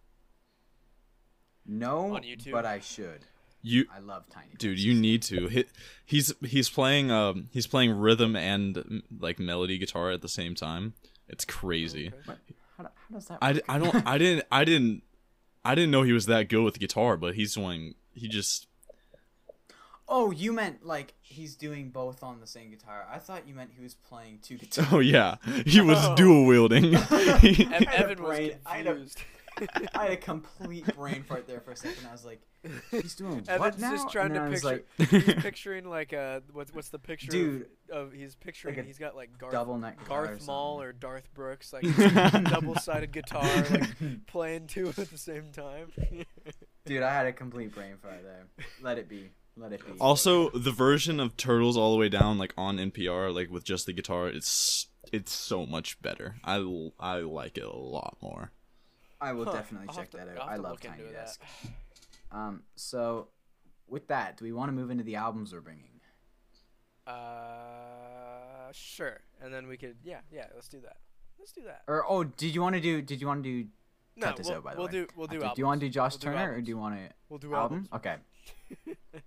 no, 1.67 2.15
On 2.15 2.23
YouTube? 2.23 2.53
but 2.53 2.65
I 2.65 2.79
should. 2.81 3.25
You 3.63 3.85
I 3.93 3.99
love 3.99 4.25
Tiny. 4.31 4.53
dude, 4.59 4.77
Desk. 4.77 4.87
you 4.87 4.95
need 4.95 5.23
to. 5.23 5.49
He, 5.49 5.65
he's 6.05 6.33
he's 6.45 6.69
playing 6.71 7.11
um 7.11 7.49
he's 7.53 7.67
playing 7.67 7.91
rhythm 7.99 8.37
and 8.37 9.03
like 9.19 9.39
melody 9.41 9.77
guitar 9.79 10.13
at 10.13 10.23
the 10.23 10.29
same 10.29 10.55
time. 10.55 10.95
It's 11.29 11.45
crazy. 11.45 12.13
Okay. 12.29 12.39
How, 12.77 12.85
how 12.85 12.91
does 13.13 13.27
that? 13.27 13.39
I. 13.43 13.61
I 13.69 13.79
don't 13.79 14.07
I 14.07 14.19
didn't 14.19 14.47
I 14.53 14.65
didn't 14.65 15.03
I 15.67 15.75
didn't 15.75 15.91
know 15.91 16.03
he 16.03 16.13
was 16.13 16.27
that 16.27 16.49
good 16.49 16.63
with 16.63 16.75
the 16.75 16.81
guitar, 16.81 17.17
but 17.17 17.35
he's 17.35 17.55
doing 17.55 17.95
he 18.15 18.29
just 18.29 18.67
Oh, 20.09 20.31
you 20.31 20.53
meant 20.53 20.87
like 20.87 21.15
he's 21.21 21.57
doing 21.57 21.91
both 21.91 22.23
on 22.23 22.39
the 22.41 22.47
same 22.47 22.71
guitar. 22.71 23.07
I 23.13 23.19
thought 23.19 23.49
you 23.49 23.55
meant 23.55 23.71
he 23.77 23.83
was 23.83 23.95
playing 23.95 24.39
two 24.43 24.57
guitars. 24.59 24.87
oh 24.93 25.01
yeah 25.01 25.37
he 25.65 25.81
was 25.81 25.99
Oh. 26.01 26.15
dual 26.15 26.47
wielding. 26.47 26.95
I 26.97 26.99
had 27.01 27.83
a 27.83 27.99
Evan 27.99 28.23
was 28.23 28.37
brain- 28.37 28.53
I 28.67 28.77
had 28.79 28.87
a- 28.87 28.91
confused. 28.95 29.21
I 29.95 30.03
had 30.05 30.13
a 30.13 30.17
complete 30.19 30.95
brain 30.95 31.23
fart 31.23 31.47
there 31.47 31.61
for 31.61 31.71
a 31.73 31.77
second. 31.77 32.07
I 32.07 32.13
was 32.13 32.27
like, 32.27 32.43
he's 32.91 33.15
doing 33.15 33.37
what 33.39 33.49
Evan's 33.49 33.79
now? 33.81 33.91
just 33.93 34.11
trying 34.11 34.37
and 34.37 34.55
to 34.55 34.69
picture. 34.69 34.85
like, 35.01 35.25
he's 35.25 35.43
picturing 35.43 35.89
like 35.89 36.13
uh, 36.13 36.41
what's 36.53 36.75
what's 36.75 36.91
the 36.91 36.99
picture? 36.99 37.31
Dude, 37.31 37.67
of, 37.91 38.09
of 38.09 38.13
he's 38.13 38.35
picturing. 38.35 38.79
a 38.79 38.83
he's 38.83 38.99
got 38.99 39.15
like 39.17 39.37
Garth 39.39 39.53
double 39.53 39.79
neck 39.79 39.99
guitar 40.01 40.25
or 40.25 40.27
Garth 40.29 40.47
Mall 40.47 40.81
or 40.81 40.93
Darth 40.93 41.33
Brooks, 41.35 41.73
like 41.73 41.83
double-sided 42.45 43.13
guitar, 43.13 43.43
like 43.71 44.27
playing 44.27 44.67
two 44.67 44.89
at 44.89 44.97
the 44.97 45.19
same 45.19 45.51
time. 45.53 45.93
Dude, 46.85 47.03
I 47.03 47.13
had 47.13 47.27
a 47.27 47.33
complete 47.33 47.75
brain 47.75 47.97
fart 48.01 48.23
there. 48.23 48.47
Let 48.83 48.99
it 48.99 49.09
be. 49.09 49.31
Let 49.57 49.73
it 49.73 49.85
be. 49.87 49.99
also, 50.01 50.51
the 50.51 50.71
version 50.71 51.19
of 51.19 51.37
Turtles 51.37 51.77
all 51.77 51.93
the 51.93 51.99
way 51.99 52.09
down 52.11 52.37
like 52.39 52.53
on 52.59 52.77
NPR 52.77 53.35
like 53.35 53.51
with 53.51 53.65
just 53.65 53.87
the 53.87 53.93
guitar, 53.93 54.29
it's 54.29 54.87
it's 55.13 55.33
so 55.33 55.65
much 55.67 56.01
better. 56.03 56.37
I 56.45 56.57
I 57.01 57.21
like 57.21 57.57
it 57.59 57.65
a 57.65 57.73
lot 57.77 58.19
more. 58.21 58.53
I 59.21 59.33
will 59.33 59.47
Huh, 59.47 59.53
definitely 59.53 59.89
I'll 59.89 59.95
check 59.97 60.11
to- 60.11 60.19
that 60.19 60.29
out. 60.29 60.47
I 60.49 60.57
love 60.57 60.73
look 60.73 60.81
Tiny 60.81 61.01
into 61.05 61.15
Desk. 61.15 61.41
that. 61.63 62.37
Um, 62.37 62.63
so 62.75 63.29
with 63.89 64.09
that, 64.09 64.37
do 64.37 64.45
we 64.45 64.53
want 64.53 64.69
to 64.69 64.73
move 64.75 64.91
into 64.91 65.05
the 65.05 65.15
albums 65.17 65.53
we're 65.55 65.61
bringing? 65.63 65.96
Uh, 67.07 68.73
sure. 68.73 69.21
And 69.43 69.53
then 69.53 69.67
we 69.67 69.77
could, 69.77 69.97
yeah, 70.05 70.21
yeah. 70.33 70.47
Let's 70.55 70.69
do 70.69 70.81
that. 70.81 70.97
Let's 71.39 71.53
do 71.53 71.63
that. 71.63 71.83
Or 71.87 72.05
oh, 72.09 72.25
did 72.25 72.55
you 72.55 72.63
want 72.63 72.75
to 72.75 72.81
do? 72.81 73.01
Did 73.03 73.21
you 73.21 73.27
want 73.27 73.45
to 73.45 73.63
do? 73.63 73.69
No, 74.17 74.29
cut 74.29 74.37
this 74.37 74.47
we'll, 74.47 74.57
out, 74.57 74.65
by 74.65 74.73
the 74.73 74.79
we'll 74.79 74.87
way. 74.87 74.93
do 74.93 75.07
we'll 75.15 75.27
do 75.27 75.37
Okay, 75.37 75.45
albums. 75.45 75.57
do 75.57 75.61
you 75.61 75.67
want 75.67 75.81
to 75.81 75.87
do 75.87 75.91
Josh 75.91 76.13
We'll 76.15 76.33
do 76.33 76.39
Turner 76.39 76.53
or 76.55 76.61
do 76.63 76.69
you 76.71 76.79
want 76.79 76.97
to 76.97 77.15
We'll 77.29 77.39
do 77.39 77.55
album? 77.55 77.89
albums. 77.93 78.17
Okay. 78.89 78.95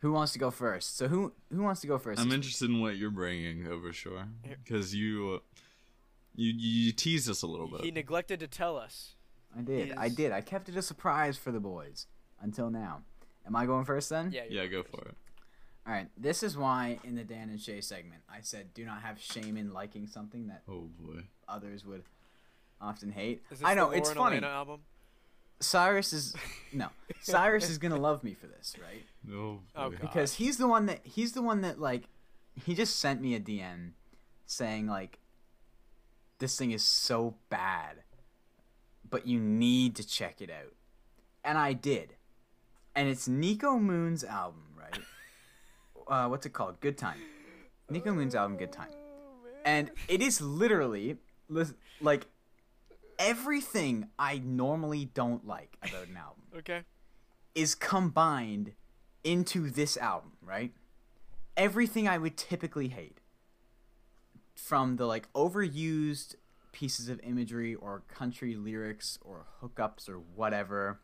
Who 0.00 0.12
wants 0.12 0.32
to 0.32 0.38
go 0.38 0.50
first? 0.50 0.96
So 0.96 1.08
who 1.08 1.32
who 1.52 1.62
wants 1.62 1.80
to 1.80 1.86
go 1.86 1.98
first? 1.98 2.20
I'm 2.20 2.32
interested 2.32 2.70
in 2.70 2.80
what 2.80 2.96
you're 2.96 3.10
bringing 3.10 3.66
over 3.66 3.92
sure 3.92 4.28
because 4.64 4.94
you 4.94 5.34
uh, 5.34 5.60
you 6.36 6.52
you 6.56 6.92
teased 6.92 7.28
us 7.28 7.42
a 7.42 7.46
little 7.46 7.66
bit. 7.66 7.80
He 7.80 7.90
neglected 7.90 8.40
to 8.40 8.46
tell 8.46 8.76
us. 8.76 9.16
I 9.56 9.62
did. 9.62 9.92
I 9.96 10.08
did. 10.08 10.30
I 10.30 10.40
kept 10.40 10.68
it 10.68 10.76
a 10.76 10.82
surprise 10.82 11.36
for 11.36 11.50
the 11.50 11.60
boys 11.60 12.06
until 12.40 12.70
now. 12.70 13.02
Am 13.46 13.56
I 13.56 13.66
going 13.66 13.84
first 13.84 14.08
then? 14.08 14.30
Yeah. 14.32 14.42
yeah, 14.48 14.66
go 14.66 14.82
first. 14.82 14.94
for 14.94 15.08
it. 15.08 15.16
All 15.88 15.94
right. 15.94 16.08
This 16.18 16.42
is 16.42 16.54
why 16.56 16.98
in 17.02 17.14
the 17.14 17.24
Dan 17.24 17.48
and 17.48 17.58
Shay 17.60 17.80
segment 17.80 18.22
I 18.30 18.40
said 18.42 18.74
do 18.74 18.84
not 18.84 19.00
have 19.02 19.18
shame 19.18 19.56
in 19.56 19.72
liking 19.72 20.06
something 20.06 20.48
that 20.48 20.62
Oh 20.68 20.88
boy. 21.00 21.22
others 21.48 21.84
would 21.86 22.02
often 22.80 23.10
hate. 23.10 23.42
Is 23.50 23.60
this 23.60 23.66
I 23.68 23.72
know 23.74 23.90
the 23.90 23.96
it's 23.96 24.12
funny. 24.12 24.36
Elena 24.36 24.48
album? 24.48 24.80
Cyrus 25.60 26.12
is 26.12 26.36
no. 26.72 26.88
Cyrus 27.20 27.68
is 27.70 27.78
gonna 27.78 27.96
love 27.96 28.22
me 28.22 28.34
for 28.34 28.46
this, 28.46 28.74
right? 28.80 29.04
Oh, 29.34 29.60
Oh, 29.74 29.90
Because 29.90 30.34
he's 30.34 30.58
the 30.58 30.68
one 30.68 30.86
that 30.86 31.00
he's 31.04 31.32
the 31.32 31.42
one 31.42 31.62
that 31.62 31.80
like 31.80 32.04
he 32.54 32.74
just 32.74 33.00
sent 33.00 33.20
me 33.22 33.34
a 33.34 33.40
DM 33.40 33.92
saying 34.46 34.86
like 34.86 35.18
this 36.38 36.56
thing 36.56 36.70
is 36.70 36.84
so 36.84 37.34
bad, 37.48 38.02
but 39.08 39.26
you 39.26 39.40
need 39.40 39.96
to 39.96 40.06
check 40.06 40.40
it 40.42 40.50
out. 40.50 40.74
and 41.42 41.56
I 41.58 41.72
did. 41.72 42.14
And 42.94 43.08
it's 43.08 43.26
Niko 43.28 43.80
Moon's 43.80 44.22
album, 44.24 44.64
right? 44.67 44.67
Uh, 46.08 46.26
what's 46.26 46.46
it 46.46 46.54
called? 46.54 46.80
Good 46.80 46.96
Time. 46.96 47.18
Niko 47.92 48.14
Moon's 48.14 48.34
album, 48.34 48.56
Good 48.56 48.72
Time. 48.72 48.88
And 49.64 49.90
it 50.08 50.22
is 50.22 50.40
literally 50.40 51.18
like 52.00 52.26
everything 53.18 54.08
I 54.18 54.38
normally 54.38 55.06
don't 55.06 55.46
like 55.46 55.76
about 55.82 56.08
an 56.08 56.16
album 56.16 56.44
okay. 56.58 56.82
is 57.54 57.74
combined 57.74 58.72
into 59.22 59.68
this 59.68 59.96
album, 59.98 60.32
right? 60.42 60.72
Everything 61.56 62.08
I 62.08 62.16
would 62.16 62.36
typically 62.36 62.88
hate. 62.88 63.18
From 64.54 64.96
the 64.96 65.06
like 65.06 65.32
overused 65.34 66.34
pieces 66.72 67.08
of 67.08 67.20
imagery 67.22 67.74
or 67.74 68.02
country 68.08 68.56
lyrics 68.56 69.18
or 69.22 69.46
hookups 69.62 70.08
or 70.08 70.18
whatever 70.18 71.00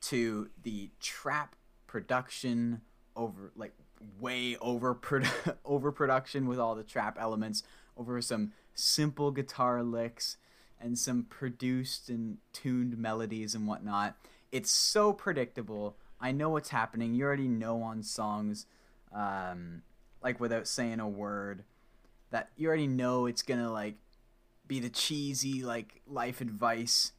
to 0.00 0.50
the 0.62 0.90
trap 1.00 1.54
production 1.86 2.80
over 3.16 3.52
like 3.56 3.72
way 4.18 4.56
over 4.60 4.94
produ- 4.94 5.56
overproduction 5.64 6.46
with 6.46 6.58
all 6.58 6.74
the 6.74 6.82
trap 6.82 7.16
elements 7.20 7.62
over 7.96 8.20
some 8.20 8.52
simple 8.74 9.30
guitar 9.30 9.82
licks 9.82 10.36
and 10.80 10.98
some 10.98 11.24
produced 11.24 12.08
and 12.08 12.38
tuned 12.52 12.96
melodies 12.96 13.54
and 13.54 13.66
whatnot. 13.66 14.16
It's 14.50 14.70
so 14.70 15.12
predictable. 15.12 15.96
I 16.20 16.32
know 16.32 16.50
what's 16.50 16.70
happening. 16.70 17.14
You 17.14 17.24
already 17.24 17.48
know 17.48 17.82
on 17.82 18.02
songs, 18.02 18.66
um, 19.14 19.82
like 20.22 20.40
without 20.40 20.66
saying 20.66 21.00
a 21.00 21.08
word, 21.08 21.64
that 22.30 22.50
you 22.56 22.68
already 22.68 22.86
know 22.86 23.26
it's 23.26 23.42
gonna 23.42 23.70
like 23.70 23.96
be 24.66 24.80
the 24.80 24.88
cheesy 24.88 25.62
like 25.62 26.00
life 26.06 26.40
advice 26.40 27.12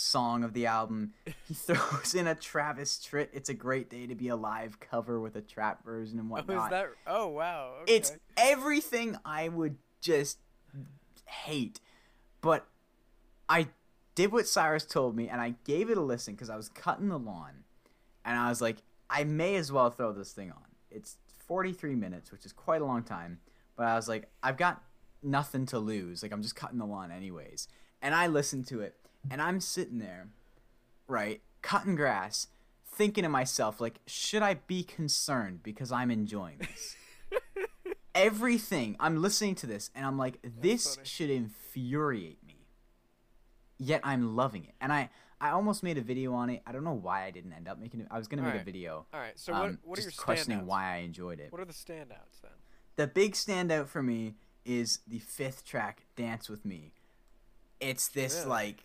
song 0.00 0.42
of 0.44 0.52
the 0.52 0.66
album. 0.66 1.12
He 1.46 1.54
throws 1.54 2.14
in 2.14 2.26
a 2.26 2.34
Travis 2.34 2.96
Tritt 2.98 3.28
"It's 3.32 3.48
a 3.48 3.54
Great 3.54 3.90
Day 3.90 4.06
to 4.06 4.14
Be 4.14 4.28
Alive" 4.28 4.78
cover 4.80 5.20
with 5.20 5.36
a 5.36 5.40
trap 5.40 5.84
version 5.84 6.18
and 6.18 6.28
Oh, 6.30 6.34
whatnot. 6.34 6.64
is 6.66 6.70
that? 6.70 6.86
Oh, 7.06 7.28
wow. 7.28 7.74
Okay. 7.82 7.96
It's 7.96 8.12
everything 8.36 9.16
I 9.24 9.48
would 9.48 9.76
just 10.00 10.38
hate. 11.26 11.80
But 12.40 12.66
I 13.48 13.68
did 14.14 14.32
what 14.32 14.46
Cyrus 14.48 14.84
told 14.84 15.14
me 15.16 15.28
and 15.28 15.40
I 15.40 15.54
gave 15.64 15.90
it 15.90 15.98
a 15.98 16.02
listen 16.02 16.34
because 16.34 16.50
I 16.50 16.56
was 16.56 16.68
cutting 16.68 17.08
the 17.08 17.18
lawn. 17.18 17.64
And 18.24 18.38
I 18.38 18.48
was 18.48 18.60
like, 18.60 18.78
I 19.08 19.24
may 19.24 19.56
as 19.56 19.70
well 19.72 19.90
throw 19.90 20.12
this 20.12 20.32
thing 20.32 20.50
on. 20.50 20.64
It's 20.90 21.16
43 21.46 21.94
minutes, 21.94 22.30
which 22.32 22.44
is 22.44 22.52
quite 22.52 22.80
a 22.80 22.84
long 22.84 23.02
time. 23.02 23.40
But 23.76 23.86
I 23.86 23.96
was 23.96 24.08
like, 24.08 24.28
I've 24.42 24.56
got 24.56 24.82
nothing 25.22 25.66
to 25.66 25.78
lose. 25.78 26.22
Like, 26.22 26.32
I'm 26.32 26.42
just 26.42 26.54
cutting 26.56 26.78
the 26.78 26.84
lawn 26.86 27.10
anyways. 27.10 27.66
And 28.02 28.14
I 28.14 28.26
listened 28.26 28.66
to 28.68 28.80
it. 28.80 28.94
And 29.30 29.42
I'm 29.42 29.60
sitting 29.60 29.98
there, 29.98 30.28
right, 31.08 31.40
cutting 31.62 31.94
grass, 31.96 32.46
thinking 32.86 33.22
to 33.24 33.28
myself, 33.28 33.80
like, 33.80 34.00
should 34.06 34.42
I 34.42 34.54
be 34.54 34.82
concerned 34.82 35.62
because 35.62 35.90
I'm 35.90 36.10
enjoying 36.10 36.58
this? 36.58 36.96
everything 38.14 38.96
i'm 38.98 39.22
listening 39.22 39.54
to 39.54 39.68
this 39.68 39.88
and 39.94 40.04
i'm 40.04 40.18
like 40.18 40.38
this 40.42 40.98
should 41.04 41.30
infuriate 41.30 42.38
me 42.44 42.66
yet 43.78 44.00
i'm 44.02 44.34
loving 44.34 44.64
it 44.64 44.74
and 44.80 44.92
i 44.92 45.08
i 45.40 45.50
almost 45.50 45.84
made 45.84 45.96
a 45.96 46.00
video 46.00 46.34
on 46.34 46.50
it 46.50 46.60
i 46.66 46.72
don't 46.72 46.82
know 46.82 46.92
why 46.92 47.24
i 47.24 47.30
didn't 47.30 47.52
end 47.52 47.68
up 47.68 47.78
making 47.78 48.00
it 48.00 48.08
i 48.10 48.18
was 48.18 48.26
gonna 48.26 48.42
make 48.42 48.60
a 48.60 48.64
video 48.64 49.06
All 49.14 49.20
right. 49.20 49.38
So 49.38 49.52
what? 49.52 49.62
um, 49.62 49.78
what 49.84 49.96
are 49.98 50.02
your 50.02 50.10
just 50.10 50.20
questioning 50.22 50.58
standouts? 50.60 50.66
why 50.66 50.94
i 50.94 50.96
enjoyed 50.98 51.38
it 51.38 51.52
What 51.52 51.60
are 51.60 51.64
the 51.64 51.72
standouts 51.72 52.40
then? 52.42 52.50
the 52.96 53.06
big 53.06 53.34
standout 53.34 53.86
for 53.86 54.02
me 54.02 54.34
is 54.64 54.98
the 55.06 55.20
fifth 55.20 55.64
track 55.64 56.02
dance 56.16 56.48
with 56.50 56.64
me 56.64 56.92
it's 57.78 58.08
this 58.08 58.38
Really? 58.38 58.48
like 58.48 58.84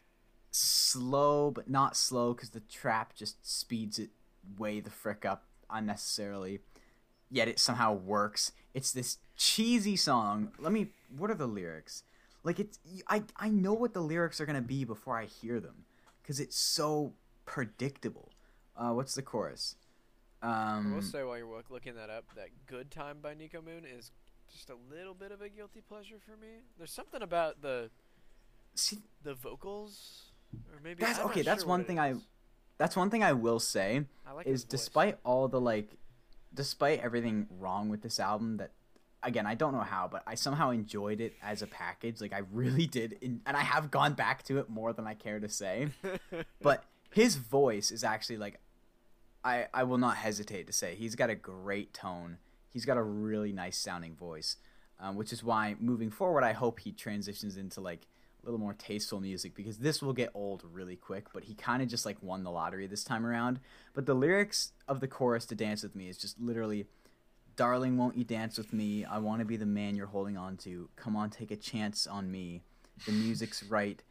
slow 0.55 1.51
but 1.51 1.69
not 1.69 1.95
slow 1.95 2.33
because 2.33 2.51
the 2.51 2.61
trap 2.61 3.13
just 3.15 3.45
speeds 3.45 3.99
it 3.99 4.09
way 4.57 4.79
the 4.79 4.89
frick 4.89 5.25
up 5.25 5.45
unnecessarily. 5.69 6.59
Yet 7.29 7.47
it 7.47 7.59
somehow 7.59 7.93
works. 7.93 8.51
It's 8.73 8.91
this 8.91 9.17
cheesy 9.35 9.95
song. 9.95 10.51
Let 10.59 10.71
me 10.71 10.87
what 11.15 11.29
are 11.29 11.35
the 11.35 11.47
lyrics? 11.47 12.03
Like 12.43 12.59
it's 12.59 12.79
i 13.07 13.23
i 13.37 13.49
know 13.49 13.73
what 13.73 13.93
the 13.93 14.01
lyrics 14.01 14.39
are 14.39 14.45
gonna 14.45 14.61
be 14.61 14.83
before 14.83 15.17
i 15.17 15.25
hear 15.25 15.59
them 15.59 15.85
because 16.21 16.39
it's 16.39 16.57
so 16.57 17.13
predictable. 17.45 18.31
Uh 18.77 18.91
what's 18.91 19.15
the 19.15 19.21
chorus? 19.21 19.75
I 20.41 20.77
um 20.77 20.93
will 20.93 21.01
say 21.01 21.23
while 21.23 21.37
you're 21.37 21.63
looking 21.69 21.95
that 21.95 22.09
up, 22.09 22.25
that 22.35 22.49
"Good 22.67 22.91
Time" 22.91 23.17
by 23.21 23.33
Niko 23.33 23.63
Moon 23.63 23.83
is 23.85 24.11
just 24.51 24.69
a 24.69 24.75
little 24.91 25.13
bit 25.13 25.31
of 25.31 25.41
a 25.41 25.49
guilty 25.49 25.81
pleasure 25.81 26.17
for 26.23 26.37
me. 26.37 26.59
There's 26.77 26.91
something 26.91 27.21
about 27.21 27.61
the 27.61 27.89
see 28.75 28.99
the 29.23 29.33
vocals, 29.33 30.31
or 30.73 30.79
maybe 30.83 30.99
That's- 30.99 31.19
I'm 31.19 31.25
okay, 31.27 31.41
that's 31.41 31.63
sure 31.63 31.69
one 31.69 31.83
thing 31.85 31.99
I- 31.99 32.15
that's 32.77 32.95
one 32.95 33.09
thing 33.09 33.23
i 33.23 33.31
will 33.33 33.59
say 33.59 34.05
I 34.27 34.33
like 34.33 34.47
is 34.47 34.63
despite 34.65 35.17
all 35.23 35.47
the 35.47 35.61
like 35.61 35.89
despite 36.53 36.99
everything 36.99 37.47
wrong 37.59 37.89
with 37.89 38.01
this 38.01 38.19
album 38.19 38.57
that 38.57 38.71
again 39.23 39.45
i 39.47 39.55
don't 39.55 39.73
know 39.73 39.81
how 39.81 40.07
but 40.11 40.23
i 40.27 40.35
somehow 40.35 40.71
enjoyed 40.71 41.21
it 41.21 41.33
as 41.41 41.61
a 41.61 41.67
package 41.67 42.19
like 42.21 42.33
i 42.33 42.41
really 42.51 42.85
did 42.99 43.17
in, 43.21 43.41
and 43.45 43.55
i 43.57 43.61
have 43.61 43.91
gone 43.91 44.13
back 44.13 44.43
to 44.43 44.57
it 44.59 44.69
more 44.69 44.93
than 44.93 45.07
i 45.07 45.13
care 45.13 45.39
to 45.39 45.49
say. 45.49 45.87
But 46.61 46.83
his 47.11 47.35
voice 47.37 47.91
is 47.91 48.03
actually 48.03 48.37
like 48.37 48.59
i 49.43 49.67
i 49.73 49.83
will 49.83 49.97
not 49.97 50.17
hesitate 50.17 50.67
to 50.67 50.73
say 50.73 50.95
he's 50.95 51.15
got 51.15 51.29
a 51.29 51.35
great 51.35 51.93
tone. 51.93 52.37
He's 52.73 52.83
got 52.85 52.97
a 52.97 53.03
really 53.03 53.53
nice 53.53 53.77
sounding 53.77 54.15
voice 54.15 54.57
um, 54.99 55.15
which 55.15 55.31
is 55.31 55.41
why 55.43 55.75
moving 55.79 56.11
forward 56.11 56.43
i 56.43 56.51
hope 56.51 56.79
he 56.81 56.91
transitions 56.91 57.55
into 57.57 57.79
like 57.79 58.05
little 58.45 58.59
more 58.59 58.73
tasteful 58.73 59.19
music 59.19 59.55
because 59.55 59.77
this 59.77 60.01
will 60.01 60.13
get 60.13 60.29
old 60.33 60.63
really 60.71 60.95
quick 60.95 61.25
but 61.33 61.43
he 61.43 61.53
kind 61.55 61.81
of 61.81 61.89
just 61.89 62.05
like 62.05 62.17
won 62.21 62.43
the 62.43 62.51
lottery 62.51 62.87
this 62.87 63.03
time 63.03 63.25
around. 63.25 63.59
But 63.93 64.05
the 64.05 64.13
lyrics 64.13 64.71
of 64.87 64.99
the 64.99 65.07
chorus 65.07 65.45
to 65.47 65.55
dance 65.55 65.83
with 65.83 65.95
me 65.95 66.09
is 66.09 66.17
just 66.17 66.39
literally 66.39 66.85
darling 67.55 67.97
won't 67.97 68.17
you 68.17 68.23
dance 68.23 68.57
with 68.57 68.73
me? 68.73 69.05
I 69.05 69.17
want 69.17 69.39
to 69.39 69.45
be 69.45 69.57
the 69.57 69.65
man 69.65 69.95
you're 69.95 70.07
holding 70.07 70.37
on 70.37 70.57
to. 70.57 70.89
Come 70.95 71.15
on 71.15 71.29
take 71.29 71.51
a 71.51 71.55
chance 71.55 72.07
on 72.07 72.31
me. 72.31 72.61
The 73.05 73.11
music's 73.11 73.63
right. 73.63 74.01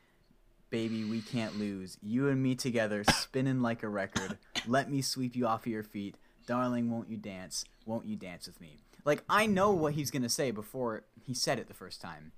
Baby 0.71 1.05
we 1.05 1.21
can't 1.21 1.59
lose. 1.59 1.97
You 2.03 2.29
and 2.29 2.43
me 2.43 2.55
together 2.55 3.05
spinning 3.13 3.63
like 3.63 3.83
a 3.83 3.89
record. 3.89 4.39
Let 4.67 4.91
me 4.91 5.03
sweep 5.03 5.37
you 5.37 5.47
off 5.47 5.67
of 5.67 5.73
your 5.73 5.85
feet. 5.85 6.17
Darling 6.47 6.91
won't 6.91 7.09
you 7.09 7.17
dance? 7.17 7.65
Won't 7.87 8.07
you 8.07 8.17
dance 8.17 8.47
with 8.47 8.61
me? 8.61 8.79
Like 9.05 9.23
i 9.29 9.47
know 9.47 9.71
what 9.71 9.95
he's 9.95 10.11
gonna 10.11 10.29
say 10.29 10.51
before 10.51 11.05
he 11.27 11.35
said 11.35 11.59
it 11.59 11.69
the 11.69 11.75
first 11.75 12.01
time. 12.01 12.33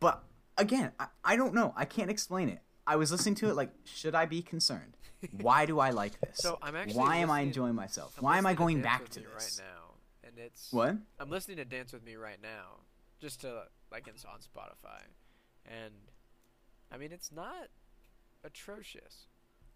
But 0.00 0.22
again 0.56 0.92
I, 0.98 1.06
I 1.24 1.36
don't 1.36 1.54
know. 1.54 1.72
I 1.76 1.84
can't 1.84 2.10
explain 2.10 2.48
it. 2.48 2.60
I 2.86 2.96
was 2.96 3.10
listening 3.10 3.34
to 3.36 3.48
it 3.48 3.54
like 3.56 3.70
should 3.84 4.14
i 4.14 4.24
be 4.26 4.42
concerned? 4.42 4.96
Why 5.40 5.64
do 5.64 5.78
i 5.80 5.90
like 5.90 6.20
this? 6.20 6.38
So 6.38 6.58
I'm 6.62 6.76
actually 6.76 6.98
why 6.98 7.16
am 7.16 7.30
i 7.30 7.40
enjoying 7.40 7.74
myself? 7.74 8.14
I'm 8.18 8.24
why 8.24 8.38
am 8.38 8.46
i 8.46 8.54
going 8.54 8.82
Dance 8.82 9.00
back 9.00 9.08
to 9.10 9.20
this 9.20 9.28
right 9.60 9.66
now, 9.66 9.94
and 10.28 10.38
it's 10.38 10.70
what? 10.72 10.96
I'm 11.18 11.30
listening 11.30 11.56
to 11.58 11.64
Dance 11.64 11.92
with 11.92 12.04
Me 12.04 12.16
right 12.16 12.38
now, 12.42 12.80
just 13.20 13.40
to 13.40 13.62
like 13.90 14.06
it's 14.06 14.24
on 14.24 14.40
Spotify, 14.40 15.00
and 15.66 15.94
I 16.92 16.98
mean 16.98 17.10
it's 17.10 17.32
not 17.32 17.68
atrocious. 18.44 19.26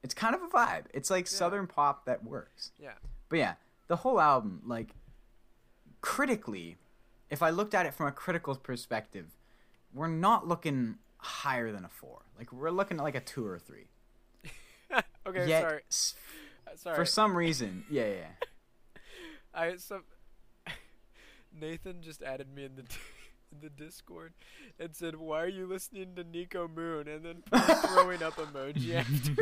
it's 0.02 0.12
kind 0.14 0.34
of 0.34 0.42
a 0.42 0.48
vibe. 0.48 0.84
It's 0.92 1.10
like 1.10 1.24
Yeah. 1.24 1.30
southern 1.38 1.66
pop 1.66 2.04
that 2.04 2.22
works. 2.24 2.72
Yeah. 2.78 2.92
But 3.30 3.38
yeah, 3.38 3.54
the 3.86 3.96
whole 3.96 4.20
album, 4.20 4.60
like 4.66 4.90
critically, 6.02 6.76
if 7.30 7.42
I 7.42 7.50
looked 7.50 7.74
at 7.74 7.86
it 7.86 7.94
from 7.94 8.06
a 8.06 8.12
critical 8.12 8.54
perspective, 8.54 9.36
we're 9.94 10.08
not 10.08 10.46
looking 10.46 10.96
higher 11.18 11.72
than 11.72 11.84
a 11.84 11.88
four. 11.88 12.22
Like 12.38 12.52
we're 12.52 12.70
looking 12.70 12.98
at 12.98 13.02
like 13.02 13.14
a 13.14 13.20
two 13.20 13.44
or 13.46 13.56
a 13.56 13.58
three. 13.60 13.86
okay, 15.26 15.48
Yet, 15.48 15.62
sorry. 15.62 15.80
s- 15.90 16.14
Uh, 16.66 16.76
Sorry. 16.76 16.96
for 16.96 17.04
some 17.04 17.36
reason, 17.36 17.84
yeah, 17.90 18.06
yeah. 18.06 18.26
I 19.54 19.76
some 19.76 20.02
Nathan 21.60 22.02
just 22.02 22.22
added 22.22 22.54
me 22.54 22.64
in 22.64 22.76
the 22.76 22.82
in 23.50 23.60
the 23.62 23.70
Discord 23.70 24.34
and 24.78 24.94
said, 24.94 25.16
"Why 25.16 25.42
are 25.42 25.48
you 25.48 25.66
listening 25.66 26.14
to 26.16 26.22
Niko 26.24 26.68
Moon?" 26.72 27.08
and 27.08 27.24
then 27.24 27.42
throwing 27.86 28.22
up 28.22 28.36
emoji 28.36 28.94
after. 28.94 29.34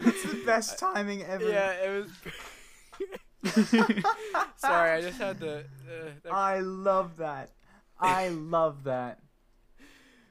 That's 0.00 0.22
the 0.22 0.42
best 0.46 0.78
timing 0.78 1.22
ever. 1.24 1.50
yeah, 1.50 1.72
it 1.72 2.06
was. 3.44 3.52
Sorry, 4.56 4.90
I 4.92 5.00
just 5.00 5.18
had 5.18 5.40
to. 5.40 5.58
Uh, 5.58 6.30
I 6.30 6.60
love 6.60 7.16
that. 7.18 7.50
I 8.02 8.28
love 8.28 8.84
that. 8.84 9.20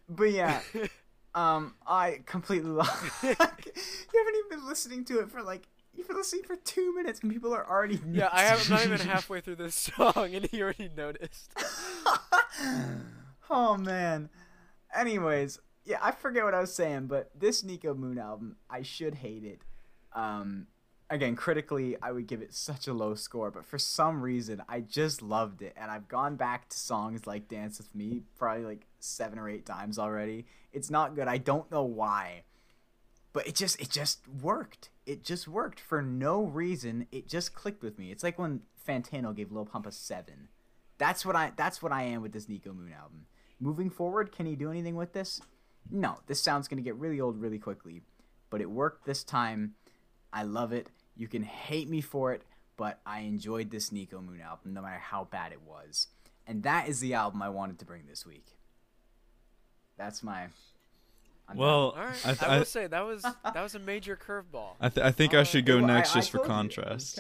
But 0.10 0.32
yeah, 0.32 0.60
um, 1.36 1.76
I 1.88 2.20
completely 2.26 2.70
love. 2.72 3.20
you 3.24 3.30
haven't 3.30 3.56
even 4.14 4.50
been 4.50 4.68
listening 4.68 5.06
to 5.06 5.20
it 5.20 5.30
for 5.30 5.42
like 5.42 5.68
you've 5.94 6.08
been 6.08 6.18
listening 6.18 6.44
for 6.44 6.56
two 6.58 6.94
minutes, 6.96 7.22
and 7.22 7.32
people 7.32 7.54
are 7.54 7.68
already. 7.68 8.00
yeah, 8.12 8.30
I 8.32 8.44
have, 8.44 8.70
not 8.70 8.86
even 8.86 9.00
halfway 9.00 9.42
through 9.42 9.56
this 9.56 9.76
song, 9.98 10.34
and 10.34 10.46
he 10.46 10.62
already 10.62 10.92
noticed. 10.96 11.54
oh 13.50 13.78
man. 13.78 14.30
Anyways, 14.94 15.60
yeah, 15.86 16.00
I 16.02 16.12
forget 16.12 16.44
what 16.44 16.54
I 16.54 16.60
was 16.60 16.74
saying, 16.74 17.08
but 17.08 17.32
this 17.40 17.64
Niko 17.64 17.96
Moon 17.98 18.18
album, 18.18 18.58
I 18.70 18.82
should 18.82 19.16
hate 19.16 19.46
it. 19.46 19.62
Um, 20.14 20.68
again, 21.12 21.36
critically, 21.36 21.96
I 22.02 22.12
would 22.12 22.26
give 22.28 22.42
it 22.42 22.54
such 22.54 22.88
a 22.88 22.94
low 22.94 23.14
score, 23.16 23.52
but 23.52 23.66
for 23.66 23.78
some 23.78 24.22
reason, 24.24 24.64
I 24.68 24.80
just 24.82 25.22
loved 25.22 25.62
it, 25.62 25.74
and 25.78 25.92
I've 25.92 26.08
gone 26.08 26.36
back 26.38 26.70
to 26.70 26.80
songs 26.80 27.28
like 27.28 27.48
"Dance 27.50 27.78
with 27.78 27.94
Me" 27.94 28.24
probably 28.38 28.66
like 28.66 28.88
seven 29.00 29.38
or 29.40 29.50
eight 29.50 29.66
times 29.66 30.00
already. 30.00 30.46
It's 30.74 30.90
not 30.90 31.16
good. 31.16 31.28
I 31.28 31.38
don't 31.38 31.70
know 31.72 31.84
why. 31.84 32.44
but 33.34 33.48
it 33.48 33.56
just 33.56 33.80
it 33.82 33.90
just 33.90 34.28
worked. 34.28 34.90
It 35.06 35.24
just 35.24 35.48
worked 35.48 35.80
for 35.80 36.02
no 36.02 36.44
reason. 36.44 37.08
It 37.12 37.28
just 37.28 37.54
clicked 37.54 37.84
with 37.84 37.98
me. 38.00 38.12
It's 38.12 38.24
like 38.24 38.38
when 38.40 38.62
Fantano 38.88 39.36
gave 39.36 39.52
Lil 39.52 39.66
Pump 39.66 39.86
a 39.86 39.92
seven. 39.92 40.50
That's 40.98 41.26
what 41.26 41.36
I 41.36 41.52
that's 41.56 41.82
what 41.82 41.92
I 41.92 42.04
am 42.04 42.22
with 42.22 42.34
this 42.34 42.46
Niko 42.48 42.76
Moon 42.76 42.94
album. 42.94 43.26
Moving 43.60 43.90
forward, 43.90 44.32
can 44.32 44.46
he 44.46 44.56
do 44.56 44.70
anything 44.72 44.96
with 44.96 45.14
this? 45.14 45.42
No, 45.90 46.20
this 46.28 46.42
sound's 46.42 46.68
gonna 46.68 46.82
get 46.82 46.96
really 46.96 47.22
old 47.22 47.40
really 47.42 47.60
quickly. 47.60 48.02
But 48.50 48.62
it 48.62 48.70
worked 48.70 49.06
this 49.06 49.24
time. 49.24 49.76
I 50.34 50.44
love 50.44 50.72
it. 50.74 50.90
You 51.22 51.28
can 51.28 51.44
hate 51.44 51.88
me 51.88 52.02
for 52.02 52.34
it, 52.34 52.42
but 52.78 53.00
I 53.06 53.20
enjoyed 53.20 53.70
this 53.70 53.92
Niko 53.92 54.26
Moon 54.26 54.42
album 54.42 54.74
no 54.74 54.82
matter 54.82 54.98
how 54.98 55.26
bad 55.26 55.52
it 55.52 55.62
was. 55.62 56.08
And 56.48 56.64
that 56.64 56.90
is 56.90 57.00
the 57.00 57.14
album 57.14 57.44
I 57.44 57.50
wanted 57.50 57.78
to 57.78 57.86
bring 57.86 58.08
this 58.10 58.26
week. 58.26 58.58
That's 60.00 60.24
my 60.24 60.48
I'm. 61.48 61.58
Well, 61.58 61.92
All 61.92 61.96
right. 61.96 62.26
I, 62.26 62.34
th- 62.34 62.42
I, 62.42 62.56
I, 62.56 62.58
will 62.58 62.66
say 62.66 62.88
that 62.88 63.06
was 63.06 63.22
that 63.22 63.62
was 63.62 63.76
a 63.76 63.80
major 63.80 64.18
curveball. 64.18 64.78
I, 64.82 64.90
th- 64.90 65.06
I 65.06 65.12
think 65.12 65.36
I 65.36 65.44
should 65.44 65.68
go 65.68 65.76
oh, 65.76 65.78
Well, 65.78 65.88
next 65.90 66.16
I 66.16 66.22
just 66.22 66.32
for 66.32 66.38
told 66.40 66.50
you 66.50 66.54
it 66.56 66.88
was 66.92 67.14
contrast. 67.16 67.20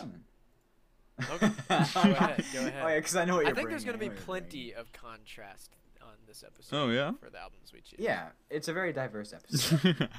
Okay. 1.35 1.51
Go 1.69 1.75
ahead. 1.75 2.45
Go 2.53 2.59
ahead. 2.59 2.83
Oh 2.83 2.87
yeah, 2.87 2.95
because 2.95 3.15
I 3.15 3.25
know 3.25 3.35
what 3.35 3.41
you're 3.41 3.51
I 3.51 3.53
think 3.53 3.69
there's 3.69 3.85
gonna 3.85 3.99
be 3.99 4.07
I 4.07 4.09
know 4.09 4.15
plenty 4.25 4.73
of 4.73 4.91
contrast 4.93 5.75
on 6.01 6.13
this 6.27 6.43
episode. 6.43 6.75
Oh, 6.75 6.89
yeah? 6.89 7.11
For 7.23 7.29
the 7.29 7.39
albums 7.39 7.71
we 7.71 7.81
choose. 7.81 7.99
Yeah, 7.99 8.29
it's 8.49 8.67
a 8.67 8.73
very 8.73 8.93
diverse 8.93 9.31
episode. 9.31 10.09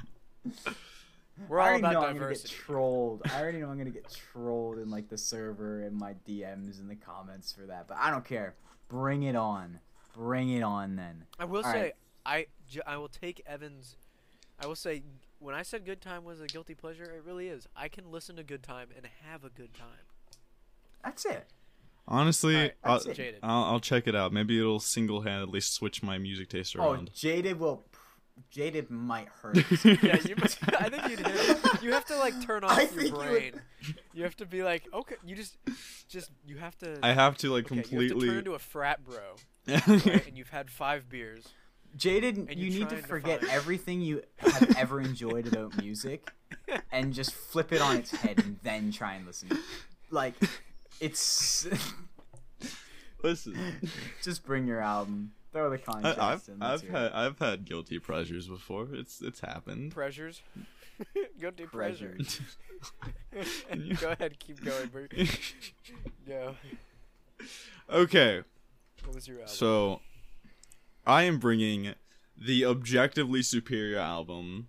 We're 1.48 1.60
all 1.60 1.66
I 1.66 1.68
all 1.68 1.70
already 1.72 1.80
about 1.84 1.92
know 1.92 2.08
I'm 2.08 2.18
gonna 2.18 2.34
get 2.34 2.44
trolled. 2.46 3.22
I 3.32 3.40
already 3.40 3.58
know 3.58 3.68
I'm 3.68 3.78
gonna 3.78 3.90
get 3.90 4.10
trolled 4.32 4.78
in 4.78 4.90
like 4.90 5.08
the 5.08 5.18
server 5.18 5.82
and 5.82 5.96
my 5.96 6.14
DMs 6.28 6.78
and 6.78 6.88
the 6.90 6.96
comments 6.96 7.52
for 7.52 7.66
that, 7.66 7.88
but 7.88 7.96
I 7.98 8.10
don't 8.10 8.24
care. 8.24 8.54
Bring 8.88 9.22
it 9.22 9.36
on. 9.36 9.80
Bring 10.14 10.50
it 10.50 10.62
on 10.62 10.96
then. 10.96 11.24
I 11.38 11.46
will 11.46 11.64
All 11.64 11.72
say 11.72 11.80
right. 11.82 11.92
I 12.26 12.46
j- 12.68 12.82
I 12.86 12.96
will 12.98 13.08
take 13.08 13.42
Evans. 13.46 13.96
I 14.60 14.66
will 14.66 14.76
say 14.76 15.02
when 15.38 15.54
I 15.54 15.62
said 15.62 15.84
Good 15.84 16.00
Time 16.00 16.24
was 16.24 16.40
a 16.40 16.46
guilty 16.46 16.74
pleasure, 16.74 17.04
it 17.04 17.22
really 17.24 17.48
is. 17.48 17.66
I 17.74 17.88
can 17.88 18.10
listen 18.12 18.36
to 18.36 18.44
Good 18.44 18.62
Time 18.62 18.88
and 18.96 19.06
have 19.26 19.42
a 19.42 19.48
good 19.48 19.74
time. 19.74 19.88
That's 21.02 21.24
it. 21.24 21.46
Honestly, 22.06 22.54
Alright, 22.56 22.74
I'll, 22.84 22.94
that's 22.94 23.06
it. 23.06 23.14
Jayded. 23.16 23.40
I'll, 23.42 23.64
I'll 23.64 23.80
check 23.80 24.06
it 24.06 24.14
out. 24.14 24.32
Maybe 24.32 24.58
it'll 24.58 24.80
single-handedly 24.80 25.60
switch 25.60 26.02
my 26.02 26.18
music 26.18 26.48
taste 26.48 26.74
around. 26.76 26.86
Oh, 26.86 26.92
around. 26.92 27.12
Jayded 27.14 27.58
will. 27.58 27.84
Jayded 28.50 28.90
might 28.90 29.28
hurt. 29.28 29.56
yeah, 29.84 30.18
you 30.26 30.36
must, 30.36 30.58
I 30.78 30.88
think 30.88 31.08
you'd 31.08 31.26
hit 31.26 31.58
it. 31.64 31.82
You 31.82 31.92
have 31.92 32.04
to 32.06 32.16
like 32.18 32.40
turn 32.44 32.64
off 32.64 32.76
I 32.76 32.82
your 32.82 32.90
think 32.90 33.08
you 33.08 33.14
brain. 33.14 33.60
You, 34.14 34.24
have 34.24 34.36
to 34.36 34.46
be 34.46 34.62
like, 34.62 34.84
okay, 34.92 35.16
you 35.24 35.34
just, 35.36 35.56
just 36.08 36.30
you 36.46 36.56
have 36.56 36.76
to. 36.78 36.98
I 37.02 37.12
have 37.12 37.36
to 37.38 37.50
like 37.52 37.66
okay, 37.66 37.76
You 37.76 37.80
have 37.80 37.84
to 37.90 37.96
completely. 37.96 38.28
turn 38.28 38.38
into 38.38 38.54
a 38.54 38.58
frat 38.58 39.00
bro, 39.04 39.16
right? 39.68 40.26
and 40.26 40.36
you've 40.36 40.50
had 40.50 40.70
five 40.70 41.08
beers. 41.08 41.46
Jayded, 41.96 42.36
And 42.38 42.54
you 42.58 42.70
need 42.70 42.88
to 42.88 42.96
trying 42.96 43.02
to 43.02 43.06
forget 43.08 43.40
find- 43.40 43.52
everything 43.52 44.00
you 44.00 44.22
have 44.38 44.76
ever 44.78 44.98
enjoyed 45.00 45.46
about 45.46 45.76
music 45.76 46.30
and 46.90 47.12
just 47.12 47.32
flip 47.32 47.70
it 47.70 47.82
on 47.82 47.96
its 47.98 48.10
head 48.12 48.38
and 48.38 48.56
then 48.62 48.90
try 48.92 49.14
and 49.14 49.26
listen. 49.26 49.50
Like, 50.10 50.34
it's. 51.00 51.66
Listen, 53.22 53.56
just 54.22 54.44
bring 54.44 54.66
your 54.66 54.80
album. 54.80 55.32
Throw 55.52 55.68
the 55.70 55.76
I, 55.76 55.78
contrast 55.78 56.18
I've 56.18 56.48
in. 56.48 56.58
let's 56.60 56.82
I've 56.82 56.88
hear 56.88 56.98
had 56.98 57.12
I've 57.12 57.38
had 57.38 57.64
guilty 57.64 57.98
pleasures 57.98 58.48
before. 58.48 58.88
It's 58.92 59.20
it's 59.20 59.40
happened. 59.40 59.92
Pressures. 59.92 60.42
Guilty 61.40 61.66
pleasure. 61.66 62.16
Pleasures. 62.16 62.40
Go 64.00 64.10
ahead, 64.12 64.38
keep 64.38 64.62
going, 64.64 64.88
bro. 64.88 65.06
Go. 66.26 66.54
okay, 67.90 68.42
What 69.04 69.14
was 69.14 69.26
your 69.26 69.38
album? 69.38 69.48
so 69.54 70.00
I 71.06 71.24
am 71.24 71.38
bringing 71.38 71.94
the 72.36 72.64
objectively 72.64 73.42
superior 73.42 73.98
album 73.98 74.68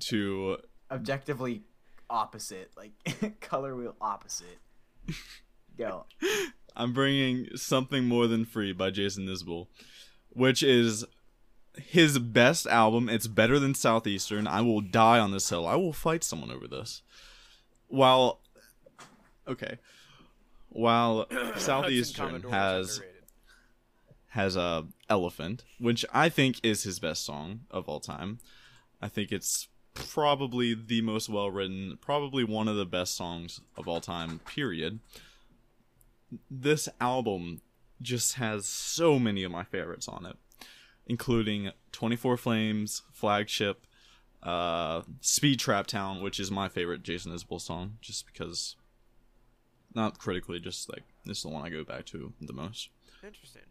to 0.00 0.58
Objectively 0.90 1.62
opposite. 2.08 2.72
Like, 2.76 3.40
color 3.40 3.76
wheel 3.76 3.94
opposite. 4.00 4.58
Go. 5.78 6.06
I'm 6.74 6.92
bringing 6.92 7.48
something 7.56 8.04
more 8.06 8.26
than 8.26 8.44
free 8.44 8.72
by 8.72 8.90
Jason 8.90 9.26
Isbell, 9.26 9.68
which 10.32 10.62
is 10.62 11.04
his 11.76 12.18
best 12.18 12.66
album. 12.66 13.08
It's 13.08 13.26
better 13.26 13.58
than 13.58 13.74
Southeastern. 13.74 14.46
I 14.46 14.60
will 14.60 14.80
die 14.80 15.18
on 15.18 15.32
this 15.32 15.48
hill. 15.48 15.66
I 15.66 15.76
will 15.76 15.92
fight 15.92 16.24
someone 16.24 16.50
over 16.50 16.66
this. 16.66 17.02
While 17.88 18.40
okay, 19.46 19.78
while 20.68 21.26
Southeastern 21.56 22.42
has 22.50 23.00
has 24.28 24.56
a 24.56 24.86
elephant, 25.08 25.64
which 25.78 26.04
I 26.12 26.28
think 26.28 26.60
is 26.62 26.84
his 26.84 26.98
best 26.98 27.24
song 27.24 27.60
of 27.70 27.88
all 27.88 28.00
time. 28.00 28.38
I 29.02 29.08
think 29.08 29.32
it's 29.32 29.68
probably 29.94 30.74
the 30.74 31.02
most 31.02 31.28
well 31.28 31.50
written, 31.50 31.98
probably 32.00 32.44
one 32.44 32.68
of 32.68 32.76
the 32.76 32.86
best 32.86 33.16
songs 33.16 33.60
of 33.76 33.88
all 33.88 34.00
time. 34.00 34.40
Period. 34.46 35.00
This 36.48 36.88
album 37.00 37.60
just 38.02 38.34
has 38.34 38.66
so 38.66 39.18
many 39.18 39.42
of 39.42 39.52
my 39.52 39.64
favorites 39.64 40.08
on 40.08 40.26
it, 40.26 40.36
including 41.06 41.70
24 41.92 42.36
Frames, 42.36 43.02
Flagship, 43.12 43.86
uh, 44.42 45.02
Speed 45.20 45.58
Trap 45.58 45.86
Town, 45.86 46.22
which 46.22 46.40
is 46.40 46.50
my 46.50 46.68
favorite 46.68 47.02
Jason 47.02 47.32
Isbell 47.32 47.60
song, 47.60 47.98
just 48.00 48.26
because, 48.26 48.76
not 49.94 50.18
critically, 50.18 50.60
just 50.60 50.88
like 50.88 51.04
this 51.24 51.38
is 51.38 51.42
the 51.42 51.50
one 51.50 51.64
I 51.64 51.68
go 51.68 51.84
back 51.84 52.06
to 52.06 52.32
the 52.40 52.52
most. 52.52 52.88
Interesting. 53.22 53.62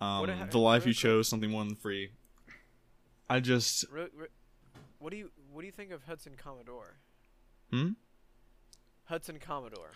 Um, 0.00 0.48
the 0.50 0.58
life 0.58 0.86
you 0.86 0.92
chose, 0.92 1.26
something 1.28 1.50
more 1.50 1.64
than 1.64 1.74
free. 1.74 2.10
I 3.28 3.40
just 3.40 3.84
Re- 3.90 4.08
re- 4.14 4.28
what 4.98 5.10
do 5.10 5.16
you 5.16 5.30
what 5.52 5.60
do 5.62 5.66
you 5.66 5.72
think 5.72 5.90
of 5.90 6.04
Hudson 6.04 6.32
Commodore? 6.36 6.98
Hmm? 7.70 7.90
Hudson 9.04 9.38
Commodore, 9.38 9.92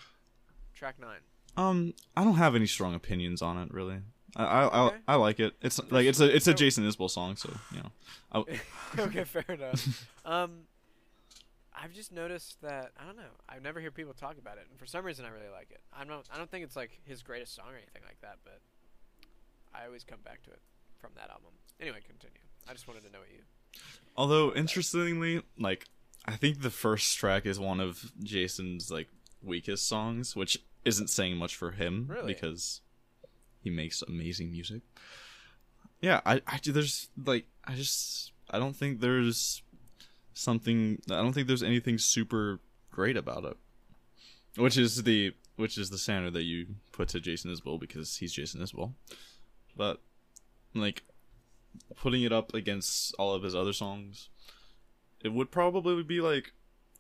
track 0.75 0.99
nine. 0.99 1.21
Um 1.57 1.95
I 2.17 2.25
don't 2.25 2.35
have 2.37 2.55
any 2.55 2.67
strong 2.67 2.95
opinions 2.95 3.43
on 3.43 3.59
it 3.59 3.73
really. 3.73 3.99
I 4.37 4.45
I, 4.45 4.87
Okay. 4.87 4.97
I, 5.09 5.13
I 5.13 5.17
like 5.17 5.41
it. 5.41 5.55
It's 5.61 5.79
like 5.91 6.07
it's 6.07 6.21
a 6.21 6.35
it's 6.35 6.47
a 6.47 6.55
Jason 6.55 6.89
Isbell 6.89 7.11
song, 7.11 7.37
so 7.37 7.51
you 7.73 7.79
know. 7.83 7.91
I, 8.33 8.39
okay, 9.01 9.25
fair 9.25 9.45
enough. 9.49 10.09
Um, 10.25 10.61
I've 11.75 11.93
just 11.93 12.13
noticed 12.13 12.61
that 12.63 12.93
I 12.97 13.05
don't 13.05 13.17
know. 13.17 13.33
I 13.49 13.59
never 13.59 13.81
hear 13.81 13.91
people 13.91 14.13
talk 14.15 14.39
about 14.39 14.57
it, 14.57 14.67
and 14.71 14.79
for 14.79 14.87
some 14.87 15.05
reason, 15.05 15.25
I 15.25 15.31
really 15.31 15.49
like 15.53 15.71
it. 15.73 15.81
I'm 15.93 16.07
not. 16.07 16.29
I 16.33 16.39
don't 16.39 16.49
think 16.51 16.65
it's 16.65 16.77
like 16.77 17.01
his 17.05 17.23
greatest 17.25 17.55
song 17.57 17.67
or 17.71 17.77
anything 17.77 18.03
like 18.07 18.21
that, 18.21 18.37
but 18.45 18.61
I 19.75 19.87
always 19.87 20.05
come 20.05 20.21
back 20.25 20.43
to 20.45 20.51
it 20.51 20.61
from 21.01 21.11
that 21.17 21.29
album. 21.31 21.51
Anyway, 21.81 21.99
continue. 22.07 22.39
I 22.69 22.73
just 22.73 22.87
wanted 22.87 23.03
to 23.05 23.11
know 23.11 23.19
what 23.19 23.29
you. 23.31 23.43
although 24.17 24.55
interestingly, 24.55 25.43
like 25.59 25.87
I 26.25 26.37
think 26.37 26.63
the 26.63 26.71
first 26.71 27.17
track 27.19 27.47
is 27.47 27.59
one 27.59 27.81
of 27.81 28.13
Jason's 28.23 28.91
like 28.91 29.09
weakest 29.43 29.89
songs, 29.89 30.37
which 30.37 30.59
isn't 30.85 31.09
saying 31.09 31.37
much 31.37 31.55
for 31.57 31.73
him 31.73 32.07
Really? 32.09 32.33
because 32.35 32.81
he 33.63 33.71
makes 33.71 34.03
amazing 34.03 34.51
music. 34.51 34.83
Yeah, 36.01 36.21
I, 36.27 36.43
I 36.47 36.59
there's 36.65 37.09
like 37.25 37.45
I 37.65 37.75
just 37.75 38.33
I 38.51 38.59
don't 38.59 38.75
think 38.75 39.01
there's 39.01 39.63
something 40.35 41.01
I 41.11 41.17
don't 41.23 41.33
think 41.33 41.47
there's 41.47 41.63
anything 41.63 41.99
super 41.99 42.59
great 42.91 43.17
about 43.17 43.45
it. 43.45 43.57
Which 44.57 44.77
is 44.77 45.05
the 45.05 45.35
which 45.57 45.79
is 45.79 45.91
the 45.91 45.99
standard 45.99 46.33
that 46.33 46.43
you 46.43 46.67
put 46.93 47.09
to 47.11 47.21
Jason 47.21 47.55
Isbell 47.55 47.79
because 47.79 48.17
he's 48.17 48.33
Jason 48.33 48.61
Isbell. 48.61 48.93
But 49.77 50.01
like 50.75 51.05
putting 51.97 52.23
it 52.23 52.33
up 52.33 52.53
against 52.55 53.15
all 53.19 53.35
of 53.35 53.43
his 53.43 53.55
other 53.55 53.73
songs, 53.73 54.29
it 55.23 55.29
would 55.33 55.51
probably 55.51 56.03
be 56.03 56.21
like 56.21 56.53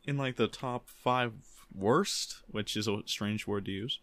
in 0.05 0.17
like 0.17 0.37
the 0.37 0.49
top 0.49 0.89
five 0.89 1.33
worst, 1.75 2.37
which 2.49 2.77
is 2.77 2.87
a 2.89 3.03
strange 3.07 3.47
word 3.47 3.65
to 3.67 3.71
use. 3.73 4.01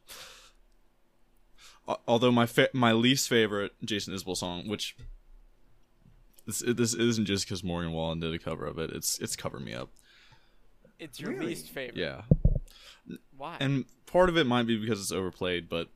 Although 2.07 2.31
my 2.31 2.45
fa- 2.45 2.69
my 2.73 2.91
least 2.91 3.27
favorite 3.29 3.71
Jason 3.83 4.13
Isbell 4.13 4.37
song, 4.37 4.67
which 4.67 4.95
this 6.45 6.59
this 6.65 6.93
isn't 6.93 7.25
just 7.25 7.45
because 7.45 7.63
Morgan 7.63 7.91
Wallen 7.91 8.19
did 8.19 8.33
a 8.33 8.39
cover 8.39 8.65
of 8.65 8.77
it. 8.77 8.91
It's 8.91 9.17
it's 9.19 9.35
"Cover 9.35 9.59
Me 9.59 9.73
Up." 9.73 9.89
It's 10.99 11.19
your 11.19 11.31
Really? 11.31 11.47
least 11.47 11.69
favorite. 11.69 11.97
Yeah, 11.97 12.21
Why? 13.37 13.57
and 13.59 13.85
part 14.05 14.29
of 14.29 14.37
it 14.37 14.45
might 14.45 14.67
be 14.67 14.77
because 14.77 14.99
it's 14.99 15.11
overplayed, 15.11 15.67
but 15.69 15.87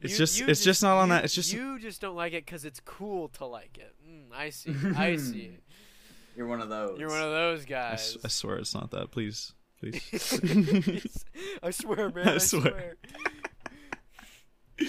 it's 0.00 0.12
You- 0.12 0.18
just 0.18 0.38
you 0.40 0.46
it's 0.48 0.62
just 0.64 0.82
not 0.82 0.96
on 0.98 1.08
you- 1.08 1.14
that. 1.14 1.24
It's 1.24 1.34
just 1.34 1.52
you 1.52 1.78
just 1.78 2.00
don't 2.00 2.16
like 2.16 2.32
it 2.32 2.44
because 2.44 2.64
it's 2.64 2.80
cool 2.80 3.28
to 3.30 3.46
like 3.46 3.78
it. 3.78 3.94
Mm, 4.06 4.32
I 4.32 4.50
see. 4.50 4.74
I 4.96 5.16
see. 5.16 5.52
You're 6.36 6.46
one 6.46 6.60
of 6.60 6.68
those. 6.68 6.98
You're 6.98 7.08
one 7.08 7.22
of 7.22 7.30
those 7.30 7.62
I, 7.62 7.68
guys. 7.68 8.16
s- 8.16 8.16
I 8.24 8.28
swear 8.28 8.56
it's 8.58 8.74
not 8.74 8.90
that. 8.92 9.10
Please, 9.10 9.52
please. 9.78 11.24
I 11.62 11.70
swear, 11.70 12.10
man. 12.10 12.28
I, 12.28 12.34
I 12.34 12.38
swear. 12.38 12.96
swear. 14.78 14.88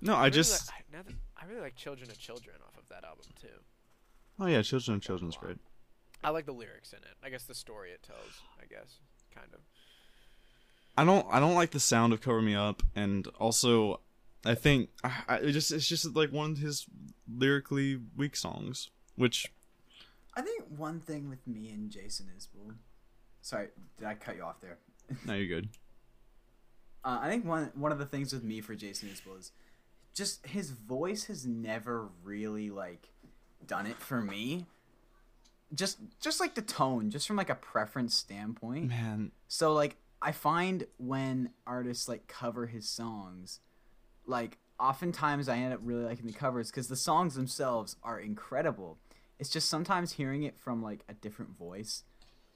no, 0.00 0.14
I 0.14 0.18
really 0.24 0.30
just. 0.30 0.68
li- 0.68 0.74
I, 0.78 0.96
now 0.96 1.02
that, 1.06 1.14
I 1.40 1.46
really 1.46 1.60
like 1.60 1.76
"Children 1.76 2.10
of 2.10 2.18
Children" 2.18 2.56
off 2.66 2.76
of 2.78 2.88
that 2.88 3.04
album 3.04 3.26
too. 3.40 3.48
Oh 4.40 4.46
yeah, 4.46 4.62
Children 4.62 4.96
of 4.96 5.02
Children's 5.02 5.36
great. 5.36 5.58
I 6.22 6.30
like 6.30 6.46
the 6.46 6.52
lyrics 6.52 6.92
in 6.92 6.98
it. 6.98 7.14
I 7.22 7.30
guess 7.30 7.44
the 7.44 7.54
story 7.54 7.90
it 7.90 8.02
tells. 8.02 8.40
I 8.60 8.66
guess 8.66 8.96
kind 9.34 9.48
of. 9.52 9.60
I 10.96 11.04
don't 11.04 11.26
I 11.30 11.38
don't 11.40 11.54
like 11.54 11.70
the 11.70 11.80
sound 11.80 12.12
of 12.12 12.20
Cover 12.20 12.42
Me 12.42 12.54
Up, 12.54 12.82
and 12.96 13.26
also 13.38 14.00
I 14.44 14.54
think 14.54 14.90
I, 15.04 15.12
I 15.28 15.36
it 15.36 15.52
just 15.52 15.70
it's 15.72 15.86
just 15.86 16.14
like 16.16 16.32
one 16.32 16.52
of 16.52 16.58
his 16.58 16.86
lyrically 17.32 18.00
weak 18.16 18.34
songs, 18.36 18.90
which 19.14 19.52
I 20.38 20.42
think 20.42 20.62
one 20.76 21.00
thing 21.00 21.28
with 21.28 21.44
me 21.48 21.70
and 21.70 21.90
Jason 21.90 22.26
is 22.36 22.46
Isbell. 22.46 22.76
Sorry, 23.42 23.68
did 23.98 24.06
I 24.06 24.14
cut 24.14 24.36
you 24.36 24.44
off 24.44 24.60
there? 24.60 24.78
No, 25.26 25.34
you're 25.34 25.60
good. 25.60 25.68
Uh, 27.04 27.18
I 27.22 27.28
think 27.28 27.44
one 27.44 27.72
one 27.74 27.90
of 27.90 27.98
the 27.98 28.06
things 28.06 28.32
with 28.32 28.44
me 28.44 28.60
for 28.60 28.74
Jason 28.76 29.08
Isbell 29.08 29.38
is 29.38 29.50
just 30.14 30.46
his 30.46 30.70
voice 30.70 31.24
has 31.24 31.44
never 31.44 32.08
really 32.22 32.70
like 32.70 33.08
done 33.66 33.86
it 33.86 33.96
for 33.96 34.20
me. 34.20 34.66
Just 35.74 35.98
just 36.20 36.38
like 36.40 36.54
the 36.54 36.62
tone, 36.62 37.10
just 37.10 37.26
from 37.26 37.36
like 37.36 37.50
a 37.50 37.54
preference 37.56 38.14
standpoint. 38.14 38.88
Man, 38.88 39.32
So 39.48 39.72
like 39.72 39.96
I 40.22 40.30
find 40.30 40.86
when 40.98 41.50
artists 41.66 42.06
like 42.08 42.28
cover 42.28 42.66
his 42.66 42.88
songs, 42.88 43.60
like 44.26 44.58
oftentimes 44.78 45.48
I 45.48 45.56
end 45.56 45.72
up 45.72 45.80
really 45.82 46.04
liking 46.04 46.26
the 46.26 46.32
covers 46.32 46.70
because 46.70 46.86
the 46.88 46.96
songs 46.96 47.34
themselves 47.34 47.96
are 48.04 48.20
incredible. 48.20 48.98
It's 49.38 49.50
just 49.50 49.68
sometimes 49.68 50.12
hearing 50.12 50.42
it 50.42 50.58
from 50.58 50.82
like 50.82 51.04
a 51.08 51.14
different 51.14 51.56
voice, 51.56 52.02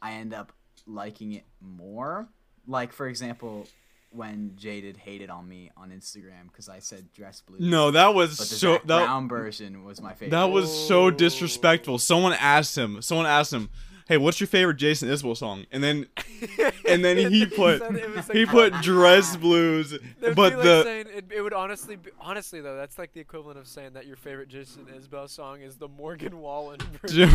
I 0.01 0.13
end 0.13 0.35
up 0.35 0.53
liking 0.87 1.33
it 1.33 1.45
more. 1.61 2.29
Like 2.67 2.93
for 2.93 3.07
example, 3.09 3.67
when 4.11 4.53
Jayded 4.57 4.97
hated 4.97 5.31
on 5.31 5.49
me 5.49 5.71
on 5.77 5.91
Instagram 5.91 6.49
because 6.51 6.69
I 6.69 6.81
said 6.81 7.13
dress 7.13 7.41
blue. 7.41 7.59
no, 7.61 7.91
that 7.93 8.15
was 8.15 8.37
so 8.39 8.75
Zac 8.75 8.87
that 8.87 9.05
Brown 9.05 9.29
version 9.29 9.85
was 9.85 10.01
my 10.01 10.13
favorite. 10.13 10.31
that 10.31 10.51
was 10.51 10.87
so 10.89 11.11
disrespectful. 11.11 11.99
Someone 11.99 12.35
asked 12.35 12.77
him. 12.77 13.01
Someone 13.01 13.27
asked 13.27 13.53
him, 13.53 13.71
"Hey, 14.09 14.17
what's 14.19 14.41
your 14.41 14.47
favorite 14.47 14.77
Jason 14.77 15.09
Isbell 15.09 15.37
song?" 15.37 15.67
And 15.71 15.83
then 15.83 16.07
and 16.89 17.05
then 17.05 17.17
he 17.31 17.47
put 17.47 17.81
said 17.81 18.15
like- 18.17 18.33
he 18.33 18.47
put 18.47 18.73
Dress 18.83 19.37
Blues, 19.37 19.97
but 20.21 20.37
like 20.37 20.57
the 20.57 20.83
saying, 20.85 21.07
it, 21.15 21.25
it 21.31 21.43
would 21.43 21.53
honestly, 21.55 21.97
be, 21.97 22.11
honestly 22.21 22.61
though, 22.61 22.77
that's 22.77 22.99
like 22.99 23.13
the 23.13 23.21
equivalent 23.21 23.59
of 23.59 23.67
saying 23.67 23.93
that 23.95 24.07
your 24.07 24.17
favorite 24.17 24.49
Jason 24.49 24.87
Isbell 24.87 25.29
song 25.29 25.61
is 25.61 25.77
the 25.77 25.89
Morgan 25.89 26.39
Wallen 26.41 26.79
version 27.03 27.29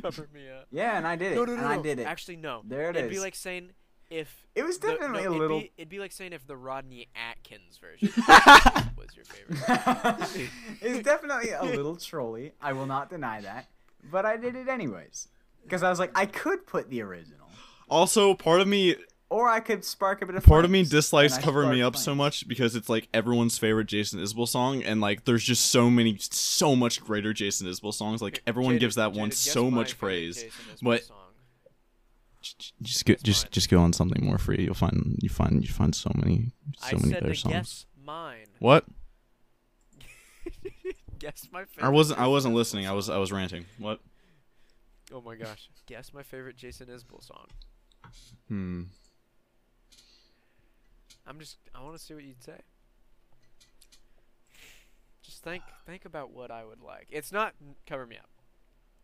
"Cover 0.00 0.28
Me 0.32 0.48
Up." 0.50 0.66
yeah, 0.70 0.96
and 0.96 1.06
I 1.06 1.16
did 1.16 1.32
it. 1.32 1.34
No, 1.36 1.44
no, 1.44 1.52
no, 1.54 1.58
and 1.58 1.62
no. 1.62 1.68
I 1.80 1.82
did 1.82 1.98
it. 1.98 2.04
Actually, 2.06 2.36
no. 2.36 2.62
There 2.64 2.90
it 2.90 2.96
It'd 2.96 3.10
be 3.10 3.20
like 3.20 3.34
saying 3.34 3.70
if 4.10 4.46
It 4.54 4.64
was 4.64 4.78
the- 4.78 4.88
no, 4.88 4.94
definitely 4.98 5.22
a 5.24 5.26
it'd 5.30 5.38
little. 5.38 5.60
Be, 5.60 5.72
it'd 5.78 5.88
be 5.88 5.98
like 5.98 6.12
saying 6.12 6.32
if 6.32 6.46
the 6.46 6.56
Rodney 6.56 7.08
Atkins 7.16 7.78
version 7.78 8.08
was 8.96 9.08
your 9.16 9.24
favorite. 9.24 10.50
it's 10.80 11.02
definitely 11.04 11.50
a 11.50 11.62
little 11.64 11.96
trolly. 11.96 12.52
I 12.60 12.72
will 12.74 12.86
not 12.86 13.08
deny 13.10 13.40
that, 13.40 13.66
but 14.10 14.24
I 14.26 14.36
did 14.36 14.56
it 14.56 14.68
anyways 14.68 15.28
because 15.64 15.82
I 15.82 15.90
was 15.90 15.98
like, 15.98 16.12
I 16.14 16.26
could 16.26 16.66
put 16.66 16.88
the 16.90 17.02
original, 17.02 17.48
also 17.88 18.34
part 18.34 18.60
of 18.60 18.68
me 18.68 18.96
or 19.30 19.48
I 19.48 19.58
could 19.60 19.84
spark 19.84 20.22
a 20.22 20.26
bit 20.26 20.36
of. 20.36 20.44
part 20.44 20.64
of 20.64 20.70
me 20.70 20.84
dislikes 20.84 21.36
cover 21.38 21.62
me 21.66 21.80
sparked 21.80 21.96
up 21.96 21.96
so 21.96 22.14
much 22.14 22.46
because 22.46 22.76
it's 22.76 22.88
like 22.88 23.08
everyone's 23.12 23.58
favorite 23.58 23.86
Jason 23.86 24.20
Isbell 24.20 24.46
song 24.46 24.82
and 24.82 25.00
like 25.00 25.24
there's 25.24 25.42
just 25.42 25.66
so 25.66 25.90
many 25.90 26.16
so 26.20 26.76
much 26.76 27.02
greater 27.02 27.32
Jason 27.32 27.66
Isbell 27.66 27.92
songs 27.92 28.22
like 28.22 28.42
everyone 28.46 28.74
Jayded- 28.74 28.80
gives 28.80 28.94
that 28.96 29.08
one 29.12 29.30
Jayded, 29.30 29.30
guess 29.30 29.38
so 29.52 29.70
much 29.70 29.98
praise 29.98 30.44
but- 30.82 31.02
song. 31.04 31.16
just 32.82 33.04
go, 33.06 33.14
just 33.22 33.44
mine. 33.46 33.50
just 33.52 33.70
go 33.70 33.78
on 33.80 33.92
something 33.92 34.24
more 34.24 34.38
free 34.38 34.60
you'll 34.64 34.74
find 34.74 35.18
you 35.22 35.28
find 35.30 35.62
you 35.66 35.72
find 35.72 35.94
so 35.94 36.12
many 36.14 36.52
so 36.78 36.88
I 36.88 37.00
many 37.00 37.12
said 37.14 37.22
better 37.22 37.34
songs 37.34 37.52
guess 37.54 37.86
mine. 38.04 38.46
what 38.60 38.84
guess 41.18 41.48
my 41.52 41.64
favorite. 41.64 41.86
I 41.86 41.88
wasn't 41.88 42.20
I 42.20 42.26
wasn't 42.26 42.54
listening 42.54 42.86
I 42.86 42.92
was. 42.92 43.08
I 43.08 43.16
was 43.18 43.32
ranting 43.32 43.64
what 43.78 44.00
Oh 45.14 45.20
my 45.20 45.36
gosh! 45.36 45.70
Guess 45.86 46.12
my 46.12 46.24
favorite 46.24 46.56
Jason 46.56 46.88
Isbell 46.88 47.22
song. 47.24 47.46
hmm 48.48 48.82
I'm 51.24 51.38
just. 51.38 51.56
I 51.72 51.82
want 51.82 51.96
to 51.96 52.02
see 52.02 52.14
what 52.14 52.24
you'd 52.24 52.42
say. 52.42 52.58
Just 55.22 55.44
think. 55.44 55.62
Think 55.86 56.04
about 56.04 56.32
what 56.32 56.50
I 56.50 56.64
would 56.64 56.80
like. 56.80 57.06
It's 57.10 57.30
not 57.30 57.54
cover 57.86 58.06
me 58.06 58.16
up. 58.16 58.28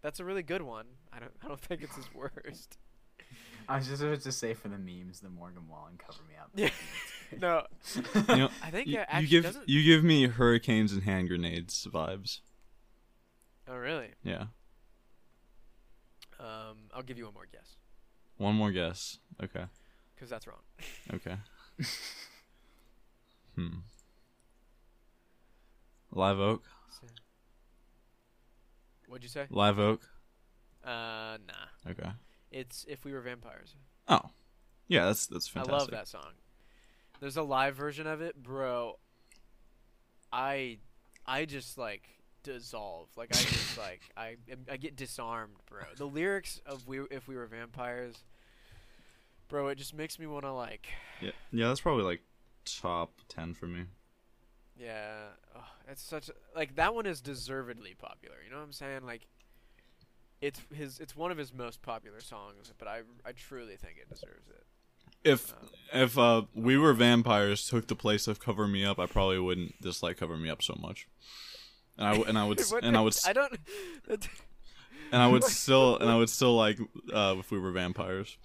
That's 0.03 0.19
a 0.19 0.25
really 0.25 0.43
good 0.43 0.63
one. 0.63 0.87
I 1.13 1.21
don't. 1.21 1.33
I 1.45 1.47
don't 1.47 1.61
think 1.61 1.83
it's 1.83 1.95
his 1.95 2.13
worst. 2.13 2.77
I 3.69 3.77
was 3.77 3.87
just 3.87 4.03
about 4.03 4.21
to 4.23 4.33
say 4.33 4.53
for 4.53 4.67
the 4.69 4.79
memes, 4.79 5.21
the 5.21 5.29
Morgan 5.29 5.69
Wallen 5.69 5.93
cover 5.97 6.19
me 6.29 6.35
up. 6.41 6.51
Yeah. 6.55 6.71
No. 7.41 7.63
you 8.29 8.37
know 8.37 8.49
I 8.61 8.73
think 8.73 8.89
you, 8.89 8.95
you 8.95 8.99
actually 9.07 9.29
give 9.29 9.45
doesn't. 9.45 9.69
you 9.69 9.85
give 9.85 10.03
me 10.03 10.27
hurricanes 10.27 10.93
and 10.93 11.05
hand 11.05 11.29
grenades 11.29 11.87
vibes 11.89 12.41
oh 13.69 13.77
really? 13.77 14.09
yeah 14.25 14.47
Um. 16.41 16.77
I'll 16.95 17.03
give 17.03 17.19
you 17.19 17.25
one 17.27 17.35
more 17.35 17.47
guess. 17.53 17.77
one 18.39 18.55
more 18.55 18.73
guess 18.73 19.19
okay 19.43 19.65
Cause 20.19 20.29
that's 20.31 20.47
wrong. 20.47 20.63
okay 21.15 21.37
hmm 23.57 23.69
live 26.13 26.39
oak 26.41 26.65
What'd 29.07 29.23
you 29.25 29.29
say? 29.29 29.47
live 29.51 29.79
oak 29.79 30.09
Uh. 30.85 31.37
Nah. 31.47 31.91
okay 31.91 32.11
It's 32.51 32.85
if 32.89 33.05
we 33.05 33.13
were 33.13 33.21
vampires. 33.21 33.75
oh 34.09 34.31
yeah 34.89 35.05
that's 35.07 35.27
that's 35.27 35.49
fantastic 35.49 35.75
I 35.75 35.79
love 35.79 35.91
that 35.91 36.09
song. 36.09 36.33
There's 37.21 37.37
a 37.37 37.43
live 37.43 37.75
version 37.77 38.07
of 38.07 38.21
it, 38.23 38.43
bro. 38.43 38.99
I 40.33 40.79
I 41.27 41.45
just 41.45 41.77
like 41.77 42.09
dissolve. 42.43 43.09
Like 43.17 43.31
I 43.37 43.45
just 43.45 43.79
like 43.79 44.03
I 44.17 44.37
I 44.71 44.77
get 44.77 44.97
disarmed, 44.97 45.55
bro. 45.69 45.81
The 45.97 46.07
lyrics 46.07 46.61
of 46.67 46.87
we 46.87 47.01
if 47.11 47.29
we 47.29 47.37
were 47.37 47.47
vampires, 47.47 48.25
bro, 49.49 49.69
it 49.69 49.77
just 49.77 49.95
makes 49.95 50.19
me 50.19 50.27
want 50.27 50.45
to 50.45 50.53
like 50.53 50.89
Yeah, 51.21 51.33
yeah, 51.53 51.69
that's 51.69 51.81
probably 51.81 52.05
like 52.05 52.23
top 52.65 53.21
ten 53.29 53.55
for 53.55 53.67
me. 53.67 53.85
yeah, 54.77 55.31
oh, 55.57 55.65
it's 55.89 56.03
such 56.03 56.29
a, 56.29 56.33
like 56.57 56.77
that 56.77 56.95
one 56.95 57.07
is 57.07 57.21
deservedly 57.21 57.95
popular. 57.99 58.37
You 58.45 58.51
know 58.51 58.59
what 58.59 58.65
I'm 58.65 58.73
saying? 58.73 59.05
Like 59.05 59.27
it's 60.41 60.61
his 60.73 60.99
it's 61.01 61.15
one 61.17 61.31
of 61.31 61.39
his 61.39 61.53
most 61.53 61.83
popular 61.83 62.21
songs, 62.21 62.73
but 62.79 62.89
I 62.89 63.01
I 63.25 63.33
truly 63.33 63.77
think 63.77 63.99
it 63.99 64.09
deserves 64.09 64.49
it. 64.49 64.65
If 65.25 65.53
Um, 65.53 65.69
if 65.93 66.17
uh 66.19 66.43
we 66.55 66.79
were 66.79 66.95
vampires 66.95 67.67
took 67.69 67.89
the 67.89 67.97
place 67.97 68.27
of 68.27 68.41
Cover 68.41 68.67
Me 68.67 68.85
Up, 68.85 68.99
I 68.99 69.07
probably 69.07 69.39
wouldn't 69.39 69.81
dislike 69.81 70.17
Cover 70.19 70.37
Me 70.37 70.49
Up 70.49 70.63
so 70.63 70.77
much. 70.81 71.09
And 71.99 72.07
I 72.07 72.15
and 72.29 72.39
I 72.39 72.45
would 72.47 72.61
and 72.83 72.97
I 72.97 73.01
would 73.01 73.17
I 73.27 73.33
don't 73.33 73.59
and 75.13 75.23
I 75.23 75.27
would 75.27 75.45
still 75.45 75.97
and 75.99 76.11
I 76.11 76.17
would 76.17 76.31
still 76.31 76.55
like 76.57 76.79
uh 77.13 77.37
if 77.39 77.51
we 77.51 77.59
were 77.59 77.71
vampires. 77.73 78.37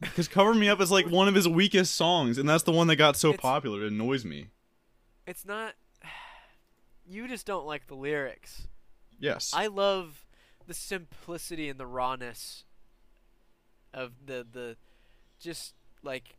Because 0.00 0.28
Cover 0.28 0.54
Me 0.54 0.68
Up 0.68 0.80
is 0.80 0.92
like 0.92 1.08
one 1.08 1.26
of 1.26 1.34
his 1.34 1.48
weakest 1.48 1.96
songs, 1.96 2.38
and 2.38 2.48
that's 2.48 2.62
the 2.62 2.70
one 2.70 2.86
that 2.86 2.96
got 2.96 3.16
so 3.16 3.30
It's- 3.30 3.40
popular. 3.42 3.82
It 3.84 3.92
annoys 3.92 4.24
me. 4.24 4.48
it's 5.26 5.44
not 5.44 5.74
you 7.06 7.26
just 7.28 7.46
don't 7.46 7.66
like 7.66 7.86
the 7.88 7.96
lyrics. 7.96 8.68
Yes. 9.18 9.52
I 9.54 9.66
love 9.66 10.24
the 10.66 10.74
simplicity 10.74 11.68
and 11.68 11.80
the 11.80 11.86
rawness 11.86 12.64
of 13.92 14.12
the 14.26 14.46
the 14.50 14.76
just 15.40 15.74
like 16.02 16.36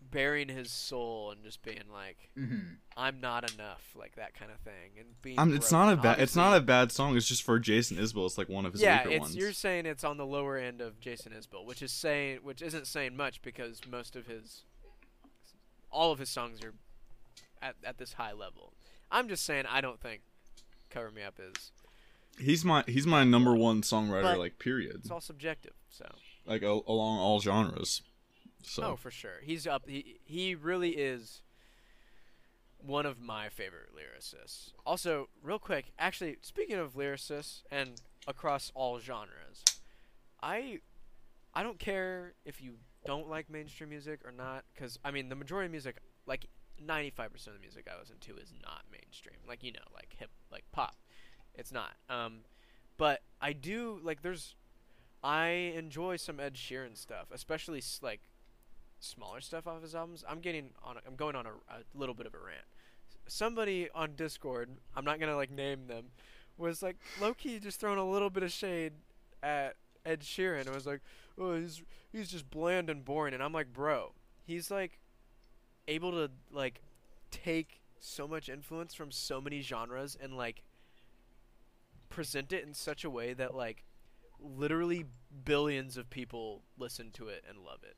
bearing 0.00 0.48
his 0.48 0.70
soul 0.70 1.30
and 1.30 1.42
just 1.42 1.62
being 1.62 1.82
like 1.92 2.30
hmm 2.34 2.58
I'm 2.96 3.20
not 3.20 3.52
enough 3.52 3.82
like 3.94 4.16
that 4.16 4.34
kind 4.34 4.50
of 4.50 4.58
thing 4.60 4.98
and 4.98 5.08
being 5.22 5.38
I'm, 5.38 5.54
it's 5.54 5.70
not 5.70 5.92
a 5.92 5.96
bad. 5.96 6.18
It's 6.18 6.34
not 6.34 6.56
a 6.56 6.60
bad 6.60 6.90
song. 6.90 7.16
It's 7.16 7.28
just 7.28 7.44
for 7.44 7.58
Jason 7.60 7.96
Isbell. 7.96 8.26
It's 8.26 8.36
like 8.38 8.48
one 8.48 8.66
of 8.66 8.72
his 8.72 8.82
yeah, 8.82 9.06
weaker 9.06 9.20
ones. 9.20 9.36
you're 9.36 9.52
saying 9.52 9.86
it's 9.86 10.02
on 10.02 10.16
the 10.16 10.26
lower 10.26 10.56
end 10.56 10.80
of 10.80 10.98
Jason 10.98 11.32
Isbell, 11.32 11.64
which 11.64 11.80
is 11.80 11.92
saying 11.92 12.40
which 12.42 12.60
isn't 12.60 12.86
saying 12.88 13.16
much 13.16 13.40
because 13.42 13.80
most 13.88 14.16
of 14.16 14.26
his 14.26 14.62
all 15.92 16.10
of 16.12 16.18
his 16.18 16.28
songs 16.28 16.60
are 16.64 16.74
at 17.62 17.76
at 17.84 17.98
this 17.98 18.14
high 18.14 18.32
level. 18.32 18.72
I'm 19.12 19.28
just 19.28 19.44
saying 19.44 19.64
I 19.68 19.80
don't 19.80 20.00
think 20.00 20.22
Cover 20.90 21.10
Me 21.10 21.22
Up 21.22 21.38
is 21.38 21.70
He's 22.38 22.64
my 22.64 22.84
he's 22.86 23.06
my 23.06 23.24
number 23.24 23.54
one 23.54 23.82
songwriter. 23.82 24.22
But 24.22 24.38
like 24.38 24.58
period. 24.58 24.96
it's 24.96 25.10
all 25.10 25.20
subjective. 25.20 25.74
So 25.88 26.06
Like 26.46 26.62
a- 26.62 26.66
along 26.86 27.18
all 27.18 27.40
genres. 27.40 28.02
So 28.62 28.82
Oh, 28.84 28.96
for 28.96 29.10
sure. 29.10 29.40
He's 29.42 29.66
up. 29.66 29.88
He 29.88 30.20
he 30.24 30.54
really 30.54 30.90
is 30.90 31.42
one 32.78 33.06
of 33.06 33.20
my 33.20 33.48
favorite 33.48 33.90
lyricists. 33.94 34.72
Also, 34.86 35.28
real 35.42 35.58
quick, 35.58 35.92
actually, 35.98 36.36
speaking 36.42 36.76
of 36.76 36.94
lyricists 36.94 37.62
and 37.70 38.00
across 38.26 38.70
all 38.74 38.98
genres, 39.00 39.64
I 40.42 40.80
I 41.54 41.62
don't 41.62 41.78
care 41.78 42.34
if 42.44 42.60
you 42.62 42.74
don't 43.04 43.28
like 43.28 43.50
mainstream 43.50 43.90
music 43.90 44.20
or 44.24 44.32
not, 44.32 44.64
because 44.74 44.98
I 45.04 45.10
mean 45.10 45.28
the 45.28 45.36
majority 45.36 45.66
of 45.66 45.72
music, 45.72 45.96
like 46.26 46.46
ninety 46.80 47.10
five 47.10 47.32
percent 47.32 47.54
of 47.56 47.60
the 47.60 47.64
music 47.66 47.88
I 47.92 47.98
listen 47.98 48.16
to, 48.20 48.36
is 48.36 48.52
not 48.62 48.82
mainstream. 48.92 49.38
Like 49.46 49.62
you 49.62 49.72
know, 49.72 49.86
like 49.94 50.14
hip, 50.18 50.30
like 50.50 50.64
pop. 50.72 50.96
It's 51.54 51.72
not. 51.72 51.92
Um, 52.08 52.40
but 52.96 53.22
I 53.40 53.52
do 53.52 53.98
like. 54.02 54.22
There's 54.22 54.54
I 55.22 55.72
enjoy 55.76 56.16
some 56.16 56.38
Ed 56.38 56.54
Sheeran 56.54 56.96
stuff, 56.96 57.26
especially 57.32 57.82
like 58.02 58.20
smaller 59.00 59.40
stuff 59.40 59.66
off 59.66 59.82
his 59.82 59.94
albums. 59.94 60.24
I'm 60.28 60.40
getting 60.40 60.70
on. 60.84 60.96
I'm 61.06 61.16
going 61.16 61.36
on 61.36 61.46
a, 61.46 61.50
a 61.50 61.82
little 61.94 62.14
bit 62.14 62.26
of 62.26 62.34
a 62.34 62.38
rant. 62.38 62.64
Somebody 63.26 63.88
on 63.94 64.14
Discord, 64.16 64.70
I'm 64.96 65.04
not 65.04 65.20
gonna 65.20 65.36
like 65.36 65.50
name 65.50 65.86
them, 65.86 66.06
was 66.56 66.82
like 66.82 66.96
low 67.20 67.34
key 67.34 67.58
just 67.58 67.80
throwing 67.80 67.98
a 67.98 68.08
little 68.08 68.30
bit 68.30 68.42
of 68.42 68.50
shade 68.50 68.92
at 69.42 69.76
Ed 70.04 70.20
Sheeran. 70.20 70.68
I 70.68 70.74
was 70.74 70.86
like, 70.86 71.00
oh, 71.38 71.56
he's 71.56 71.82
he's 72.12 72.30
just 72.30 72.50
bland 72.50 72.90
and 72.90 73.04
boring, 73.04 73.34
and 73.34 73.42
I'm 73.42 73.52
like, 73.52 73.72
bro, 73.72 74.12
he's 74.44 74.70
like 74.70 74.98
able 75.86 76.12
to 76.12 76.30
like 76.52 76.80
take 77.30 77.80
so 78.00 78.28
much 78.28 78.48
influence 78.48 78.94
from 78.94 79.10
so 79.10 79.40
many 79.40 79.60
genres 79.60 80.16
and 80.20 80.36
like 80.36 80.62
present 82.08 82.52
it 82.52 82.64
in 82.64 82.74
such 82.74 83.04
a 83.04 83.10
way 83.10 83.34
that 83.34 83.54
like 83.54 83.84
literally 84.40 85.04
billions 85.44 85.96
of 85.96 86.08
people 86.10 86.62
listen 86.78 87.10
to 87.12 87.28
it 87.28 87.44
and 87.48 87.58
love 87.58 87.80
it. 87.82 87.96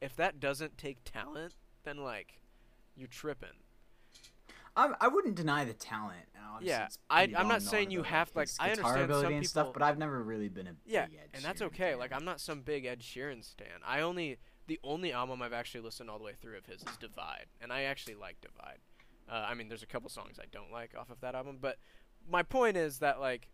If 0.00 0.16
that 0.16 0.40
doesn't 0.40 0.78
take 0.78 0.98
talent, 1.04 1.54
then 1.84 1.98
like 1.98 2.40
you're 2.96 3.08
tripping. 3.08 3.48
I, 4.76 4.92
I 5.00 5.08
wouldn't 5.08 5.34
deny 5.34 5.64
the 5.64 5.72
talent. 5.72 6.26
obviously 6.54 6.68
Yeah, 6.76 6.86
I- 7.10 7.22
I'm 7.22 7.48
not 7.48 7.48
well 7.48 7.60
saying 7.60 7.90
you 7.90 8.04
have, 8.04 8.30
like, 8.36 8.48
I 8.60 8.70
understand 8.70 8.84
some 8.94 9.00
ability 9.02 9.34
and 9.34 9.46
stuff, 9.46 9.72
but 9.72 9.82
I've 9.82 9.98
never 9.98 10.22
really 10.22 10.48
been 10.48 10.68
a 10.68 10.74
Yeah, 10.86 11.06
big 11.06 11.16
Ed 11.16 11.28
and 11.34 11.44
that's 11.44 11.60
Sheeran 11.60 11.66
okay. 11.66 11.90
fan. 11.90 11.98
Like 11.98 12.12
I'm 12.12 12.24
not 12.24 12.40
some 12.40 12.60
big 12.62 12.84
Ed 12.84 13.00
Sheeran 13.00 13.44
stan. 13.44 13.80
I 13.84 14.00
only 14.00 14.38
the 14.68 14.78
only 14.84 15.12
album 15.12 15.42
I've 15.42 15.52
actually 15.52 15.80
listened 15.80 16.08
all 16.10 16.18
the 16.18 16.24
way 16.24 16.34
through 16.40 16.58
of 16.58 16.66
his 16.66 16.82
is 16.82 16.96
Divide, 17.00 17.46
and 17.60 17.72
I 17.72 17.82
actually 17.82 18.14
like 18.14 18.40
Divide. 18.40 18.78
Uh, 19.28 19.46
I 19.48 19.54
mean, 19.54 19.68
there's 19.68 19.82
a 19.82 19.86
couple 19.86 20.08
songs 20.10 20.38
I 20.40 20.44
don't 20.52 20.70
like 20.70 20.94
off 20.96 21.10
of 21.10 21.20
that 21.22 21.34
album, 21.34 21.58
but 21.60 21.76
my 22.30 22.42
point 22.42 22.76
is 22.76 22.98
that 23.00 23.18
like 23.18 23.48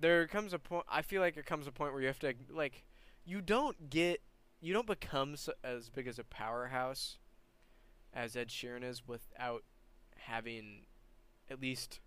there 0.00 0.26
comes 0.26 0.52
a 0.52 0.58
point. 0.58 0.86
I 0.88 1.02
feel 1.02 1.20
like 1.20 1.36
it 1.36 1.46
comes 1.46 1.66
a 1.66 1.72
point 1.72 1.92
where 1.92 2.00
you 2.02 2.08
have 2.08 2.18
to 2.20 2.34
like 2.50 2.84
you 3.24 3.40
don't 3.40 3.90
get 3.90 4.20
you 4.62 4.72
don't 4.72 4.86
become 4.86 5.36
so, 5.36 5.52
as 5.62 5.90
big 5.90 6.06
as 6.06 6.18
a 6.18 6.24
powerhouse 6.24 7.18
as 8.14 8.36
Ed 8.36 8.48
Sheeran 8.48 8.82
is 8.84 9.06
without 9.06 9.64
having 10.16 10.86
at 11.50 11.60
least 11.60 12.00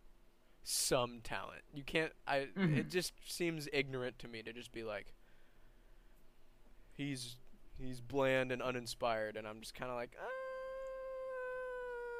some 0.64 1.20
talent. 1.24 1.62
You 1.74 1.84
can't. 1.84 2.12
I. 2.28 2.48
Mhm. 2.56 2.78
It 2.78 2.90
just 2.90 3.14
seems 3.28 3.68
ignorant 3.74 4.18
to 4.20 4.28
me 4.28 4.42
to 4.42 4.52
just 4.54 4.72
be 4.72 4.84
like, 4.84 5.14
he's 6.94 7.36
he's 7.78 8.02
bland 8.02 8.52
and 8.52 8.62
uninspired, 8.62 9.36
and 9.36 9.48
I'm 9.48 9.60
just 9.62 9.76
kind 9.76 9.92
of 9.92 9.98
like, 9.98 10.16
uh, 10.20 10.26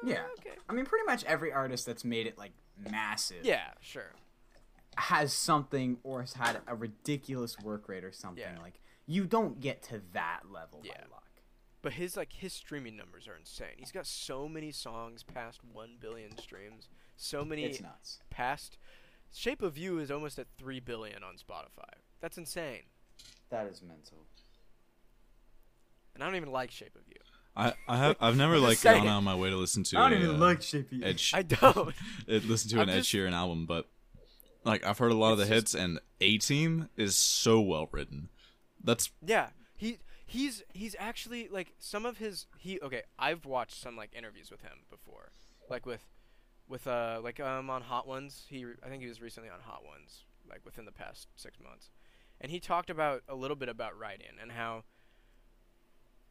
Yeah. 0.06 0.26
okay, 0.38 0.56
I 0.68 0.72
mean, 0.74 0.84
pretty 0.84 1.06
much 1.06 1.24
every 1.24 1.52
artist 1.52 1.86
that's 1.86 2.04
made 2.04 2.26
it 2.26 2.36
like 2.36 2.52
massive 2.90 3.42
yeah, 3.44 3.70
sure, 3.80 4.12
has 4.98 5.32
something 5.32 5.98
or 6.02 6.20
has 6.20 6.34
had 6.34 6.60
a 6.66 6.74
ridiculous 6.74 7.58
work 7.60 7.88
rate 7.88 8.04
or 8.04 8.12
something. 8.12 8.42
Yeah. 8.44 8.60
Like 8.60 8.80
you 9.06 9.24
don't 9.26 9.60
get 9.60 9.82
to 9.84 10.02
that 10.12 10.40
level 10.50 10.82
Yeah. 10.84 10.94
by 10.94 11.10
luck. 11.12 11.22
but 11.82 11.92
his 11.92 12.16
like 12.16 12.32
his 12.32 12.52
streaming 12.52 12.96
numbers 12.96 13.28
are 13.28 13.36
insane. 13.36 13.76
He's 13.76 13.92
got 13.92 14.06
so 14.06 14.48
many 14.48 14.72
songs 14.72 15.22
past 15.22 15.60
one 15.64 15.96
billion 16.00 16.36
streams, 16.38 16.88
so 17.16 17.44
many 17.44 17.64
It's 17.64 17.80
nuts. 17.80 18.18
past. 18.30 18.76
Shape 19.32 19.62
of 19.62 19.76
You 19.78 19.98
is 19.98 20.10
almost 20.10 20.38
at 20.38 20.46
three 20.58 20.80
billion 20.80 21.22
on 21.22 21.34
Spotify. 21.36 22.00
That's 22.20 22.38
insane, 22.38 22.82
That 23.50 23.66
is 23.66 23.82
mental. 23.82 24.26
and 26.14 26.22
I 26.22 26.26
don't 26.26 26.36
even 26.36 26.50
like 26.52 26.70
Shape 26.70 26.94
of 26.96 27.02
You. 27.08 27.14
I, 27.56 27.72
I 27.88 27.96
have 27.98 28.16
I've 28.20 28.36
never 28.36 28.58
like 28.58 28.72
just 28.72 28.82
saying. 28.82 29.04
gone 29.04 29.08
out 29.12 29.18
of 29.18 29.24
my 29.24 29.34
way 29.34 29.50
to 29.50 29.56
listen 29.56 29.82
to 29.84 29.98
I 29.98 30.10
don't 30.10 30.20
a, 30.20 30.24
even 30.24 30.36
uh, 30.36 30.38
like 30.38 30.62
Shape 30.62 30.90
of 30.92 30.98
You. 30.98 31.04
Ed 31.04 31.20
I 31.32 31.42
don't. 31.42 31.94
listen 32.26 32.70
to 32.70 32.76
an 32.76 32.82
I'm 32.82 32.88
Ed 32.90 32.96
just- 32.98 33.12
Sheeran 33.12 33.32
album, 33.32 33.66
but 33.66 33.86
like 34.64 34.84
I've 34.84 34.98
heard 34.98 35.12
a 35.12 35.16
lot 35.16 35.32
of 35.32 35.38
the 35.38 35.44
It's 35.44 35.50
hits, 35.52 35.74
and 35.74 36.00
A 36.20 36.38
Team 36.38 36.88
is 36.96 37.14
so 37.14 37.60
well 37.60 37.88
written. 37.92 38.28
That's 38.86 39.10
Yeah, 39.24 39.48
he 39.76 39.98
he's 40.24 40.62
he's 40.72 40.96
actually 40.98 41.48
like 41.48 41.74
some 41.78 42.06
of 42.06 42.18
his 42.18 42.46
he 42.58 42.80
okay. 42.80 43.02
I've 43.18 43.44
watched 43.44 43.80
some 43.80 43.96
like 43.96 44.14
interviews 44.16 44.50
with 44.50 44.62
him 44.62 44.84
before, 44.90 45.32
like 45.68 45.84
with 45.84 46.00
with 46.68 46.86
uh 46.86 47.20
like 47.22 47.38
um 47.40 47.68
on 47.68 47.82
Hot 47.82 48.06
Ones. 48.06 48.46
He 48.48 48.64
I 48.84 48.88
think 48.88 49.02
he 49.02 49.08
was 49.08 49.20
recently 49.20 49.50
on 49.50 49.60
Hot 49.60 49.84
Ones 49.84 50.24
like 50.48 50.64
within 50.64 50.84
the 50.84 50.92
past 50.92 51.28
six 51.36 51.58
months, 51.60 51.90
and 52.40 52.50
he 52.50 52.60
talked 52.60 52.88
about 52.88 53.22
a 53.28 53.34
little 53.34 53.56
bit 53.56 53.68
about 53.68 53.98
writing 53.98 54.38
and 54.40 54.52
how 54.52 54.84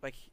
like. 0.02 0.16
he- 0.16 0.32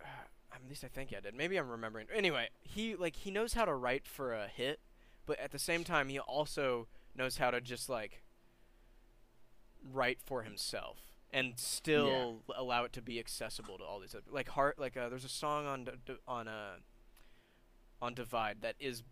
At 0.54 0.66
least 0.70 0.84
I 0.84 0.88
think 0.88 1.12
I 1.14 1.20
did. 1.20 1.34
Maybe 1.34 1.58
I'm 1.58 1.68
remembering. 1.68 2.06
Anyway, 2.14 2.48
he 2.62 2.94
like 2.96 3.16
he 3.16 3.30
knows 3.30 3.52
how 3.52 3.66
to 3.66 3.74
write 3.74 4.06
for 4.06 4.32
a 4.32 4.46
hit, 4.46 4.78
but 5.26 5.38
at 5.38 5.50
the 5.50 5.58
same 5.58 5.84
time 5.84 6.08
he 6.08 6.18
also 6.18 6.86
knows 7.14 7.36
how 7.36 7.50
to 7.50 7.60
just 7.60 7.90
like 7.90 8.22
write 9.92 10.18
for 10.24 10.44
himself 10.44 10.98
and 11.36 11.52
still 11.56 12.42
allow 12.56 12.84
it 12.84 12.92
to 12.92 13.02
be 13.02 13.18
accessible 13.18 13.76
to 13.78 13.84
all 13.84 14.00
these 14.00 14.14
other 14.14 14.24
like 14.30 14.48
heart 14.48 14.78
like 14.78 14.96
uh, 14.96 15.08
there's 15.08 15.24
a 15.24 15.28
song 15.28 15.66
on 15.66 15.86
on 16.26 16.48
uh 16.48 16.76
on 18.00 18.14
divide 18.14 18.58
that 18.62 18.74
is 18.80 19.02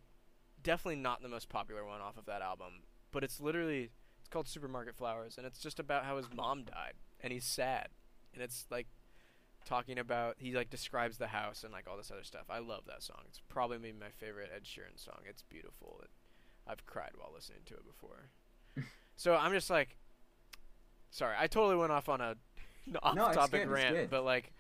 definitely 0.62 1.00
not 1.00 1.22
the 1.22 1.28
most 1.28 1.48
popular 1.48 1.84
one 1.84 2.00
off 2.00 2.16
of 2.16 2.24
that 2.24 2.40
album 2.40 2.82
but 3.12 3.22
it's 3.22 3.40
literally 3.40 3.90
it's 4.20 4.28
called 4.30 4.48
supermarket 4.48 4.96
flowers 4.96 5.36
and 5.36 5.46
it's 5.46 5.58
just 5.58 5.78
about 5.78 6.04
how 6.04 6.16
his 6.16 6.26
mom 6.34 6.64
died 6.64 6.94
and 7.20 7.32
he's 7.32 7.44
sad 7.44 7.88
and 8.32 8.42
it's 8.42 8.64
like 8.70 8.86
talking 9.64 9.98
about 9.98 10.36
he 10.38 10.52
like 10.52 10.70
describes 10.70 11.18
the 11.18 11.28
house 11.28 11.64
and 11.64 11.72
like 11.72 11.86
all 11.90 11.96
this 11.96 12.10
other 12.10 12.22
stuff. 12.22 12.44
I 12.50 12.58
love 12.58 12.82
that 12.86 13.02
song. 13.02 13.20
It's 13.26 13.40
probably 13.48 13.78
maybe 13.78 13.96
my 13.98 14.10
favorite 14.10 14.50
ed 14.54 14.64
sheeran 14.64 15.02
song. 15.02 15.20
It's 15.28 15.42
beautiful. 15.42 16.00
It, 16.02 16.10
i've 16.66 16.86
cried 16.86 17.10
while 17.16 17.30
listening 17.34 17.60
to 17.66 17.74
it 17.74 17.84
before. 17.86 18.30
So 19.16 19.36
i'm 19.36 19.52
just 19.52 19.70
like 19.70 19.96
Sorry, 21.14 21.36
I 21.38 21.46
totally 21.46 21.76
went 21.76 21.92
off 21.92 22.08
on 22.08 22.20
a 22.20 22.34
off-topic 23.04 23.68
good, 23.68 23.72
it's 23.72 23.84
rant, 23.84 24.10
but 24.10 24.24
like, 24.24 24.52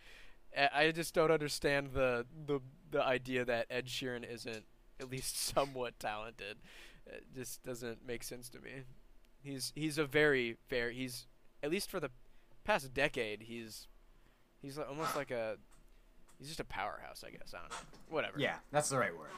I 0.56 0.84
I 0.84 0.90
just 0.92 1.12
don't 1.12 1.32
understand 1.32 1.88
the 1.94 2.26
the 2.46 2.60
the 2.92 3.02
idea 3.02 3.44
that 3.44 3.66
Ed 3.70 3.86
Sheeran 3.86 4.22
isn't 4.32 4.64
at 5.00 5.10
least 5.10 5.36
somewhat 5.54 5.98
talented. 5.98 6.58
It 7.08 7.24
just 7.34 7.64
doesn't 7.64 8.06
make 8.06 8.22
sense 8.22 8.48
to 8.50 8.60
me. 8.60 8.70
He's 9.42 9.72
he's 9.74 9.98
a 9.98 10.04
very 10.04 10.56
very 10.70 10.94
he's 10.94 11.26
at 11.60 11.72
least 11.72 11.90
for 11.90 11.98
the 11.98 12.10
past 12.62 12.94
decade 12.94 13.42
he's 13.42 13.88
he's 14.62 14.78
li- 14.78 14.84
almost 14.88 15.16
like 15.16 15.32
a 15.32 15.56
he's 16.38 16.46
just 16.46 16.60
a 16.60 16.64
powerhouse, 16.64 17.24
I 17.26 17.30
guess. 17.30 17.52
I 17.52 17.62
don't 17.62 17.70
know. 17.70 17.76
Whatever. 18.10 18.38
Yeah, 18.38 18.58
that's 18.70 18.90
the 18.90 18.98
right 18.98 19.12
word. 19.12 19.30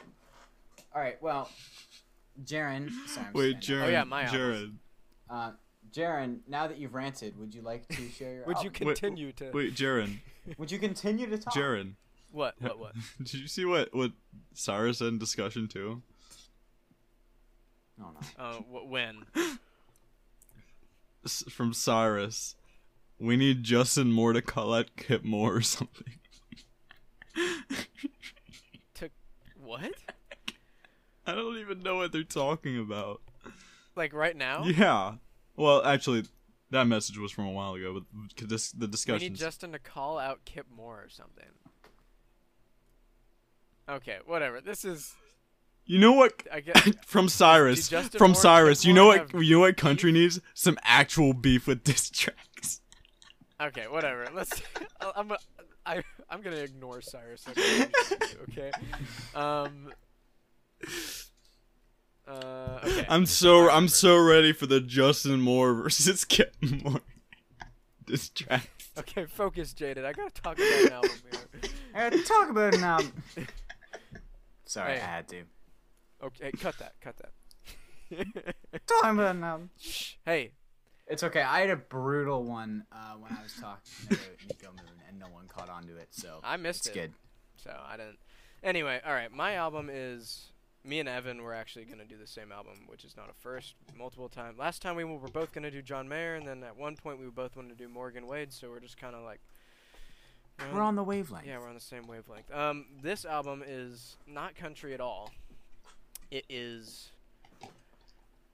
All 0.93 1.01
right, 1.01 1.19
well, 1.19 1.49
Jaron. 2.45 2.91
Sorry, 3.07 3.25
I'm 3.25 3.33
wait, 3.33 3.43
standing 3.49 3.61
Jared. 3.61 3.85
Oh, 3.85 3.91
yeah, 3.91 4.03
my 4.03 4.25
Jared. 4.25 4.77
up. 5.31 5.35
Uh, 5.35 5.51
Jaron, 5.93 6.39
now 6.47 6.67
that 6.67 6.77
you've 6.77 6.93
ranted, 6.93 7.37
would 7.39 7.53
you 7.53 7.61
like 7.61 7.87
to 7.89 8.09
share 8.09 8.33
your? 8.33 8.43
Would 8.47 8.57
you 8.63 8.69
album? 8.69 8.87
Wait, 8.87 8.99
continue 8.99 9.31
to 9.33 9.51
Wait, 9.53 9.75
Jaron. 9.75 10.19
Would 10.57 10.71
you 10.71 10.79
continue 10.79 11.27
to 11.27 11.37
talk? 11.37 11.53
Jaron. 11.53 11.93
what 12.31 12.55
what 12.59 12.79
what? 12.79 12.93
Did 13.17 13.33
you 13.35 13.47
see 13.47 13.65
what 13.65 13.93
what 13.93 14.11
Cyrus 14.53 14.99
said 14.99 15.09
in 15.09 15.17
discussion 15.17 15.67
too? 15.67 16.01
No, 17.97 18.11
no. 18.13 18.43
Uh, 18.43 18.53
wh- 18.57 18.89
when? 18.89 19.25
S- 21.25 21.43
from 21.49 21.73
Cyrus. 21.73 22.55
We 23.19 23.35
need 23.35 23.63
Justin 23.63 24.11
Moore 24.11 24.33
to 24.33 24.41
call 24.43 24.73
out 24.75 24.95
Kip 24.95 25.23
Moore 25.23 25.55
or 25.55 25.61
something. 25.61 26.13
To 28.95 29.09
what? 29.59 29.91
I 31.25 31.33
don't 31.33 31.57
even 31.57 31.81
know 31.81 31.95
what 31.95 32.11
they're 32.11 32.23
talking 32.23 32.79
about. 32.79 33.21
Like 33.95 34.13
right 34.13 34.35
now? 34.37 34.63
Yeah. 34.65 35.15
Well, 35.57 35.83
actually, 35.83 36.23
that 36.71 36.85
message 36.87 37.17
was 37.17 37.31
from 37.31 37.45
a 37.45 37.51
while 37.51 37.73
ago, 37.73 37.93
but 37.99 38.47
this, 38.49 38.71
the 38.71 38.85
We 38.85 38.91
discussion. 38.91 39.19
need 39.33 39.35
Justin 39.35 39.71
to 39.73 39.79
call 39.79 40.17
out 40.19 40.45
Kip 40.45 40.67
Moore 40.73 41.01
or 41.03 41.09
something. 41.09 41.45
Okay, 43.89 44.17
whatever. 44.25 44.59
This 44.61 44.83
is 44.85 45.13
You 45.85 45.99
know 45.99 46.11
what? 46.13 46.43
I 46.51 46.59
get 46.59 47.05
from 47.05 47.29
Cyrus. 47.29 47.89
From 47.89 48.31
Moore- 48.31 48.35
Cyrus. 48.35 48.85
You 48.85 48.93
know 48.93 49.07
what? 49.07 49.33
You 49.33 49.55
know 49.55 49.59
what 49.61 49.77
country 49.77 50.11
needs? 50.11 50.39
Some 50.53 50.77
actual 50.83 51.33
beef 51.33 51.67
with 51.67 51.83
diss 51.83 52.09
tracks. 52.13 52.81
okay. 53.61 53.87
Whatever. 53.87 54.27
Let's. 54.33 54.61
I'm. 55.15 55.31
a- 55.31 55.37
I, 55.85 56.03
I'm 56.29 56.41
gonna 56.41 56.57
ignore 56.57 56.99
Cyrus. 57.01 57.47
like 57.47 57.57
I 57.57 57.61
usually 57.61 57.87
do, 58.19 58.37
okay. 58.51 58.71
Um. 59.33 59.93
Uh. 62.27 62.79
Okay. 62.83 63.05
I'm 63.09 63.25
so 63.25 63.69
I 63.69 63.75
I'm 63.77 63.87
so 63.87 64.17
ready 64.17 64.51
for 64.53 64.65
the 64.67 64.79
Justin 64.81 65.39
Moore 65.41 65.73
versus 65.73 66.25
Kip 66.25 66.55
Moore 66.61 67.01
diss 68.05 68.29
track. 68.29 68.69
Okay. 68.97 69.25
Focus, 69.25 69.73
Jayded. 69.73 70.03
I 70.05 70.13
gotta 70.13 70.31
talk 70.31 70.57
about 70.57 70.81
an 70.83 70.91
album 70.91 71.11
here. 71.31 71.71
I 71.95 72.09
gotta 72.09 72.23
talk 72.23 72.49
about 72.49 72.73
it 72.73 72.79
now. 72.81 72.99
Sorry, 74.65 74.93
Hey. 74.93 75.01
I 75.01 75.05
had 75.05 75.27
to. 75.29 75.43
Okay. 76.23 76.51
Cut 76.51 76.77
that. 76.79 76.93
Cut 77.01 77.15
that. 77.17 77.31
Talking 78.87 79.19
about 79.19 79.35
it 79.35 79.39
now. 79.39 79.61
Shh. 79.79 80.13
Hey. 80.25 80.51
It's 81.09 81.23
okay. 81.23 81.41
I 81.41 81.61
had 81.61 81.69
a 81.69 81.77
brutal 81.77 82.43
one 82.43 82.83
uh, 82.91 83.13
when 83.17 83.31
I 83.31 83.41
was 83.41 83.53
talking 83.53 83.79
about 84.07 84.19
Niko 84.45 84.65
Moon, 84.75 84.91
and 85.07 85.17
no 85.17 85.27
one 85.27 85.47
caught 85.47 85.69
on 85.69 85.83
to 85.83 85.95
it, 85.95 86.09
so 86.11 86.41
I 86.43 86.57
missed 86.57 86.87
it's 86.87 86.95
it. 86.97 86.99
good. 86.99 87.13
So 87.55 87.71
I 87.87 87.95
didn't. 87.95 88.17
Anyway, 88.61 88.99
all 89.05 89.13
right. 89.13 89.31
My 89.31 89.53
album 89.55 89.89
is 89.91 90.51
me 90.87 90.99
and 90.99 91.09
Evan 91.09 91.43
were 91.43 91.53
actually 91.53 91.85
gonna 91.85 92.05
do 92.05 92.17
the 92.17 92.27
same 92.27 92.51
album, 92.51 92.73
which 92.87 93.03
is 93.03 93.15
not 93.17 93.29
a 93.29 93.33
first. 93.33 93.75
Multiple 93.97 94.29
times. 94.29 94.57
Last 94.57 94.81
time 94.81 94.95
we 94.95 95.03
were 95.03 95.27
both 95.27 95.53
gonna 95.53 95.69
do 95.69 95.81
John 95.81 96.07
Mayer, 96.07 96.35
and 96.35 96.47
then 96.47 96.63
at 96.63 96.77
one 96.77 96.95
point 96.95 97.19
we 97.19 97.25
both 97.27 97.55
wanted 97.55 97.77
to 97.77 97.83
do 97.83 97.89
Morgan 97.89 98.25
Wade. 98.25 98.53
So 98.53 98.69
we're 98.69 98.79
just 98.79 98.97
kind 98.97 99.13
of 99.13 99.23
like. 99.23 99.41
you 100.59 100.65
know, 100.65 100.73
We're 100.75 100.81
on 100.81 100.95
the 100.95 101.03
wavelength. 101.03 101.45
Yeah, 101.45 101.59
we're 101.59 101.67
on 101.67 101.75
the 101.75 101.81
same 101.81 102.07
wavelength. 102.07 102.51
Um, 102.53 102.85
this 103.01 103.25
album 103.25 103.63
is 103.67 104.15
not 104.25 104.55
country 104.55 104.93
at 104.93 105.01
all. 105.01 105.31
It 106.31 106.45
is. 106.49 107.09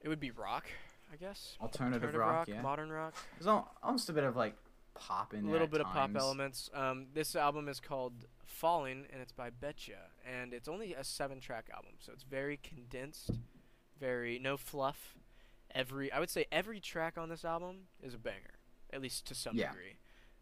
It 0.01 0.09
would 0.09 0.19
be 0.19 0.31
rock, 0.31 0.65
I 1.13 1.15
guess. 1.15 1.55
Alternative 1.61 2.13
rock, 2.13 2.47
yeah. 2.47 2.61
modern 2.61 2.91
rock. 2.91 3.13
There's 3.39 3.61
almost 3.81 4.09
a 4.09 4.13
bit 4.13 4.23
of 4.23 4.35
like 4.35 4.55
pop 4.95 5.33
in 5.33 5.47
a 5.47 5.51
little 5.51 5.67
bit 5.67 5.81
of 5.81 5.87
pop 5.87 6.11
elements. 6.15 6.69
Um, 6.73 7.07
this 7.13 7.35
album 7.35 7.69
is 7.69 7.79
called 7.79 8.13
Falling, 8.53 9.05
and 9.11 9.21
it's 9.21 9.31
by 9.31 9.49
Betcha, 9.49 10.09
and 10.25 10.53
it's 10.53 10.67
only 10.67 10.93
a 10.93 11.03
seven-track 11.03 11.69
album, 11.73 11.93
so 11.99 12.11
it's 12.13 12.23
very 12.23 12.57
condensed, 12.61 13.31
very 13.99 14.39
no 14.39 14.57
fluff, 14.57 15.15
every 15.73 16.11
I 16.11 16.19
would 16.19 16.29
say 16.29 16.45
every 16.51 16.79
track 16.79 17.17
on 17.17 17.29
this 17.29 17.43
album 17.43 17.87
is 18.01 18.13
a 18.13 18.17
banger, 18.17 18.53
at 18.91 19.01
least 19.01 19.25
to 19.27 19.35
some 19.35 19.55
Yeah. 19.57 19.71
degree. 19.71 19.95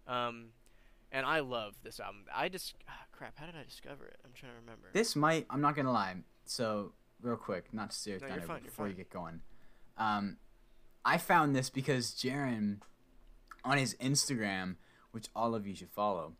Um, 0.08 0.50
and 1.12 1.26
I 1.26 1.40
love 1.40 1.76
this 1.84 2.00
album. 2.00 2.26
I 2.34 2.50
just 2.50 2.76
ah, 2.88 3.06
crap. 3.12 3.38
How 3.38 3.46
did 3.46 3.56
I 3.56 3.64
discover 3.64 4.06
it? 4.06 4.20
I'm 4.26 4.32
trying 4.34 4.54
to 4.54 4.60
remember. 4.60 4.90
This 4.94 5.16
might. 5.16 5.46
I'm 5.50 5.62
not 5.62 5.76
gonna 5.76 5.92
lie. 5.92 6.16
So 6.46 6.94
real 7.22 7.38
quick, 7.38 7.74
not 7.74 7.92
to 7.92 7.96
steer 7.96 8.18
No, 8.20 8.28
down 8.28 8.38
you're 8.38 8.48
fine, 8.48 8.64
before 8.64 8.88
you 8.88 8.94
get 8.94 9.10
going. 9.10 9.42
Um, 9.98 10.38
I 11.06 11.18
found 11.18 11.56
this 11.56 11.70
because 11.70 12.12
Jaron, 12.12 12.82
on 13.64 13.78
his 13.78 13.96
Instagram, 13.96 14.76
which 15.12 15.28
all 15.36 15.56
of 15.56 15.66
you 15.68 15.76
should 15.76 15.90
follow, 15.92 16.34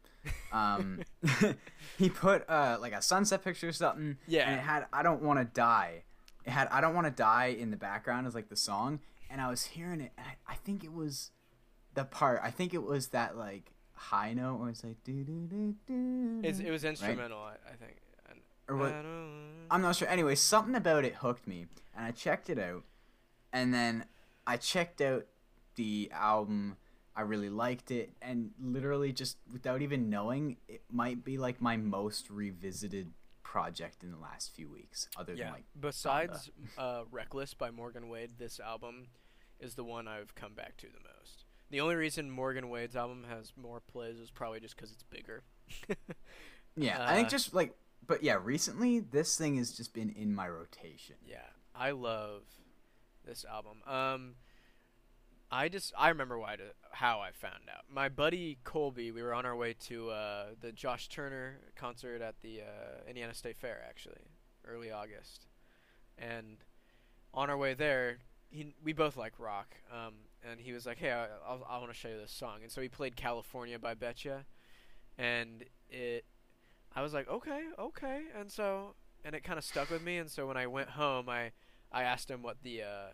um, 0.52 1.02
he 1.98 2.10
put 2.10 2.48
uh 2.50 2.78
like 2.80 2.94
a 2.94 3.02
sunset 3.02 3.44
picture 3.44 3.70
or 3.70 3.74
something. 3.74 4.18
Yeah. 4.28 4.50
And 4.50 4.60
it 4.60 4.64
had 4.64 4.86
"I 4.94 5.04
don't 5.04 5.22
want 5.22 5.40
to 5.40 5.46
die." 5.46 6.04
It 6.46 6.52
had 6.52 6.68
"I 6.70 6.82
don't 6.82 6.94
want 6.96 7.08
to 7.08 7.12
die" 7.12 7.48
in 7.58 7.72
the 7.72 7.78
background 7.78 8.28
as 8.28 8.36
like 8.36 8.50
the 8.50 8.56
song, 8.56 9.00
and 9.30 9.40
I 9.42 9.50
was 9.50 9.66
hearing 9.66 10.02
it. 10.02 10.12
And 10.18 10.26
I, 10.28 10.54
I 10.54 10.56
think 10.56 10.84
it 10.84 10.94
was 10.94 11.32
the 11.94 12.04
part. 12.04 12.42
I 12.44 12.52
think 12.52 12.74
it 12.74 12.84
was 12.84 13.10
that 13.10 13.38
like 13.38 13.72
high 13.94 14.34
note 14.34 14.60
where 14.60 14.70
it's 14.70 14.84
like 14.84 15.04
do 15.04 15.24
do 15.24 15.48
do 15.48 15.76
do. 15.88 16.42
It's, 16.44 16.60
it 16.60 16.72
was 16.72 16.84
instrumental, 16.84 17.40
I, 17.40 17.54
I 17.72 17.76
think. 17.76 17.98
Or 18.68 18.76
what- 18.78 18.94
I'm 19.70 19.82
not 19.82 19.96
sure. 19.96 20.08
Anyway, 20.08 20.36
something 20.36 20.76
about 20.76 21.06
it 21.06 21.16
hooked 21.16 21.48
me, 21.48 21.68
and 21.96 22.06
I 22.06 22.12
checked 22.12 22.50
it 22.50 22.58
out. 22.60 22.84
And 23.54 23.74
then 23.74 24.06
I 24.48 24.58
checked 24.58 25.02
out 25.02 25.26
the 25.76 26.10
album. 26.14 26.78
I 27.16 27.22
really 27.22 27.50
liked 27.50 27.92
it, 27.92 28.12
and 28.22 28.52
literally 28.60 29.12
just 29.12 29.38
without 29.52 29.82
even 29.82 30.10
knowing, 30.10 30.58
it 30.68 30.84
might 30.92 31.26
be 31.26 31.38
like 31.38 31.62
my 31.62 31.78
most 31.78 32.30
revisited 32.30 33.12
project 33.44 34.04
in 34.04 34.12
the 34.12 34.18
last 34.18 34.54
few 34.56 34.70
weeks. 34.70 35.10
Other 35.18 35.34
yeah. 35.34 35.46
than 35.46 35.54
like, 35.54 35.64
Besides 35.80 36.50
uh, 36.78 37.02
"Reckless" 37.12 37.54
by 37.54 37.70
Morgan 37.70 38.08
Wade, 38.08 38.32
this 38.38 38.60
album 38.60 39.08
is 39.60 39.76
the 39.76 39.84
one 39.84 40.08
I've 40.08 40.36
come 40.36 40.54
back 40.54 40.78
to 40.78 40.88
the 40.88 41.00
most. 41.00 41.44
The 41.70 41.82
only 41.82 41.96
reason 41.96 42.30
Morgan 42.30 42.70
Wade's 42.70 42.96
album 42.96 43.26
has 43.30 43.54
more 43.56 43.80
plays 43.80 44.18
is 44.18 44.30
probably 44.30 44.60
just 44.60 44.76
because 44.76 44.92
it's 44.92 45.04
bigger. 45.04 45.44
yeah, 46.76 47.06
I 47.06 47.16
think 47.16 47.28
Uh, 47.28 47.32
just 47.32 47.54
like, 47.54 47.74
but 48.08 48.24
yeah, 48.24 48.38
recently 48.42 49.00
this 49.00 49.38
thing 49.38 49.58
has 49.58 49.72
just 49.72 49.94
been 49.94 50.10
in 50.10 50.34
my 50.34 50.50
rotation. 50.50 51.16
Yeah, 51.26 51.48
I 51.76 51.92
love 51.92 52.44
this 53.26 53.46
album. 53.46 53.82
Um, 53.86 54.36
I 55.52 55.68
just 55.68 55.94
I 55.98 56.10
remember 56.10 56.40
why 56.40 56.56
to, 56.56 56.64
how 56.92 57.20
I 57.20 57.32
found 57.32 57.70
out. 57.70 57.84
My 57.90 58.08
buddy 58.08 58.58
Colby, 58.64 59.12
we 59.12 59.22
were 59.22 59.34
on 59.34 59.46
our 59.46 59.56
way 59.56 59.74
to 59.88 60.10
uh, 60.10 60.46
the 60.60 60.72
Josh 60.72 61.10
Turner 61.10 61.60
concert 61.76 62.22
at 62.22 62.36
the 62.42 62.62
uh, 62.62 63.08
Indiana 63.08 63.34
State 63.34 63.58
Fair, 63.58 63.84
actually, 63.88 64.22
early 64.66 64.92
August, 64.92 65.48
and 66.18 66.58
on 67.34 67.50
our 67.50 67.58
way 67.58 67.74
there, 67.74 68.20
he 68.50 68.74
we 68.82 68.94
both 68.94 69.18
like 69.18 69.34
rock. 69.40 69.76
Um, 69.92 70.14
and 70.50 70.60
he 70.60 70.72
was 70.72 70.86
like, 70.86 70.98
"Hey, 70.98 71.12
I, 71.12 71.26
I'll, 71.46 71.66
I 71.70 71.78
want 71.80 71.92
to 71.92 71.98
show 71.98 72.08
you 72.08 72.18
this 72.18 72.32
song," 72.32 72.60
and 72.64 72.72
so 72.72 72.82
he 72.82 72.88
played 72.88 73.18
"California" 73.18 73.78
by 73.78 73.94
Betcha, 73.94 74.46
and 75.18 75.66
it. 75.90 76.26
I 76.96 77.02
was 77.02 77.14
like, 77.14 77.30
"Okay, 77.30 77.64
okay," 77.78 78.24
and 78.38 78.50
so 78.50 78.96
and 79.26 79.36
it 79.36 79.44
kind 79.44 79.58
of 79.58 79.66
stuck 79.66 79.90
with 79.90 80.02
me. 80.02 80.18
And 80.18 80.32
so 80.32 80.48
when 80.48 80.58
I 80.58 80.68
went 80.68 80.92
home, 80.92 81.28
I 81.28 81.52
I 81.92 82.04
asked 82.04 82.32
him 82.32 82.42
what 82.42 82.64
the 82.64 82.84
uh, 82.84 83.08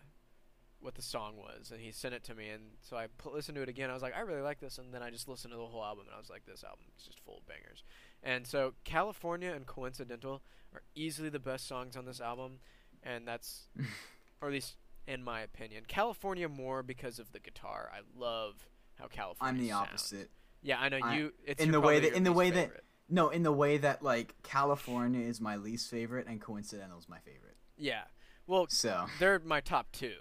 what 0.88 0.95
the 0.95 1.01
song 1.01 1.35
was, 1.35 1.69
and 1.71 1.81
he 1.81 1.91
sent 1.91 2.13
it 2.15 2.23
to 2.23 2.33
me. 2.33 2.47
And 2.47 2.63
so 2.81 2.95
I 2.95 3.07
put, 3.17 3.33
listened 3.33 3.55
to 3.57 3.61
it 3.61 3.67
again. 3.67 3.89
I 3.89 3.93
was 3.93 4.01
like, 4.01 4.15
I 4.15 4.21
really 4.21 4.41
like 4.41 4.61
this. 4.61 4.77
And 4.77 4.93
then 4.93 5.03
I 5.03 5.09
just 5.09 5.27
listened 5.27 5.51
to 5.51 5.57
the 5.57 5.65
whole 5.65 5.83
album, 5.83 6.05
and 6.07 6.15
I 6.15 6.17
was 6.17 6.29
like, 6.29 6.45
this 6.45 6.63
album 6.63 6.85
is 6.97 7.03
just 7.05 7.19
full 7.25 7.39
of 7.39 7.45
bangers. 7.45 7.83
And 8.23 8.47
so 8.47 8.73
California 8.85 9.51
and 9.53 9.65
Coincidental 9.65 10.41
are 10.73 10.81
easily 10.95 11.27
the 11.27 11.39
best 11.39 11.67
songs 11.67 11.97
on 11.97 12.05
this 12.05 12.21
album, 12.21 12.59
and 13.03 13.27
that's, 13.27 13.67
or 14.41 14.47
at 14.47 14.53
least 14.53 14.77
in 15.05 15.23
my 15.23 15.41
opinion, 15.41 15.83
California 15.88 16.47
more 16.47 16.83
because 16.83 17.19
of 17.19 17.33
the 17.33 17.39
guitar. 17.39 17.91
I 17.93 17.99
love 18.17 18.55
how 18.95 19.07
California. 19.07 19.53
I'm 19.53 19.59
the 19.61 19.69
sounds. 19.69 19.88
opposite. 19.89 20.29
Yeah, 20.63 20.79
I 20.79 20.88
know 20.89 20.99
I- 21.03 21.17
you. 21.17 21.33
It's 21.45 21.61
in 21.61 21.71
the 21.71 21.81
way 21.81 21.99
that- 21.99 22.13
in 22.13 22.23
the 22.23 22.31
way 22.33 22.49
that- 22.49 22.71
No, 23.09 23.29
in 23.29 23.43
the 23.43 23.51
way 23.51 23.77
that 23.77 24.01
like 24.01 24.35
California 24.43 25.25
is 25.27 25.39
my 25.41 25.57
least 25.57 25.89
favorite 25.91 26.27
and 26.27 26.39
Coincidental 26.41 26.97
is 26.97 27.07
my 27.09 27.19
favorite. 27.19 27.57
Yeah. 27.77 28.03
Well, 28.47 28.67
So 28.69 29.05
they're 29.19 29.39
my 29.39 29.59
top 29.61 29.91
two. 29.91 30.15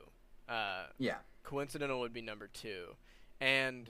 Uh, 0.49 0.86
yeah, 0.99 1.16
Coincidental 1.42 2.01
would 2.01 2.12
be 2.12 2.22
number 2.22 2.49
two, 2.49 2.97
and 3.40 3.88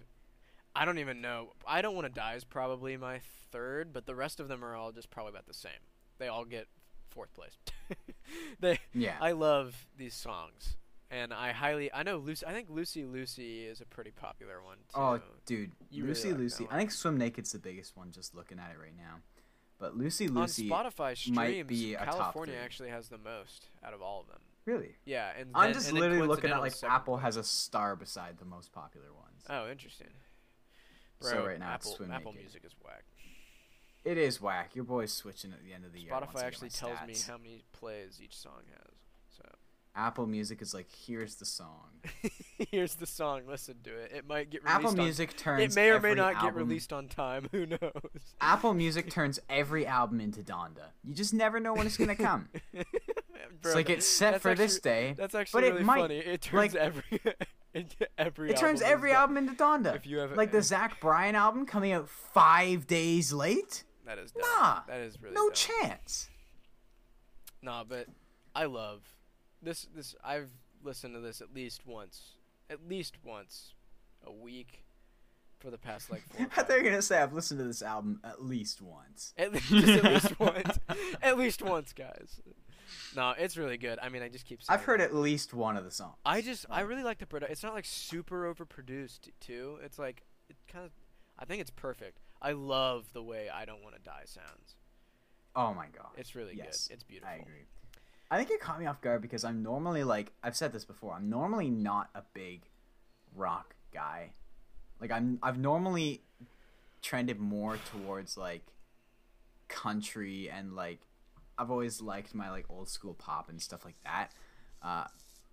I 0.75 0.85
don't 0.85 0.99
even 0.99 1.21
know. 1.21 1.53
I 1.67 1.83
don't 1.83 1.95
want 1.95 2.07
to 2.07 2.13
die 2.13 2.35
is 2.35 2.45
probably 2.45 2.97
my 2.97 3.21
third, 3.51 3.93
but 3.93 4.07
the 4.07 4.15
rest 4.15 4.41
of 4.41 4.49
them 4.49 4.65
are 4.65 4.75
all 4.75 4.93
just 4.93 5.11
probably 5.11 5.31
about 5.31 5.47
the 5.47 5.55
same. 5.55 5.73
They 6.19 6.29
all 6.29 6.45
get 6.45 6.69
fourth 7.11 7.33
place. 7.35 7.57
they, 8.61 8.79
yeah. 8.95 9.17
I 9.21 9.33
love 9.33 9.87
these 9.97 10.15
songs, 10.15 10.77
and 11.11 11.33
I 11.33 11.53
highly. 11.53 11.93
I 11.93 12.03
know 12.03 12.19
Lucy. 12.19 12.47
I 12.47 12.53
think 12.53 12.69
Lucy 12.71 13.05
Lucy 13.05 13.65
is 13.65 13.81
a 13.81 13.87
pretty 13.87 14.11
popular 14.11 14.63
one 14.63 14.77
too. 14.95 15.01
Oh, 15.01 15.21
dude, 15.47 15.73
You 15.91 16.03
really 16.03 16.15
Lucy 16.15 16.31
like 16.31 16.39
Lucy. 16.39 16.69
I 16.71 16.79
think 16.79 16.91
Swim 16.91 17.17
Naked's 17.17 17.53
the 17.53 17.59
biggest 17.59 17.97
one. 17.97 18.13
Just 18.13 18.35
looking 18.35 18.59
at 18.59 18.71
it 18.71 18.79
right 18.81 18.97
now, 18.97 19.21
but 19.79 19.97
Lucy 19.97 20.29
on 20.29 20.35
Lucy, 20.35 20.69
Spotify 20.69 21.17
streams, 21.17 21.37
might 21.37 21.67
be 21.67 21.95
a 21.95 22.05
top 22.05 22.17
California 22.17 22.57
actually 22.63 22.91
has 22.91 23.09
the 23.09 23.19
most 23.19 23.69
out 23.85 23.95
of 23.95 24.03
all 24.03 24.21
of 24.21 24.27
them. 24.27 24.41
Really. 24.67 24.97
Yeah, 25.05 25.31
and 25.39 25.51
I'm 25.55 25.67
then- 25.67 25.75
just 25.75 25.89
and 25.91 25.99
literally 25.99 26.27
looking 26.27 26.51
at 26.51 26.61
like 26.61 26.75
Apple 26.83 27.17
has 27.19 27.37
a 27.37 27.45
star 27.45 27.97
beside 27.97 28.39
the 28.39 28.45
most 28.45 28.73
popular 28.73 29.13
ones. 29.13 29.45
Oh, 29.49 29.71
interesting. 29.71 30.09
So 31.21 31.47
right 31.47 31.59
now 31.59 31.75
it's 31.75 31.87
Apple 31.87 31.97
Swim 31.97 32.11
Apple 32.11 32.33
Naked. 32.33 32.45
Music 32.45 32.63
is 32.67 32.75
whack. 32.85 33.05
It 34.05 34.19
is 34.19 34.41
whack. 34.41 34.75
Your 34.75 34.85
boy's 34.85 35.13
switching 35.13 35.53
at 35.53 35.65
the 35.65 35.73
end 35.73 35.85
of 35.85 35.93
the 35.93 36.01
year. 36.01 36.11
once 36.13 36.27
Spotify 36.27 36.43
actually 36.43 36.69
tells 36.69 36.99
me 37.07 37.15
how 37.27 37.39
many 37.39 37.65
plays 37.73 38.21
each 38.23 38.37
song 38.37 38.61
has. 38.71 38.95
So 39.37 39.45
Apple 39.97 40.27
Music 40.27 40.61
is 40.63 40.75
like, 40.75 40.87
here's 41.07 41.37
the 41.37 41.45
song. 41.47 41.89
here's 42.71 42.95
the 42.97 43.07
song. 43.07 43.43
Listen 43.49 43.77
to 43.85 43.91
it. 43.97 44.13
It 44.15 44.27
might 44.29 44.51
get 44.51 44.63
released. 44.63 44.77
Apple 44.77 44.91
on- 44.91 44.97
Music 44.97 45.37
turns. 45.37 45.63
It 45.63 45.75
may 45.75 45.91
or 45.91 46.01
may 46.01 46.15
not 46.15 46.41
get 46.41 46.55
released 46.55 46.93
on 46.93 47.09
time. 47.09 47.49
Who 47.51 47.67
knows? 47.67 47.81
Apple 48.41 48.75
Music 48.75 49.11
turns 49.11 49.41
every 49.49 49.87
album 49.87 50.21
into 50.21 50.41
Donda. 50.43 50.91
You 51.03 51.15
just 51.15 51.33
never 51.35 51.59
know 51.59 51.73
when 51.75 51.87
it's 51.87 51.97
gonna 51.97 52.15
come. 52.15 52.49
Bro, 53.63 53.71
it's 53.71 53.75
like 53.75 53.91
it's 53.91 54.07
set 54.07 54.41
for 54.41 54.55
this 54.55 54.79
day. 54.81 55.15
That's 55.17 55.35
actually 55.35 55.67
it 55.67 55.71
really 55.73 55.85
might- 55.85 56.01
funny. 56.01 56.19
It 56.19 56.41
turns 56.43 56.75
like- 56.75 56.83
every 56.83 57.21
into 57.75 58.09
every. 58.19 58.51
It 58.51 58.57
turns 58.57 58.81
album 58.83 58.93
every 58.97 59.11
into- 59.11 59.21
album 59.21 59.37
into 59.39 59.53
Donda. 59.55 59.97
If 59.97 60.07
you 60.07 60.19
have 60.19 60.33
like 60.37 60.53
the 60.53 60.63
Zach 60.63 61.01
Bryan 61.01 61.35
album 61.35 61.67
coming 61.67 61.93
out 61.93 62.09
five 62.09 62.87
days 62.87 63.33
late. 63.33 63.85
That 64.07 64.19
is 64.19 64.31
dumb. 64.33 64.43
Nah, 64.43 64.81
That 64.87 65.01
is 65.01 65.21
really 65.21 65.35
no 65.35 65.49
dumb. 65.49 65.55
chance. 65.55 66.29
Nah, 67.63 67.85
but 67.85 68.07
I 68.55 68.65
love 68.67 69.03
this. 69.63 69.87
This 69.95 70.15
I've 70.23 70.51
listened 70.83 71.15
to 71.15 71.21
this 71.21 71.41
at 71.41 71.53
least 71.55 71.87
once, 71.87 72.35
at 72.71 72.87
least 72.89 73.17
once 73.25 73.75
a 74.25 74.31
week 74.33 74.85
for 75.59 75.71
the 75.71 75.79
past 75.79 76.11
like 76.11 76.23
four. 76.29 76.47
I 76.57 76.63
thought 76.63 76.71
you 76.77 76.85
were 76.85 76.91
gonna 76.91 77.03
say 77.03 77.21
I've 77.21 77.33
listened 77.33 77.59
to 77.59 77.65
this 77.67 77.83
album 77.83 78.21
at 78.23 78.45
least 78.45 78.81
once. 78.81 79.35
At 79.37 79.53
least, 79.73 79.73
at 79.73 80.05
least 80.05 80.39
once. 80.39 80.79
At 81.21 81.39
least 81.39 81.63
once, 81.63 81.93
guys. 81.93 82.41
No, 83.15 83.35
it's 83.37 83.57
really 83.57 83.77
good. 83.77 83.99
I 84.01 84.09
mean, 84.09 84.23
I 84.23 84.29
just 84.29 84.45
keep. 84.47 84.63
Saying 84.63 84.79
I've 84.79 84.85
heard 84.85 85.01
that. 85.01 85.11
at 85.11 85.15
least 85.15 85.55
one 85.55 85.77
of 85.77 85.85
the 85.85 85.91
songs. 85.91 86.17
I 86.25 86.41
just, 86.41 86.67
I 86.71 86.81
really 86.81 87.03
like 87.03 87.19
the 87.19 87.27
production. 87.27 87.53
It's 87.53 87.63
not 87.63 87.75
like 87.75 87.85
super 87.85 88.53
overproduced 88.53 89.31
too. 89.41 89.79
It's 89.83 89.99
like, 89.99 90.23
it 90.49 90.57
kind 90.71 90.85
of. 90.85 90.93
I 91.39 91.45
think 91.45 91.61
it's 91.61 91.71
perfect. 91.71 92.19
I 92.41 92.53
love 92.53 93.07
the 93.13 93.23
way 93.23 93.49
"I 93.49 93.65
Don't 93.65 93.83
Want 93.83 93.95
to 93.97 94.01
Die" 94.03 94.23
sounds. 94.25 94.77
Oh 95.55 95.73
my 95.75 95.87
god. 95.97 96.09
It's 96.17 96.35
really 96.35 96.55
Yes, 96.57 96.87
good. 96.89 96.95
It's 96.95 97.05
beautiful. 97.05 97.33
I 97.35 97.39
agree. 97.39 97.65
I 98.31 98.37
think 98.39 98.51
it 98.51 98.61
caught 98.61 98.79
me 98.81 98.87
off 98.87 99.01
guard 99.01 99.23
because 99.23 99.45
I'm 99.45 99.63
normally 99.63 100.05
like 100.05 100.33
I've 100.43 100.57
said 100.57 100.73
this 100.73 100.85
before. 100.85 101.15
I'm 101.15 101.31
normally 101.31 101.71
not 101.71 102.11
a 102.15 102.23
big 102.35 102.63
rock 103.35 103.75
guy. 103.93 104.33
Like 105.01 105.11
I'm 105.11 105.39
I've 105.43 105.59
normally 105.59 106.23
trended 107.03 107.39
more 107.39 107.79
towards 107.91 108.37
like 108.37 108.67
country 109.69 110.51
and 110.51 110.75
like 110.75 111.01
I've 111.59 111.71
always 111.71 112.01
liked 112.01 112.35
my 112.35 112.51
like 112.51 112.67
old 112.69 112.89
school 112.89 113.15
pop 113.15 113.49
and 113.49 113.61
stuff 113.61 113.85
like 113.85 113.97
that. 114.05 114.33
Uh, 114.83 115.05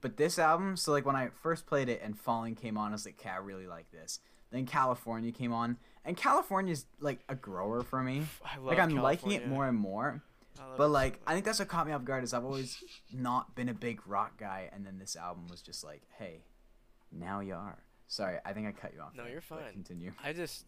but 0.02 0.18
this 0.18 0.38
album, 0.38 0.76
so 0.76 0.92
like 0.92 1.06
when 1.06 1.16
I 1.16 1.30
first 1.42 1.66
played 1.66 1.90
it 1.90 2.02
and 2.04 2.18
Falling 2.18 2.56
came 2.56 2.78
on, 2.78 2.90
I 2.90 2.92
was 2.94 3.06
like, 3.06 3.20
okay, 3.20 3.30
I 3.30 3.38
really 3.38 3.68
like 3.68 3.90
this. 3.92 4.20
Then 4.52 4.66
California 4.66 5.32
came 5.32 5.52
on, 5.52 5.78
and 6.06 6.16
California's 6.16 6.86
like 7.00 7.22
a 7.28 7.34
grower 7.36 7.82
for 7.82 8.04
me. 8.04 8.24
I 8.46 8.58
love 8.58 8.66
Like 8.66 8.80
I'm 8.80 8.96
liking 8.96 9.32
it 9.32 9.48
more 9.48 9.68
and 9.68 9.78
more. 9.78 10.22
But 10.78 10.90
like, 10.90 11.20
I 11.26 11.34
think 11.34 11.46
that's 11.46 11.58
what 11.60 11.68
caught 11.68 11.88
me 11.88 11.94
off 11.94 12.04
guard 12.04 12.24
is 12.24 12.34
I've 12.34 12.46
always 12.46 12.84
not 13.12 13.56
been 13.56 13.70
a 13.70 13.74
big 13.74 14.02
rock 14.06 14.38
guy, 14.38 14.70
and 14.72 14.86
then 14.86 15.00
this 15.00 15.16
album 15.16 15.48
was 15.48 15.62
just 15.62 15.84
like, 15.84 16.02
hey, 16.20 16.44
now 17.12 17.40
you 17.40 17.56
are. 17.56 17.80
Sorry, 18.08 18.38
I 18.46 18.54
think 18.54 18.68
I 18.68 18.72
cut 18.72 18.94
you 18.94 19.02
off. 19.02 19.16
No, 19.16 19.24
there, 19.24 19.32
you're 19.32 19.42
fine. 19.42 19.72
Continue. 19.72 20.12
I 20.24 20.34
just 20.34 20.66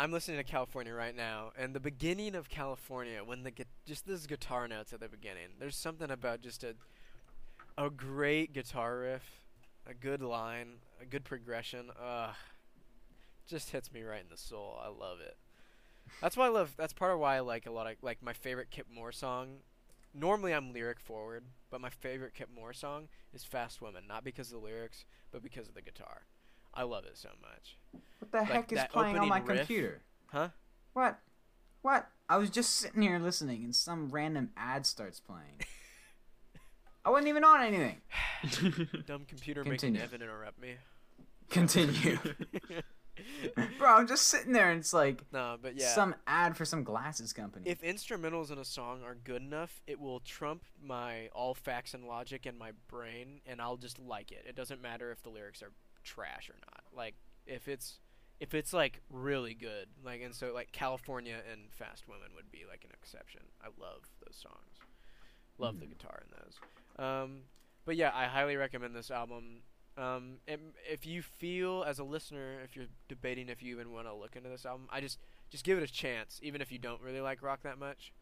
I'm 0.00 0.12
listening 0.12 0.38
to 0.38 0.44
California 0.44 0.94
right 0.94 1.14
now, 1.14 1.52
and 1.58 1.74
the 1.74 1.80
beginning 1.80 2.34
of 2.34 2.48
California, 2.48 3.20
when 3.22 3.42
the 3.42 3.52
just 3.84 4.06
those 4.06 4.26
guitar 4.26 4.66
notes 4.66 4.94
at 4.94 5.00
the 5.00 5.10
beginning, 5.10 5.48
there's 5.58 5.76
something 5.76 6.10
about 6.10 6.40
just 6.40 6.64
a 6.64 6.74
a 7.76 7.90
great 7.90 8.54
guitar 8.54 9.00
riff, 9.00 9.44
a 9.86 9.92
good 9.92 10.22
line, 10.22 10.76
a 11.02 11.04
good 11.04 11.22
progression. 11.24 11.90
Ugh, 12.02 12.34
just 13.46 13.72
hits 13.72 13.92
me 13.92 14.00
right 14.00 14.22
in 14.22 14.30
the 14.30 14.38
soul. 14.38 14.80
I 14.82 14.88
love 14.88 15.20
it. 15.20 15.36
That's 16.22 16.34
why 16.34 16.46
I 16.46 16.48
love. 16.48 16.72
That's 16.78 16.94
part 16.94 17.12
of 17.12 17.18
why 17.18 17.36
I 17.36 17.40
like 17.40 17.66
a 17.66 17.70
lot 17.70 17.86
of 17.86 17.96
like 18.00 18.22
my 18.22 18.32
favorite 18.32 18.70
Kip 18.70 18.86
Moore 18.90 19.12
song 19.12 19.58
normally 20.14 20.52
I'm 20.52 20.72
lyric 20.72 20.98
forward, 20.98 21.44
but 21.70 21.80
my 21.80 21.90
favorite 21.90 22.34
Kip 22.34 22.48
Moore 22.54 22.72
song 22.72 23.08
is 23.34 23.44
Fast 23.44 23.80
Woman, 23.80 24.04
not 24.08 24.24
because 24.24 24.48
of 24.48 24.60
the 24.60 24.66
lyrics, 24.66 25.04
but 25.30 25.42
because 25.42 25.68
of 25.68 25.74
the 25.74 25.82
guitar. 25.82 26.22
I 26.74 26.82
love 26.84 27.04
it 27.04 27.16
so 27.16 27.30
much. 27.40 27.76
What 28.18 28.30
the 28.32 28.38
Like 28.38 28.48
heck 28.48 28.72
is 28.72 28.80
playing 28.90 29.18
on 29.18 29.28
my 29.28 29.40
riff. 29.40 29.58
computer? 29.58 30.02
Huh? 30.26 30.48
What? 30.92 31.18
What? 31.82 32.08
I 32.28 32.36
was 32.36 32.50
just 32.50 32.76
sitting 32.76 33.02
here 33.02 33.18
listening, 33.18 33.64
and 33.64 33.74
some 33.74 34.08
random 34.10 34.50
ad 34.56 34.86
starts 34.86 35.18
playing. 35.20 35.58
I 37.04 37.10
wasn't 37.10 37.28
even 37.28 37.44
on 37.44 37.62
anything. 37.62 38.00
Dumb 39.06 39.24
computer 39.26 39.64
Continue. 39.64 39.94
making 40.00 40.14
Evan 40.14 40.22
interrupt 40.22 40.60
me. 40.60 40.74
Continue, 41.48 42.18
bro. 43.78 43.88
I'm 43.94 44.06
just 44.06 44.26
sitting 44.28 44.52
there, 44.52 44.70
and 44.70 44.78
it's 44.80 44.92
like 44.92 45.22
no, 45.32 45.56
but 45.60 45.74
yeah. 45.76 45.88
some 45.88 46.14
ad 46.28 46.56
for 46.56 46.64
some 46.64 46.84
glasses 46.84 47.32
company. 47.32 47.68
if 47.68 47.82
instrumentals 47.82 48.52
in 48.52 48.58
a 48.58 48.64
song 48.64 49.02
are 49.02 49.16
good 49.16 49.42
enough, 49.42 49.80
it 49.88 49.98
will 49.98 50.20
trump 50.20 50.62
my 50.80 51.28
all 51.34 51.54
facts 51.54 51.92
and 51.94 52.04
logic 52.06 52.46
in 52.46 52.56
my 52.56 52.70
brain, 52.86 53.40
and 53.46 53.60
I'll 53.60 53.76
just 53.78 53.98
like 53.98 54.30
it. 54.30 54.44
It 54.48 54.54
doesn't 54.54 54.80
matter 54.80 55.10
if 55.10 55.22
the 55.24 55.30
lyrics 55.30 55.60
are 55.62 55.72
trash 56.02 56.48
or 56.48 56.56
not. 56.66 56.82
Like 56.94 57.14
if 57.46 57.68
it's 57.68 57.98
if 58.40 58.54
it's 58.54 58.72
like 58.72 59.00
really 59.10 59.54
good, 59.54 59.88
like 60.04 60.22
and 60.22 60.34
so 60.34 60.52
like 60.54 60.72
California 60.72 61.36
and 61.50 61.72
Fast 61.72 62.08
Women 62.08 62.28
would 62.34 62.50
be 62.50 62.64
like 62.68 62.84
an 62.84 62.90
exception. 62.92 63.42
I 63.62 63.66
love 63.80 64.02
those 64.24 64.36
songs. 64.36 64.78
Love 65.58 65.78
the 65.78 65.86
guitar 65.86 66.22
in 66.24 66.32
those. 66.38 67.04
Um, 67.04 67.40
but 67.84 67.96
yeah, 67.96 68.12
I 68.14 68.24
highly 68.24 68.56
recommend 68.56 68.96
this 68.96 69.10
album. 69.10 69.62
Um, 69.98 70.38
and 70.48 70.60
if 70.90 71.04
you 71.04 71.20
feel 71.20 71.84
as 71.86 71.98
a 71.98 72.04
listener, 72.04 72.60
if 72.64 72.74
you're 72.74 72.86
debating 73.08 73.50
if 73.50 73.62
you 73.62 73.74
even 73.74 73.92
want 73.92 74.06
to 74.06 74.14
look 74.14 74.36
into 74.36 74.48
this 74.48 74.64
album, 74.64 74.86
I 74.90 75.02
just 75.02 75.18
just 75.50 75.64
give 75.64 75.76
it 75.76 75.84
a 75.84 75.92
chance, 75.92 76.40
even 76.42 76.62
if 76.62 76.72
you 76.72 76.78
don't 76.78 77.02
really 77.02 77.20
like 77.20 77.42
rock 77.42 77.62
that 77.64 77.78
much. 77.78 78.12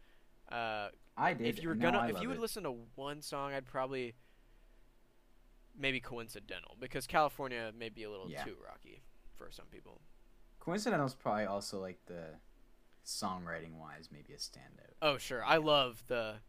Uh, 0.50 0.88
I 1.16 1.34
did. 1.34 1.46
if 1.46 1.62
you 1.62 1.68
were 1.68 1.74
gonna, 1.74 2.08
if 2.08 2.20
you 2.20 2.28
would 2.28 2.38
it. 2.38 2.40
listen 2.40 2.64
to 2.64 2.74
one 2.94 3.22
song, 3.22 3.52
I'd 3.52 3.66
probably 3.66 4.14
maybe 5.78 6.00
coincidental 6.00 6.76
because 6.80 7.06
California 7.06 7.72
may 7.78 7.88
be 7.88 8.02
a 8.02 8.10
little 8.10 8.28
Yeah. 8.30 8.44
too 8.44 8.56
rocky 8.64 9.02
for 9.36 9.50
some 9.50 9.66
people. 9.66 10.00
Coincidental 10.60 11.06
is 11.06 11.14
probably 11.14 11.44
also 11.44 11.80
like 11.80 12.04
the 12.06 12.40
songwriting 13.04 13.74
wise, 13.78 14.10
maybe 14.12 14.32
a 14.34 14.36
standout. 14.36 14.94
Oh 15.00 15.16
sure, 15.18 15.44
I 15.44 15.56
love 15.56 16.02
the, 16.08 16.40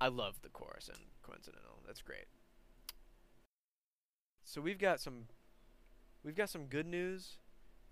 I 0.00 0.08
love 0.08 0.40
the 0.42 0.48
chorus 0.48 0.88
and 0.88 0.98
coincidental. 1.22 1.82
That's 1.86 2.00
great. 2.02 2.26
So 4.42 4.60
we've 4.60 4.78
got 4.78 5.00
some, 5.00 5.26
we've 6.22 6.34
got 6.36 6.50
some 6.50 6.66
good 6.66 6.86
news, 6.86 7.38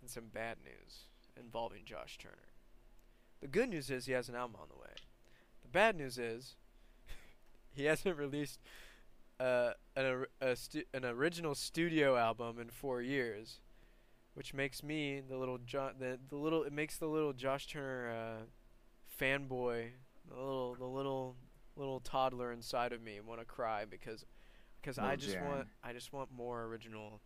and 0.01 0.11
some 0.11 0.27
bad 0.33 0.59
news 0.65 1.05
involving 1.39 1.85
Josh 1.85 2.19
Turner. 2.19 2.51
The 3.41 3.49
good 3.49 3.69
news 3.69 3.91
is 3.91 4.07
he 4.07 4.13
has 4.13 4.29
an 4.29 4.35
album 4.35 4.57
on 4.61 4.69
the 4.69 4.77
way. 4.77 4.95
The 5.63 5.69
bad 5.69 5.97
news 5.97 6.19
is 6.19 6.57
he 7.75 7.85
hasn't 7.85 8.17
released 8.19 8.61
uh, 9.41 9.73
an 9.97 10.27
a 10.41 10.57
stu- 10.57 10.85
an 10.95 11.05
original 11.05 11.55
studio 11.55 12.17
album 12.17 12.59
in 12.59 12.71
four 12.71 13.03
years, 13.03 13.61
which 14.35 14.55
makes 14.55 14.83
me 14.83 15.21
the 15.21 15.37
little 15.37 15.59
jo- 15.59 15.93
the 15.99 16.19
the 16.29 16.37
little 16.37 16.63
it 16.63 16.73
makes 16.73 16.97
the 16.97 17.07
little 17.07 17.33
Josh 17.33 17.67
Turner 17.67 18.11
uh, 18.11 18.45
fanboy, 19.21 19.91
the 20.29 20.35
little 20.35 20.75
the 20.75 20.87
little 20.87 21.37
little 21.77 22.01
toddler 22.01 22.53
inside 22.53 22.93
of 22.93 23.03
me 23.03 23.19
want 23.21 23.41
to 23.41 23.47
cry 23.47 23.85
because 23.85 24.25
because 24.81 24.99
I 24.99 25.17
just 25.17 25.39
want 25.41 25.69
I 25.83 25.93
just 25.93 26.13
want 26.13 26.31
more 26.31 26.65
original. 26.65 27.21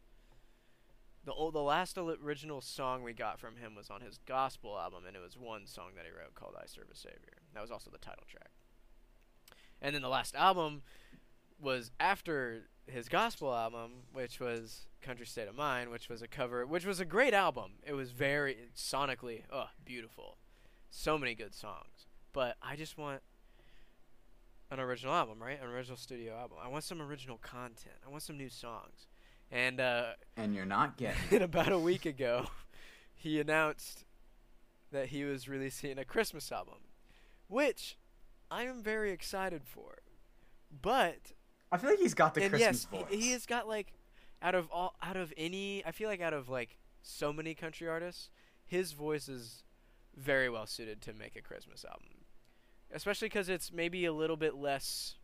The 1.25 1.33
old, 1.33 1.55
the 1.55 1.61
last 1.61 1.99
original 1.99 2.61
song 2.61 3.03
we 3.03 3.13
got 3.13 3.41
from 3.41 3.57
him 3.57 3.75
was 3.75 3.91
on 3.91 4.01
his 4.01 4.21
gospel 4.27 4.79
album, 4.79 5.03
and 5.09 5.17
it 5.17 5.21
was 5.21 5.37
one 5.37 5.67
song 5.67 5.91
that 5.97 6.05
he 6.05 6.11
wrote 6.13 6.35
called 6.35 6.55
"I 6.57 6.67
Serve 6.67 6.89
a 6.93 6.97
Savior." 6.97 7.39
That 7.53 7.63
was 7.63 7.73
also 7.73 7.91
the 7.91 7.99
title 7.99 8.23
track. 8.29 8.51
And 9.83 9.95
then 9.95 10.03
the 10.03 10.09
last 10.09 10.35
album 10.35 10.83
was 11.61 11.91
after 11.99 12.69
his 12.87 13.09
gospel 13.09 13.55
album, 13.55 13.91
which 14.13 14.41
was 14.41 14.87
"Country 15.03 15.27
State 15.27 15.49
of 15.49 15.55
Mind," 15.55 15.91
which 15.91 16.09
was 16.09 16.23
a 16.23 16.29
cover, 16.29 16.67
which 16.67 16.85
was 16.87 17.01
a 17.01 17.05
great 17.05 17.35
album. 17.35 17.73
It 17.87 17.95
was 17.95 18.11
very 18.11 18.71
sonically, 18.77 19.43
oh, 19.53 19.67
beautiful, 19.85 20.39
so 20.91 21.19
many 21.19 21.35
good 21.35 21.55
songs. 21.55 22.07
But 22.33 22.57
I 22.63 22.77
just 22.77 22.99
want 22.99 23.23
an 24.71 24.81
original 24.81 25.15
album, 25.15 25.41
right? 25.41 25.61
An 25.61 25.69
original 25.69 25.97
studio 25.97 26.35
album. 26.37 26.59
I 26.63 26.69
want 26.69 26.85
some 26.85 27.01
original 27.01 27.39
content. 27.39 27.97
I 28.07 28.11
want 28.11 28.23
some 28.23 28.37
new 28.37 28.49
songs. 28.49 29.07
And 29.51 29.81
uh, 29.81 30.13
And 30.37 30.55
you're 30.55 30.67
not 30.67 30.97
getting. 30.97 31.23
it. 31.31 31.43
about 31.43 31.73
a 31.73 31.79
week 31.79 32.05
ago, 32.15 32.47
he 33.15 33.41
announced 33.41 34.05
that 34.93 35.09
he 35.09 35.25
was 35.25 35.49
releasing 35.49 35.99
a 35.99 36.05
Christmas 36.05 36.51
album, 36.51 36.79
which 37.49 37.97
I 38.51 38.65
am 38.65 38.83
very 38.83 39.13
excited 39.13 39.63
for. 39.65 39.99
But 40.83 41.33
I 41.73 41.79
feel 41.79 41.91
like 41.91 41.99
he's 41.99 42.15
got 42.15 42.35
the 42.35 42.43
and 42.43 42.51
Christmas 42.51 42.87
yes, 42.93 43.01
voice. 43.01 43.11
he, 43.11 43.21
he 43.21 43.33
has 43.33 43.47
got 43.47 43.67
like 43.69 43.93
out 44.43 44.55
of 44.55 44.71
all 44.71 44.95
out 45.03 45.17
of 45.17 45.33
any, 45.37 45.85
I 45.85 45.93
feel 45.93 46.09
like 46.09 46.21
out 46.21 46.33
of 46.33 46.49
like 46.49 46.79
so 47.03 47.33
many 47.33 47.55
country 47.55 47.89
artists, 47.89 48.31
his 48.65 48.93
voice 48.93 49.29
is 49.29 49.65
very 50.17 50.49
well 50.49 50.67
suited 50.67 51.01
to 51.03 51.13
make 51.13 51.37
a 51.37 51.43
Christmas 51.43 51.85
album, 51.85 52.25
especially 52.93 53.29
because 53.29 53.49
it's 53.49 53.73
maybe 53.73 54.05
a 54.05 54.13
little 54.13 54.37
bit 54.37 54.55
less. 54.55 55.17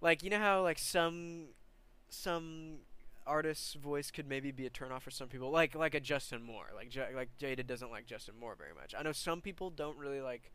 Like 0.00 0.22
you 0.22 0.30
know 0.30 0.38
how 0.38 0.62
like 0.62 0.78
some 0.78 1.48
some 2.08 2.78
artist's 3.26 3.74
voice 3.74 4.10
could 4.10 4.28
maybe 4.28 4.52
be 4.52 4.66
a 4.66 4.70
turnoff 4.70 5.02
for 5.02 5.10
some 5.10 5.28
people, 5.28 5.50
like 5.50 5.74
like 5.74 5.94
a 5.94 6.00
Justin 6.00 6.42
Moore. 6.42 6.66
Like 6.74 6.90
J- 6.90 7.14
like 7.14 7.30
Jayded 7.38 7.66
doesn't 7.66 7.90
like 7.90 8.06
Justin 8.06 8.34
Moore 8.38 8.54
very 8.56 8.74
much. 8.74 8.94
I 8.98 9.02
know 9.02 9.12
some 9.12 9.40
people 9.40 9.70
don't 9.70 9.96
really 9.96 10.20
like 10.20 10.52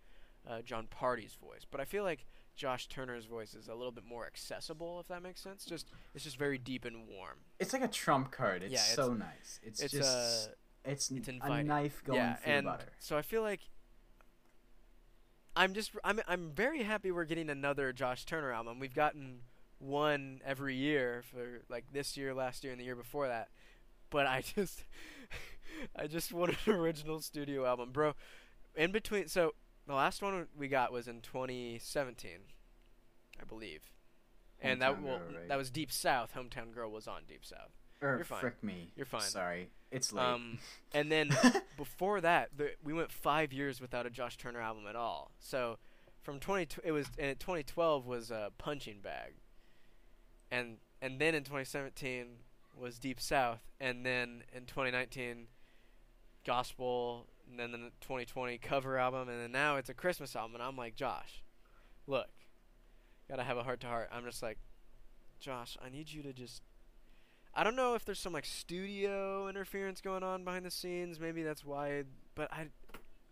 uh, 0.48 0.62
Jon 0.62 0.88
Pardi's 0.88 1.34
voice, 1.34 1.66
but 1.70 1.82
I 1.82 1.86
feel 1.86 2.04
like 2.04 2.26
Josh 2.62 2.88
Turner's 2.88 3.26
voice 3.26 3.56
is 3.56 3.68
a 3.68 3.74
little 3.74 3.92
bit 3.92 4.06
more 4.06 4.28
accessible, 4.28 5.00
if 5.00 5.08
that 5.08 5.24
makes 5.24 5.42
sense. 5.42 5.66
Just 5.66 5.90
it's 6.14 6.24
just 6.24 6.38
very 6.38 6.60
deep 6.60 6.86
and 6.86 7.08
warm. 7.08 7.38
It's 7.60 7.74
like 7.74 7.82
a 7.82 7.88
trump 7.88 8.30
card. 8.32 8.62
It's, 8.62 8.72
Yeah, 8.72 8.82
it's- 8.82 8.96
so 8.96 9.14
nice. 9.14 9.60
It's, 9.64 9.82
It's 9.82 9.92
just. 9.92 10.48
uh, 10.48 10.52
it's, 10.86 11.10
it's 11.10 11.28
a 11.28 11.64
knife 11.64 12.04
going 12.06 12.20
yeah, 12.20 12.36
through 12.36 12.54
and 12.54 12.66
butter. 12.68 12.86
so 13.00 13.18
I 13.18 13.24
feel 13.24 13.42
like 13.42 13.62
I'm 15.56 15.74
just 15.74 15.90
I'm 16.04 16.20
I'm 16.28 16.52
very 16.52 16.84
happy 16.84 17.10
we're 17.12 17.26
getting 17.26 17.50
another 17.50 17.92
Josh 17.94 18.26
Turner 18.26 18.52
album. 18.52 18.80
We've 18.80 18.94
gotten 18.94 19.40
one 19.80 20.40
every 20.46 20.76
year 20.76 21.24
for 21.32 21.64
like 21.68 21.86
this 21.92 22.16
year, 22.16 22.36
last 22.36 22.64
year, 22.64 22.74
and 22.74 22.80
the 22.80 22.86
year 22.86 22.96
before 22.96 23.28
that. 23.28 23.50
But 24.12 24.28
I 24.28 24.42
just 24.56 24.84
I 25.96 26.06
just 26.06 26.32
want 26.32 26.56
an 26.68 26.74
original 26.74 27.22
studio 27.22 27.66
album, 27.66 27.90
bro. 27.92 28.14
In 28.76 28.92
between, 28.92 29.28
so 29.30 29.56
the 29.88 29.94
last 29.94 30.22
one 30.22 30.48
we 30.58 30.68
got 30.68 30.92
was 30.92 31.08
in 31.08 31.22
2017, 31.22 32.32
I 33.40 33.44
believe, 33.46 33.92
and 34.62 34.82
that 34.82 35.02
well, 35.02 35.20
Girl, 35.20 35.28
right? 35.38 35.48
that 35.48 35.58
was 35.58 35.70
Deep 35.70 35.92
South. 35.92 36.34
Hometown 36.36 36.74
Girl 36.74 36.92
was 36.92 37.08
on 37.08 37.22
Deep 37.28 37.46
South. 37.46 37.72
Or 38.02 38.16
you're 38.16 38.26
fine. 38.26 38.40
frick 38.40 38.64
me. 38.64 38.92
You're 38.96 39.06
fine. 39.06 39.22
Sorry, 39.22 39.70
it's 39.92 40.12
late. 40.12 40.24
Um, 40.24 40.60
and 40.94 41.12
then 41.12 41.30
before 41.78 42.22
that, 42.22 42.50
the, 42.56 42.72
we 42.84 42.94
went 42.94 43.12
five 43.12 43.54
years 43.54 43.80
without 43.80 44.06
a 44.06 44.10
Josh 44.10 44.38
Turner 44.38 44.62
album 44.62 44.86
at 44.88 44.96
all. 44.96 45.32
So 45.40 45.78
from 46.22 46.40
20, 46.40 46.82
it 46.84 46.92
was 46.92 47.08
and 47.18 47.40
2012 47.40 48.06
was 48.06 48.32
uh, 48.32 48.50
Punching 48.58 49.02
Bag, 49.02 49.34
and 50.52 50.78
and 51.02 51.20
then 51.20 51.36
in 51.36 51.44
2017 51.44 52.26
was 52.76 52.98
Deep 53.00 53.20
South, 53.20 53.60
and 53.80 54.06
then 54.06 54.44
in 54.54 54.66
2019 54.66 55.48
Gospel, 56.46 57.28
and 57.52 57.60
then 57.60 57.72
the 57.72 57.92
2020 58.02 58.58
cover 58.58 58.98
album, 58.98 59.30
and 59.30 59.40
then 59.40 59.52
now 59.52 59.76
it's 59.78 59.90
a 59.90 59.94
Christmas 59.94 60.36
album. 60.36 60.56
And 60.56 60.64
I'm 60.64 60.78
like, 60.78 60.96
Josh, 60.96 61.44
look, 62.08 62.30
gotta 63.30 63.44
have 63.44 63.58
a 63.58 63.64
heart 63.64 63.80
to 63.82 63.88
heart. 63.88 64.10
I'm 64.12 64.24
just 64.26 64.42
like, 64.42 64.58
Josh, 65.40 65.78
I 65.84 65.90
need 65.90 66.12
you 66.12 66.24
to 66.24 66.34
just 66.34 66.62
I 67.54 67.64
don't 67.64 67.76
know 67.76 67.96
if 67.96 68.06
there's 68.06 68.20
some 68.20 68.34
like 68.34 68.46
studio 68.46 69.50
interference 69.50 70.00
going 70.00 70.24
on 70.24 70.44
behind 70.44 70.66
the 70.66 70.72
scenes. 70.72 71.20
Maybe 71.20 71.44
that's 71.44 71.66
why. 71.66 72.04
But 72.34 72.52
I, 72.54 72.68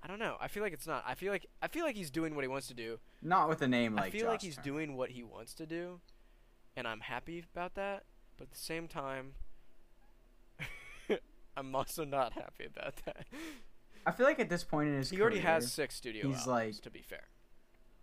I 0.04 0.08
don't 0.08 0.20
know. 0.20 0.36
I 0.42 0.50
feel 0.50 0.62
like 0.62 0.74
it's 0.74 0.88
not. 0.88 1.04
I 1.08 1.16
feel 1.16 1.32
like 1.32 1.46
I 1.62 1.68
feel 1.68 1.86
like 1.86 1.96
he's 1.96 2.12
doing 2.12 2.36
what 2.36 2.44
he 2.44 2.50
wants 2.50 2.68
to 2.68 2.74
do. 2.74 3.00
Not 3.22 3.48
with 3.48 3.62
a 3.62 3.68
name 3.68 3.96
like 3.96 4.08
I 4.08 4.10
feel 4.10 4.22
Josh 4.22 4.30
like 4.30 4.42
he's 4.42 4.56
Turner. 4.56 4.66
doing 4.66 4.98
what 4.98 5.12
he 5.12 5.24
wants 5.24 5.54
to 5.56 5.66
do, 5.66 6.02
and 6.76 6.86
I'm 6.88 7.00
happy 7.00 7.46
about 7.54 7.76
that. 7.76 8.04
But 8.38 8.46
at 8.48 8.52
the 8.52 8.60
same 8.60 8.88
time, 8.90 9.34
I'm 11.58 11.74
also 11.74 12.04
not 12.04 12.34
happy 12.34 12.66
about 12.66 12.96
that. 13.06 13.26
I 14.06 14.12
feel 14.12 14.26
like 14.26 14.40
at 14.40 14.50
this 14.50 14.64
point 14.64 14.90
in 14.90 14.96
his 14.96 15.10
he 15.10 15.22
already 15.22 15.40
has 15.40 15.72
six 15.72 15.96
studio 15.96 16.28
he's 16.28 16.48
albums. 16.48 16.48
like- 16.48 16.82
to 16.82 16.90
be 16.90 17.02
fair, 17.02 17.28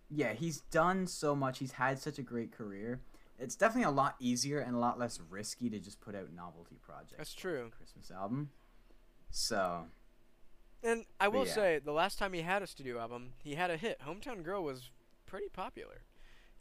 yeah, 0.09 0.33
he's 0.33 0.61
done 0.61 1.07
so 1.07 1.35
much. 1.35 1.59
He's 1.59 1.73
had 1.73 1.99
such 1.99 2.17
a 2.19 2.23
great 2.23 2.51
career. 2.51 3.01
It's 3.39 3.55
definitely 3.55 3.83
a 3.83 3.91
lot 3.91 4.15
easier 4.19 4.59
and 4.59 4.75
a 4.75 4.79
lot 4.79 4.97
less 4.97 5.19
risky 5.29 5.69
to 5.69 5.79
just 5.79 6.01
put 6.01 6.15
out 6.15 6.31
novelty 6.33 6.77
projects. 6.81 7.17
That's 7.17 7.35
like 7.35 7.41
true. 7.41 7.65
a 7.67 7.69
Christmas 7.69 8.09
album. 8.09 8.49
So 9.29 9.85
and 10.83 11.05
I 11.19 11.27
will 11.27 11.45
yeah. 11.45 11.53
say 11.53 11.79
the 11.83 11.91
last 11.91 12.19
time 12.19 12.33
he 12.33 12.41
had 12.41 12.61
a 12.61 12.67
studio 12.67 12.99
album, 12.99 13.33
he 13.43 13.55
had 13.55 13.71
a 13.71 13.77
hit. 13.77 13.99
Hometown 14.05 14.43
Girl 14.43 14.63
was 14.63 14.89
pretty 15.25 15.49
popular, 15.49 16.03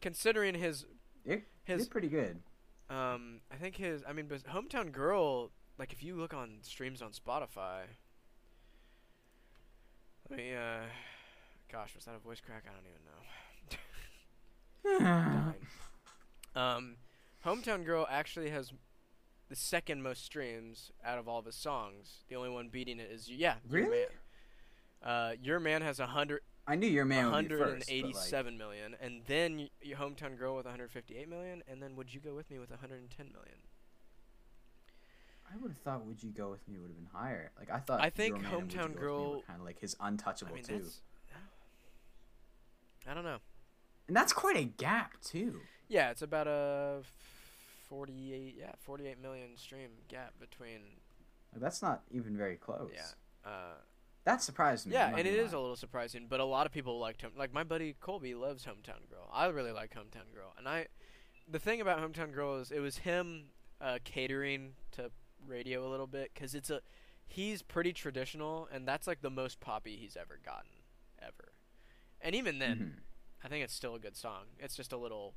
considering 0.01 0.55
his 0.55 0.87
it, 1.25 1.45
his 1.65 1.83
it's 1.83 1.89
pretty 1.89 2.09
good. 2.09 2.41
Um, 2.89 3.41
I 3.53 3.57
think 3.57 3.77
his. 3.77 4.03
I 4.09 4.13
mean, 4.13 4.27
but 4.29 4.43
Hometown 4.45 4.93
Girl. 4.93 5.51
Like, 5.79 5.93
if 5.93 6.03
you 6.03 6.17
look 6.17 6.33
on 6.33 6.59
streams 6.63 7.03
on 7.03 7.13
Spotify. 7.13 7.83
Let 10.31 10.39
me. 10.39 10.55
Uh, 10.55 10.81
gosh, 11.71 11.95
was 11.95 12.05
that 12.05 12.15
a 12.15 12.19
voice 12.19 12.41
crack? 12.41 12.65
I 12.67 12.73
don't 12.73 12.87
even 12.89 13.03
know. 15.45 15.53
Um, 16.57 16.97
Hometown 17.45 17.85
Girl 17.85 18.07
actually 18.11 18.49
has 18.49 18.73
the 19.51 19.57
second 19.57 20.03
most 20.03 20.25
streams 20.25 20.91
out 21.05 21.19
of 21.19 21.29
all 21.29 21.39
of 21.39 21.45
his 21.45 21.55
songs. 21.55 22.25
The 22.31 22.35
only 22.37 22.49
one 22.49 22.69
beating 22.69 22.99
it 22.99 23.11
is 23.13 23.29
yeah, 23.31 23.57
Your 23.69 23.83
Really? 23.83 23.99
Man. 25.03 25.13
Uh, 25.13 25.33
Your 25.43 25.61
Man 25.61 25.83
has 25.83 26.01
a 26.01 26.07
hundred. 26.07 26.41
I 26.67 26.77
knew 26.77 26.89
your 26.89 27.05
man 27.05 27.31
would 27.31 27.49
be 27.49 27.55
first. 27.55 27.91
like, 27.91 28.03
187 28.05 28.57
million, 28.59 28.97
and 29.01 29.21
then 29.27 29.69
your 29.83 29.99
hometown 29.99 30.37
girl 30.37 30.57
with 30.57 30.65
158 30.65 31.29
million, 31.29 31.63
and 31.71 31.81
then 31.81 31.95
would 31.95 32.13
you 32.13 32.19
go 32.21 32.35
with 32.35 32.51
me 32.51 32.59
with 32.59 32.71
110 32.71 33.27
million? 33.27 33.59
I 35.53 35.57
would 35.59 35.71
have 35.71 35.79
thought 35.79 36.05
"Would 36.05 36.23
You 36.23 36.31
Go 36.31 36.51
with 36.51 36.67
Me" 36.69 36.79
would 36.79 36.89
have 36.89 36.97
been 36.97 37.09
higher. 37.13 37.51
Like 37.59 37.71
I 37.71 37.79
thought. 37.79 38.01
I 38.01 38.11
think 38.11 38.35
Your 38.35 38.43
Man 38.43 38.53
and 38.53 38.63
Would 38.63 38.73
You 38.73 38.79
Hometown 38.79 38.83
Go 38.83 38.89
With 38.89 38.95
Me 38.95 39.01
Girl- 39.01 39.43
kind 39.47 39.61
of 39.61 39.65
like 39.65 39.81
his 39.81 39.97
untouchable 40.01 40.53
I 40.53 40.55
mean, 40.57 40.65
too. 40.65 40.85
I 43.09 43.15
don't 43.15 43.25
know. 43.25 43.39
and 44.09 44.17
that's 44.17 44.33
quite 44.33 44.57
a 44.57 44.65
gap 44.65 45.13
too. 45.23 45.61
Yeah, 45.89 46.11
it's 46.11 46.23
about 46.23 46.49
a 46.49 47.03
48, 47.89 48.57
yeah, 48.59 48.73
48 48.81 49.23
million 49.23 49.57
stream 49.57 49.91
gap 50.09 50.35
between. 50.41 50.81
Like, 51.53 51.63
that's 51.63 51.83
not 51.83 52.03
even 52.11 52.37
very 52.37 52.57
close. 52.57 52.91
Yeah. 52.93 53.49
Uh, 53.49 53.75
that 54.25 54.43
surprised 54.43 54.87
me. 54.87 54.95
yeah, 54.95 55.11
and 55.11 55.21
it 55.21 55.25
gonna 55.31 55.37
is 55.37 55.53
a 55.53 55.59
little 55.59 55.77
surprising, 55.77 56.27
but 56.29 56.41
a 56.41 56.45
lot 56.45 56.67
of 56.67 56.73
people 56.73 56.99
liked 56.99 57.23
him. 57.23 57.31
Like 57.39 57.55
my 57.55 57.63
buddy 57.63 57.95
Colby 58.01 58.35
loves 58.35 58.65
Hometown 58.65 59.09
Girl. 59.09 59.31
I 59.33 59.47
really 59.47 59.71
like 59.71 59.95
Hometown 59.95 60.35
Girl, 60.35 60.53
and 60.59 60.69
I, 60.69 60.89
the 61.49 61.61
thing 61.61 61.81
about 61.81 62.01
Hometown 62.01 62.33
Girl 62.35 62.57
is 62.59 62.73
it 62.73 62.81
was 62.81 62.99
him 62.99 63.51
uh, 63.81 63.99
catering 64.03 64.73
to 64.93 65.13
radio 65.47 65.87
a 65.87 65.91
little 65.91 66.07
bit 66.07 66.31
because 66.35 66.55
it's 66.55 66.71
a, 66.71 66.81
he's 67.27 67.63
pretty 67.63 67.93
traditional, 67.93 68.69
and 68.73 68.87
that's 68.87 69.07
like 69.07 69.21
the 69.23 69.31
most 69.31 69.61
poppy 69.61 69.97
he's 69.97 70.17
ever 70.17 70.39
gotten, 70.45 70.71
ever, 71.21 71.53
and 72.21 72.35
even 72.35 72.59
then, 72.59 72.79
Mhm. 72.79 73.03
I 73.45 73.49
think 73.49 73.65
it's 73.65 73.75
still 73.75 73.95
a 73.95 73.99
good 74.01 74.17
song. 74.17 74.45
It's 74.59 74.77
just 74.77 74.93
a 74.93 74.97
little. 74.97 75.35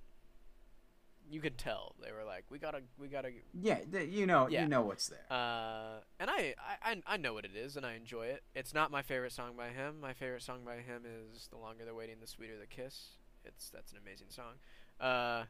You 1.31 1.41
could 1.41 1.59
tell 1.59 1.93
they 2.03 2.11
were 2.11 2.23
like, 2.23 2.45
we 2.49 2.57
gotta, 2.57 2.81
we 2.97 3.07
gotta 3.07 3.29
Yeah, 3.53 3.81
th- 3.83 4.09
you 4.09 4.25
know, 4.25 4.47
Yeah. 4.49 4.63
you 4.63 4.67
know 4.67 4.81
what's 4.81 5.07
there. 5.09 5.31
uh, 5.31 5.99
and 6.19 6.27
I, 6.27 6.55
I, 6.57 6.91
I- 6.93 7.03
I 7.05 7.17
know 7.17 7.33
what 7.35 7.45
it 7.45 7.55
is, 7.55 7.77
and 7.77 7.85
I 7.85 7.93
enjoy 7.93 8.27
it. 8.27 8.43
It's 8.55 8.73
not 8.73 8.89
my 8.89 9.03
favorite 9.03 9.31
song 9.33 9.55
by 9.55 9.69
him. 9.69 9.99
My 9.99 10.13
favorite 10.13 10.41
song 10.41 10.63
by 10.65 10.77
him 10.77 11.03
is 11.05 11.47
"The 11.51 11.57
Longer 11.57 11.85
the 11.85 11.93
Waiting, 11.93 12.15
the 12.19 12.25
Sweeter 12.25 12.57
the 12.57 12.65
Kiss." 12.65 13.09
It's 13.45 13.69
that's 13.69 13.91
an 13.91 13.99
amazing 13.99 14.29
song. 14.31 14.55
Uh, 14.99 15.45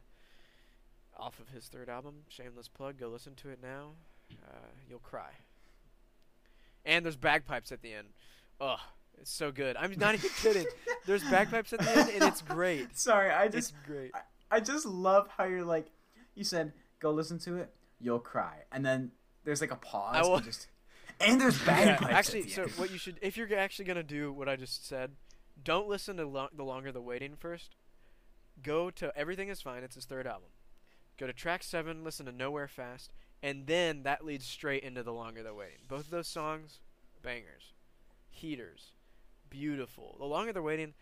off 1.16 1.40
of 1.40 1.48
his 1.48 1.68
third 1.68 1.88
album, 1.88 2.24
shameless 2.28 2.68
plug. 2.68 2.98
Go 2.98 3.08
listen 3.08 3.34
to 3.36 3.48
it 3.48 3.60
now. 3.62 3.92
Uh, 4.46 4.54
you'll 4.88 4.98
cry. 4.98 5.30
And 6.84 7.04
there's 7.04 7.16
bagpipes 7.16 7.72
at 7.72 7.82
the 7.82 7.92
end. 7.92 8.08
Ugh, 8.60 8.78
it's 9.20 9.30
so 9.30 9.52
good. 9.52 9.76
I'm 9.76 9.92
not 9.98 10.14
even 10.14 10.30
kidding. 10.42 10.66
There's 11.06 11.22
bagpipes 11.24 11.72
at 11.72 11.80
the 11.80 11.90
end, 11.90 12.10
and 12.10 12.24
it's 12.24 12.42
great. 12.42 12.96
Sorry, 12.98 13.30
I 13.30 13.44
It's 13.44 13.54
just 13.54 13.74
great. 13.86 14.12
I 14.50 14.60
just 14.60 14.86
love 14.86 15.28
how 15.36 15.44
you're 15.44 15.64
like, 15.64 15.86
you 16.34 16.44
said 16.44 16.72
go 17.00 17.10
listen 17.10 17.38
to 17.40 17.56
it, 17.56 17.72
you'll 17.98 18.18
cry, 18.18 18.56
and 18.72 18.84
then 18.84 19.10
there's 19.44 19.60
like 19.60 19.70
a 19.72 19.76
pause. 19.76 20.16
I 20.16 20.22
will- 20.22 20.36
and, 20.36 20.44
just, 20.44 20.66
and 21.20 21.40
there's 21.40 21.58
Yeah, 21.66 21.96
bagpipes. 21.96 22.02
at 22.10 22.10
actually, 22.12 22.42
the 22.42 22.50
so 22.50 22.62
end. 22.62 22.72
what 22.72 22.90
you 22.90 22.98
should, 22.98 23.18
if 23.22 23.36
you're 23.36 23.54
actually 23.56 23.84
gonna 23.86 24.02
do 24.02 24.32
what 24.32 24.48
I 24.48 24.56
just 24.56 24.86
said, 24.86 25.12
don't 25.62 25.88
listen 25.88 26.16
to 26.18 26.26
lo- 26.26 26.48
the 26.54 26.64
longer 26.64 26.92
the 26.92 27.00
waiting 27.02 27.36
first. 27.38 27.76
Go 28.62 28.90
to 28.90 29.12
everything 29.16 29.48
is 29.48 29.62
fine. 29.62 29.82
It's 29.82 29.94
his 29.94 30.04
third 30.04 30.26
album. 30.26 30.50
Go 31.18 31.26
to 31.26 31.32
track 31.32 31.62
seven. 31.62 32.04
Listen 32.04 32.26
to 32.26 32.32
Nowhere 32.32 32.68
Fast, 32.68 33.12
and 33.42 33.66
then 33.66 34.02
that 34.04 34.24
leads 34.24 34.46
straight 34.46 34.82
into 34.82 35.02
the 35.02 35.12
longer 35.12 35.42
the 35.42 35.54
waiting. 35.54 35.80
Both 35.88 36.04
of 36.04 36.10
those 36.10 36.28
songs, 36.28 36.80
bangers, 37.22 37.72
heaters, 38.28 38.92
beautiful. 39.48 40.16
The 40.18 40.26
longer 40.26 40.52
the 40.52 40.62
waiting 40.62 40.94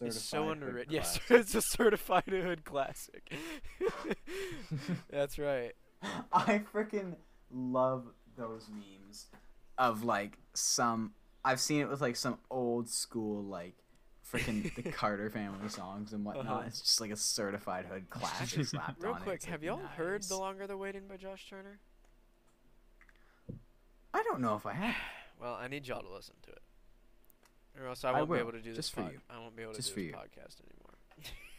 is 0.00 0.22
so 0.22 0.50
underrated. 0.50 0.92
Yes, 0.92 1.18
it's 1.30 1.54
a 1.54 1.62
certified 1.62 2.24
hood 2.28 2.64
classic. 2.64 3.32
That's 5.10 5.38
right. 5.38 5.72
I 6.32 6.62
freaking 6.72 7.16
love 7.50 8.06
those 8.36 8.68
memes 8.68 9.26
of 9.78 10.04
like 10.04 10.38
some. 10.54 11.12
I've 11.44 11.60
seen 11.60 11.80
it 11.80 11.88
with 11.88 12.00
like 12.00 12.16
some 12.16 12.38
old 12.50 12.88
school 12.88 13.42
like 13.42 13.74
freaking 14.32 14.74
the 14.82 14.90
Carter 14.92 15.30
family 15.30 15.68
songs 15.68 16.12
and 16.12 16.24
whatnot. 16.24 16.46
Uh-huh. 16.46 16.62
It's 16.66 16.80
just 16.80 17.00
like 17.00 17.10
a 17.10 17.16
certified 17.16 17.86
hood 17.86 18.08
classic 18.10 18.64
slapped 18.64 19.02
Real 19.02 19.12
on 19.14 19.20
quick, 19.22 19.36
It's, 19.36 19.44
have 19.46 19.60
like, 19.62 19.66
y'all 19.66 19.80
heard 19.96 20.22
the 20.24 20.36
longer 20.36 20.66
the 20.66 20.76
waiting 20.76 21.02
by 21.08 21.16
Josh 21.16 21.46
Turner? 21.48 21.78
I 24.12 24.22
don't 24.24 24.40
know 24.40 24.56
if 24.56 24.66
I 24.66 24.72
have. 24.74 24.94
Well, 25.40 25.54
I 25.54 25.68
need 25.68 25.88
y'all 25.88 26.02
to 26.02 26.12
listen 26.12 26.34
to 26.42 26.50
it, 26.50 26.60
or 27.80 27.86
else 27.88 28.04
I 28.04 28.10
I 28.10 28.12
won't 28.18 28.26
be 28.28 28.32
will, 28.32 28.38
able 28.40 28.52
to 28.52 28.60
do 28.60 28.74
this. 28.74 28.76
just 28.76 28.94
for 28.94 29.00
pod- 29.04 29.12
you. 29.12 29.20
I 29.30 29.38
won't 29.38 29.56
be 29.56 29.62
able 29.62 29.72
to 29.72 29.78
Just 29.78 29.94
do 29.94 30.02
this 30.02 30.10
you. 30.10 30.14
podcast 30.14 30.56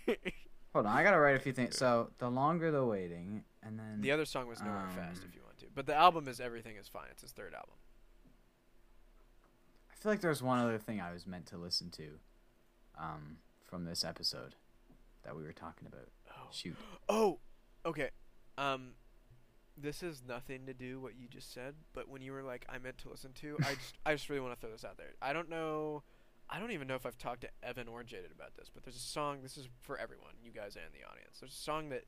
anymore. 0.07 0.17
Hold 0.73 0.85
on, 0.85 0.95
I 0.95 1.01
gotta 1.01 1.17
write 1.19 1.35
a 1.35 1.39
few 1.39 1.51
things. 1.51 1.77
So 1.79 2.11
the 2.19 2.29
longer 2.29 2.69
the 2.69 2.85
waiting, 2.85 3.43
and 3.63 3.79
then 3.79 4.01
the 4.01 4.11
other 4.11 4.25
song 4.25 4.45
was 4.47 4.59
Nowhere 4.61 4.87
Fast, 4.95 5.21
Um, 5.23 5.29
if 5.29 5.33
you 5.35 5.41
want 5.43 5.57
to. 5.61 5.65
But 5.73 5.87
the 5.87 5.95
album 5.95 6.27
is 6.27 6.39
Everything 6.39 6.75
Is 6.75 6.87
Fine. 6.87 7.07
It's 7.09 7.23
his 7.23 7.31
third 7.31 7.55
album. 7.55 7.73
I 9.91 9.95
feel 9.95 10.11
like 10.11 10.21
there's 10.21 10.43
one 10.43 10.59
other 10.59 10.77
thing 10.77 11.01
I 11.01 11.11
was 11.11 11.25
meant 11.25 11.47
to 11.47 11.57
listen 11.57 11.89
to, 11.97 12.19
um, 13.01 13.37
from 13.65 13.85
this 13.85 14.03
episode, 14.05 14.55
that 15.23 15.35
we 15.35 15.43
were 15.43 15.53
talking 15.53 15.87
about. 15.87 16.07
Oh. 16.29 16.47
Shoot. 16.51 16.75
Oh, 17.09 17.39
okay. 17.85 18.09
Um, 18.57 18.91
this 19.77 20.01
has 20.01 20.21
nothing 20.27 20.65
to 20.67 20.73
do 20.73 20.99
what 20.99 21.13
you 21.17 21.27
just 21.27 21.53
said, 21.53 21.73
but 21.93 22.07
when 22.09 22.21
you 22.21 22.31
were 22.31 22.43
like, 22.43 22.65
I 22.69 22.77
meant 22.77 22.97
to 22.99 23.09
listen 23.09 23.31
to, 23.41 23.57
I 23.61 23.73
just, 23.75 23.95
I 24.05 24.13
just 24.13 24.29
really 24.29 24.41
want 24.41 24.53
to 24.53 24.59
throw 24.59 24.71
this 24.71 24.85
out 24.85 24.97
there. 24.97 25.13
I 25.21 25.33
don't 25.33 25.49
know, 25.49 26.03
I 26.49 26.59
don't 26.59 26.71
even 26.71 26.87
know 26.87 26.95
if 26.95 27.05
I've 27.05 27.17
talked 27.17 27.41
to 27.41 27.49
Evan 27.63 27.87
or 27.87 28.03
Jayded 28.03 28.31
about 28.35 28.55
this, 28.57 28.69
but 28.73 28.83
there's 28.83 28.97
a 28.97 28.99
song. 28.99 29.39
This 29.41 29.57
is 29.57 29.67
for 29.81 29.97
everyone, 29.97 30.33
you 30.43 30.51
guys 30.51 30.75
and 30.75 30.93
the 30.93 31.07
audience. 31.09 31.37
There's 31.39 31.53
a 31.53 31.55
song 31.55 31.89
that 31.89 32.03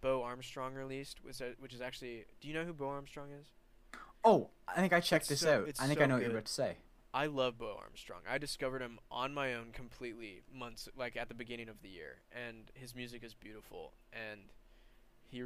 Bo 0.00 0.22
Armstrong 0.22 0.74
released, 0.74 1.18
which, 1.24 1.40
which 1.58 1.74
is 1.74 1.80
actually. 1.80 2.24
Do 2.40 2.48
you 2.48 2.54
know 2.54 2.64
who 2.64 2.72
Bo 2.72 2.88
Armstrong 2.88 3.28
is? 3.32 3.46
Oh, 4.24 4.50
I 4.68 4.76
think 4.76 4.92
I 4.92 5.00
checked 5.00 5.24
It's 5.24 5.28
this 5.30 5.40
so- 5.40 5.62
out. 5.62 5.72
I 5.80 5.86
think 5.86 5.98
so 5.98 6.04
I 6.04 6.06
know 6.06 6.14
what 6.14 6.22
you're 6.22 6.30
about 6.30 6.44
to 6.46 6.52
say. 6.52 6.76
I 7.14 7.26
love 7.26 7.58
Bo 7.58 7.76
Armstrong. 7.80 8.20
I 8.28 8.38
discovered 8.38 8.82
him 8.82 8.98
on 9.10 9.32
my 9.32 9.54
own 9.54 9.66
completely 9.72 10.42
months 10.52 10.88
like 10.96 11.16
at 11.16 11.28
the 11.28 11.34
beginning 11.34 11.68
of 11.68 11.80
the 11.80 11.88
year, 11.88 12.16
and 12.32 12.70
his 12.74 12.94
music 12.94 13.22
is 13.22 13.34
beautiful. 13.34 13.92
And 14.12 14.40
he 15.30 15.42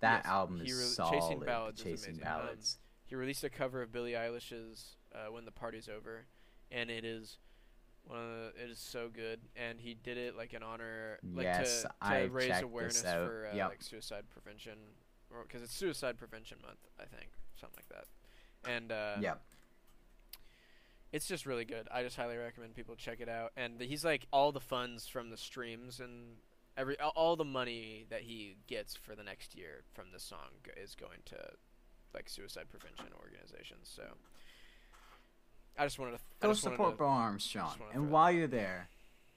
That 0.00 0.22
Yes, 0.24 0.26
album 0.26 0.60
he 0.64 0.70
is 0.70 0.78
re- 0.78 0.84
solid. 0.94 1.20
Chasing 1.20 1.40
Ballads 1.40 1.80
is 1.80 1.84
Chasing 1.84 2.14
amazing. 2.14 2.26
Um, 2.26 2.40
ballads. 2.40 2.78
he 3.04 3.14
released 3.16 3.44
a 3.44 3.50
cover 3.50 3.82
of 3.82 3.92
Billie 3.92 4.12
Eilish's 4.12 4.96
uh, 5.14 5.30
"When 5.30 5.44
the 5.44 5.50
Party's 5.52 5.88
Over," 5.90 6.24
and 6.72 6.90
it 6.90 7.04
is 7.04 7.36
one 8.04 8.18
of 8.18 8.26
the, 8.54 8.64
it 8.64 8.70
is 8.70 8.78
so 8.78 9.10
good. 9.12 9.40
And 9.54 9.78
he 9.78 9.92
did 9.92 10.16
it 10.16 10.36
like 10.38 10.54
in 10.54 10.62
honor, 10.62 11.18
like 11.34 11.44
Yes, 11.44 11.82
to, 11.82 11.88
to 11.88 11.94
I 12.00 12.22
raise 12.24 12.62
awareness 12.62 13.02
for 13.02 13.46
uh, 13.52 13.56
Yep. 13.56 13.68
like 13.68 13.82
suicide 13.82 14.24
prevention, 14.30 14.78
because 15.42 15.60
it's 15.62 15.74
Suicide 15.74 16.16
Prevention 16.18 16.56
Month, 16.62 16.80
I 16.98 17.04
think, 17.04 17.28
something 17.60 17.76
like 17.78 17.88
that. 17.90 18.06
And 18.70 18.90
uh, 18.90 19.16
yeah. 19.20 19.34
It's 21.12 21.26
just 21.26 21.46
really 21.46 21.64
good. 21.64 21.88
I 21.92 22.02
just 22.02 22.16
highly 22.16 22.36
recommend 22.36 22.74
people 22.74 22.94
check 22.96 23.20
it 23.20 23.28
out. 23.28 23.52
And 23.56 23.78
the, 23.78 23.86
he's 23.86 24.04
like 24.04 24.26
all 24.32 24.52
the 24.52 24.60
funds 24.60 25.06
from 25.08 25.30
the 25.30 25.36
streams 25.36 26.00
and 26.00 26.36
every 26.76 26.96
all, 27.00 27.36
the 27.36 27.44
money 27.44 28.06
that 28.10 28.22
he 28.22 28.56
gets 28.66 28.94
for 28.96 29.14
the 29.16 29.22
next 29.24 29.56
year 29.56 29.82
from 29.92 30.06
this 30.12 30.22
song 30.22 30.50
is 30.76 30.94
going 30.94 31.18
to 31.26 31.36
like 32.14 32.28
suicide 32.28 32.66
prevention 32.70 33.06
organizations. 33.20 33.90
So 33.94 34.02
I 35.78 35.84
just 35.84 35.98
wanted 35.98 36.12
to 36.12 36.18
I 36.42 36.46
Go 36.46 36.52
support 36.54 36.92
to- 36.92 36.96
Bo 36.98 37.06
Armstrong. 37.06 37.74
And 37.94 38.10
while 38.10 38.30
you're 38.30 38.46
there, 38.48 38.88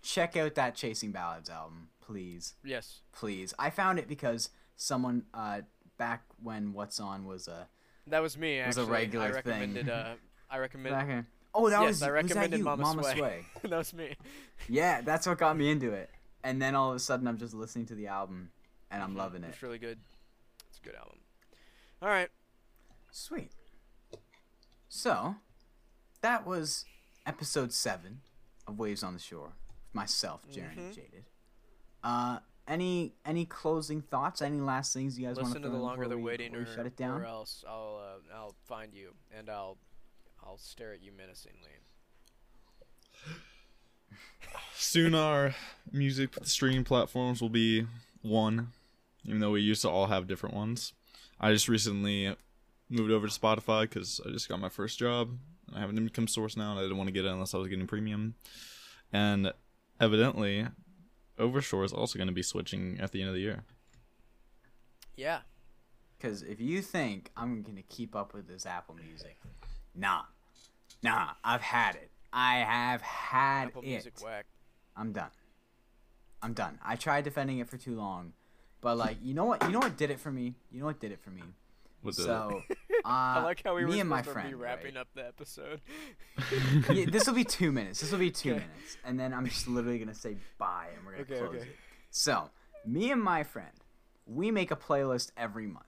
check 0.02 0.36
out 0.38 0.56
that 0.56 0.76
Chasing 0.76 1.12
Ballads 1.12 1.50
album, 1.50 1.90
please. 2.02 2.56
Yes. 2.64 3.02
Please. 3.14 3.54
I 3.58 3.70
found 3.70 4.00
it 4.00 4.08
because 4.08 4.50
someone 4.76 5.24
uh 5.34 5.62
back 5.98 6.24
when 6.42 6.74
What's 6.74 7.00
On 7.00 7.26
was 7.26 7.48
a 7.48 7.68
That 8.08 8.22
was 8.22 8.38
me 8.38 8.60
It 8.60 8.68
was 8.68 8.78
a 8.78 8.82
actually. 8.82 8.92
regular 8.94 9.26
I 9.38 9.42
thing. 9.42 9.52
recommended 9.52 9.90
uh 9.90 10.14
I 10.50 10.58
recommend 10.60 10.96
back 10.96 11.10
in- 11.10 11.26
Oh, 11.56 11.70
that 11.70 11.82
Yes, 11.82 11.88
was 11.88 11.88
I 11.88 11.90
was 11.90 12.00
that 12.00 12.12
recommended 12.12 12.58
you? 12.60 12.64
Mama 12.64 12.82
Mama 12.82 13.04
Sway. 13.04 13.18
Sway. 13.18 13.46
that 13.70 13.78
was 13.78 13.94
me. 13.94 14.16
Yeah, 14.68 15.02
that's 15.02 15.28
what 15.28 15.38
got 15.38 15.58
me 15.58 15.70
into 15.70 15.92
it. 15.92 16.10
And 16.46 16.62
then 16.62 16.76
all 16.76 16.90
of 16.90 16.96
a 16.98 17.00
sudden 17.00 17.26
I'm 17.26 17.38
just 17.38 17.54
listening 17.54 17.86
to 17.86 17.96
the 17.96 18.08
album 18.08 18.52
and 18.92 19.02
I'm 19.02 19.14
Mhm. 19.14 19.18
loving 19.18 19.44
it. 19.46 19.50
It's 19.54 19.64
really 19.64 19.78
good. 19.78 19.98
It's 20.70 20.78
a 20.80 20.82
good 20.84 20.96
album. 20.96 21.20
All 22.02 22.10
right. 22.10 22.30
Sweet. 23.12 23.52
So, 24.90 25.36
that 26.22 26.46
was 26.46 26.84
episode 27.26 27.72
seven 27.72 28.22
of 28.68 28.78
Waves 28.78 29.04
on 29.04 29.14
the 29.14 29.20
Shore 29.20 29.54
with 29.88 29.96
myself, 29.96 30.42
Jaron 30.52 30.78
and 30.78 30.92
Mhm. 30.92 30.96
Jayded. 30.96 31.26
Uh, 32.04 32.40
any 32.68 33.16
any 33.26 33.46
closing 33.46 34.02
thoughts? 34.02 34.42
Any 34.42 34.60
last 34.60 34.94
things 34.94 35.18
you 35.18 35.26
guys 35.28 35.38
want 35.38 35.48
to? 35.48 35.54
Listen 35.54 35.62
to 35.64 35.70
the 35.70 35.78
longer 35.78 36.08
the 36.10 36.18
waiting, 36.18 36.54
or, 36.56 36.60
we 36.60 36.66
shut 36.66 36.86
it 36.86 36.96
down? 36.98 37.22
or 37.22 37.26
else 37.26 37.64
I'll 37.68 38.20
uh, 38.32 38.34
I'll 38.36 38.56
find 38.66 38.94
you 38.94 39.14
and 39.32 39.50
I'll 39.50 39.78
I'll 40.46 40.58
stare 40.58 40.94
at 40.94 41.02
you 41.02 41.12
menacingly. 41.12 41.58
Soon 44.76 45.16
our 45.16 45.56
music 45.92 46.32
streaming 46.44 46.84
platforms 46.84 47.42
will 47.42 47.50
be 47.50 47.88
one, 48.22 48.70
even 49.26 49.40
though 49.40 49.52
we 49.52 49.62
used 49.62 49.82
to 49.84 49.90
all 49.90 50.08
have 50.08 50.28
different 50.28 50.56
ones. 50.56 50.94
I 51.40 51.52
just 51.52 51.70
recently 51.70 52.36
moved 52.90 53.12
over 53.12 53.28
to 53.28 53.40
Spotify 53.40 53.82
because 53.84 54.22
I 54.26 54.30
just 54.32 54.50
got 54.50 54.60
my 54.60 54.70
first 54.70 55.00
job. 55.00 55.38
I 55.74 55.80
have 55.80 55.90
an 55.90 55.98
income 55.98 56.28
source 56.28 56.56
now, 56.56 56.72
and 56.72 56.80
I 56.80 56.84
didn't 56.84 56.98
want 56.98 57.08
to 57.08 57.14
get 57.14 57.26
it 57.26 57.32
unless 57.32 57.54
I 57.54 57.58
was 57.58 57.68
getting 57.68 57.88
premium. 57.88 58.36
And 59.12 59.52
evidently, 60.00 60.68
Overshore 61.40 61.86
is 61.86 61.94
also 61.94 62.18
going 62.18 62.28
to 62.28 62.34
be 62.34 62.44
switching 62.44 63.00
at 63.00 63.12
the 63.12 63.22
end 63.22 63.30
of 63.30 63.36
the 63.36 63.42
year. 63.42 63.64
Yeah. 65.16 65.40
Because 66.18 66.42
if 66.42 66.62
you 66.62 66.82
think 66.82 67.32
I'm 67.36 67.62
gonna 67.64 67.82
keep 67.82 68.16
up 68.16 68.34
with 68.34 68.48
this 68.48 68.66
Apple 68.66 68.96
Music, 68.96 69.38
nah, 69.96 70.24
nah, 71.02 71.32
I've 71.44 71.62
had 71.62 71.96
it. 71.96 72.10
I 72.32 72.58
have 72.60 73.02
had 73.02 73.68
Apple 73.68 73.82
it. 73.84 73.88
Music 73.88 74.14
whack. 74.22 74.46
I'm 74.96 75.12
done. 75.12 75.30
I'm 76.42 76.54
done. 76.54 76.80
I 76.84 76.96
tried 76.96 77.24
defending 77.24 77.60
it 77.60 77.70
for 77.70 77.78
too 77.78 77.96
long, 77.96 78.34
but 78.82 78.98
like, 78.98 79.18
you 79.22 79.34
know 79.34 79.46
what? 79.46 79.64
You 79.64 79.72
know 79.72 79.80
what 79.80 79.98
did 79.98 80.10
it 80.12 80.20
for 80.20 80.32
me? 80.32 80.56
You 80.72 80.80
know 80.80 80.86
what 80.86 81.00
did 81.00 81.12
it 81.12 81.20
for 81.22 81.30
me? 81.30 81.42
What's 82.02 82.18
the, 82.18 82.24
So, 82.26 82.64
uh, 83.06 83.08
I 83.08 83.40
like 83.44 83.62
how 83.64 83.76
we 83.76 83.86
me 83.86 83.92
were 83.92 83.98
and 84.02 84.10
my 84.10 84.18
supposed 84.18 84.38
to 84.42 84.48
be 84.50 84.54
wrapping 84.56 84.94
right? 84.96 84.98
up 84.98 85.08
the 85.16 85.26
episode. 85.26 85.80
yeah, 86.92 87.06
this 87.10 87.28
will 87.28 87.34
be 87.34 87.46
two 87.46 87.72
minutes. 87.72 88.02
This 88.02 88.12
will 88.12 88.20
be 88.20 88.32
two 88.32 88.52
Okay. 88.52 88.60
minutes, 88.60 88.98
and 89.06 89.18
then 89.20 89.34
I'm 89.34 89.46
just 89.46 89.68
literally 89.68 90.00
gonna 90.00 90.14
say 90.14 90.36
bye, 90.58 90.88
and 90.96 91.06
we're 91.06 91.14
gonna 91.14 91.24
Okay, 91.24 91.38
close 91.40 91.54
okay. 91.62 91.70
it. 91.70 91.78
So, 92.12 92.50
me 92.86 93.12
and 93.12 93.22
my 93.22 93.44
friend, 93.44 93.72
we 94.26 94.52
make 94.52 94.70
a 94.70 94.76
playlist 94.76 95.32
every 95.38 95.66
month, 95.68 95.86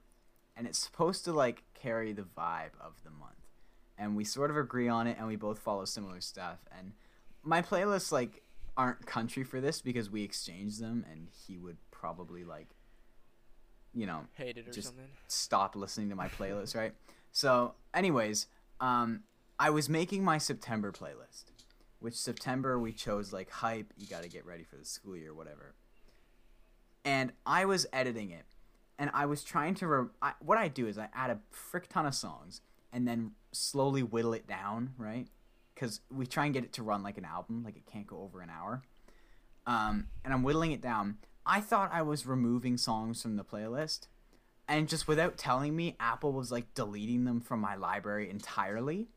and 0.56 0.66
it's 0.66 0.78
supposed 0.78 1.24
to 1.26 1.32
like 1.32 1.64
carry 1.74 2.12
the 2.14 2.22
vibe 2.22 2.72
of 2.80 2.94
the 3.04 3.10
month, 3.10 3.45
and 3.98 4.16
we 4.16 4.24
sort 4.24 4.50
of 4.50 4.56
agree 4.56 4.88
on 4.88 5.06
it, 5.06 5.16
and 5.18 5.26
we 5.26 5.36
both 5.36 5.58
follow 5.58 5.84
similar 5.84 6.20
stuff. 6.20 6.58
And 6.78 6.92
my 7.42 7.62
playlists 7.62 8.12
like 8.12 8.42
aren't 8.76 9.06
country 9.06 9.42
for 9.44 9.60
this 9.60 9.80
because 9.80 10.10
we 10.10 10.22
exchange 10.22 10.78
them, 10.78 11.04
and 11.10 11.28
he 11.46 11.56
would 11.58 11.78
probably 11.90 12.44
like, 12.44 12.68
you 13.94 14.06
know, 14.06 14.26
Hate 14.34 14.58
it 14.58 14.68
or 14.68 14.72
Just- 14.72 14.88
something. 14.88 15.08
stop 15.28 15.74
listening 15.76 16.10
to 16.10 16.14
my 16.16 16.28
playlist, 16.28 16.74
right? 16.76 16.94
So, 17.32 17.74
anyways, 17.94 18.46
um, 18.80 19.22
I 19.58 19.70
was 19.70 19.88
making 19.88 20.22
my 20.24 20.36
September 20.38 20.92
playlist, 20.92 21.44
which 22.00 22.14
September 22.14 22.78
we 22.78 22.92
chose 22.92 23.32
like 23.32 23.50
hype. 23.50 23.92
You 23.96 24.06
got 24.06 24.22
to 24.22 24.28
get 24.28 24.44
ready 24.44 24.64
for 24.64 24.76
the 24.76 24.84
school 24.84 25.16
year, 25.16 25.32
whatever. 25.32 25.74
And 27.04 27.32
I 27.46 27.64
was 27.64 27.86
editing 27.92 28.30
it, 28.30 28.44
and 28.98 29.10
I 29.14 29.26
was 29.26 29.44
trying 29.44 29.74
to. 29.76 29.86
Re- 29.86 30.08
I, 30.20 30.32
what 30.40 30.58
I 30.58 30.68
do 30.68 30.86
is 30.86 30.98
I 30.98 31.08
add 31.14 31.30
a 31.30 31.38
frick 31.50 31.88
ton 31.88 32.04
of 32.04 32.14
songs, 32.14 32.60
and 32.92 33.06
then 33.06 33.32
slowly 33.56 34.02
whittle 34.02 34.32
it 34.34 34.46
down, 34.46 34.94
right? 34.98 35.26
Because 35.74 36.00
we 36.10 36.26
try 36.26 36.44
and 36.44 36.54
get 36.54 36.64
it 36.64 36.72
to 36.74 36.82
run 36.82 37.02
like 37.02 37.18
an 37.18 37.24
album, 37.24 37.62
like 37.64 37.76
it 37.76 37.86
can't 37.90 38.06
go 38.06 38.20
over 38.22 38.40
an 38.40 38.50
hour. 38.50 38.82
Um, 39.66 40.08
and 40.24 40.32
I'm 40.32 40.42
whittling 40.42 40.72
it 40.72 40.80
down. 40.80 41.18
I 41.44 41.60
thought 41.60 41.90
I 41.92 42.02
was 42.02 42.26
removing 42.26 42.76
songs 42.76 43.22
from 43.22 43.36
the 43.36 43.44
playlist, 43.44 44.06
and 44.68 44.88
just 44.88 45.06
without 45.06 45.36
telling 45.36 45.76
me, 45.76 45.96
Apple 46.00 46.32
was 46.32 46.50
like 46.50 46.74
deleting 46.74 47.24
them 47.24 47.40
from 47.40 47.60
my 47.60 47.76
library 47.76 48.30
entirely. 48.30 49.08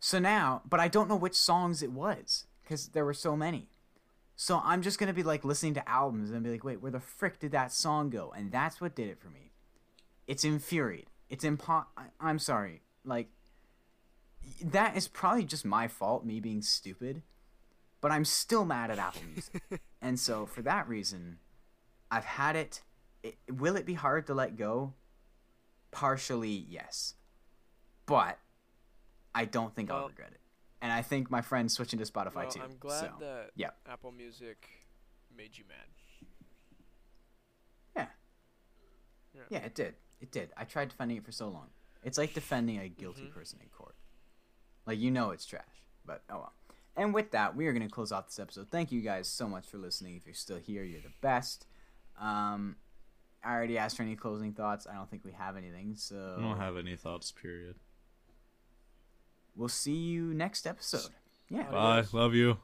So 0.00 0.18
now, 0.18 0.62
but 0.68 0.80
I 0.80 0.88
don't 0.88 1.08
know 1.08 1.16
which 1.16 1.34
songs 1.34 1.82
it 1.82 1.92
was 1.92 2.46
because 2.62 2.88
there 2.88 3.04
were 3.04 3.14
so 3.14 3.36
many. 3.36 3.68
So 4.36 4.60
I'm 4.64 4.82
just 4.82 4.98
gonna 4.98 5.12
be 5.12 5.24
like 5.24 5.44
listening 5.44 5.74
to 5.74 5.88
albums 5.88 6.30
and 6.30 6.42
be 6.44 6.50
like, 6.50 6.64
wait, 6.64 6.80
where 6.80 6.92
the 6.92 7.00
frick 7.00 7.40
did 7.40 7.52
that 7.52 7.72
song 7.72 8.10
go? 8.10 8.32
And 8.36 8.52
that's 8.52 8.80
what 8.80 8.94
did 8.94 9.08
it 9.08 9.18
for 9.18 9.28
me. 9.30 9.50
It's 10.28 10.44
infuriating. 10.44 11.08
It's 11.28 11.44
impo. 11.44 11.86
I- 11.96 12.06
I'm 12.20 12.38
sorry. 12.38 12.82
Like 13.08 13.28
that 14.62 14.96
is 14.96 15.08
probably 15.08 15.44
just 15.44 15.64
my 15.64 15.88
fault, 15.88 16.24
me 16.24 16.40
being 16.40 16.62
stupid. 16.62 17.22
But 18.00 18.12
I'm 18.12 18.24
still 18.24 18.64
mad 18.64 18.90
at 18.92 18.98
Apple 18.98 19.22
Music, 19.32 19.80
and 20.00 20.20
so 20.20 20.46
for 20.46 20.62
that 20.62 20.88
reason, 20.88 21.38
I've 22.10 22.24
had 22.24 22.54
it. 22.54 22.82
it. 23.24 23.36
Will 23.50 23.74
it 23.74 23.84
be 23.84 23.94
hard 23.94 24.28
to 24.28 24.34
let 24.34 24.56
go? 24.56 24.94
Partially, 25.90 26.64
yes, 26.68 27.14
but 28.06 28.38
I 29.34 29.46
don't 29.46 29.74
think 29.74 29.90
I'll 29.90 30.06
regret 30.06 30.30
it. 30.32 30.40
And 30.80 30.92
I 30.92 31.02
think 31.02 31.28
my 31.28 31.40
friend's 31.40 31.72
switching 31.74 31.98
to 31.98 32.04
Spotify 32.04 32.34
Well, 32.34 32.50
too. 32.50 32.60
I'm 32.62 32.76
glad 32.78 33.00
so. 33.00 33.12
that 33.18 33.50
yeah. 33.56 33.70
Apple 33.90 34.12
Music 34.12 34.68
made 35.36 35.58
you 35.58 35.64
mad. 35.68 35.88
Yeah. 39.34 39.44
Yeah, 39.50 39.58
it 39.58 39.74
did. 39.74 39.94
It 40.20 40.30
did. 40.30 40.50
I 40.56 40.64
tried 40.64 40.88
defending 40.88 41.16
it 41.16 41.24
for 41.24 41.32
so 41.32 41.48
long. 41.48 41.68
It's 42.04 42.18
like 42.18 42.34
defending 42.34 42.78
a 42.78 42.88
guilty 42.88 43.22
Mhm. 43.22 43.32
person 43.34 43.58
in 43.62 43.68
court. 43.68 43.94
Like 44.86 44.98
you 44.98 45.10
know 45.10 45.30
it's 45.30 45.44
trash, 45.44 45.82
but 46.04 46.22
oh 46.30 46.38
well. 46.38 46.52
And 46.96 47.14
with 47.14 47.30
that, 47.30 47.54
we 47.54 47.66
are 47.68 47.72
going 47.72 47.86
to 47.86 47.92
close 47.94 48.10
off 48.10 48.26
this 48.26 48.38
episode. 48.40 48.70
Thank 48.70 48.90
you 48.90 49.00
guys 49.02 49.28
so 49.28 49.48
much 49.48 49.66
for 49.68 49.78
listening. 49.78 50.16
If 50.16 50.26
you're 50.26 50.34
still 50.34 50.56
here, 50.58 50.82
you're 50.82 51.00
the 51.00 51.12
best. 51.20 51.66
Um, 52.18 52.76
I 53.44 53.52
already 53.54 53.78
asked 53.78 53.96
for 53.98 54.02
any 54.02 54.16
closing 54.16 54.52
thoughts. 54.52 54.84
I 54.86 54.94
don't 54.94 55.08
think 55.08 55.24
we 55.24 55.30
have 55.32 55.56
anything, 55.56 55.94
so 55.94 56.34
I 56.38 56.42
don't 56.42 56.56
have 56.58 56.76
any 56.76 56.96
thoughts. 56.96 57.30
Period. 57.30 57.76
we'll 59.54 59.68
see 59.68 59.92
you 59.96 60.32
next 60.34 60.66
episode. 60.66 61.10
Yeah. 61.50 61.70
Bye. 61.70 62.04
Love 62.12 62.34
you. 62.34 62.58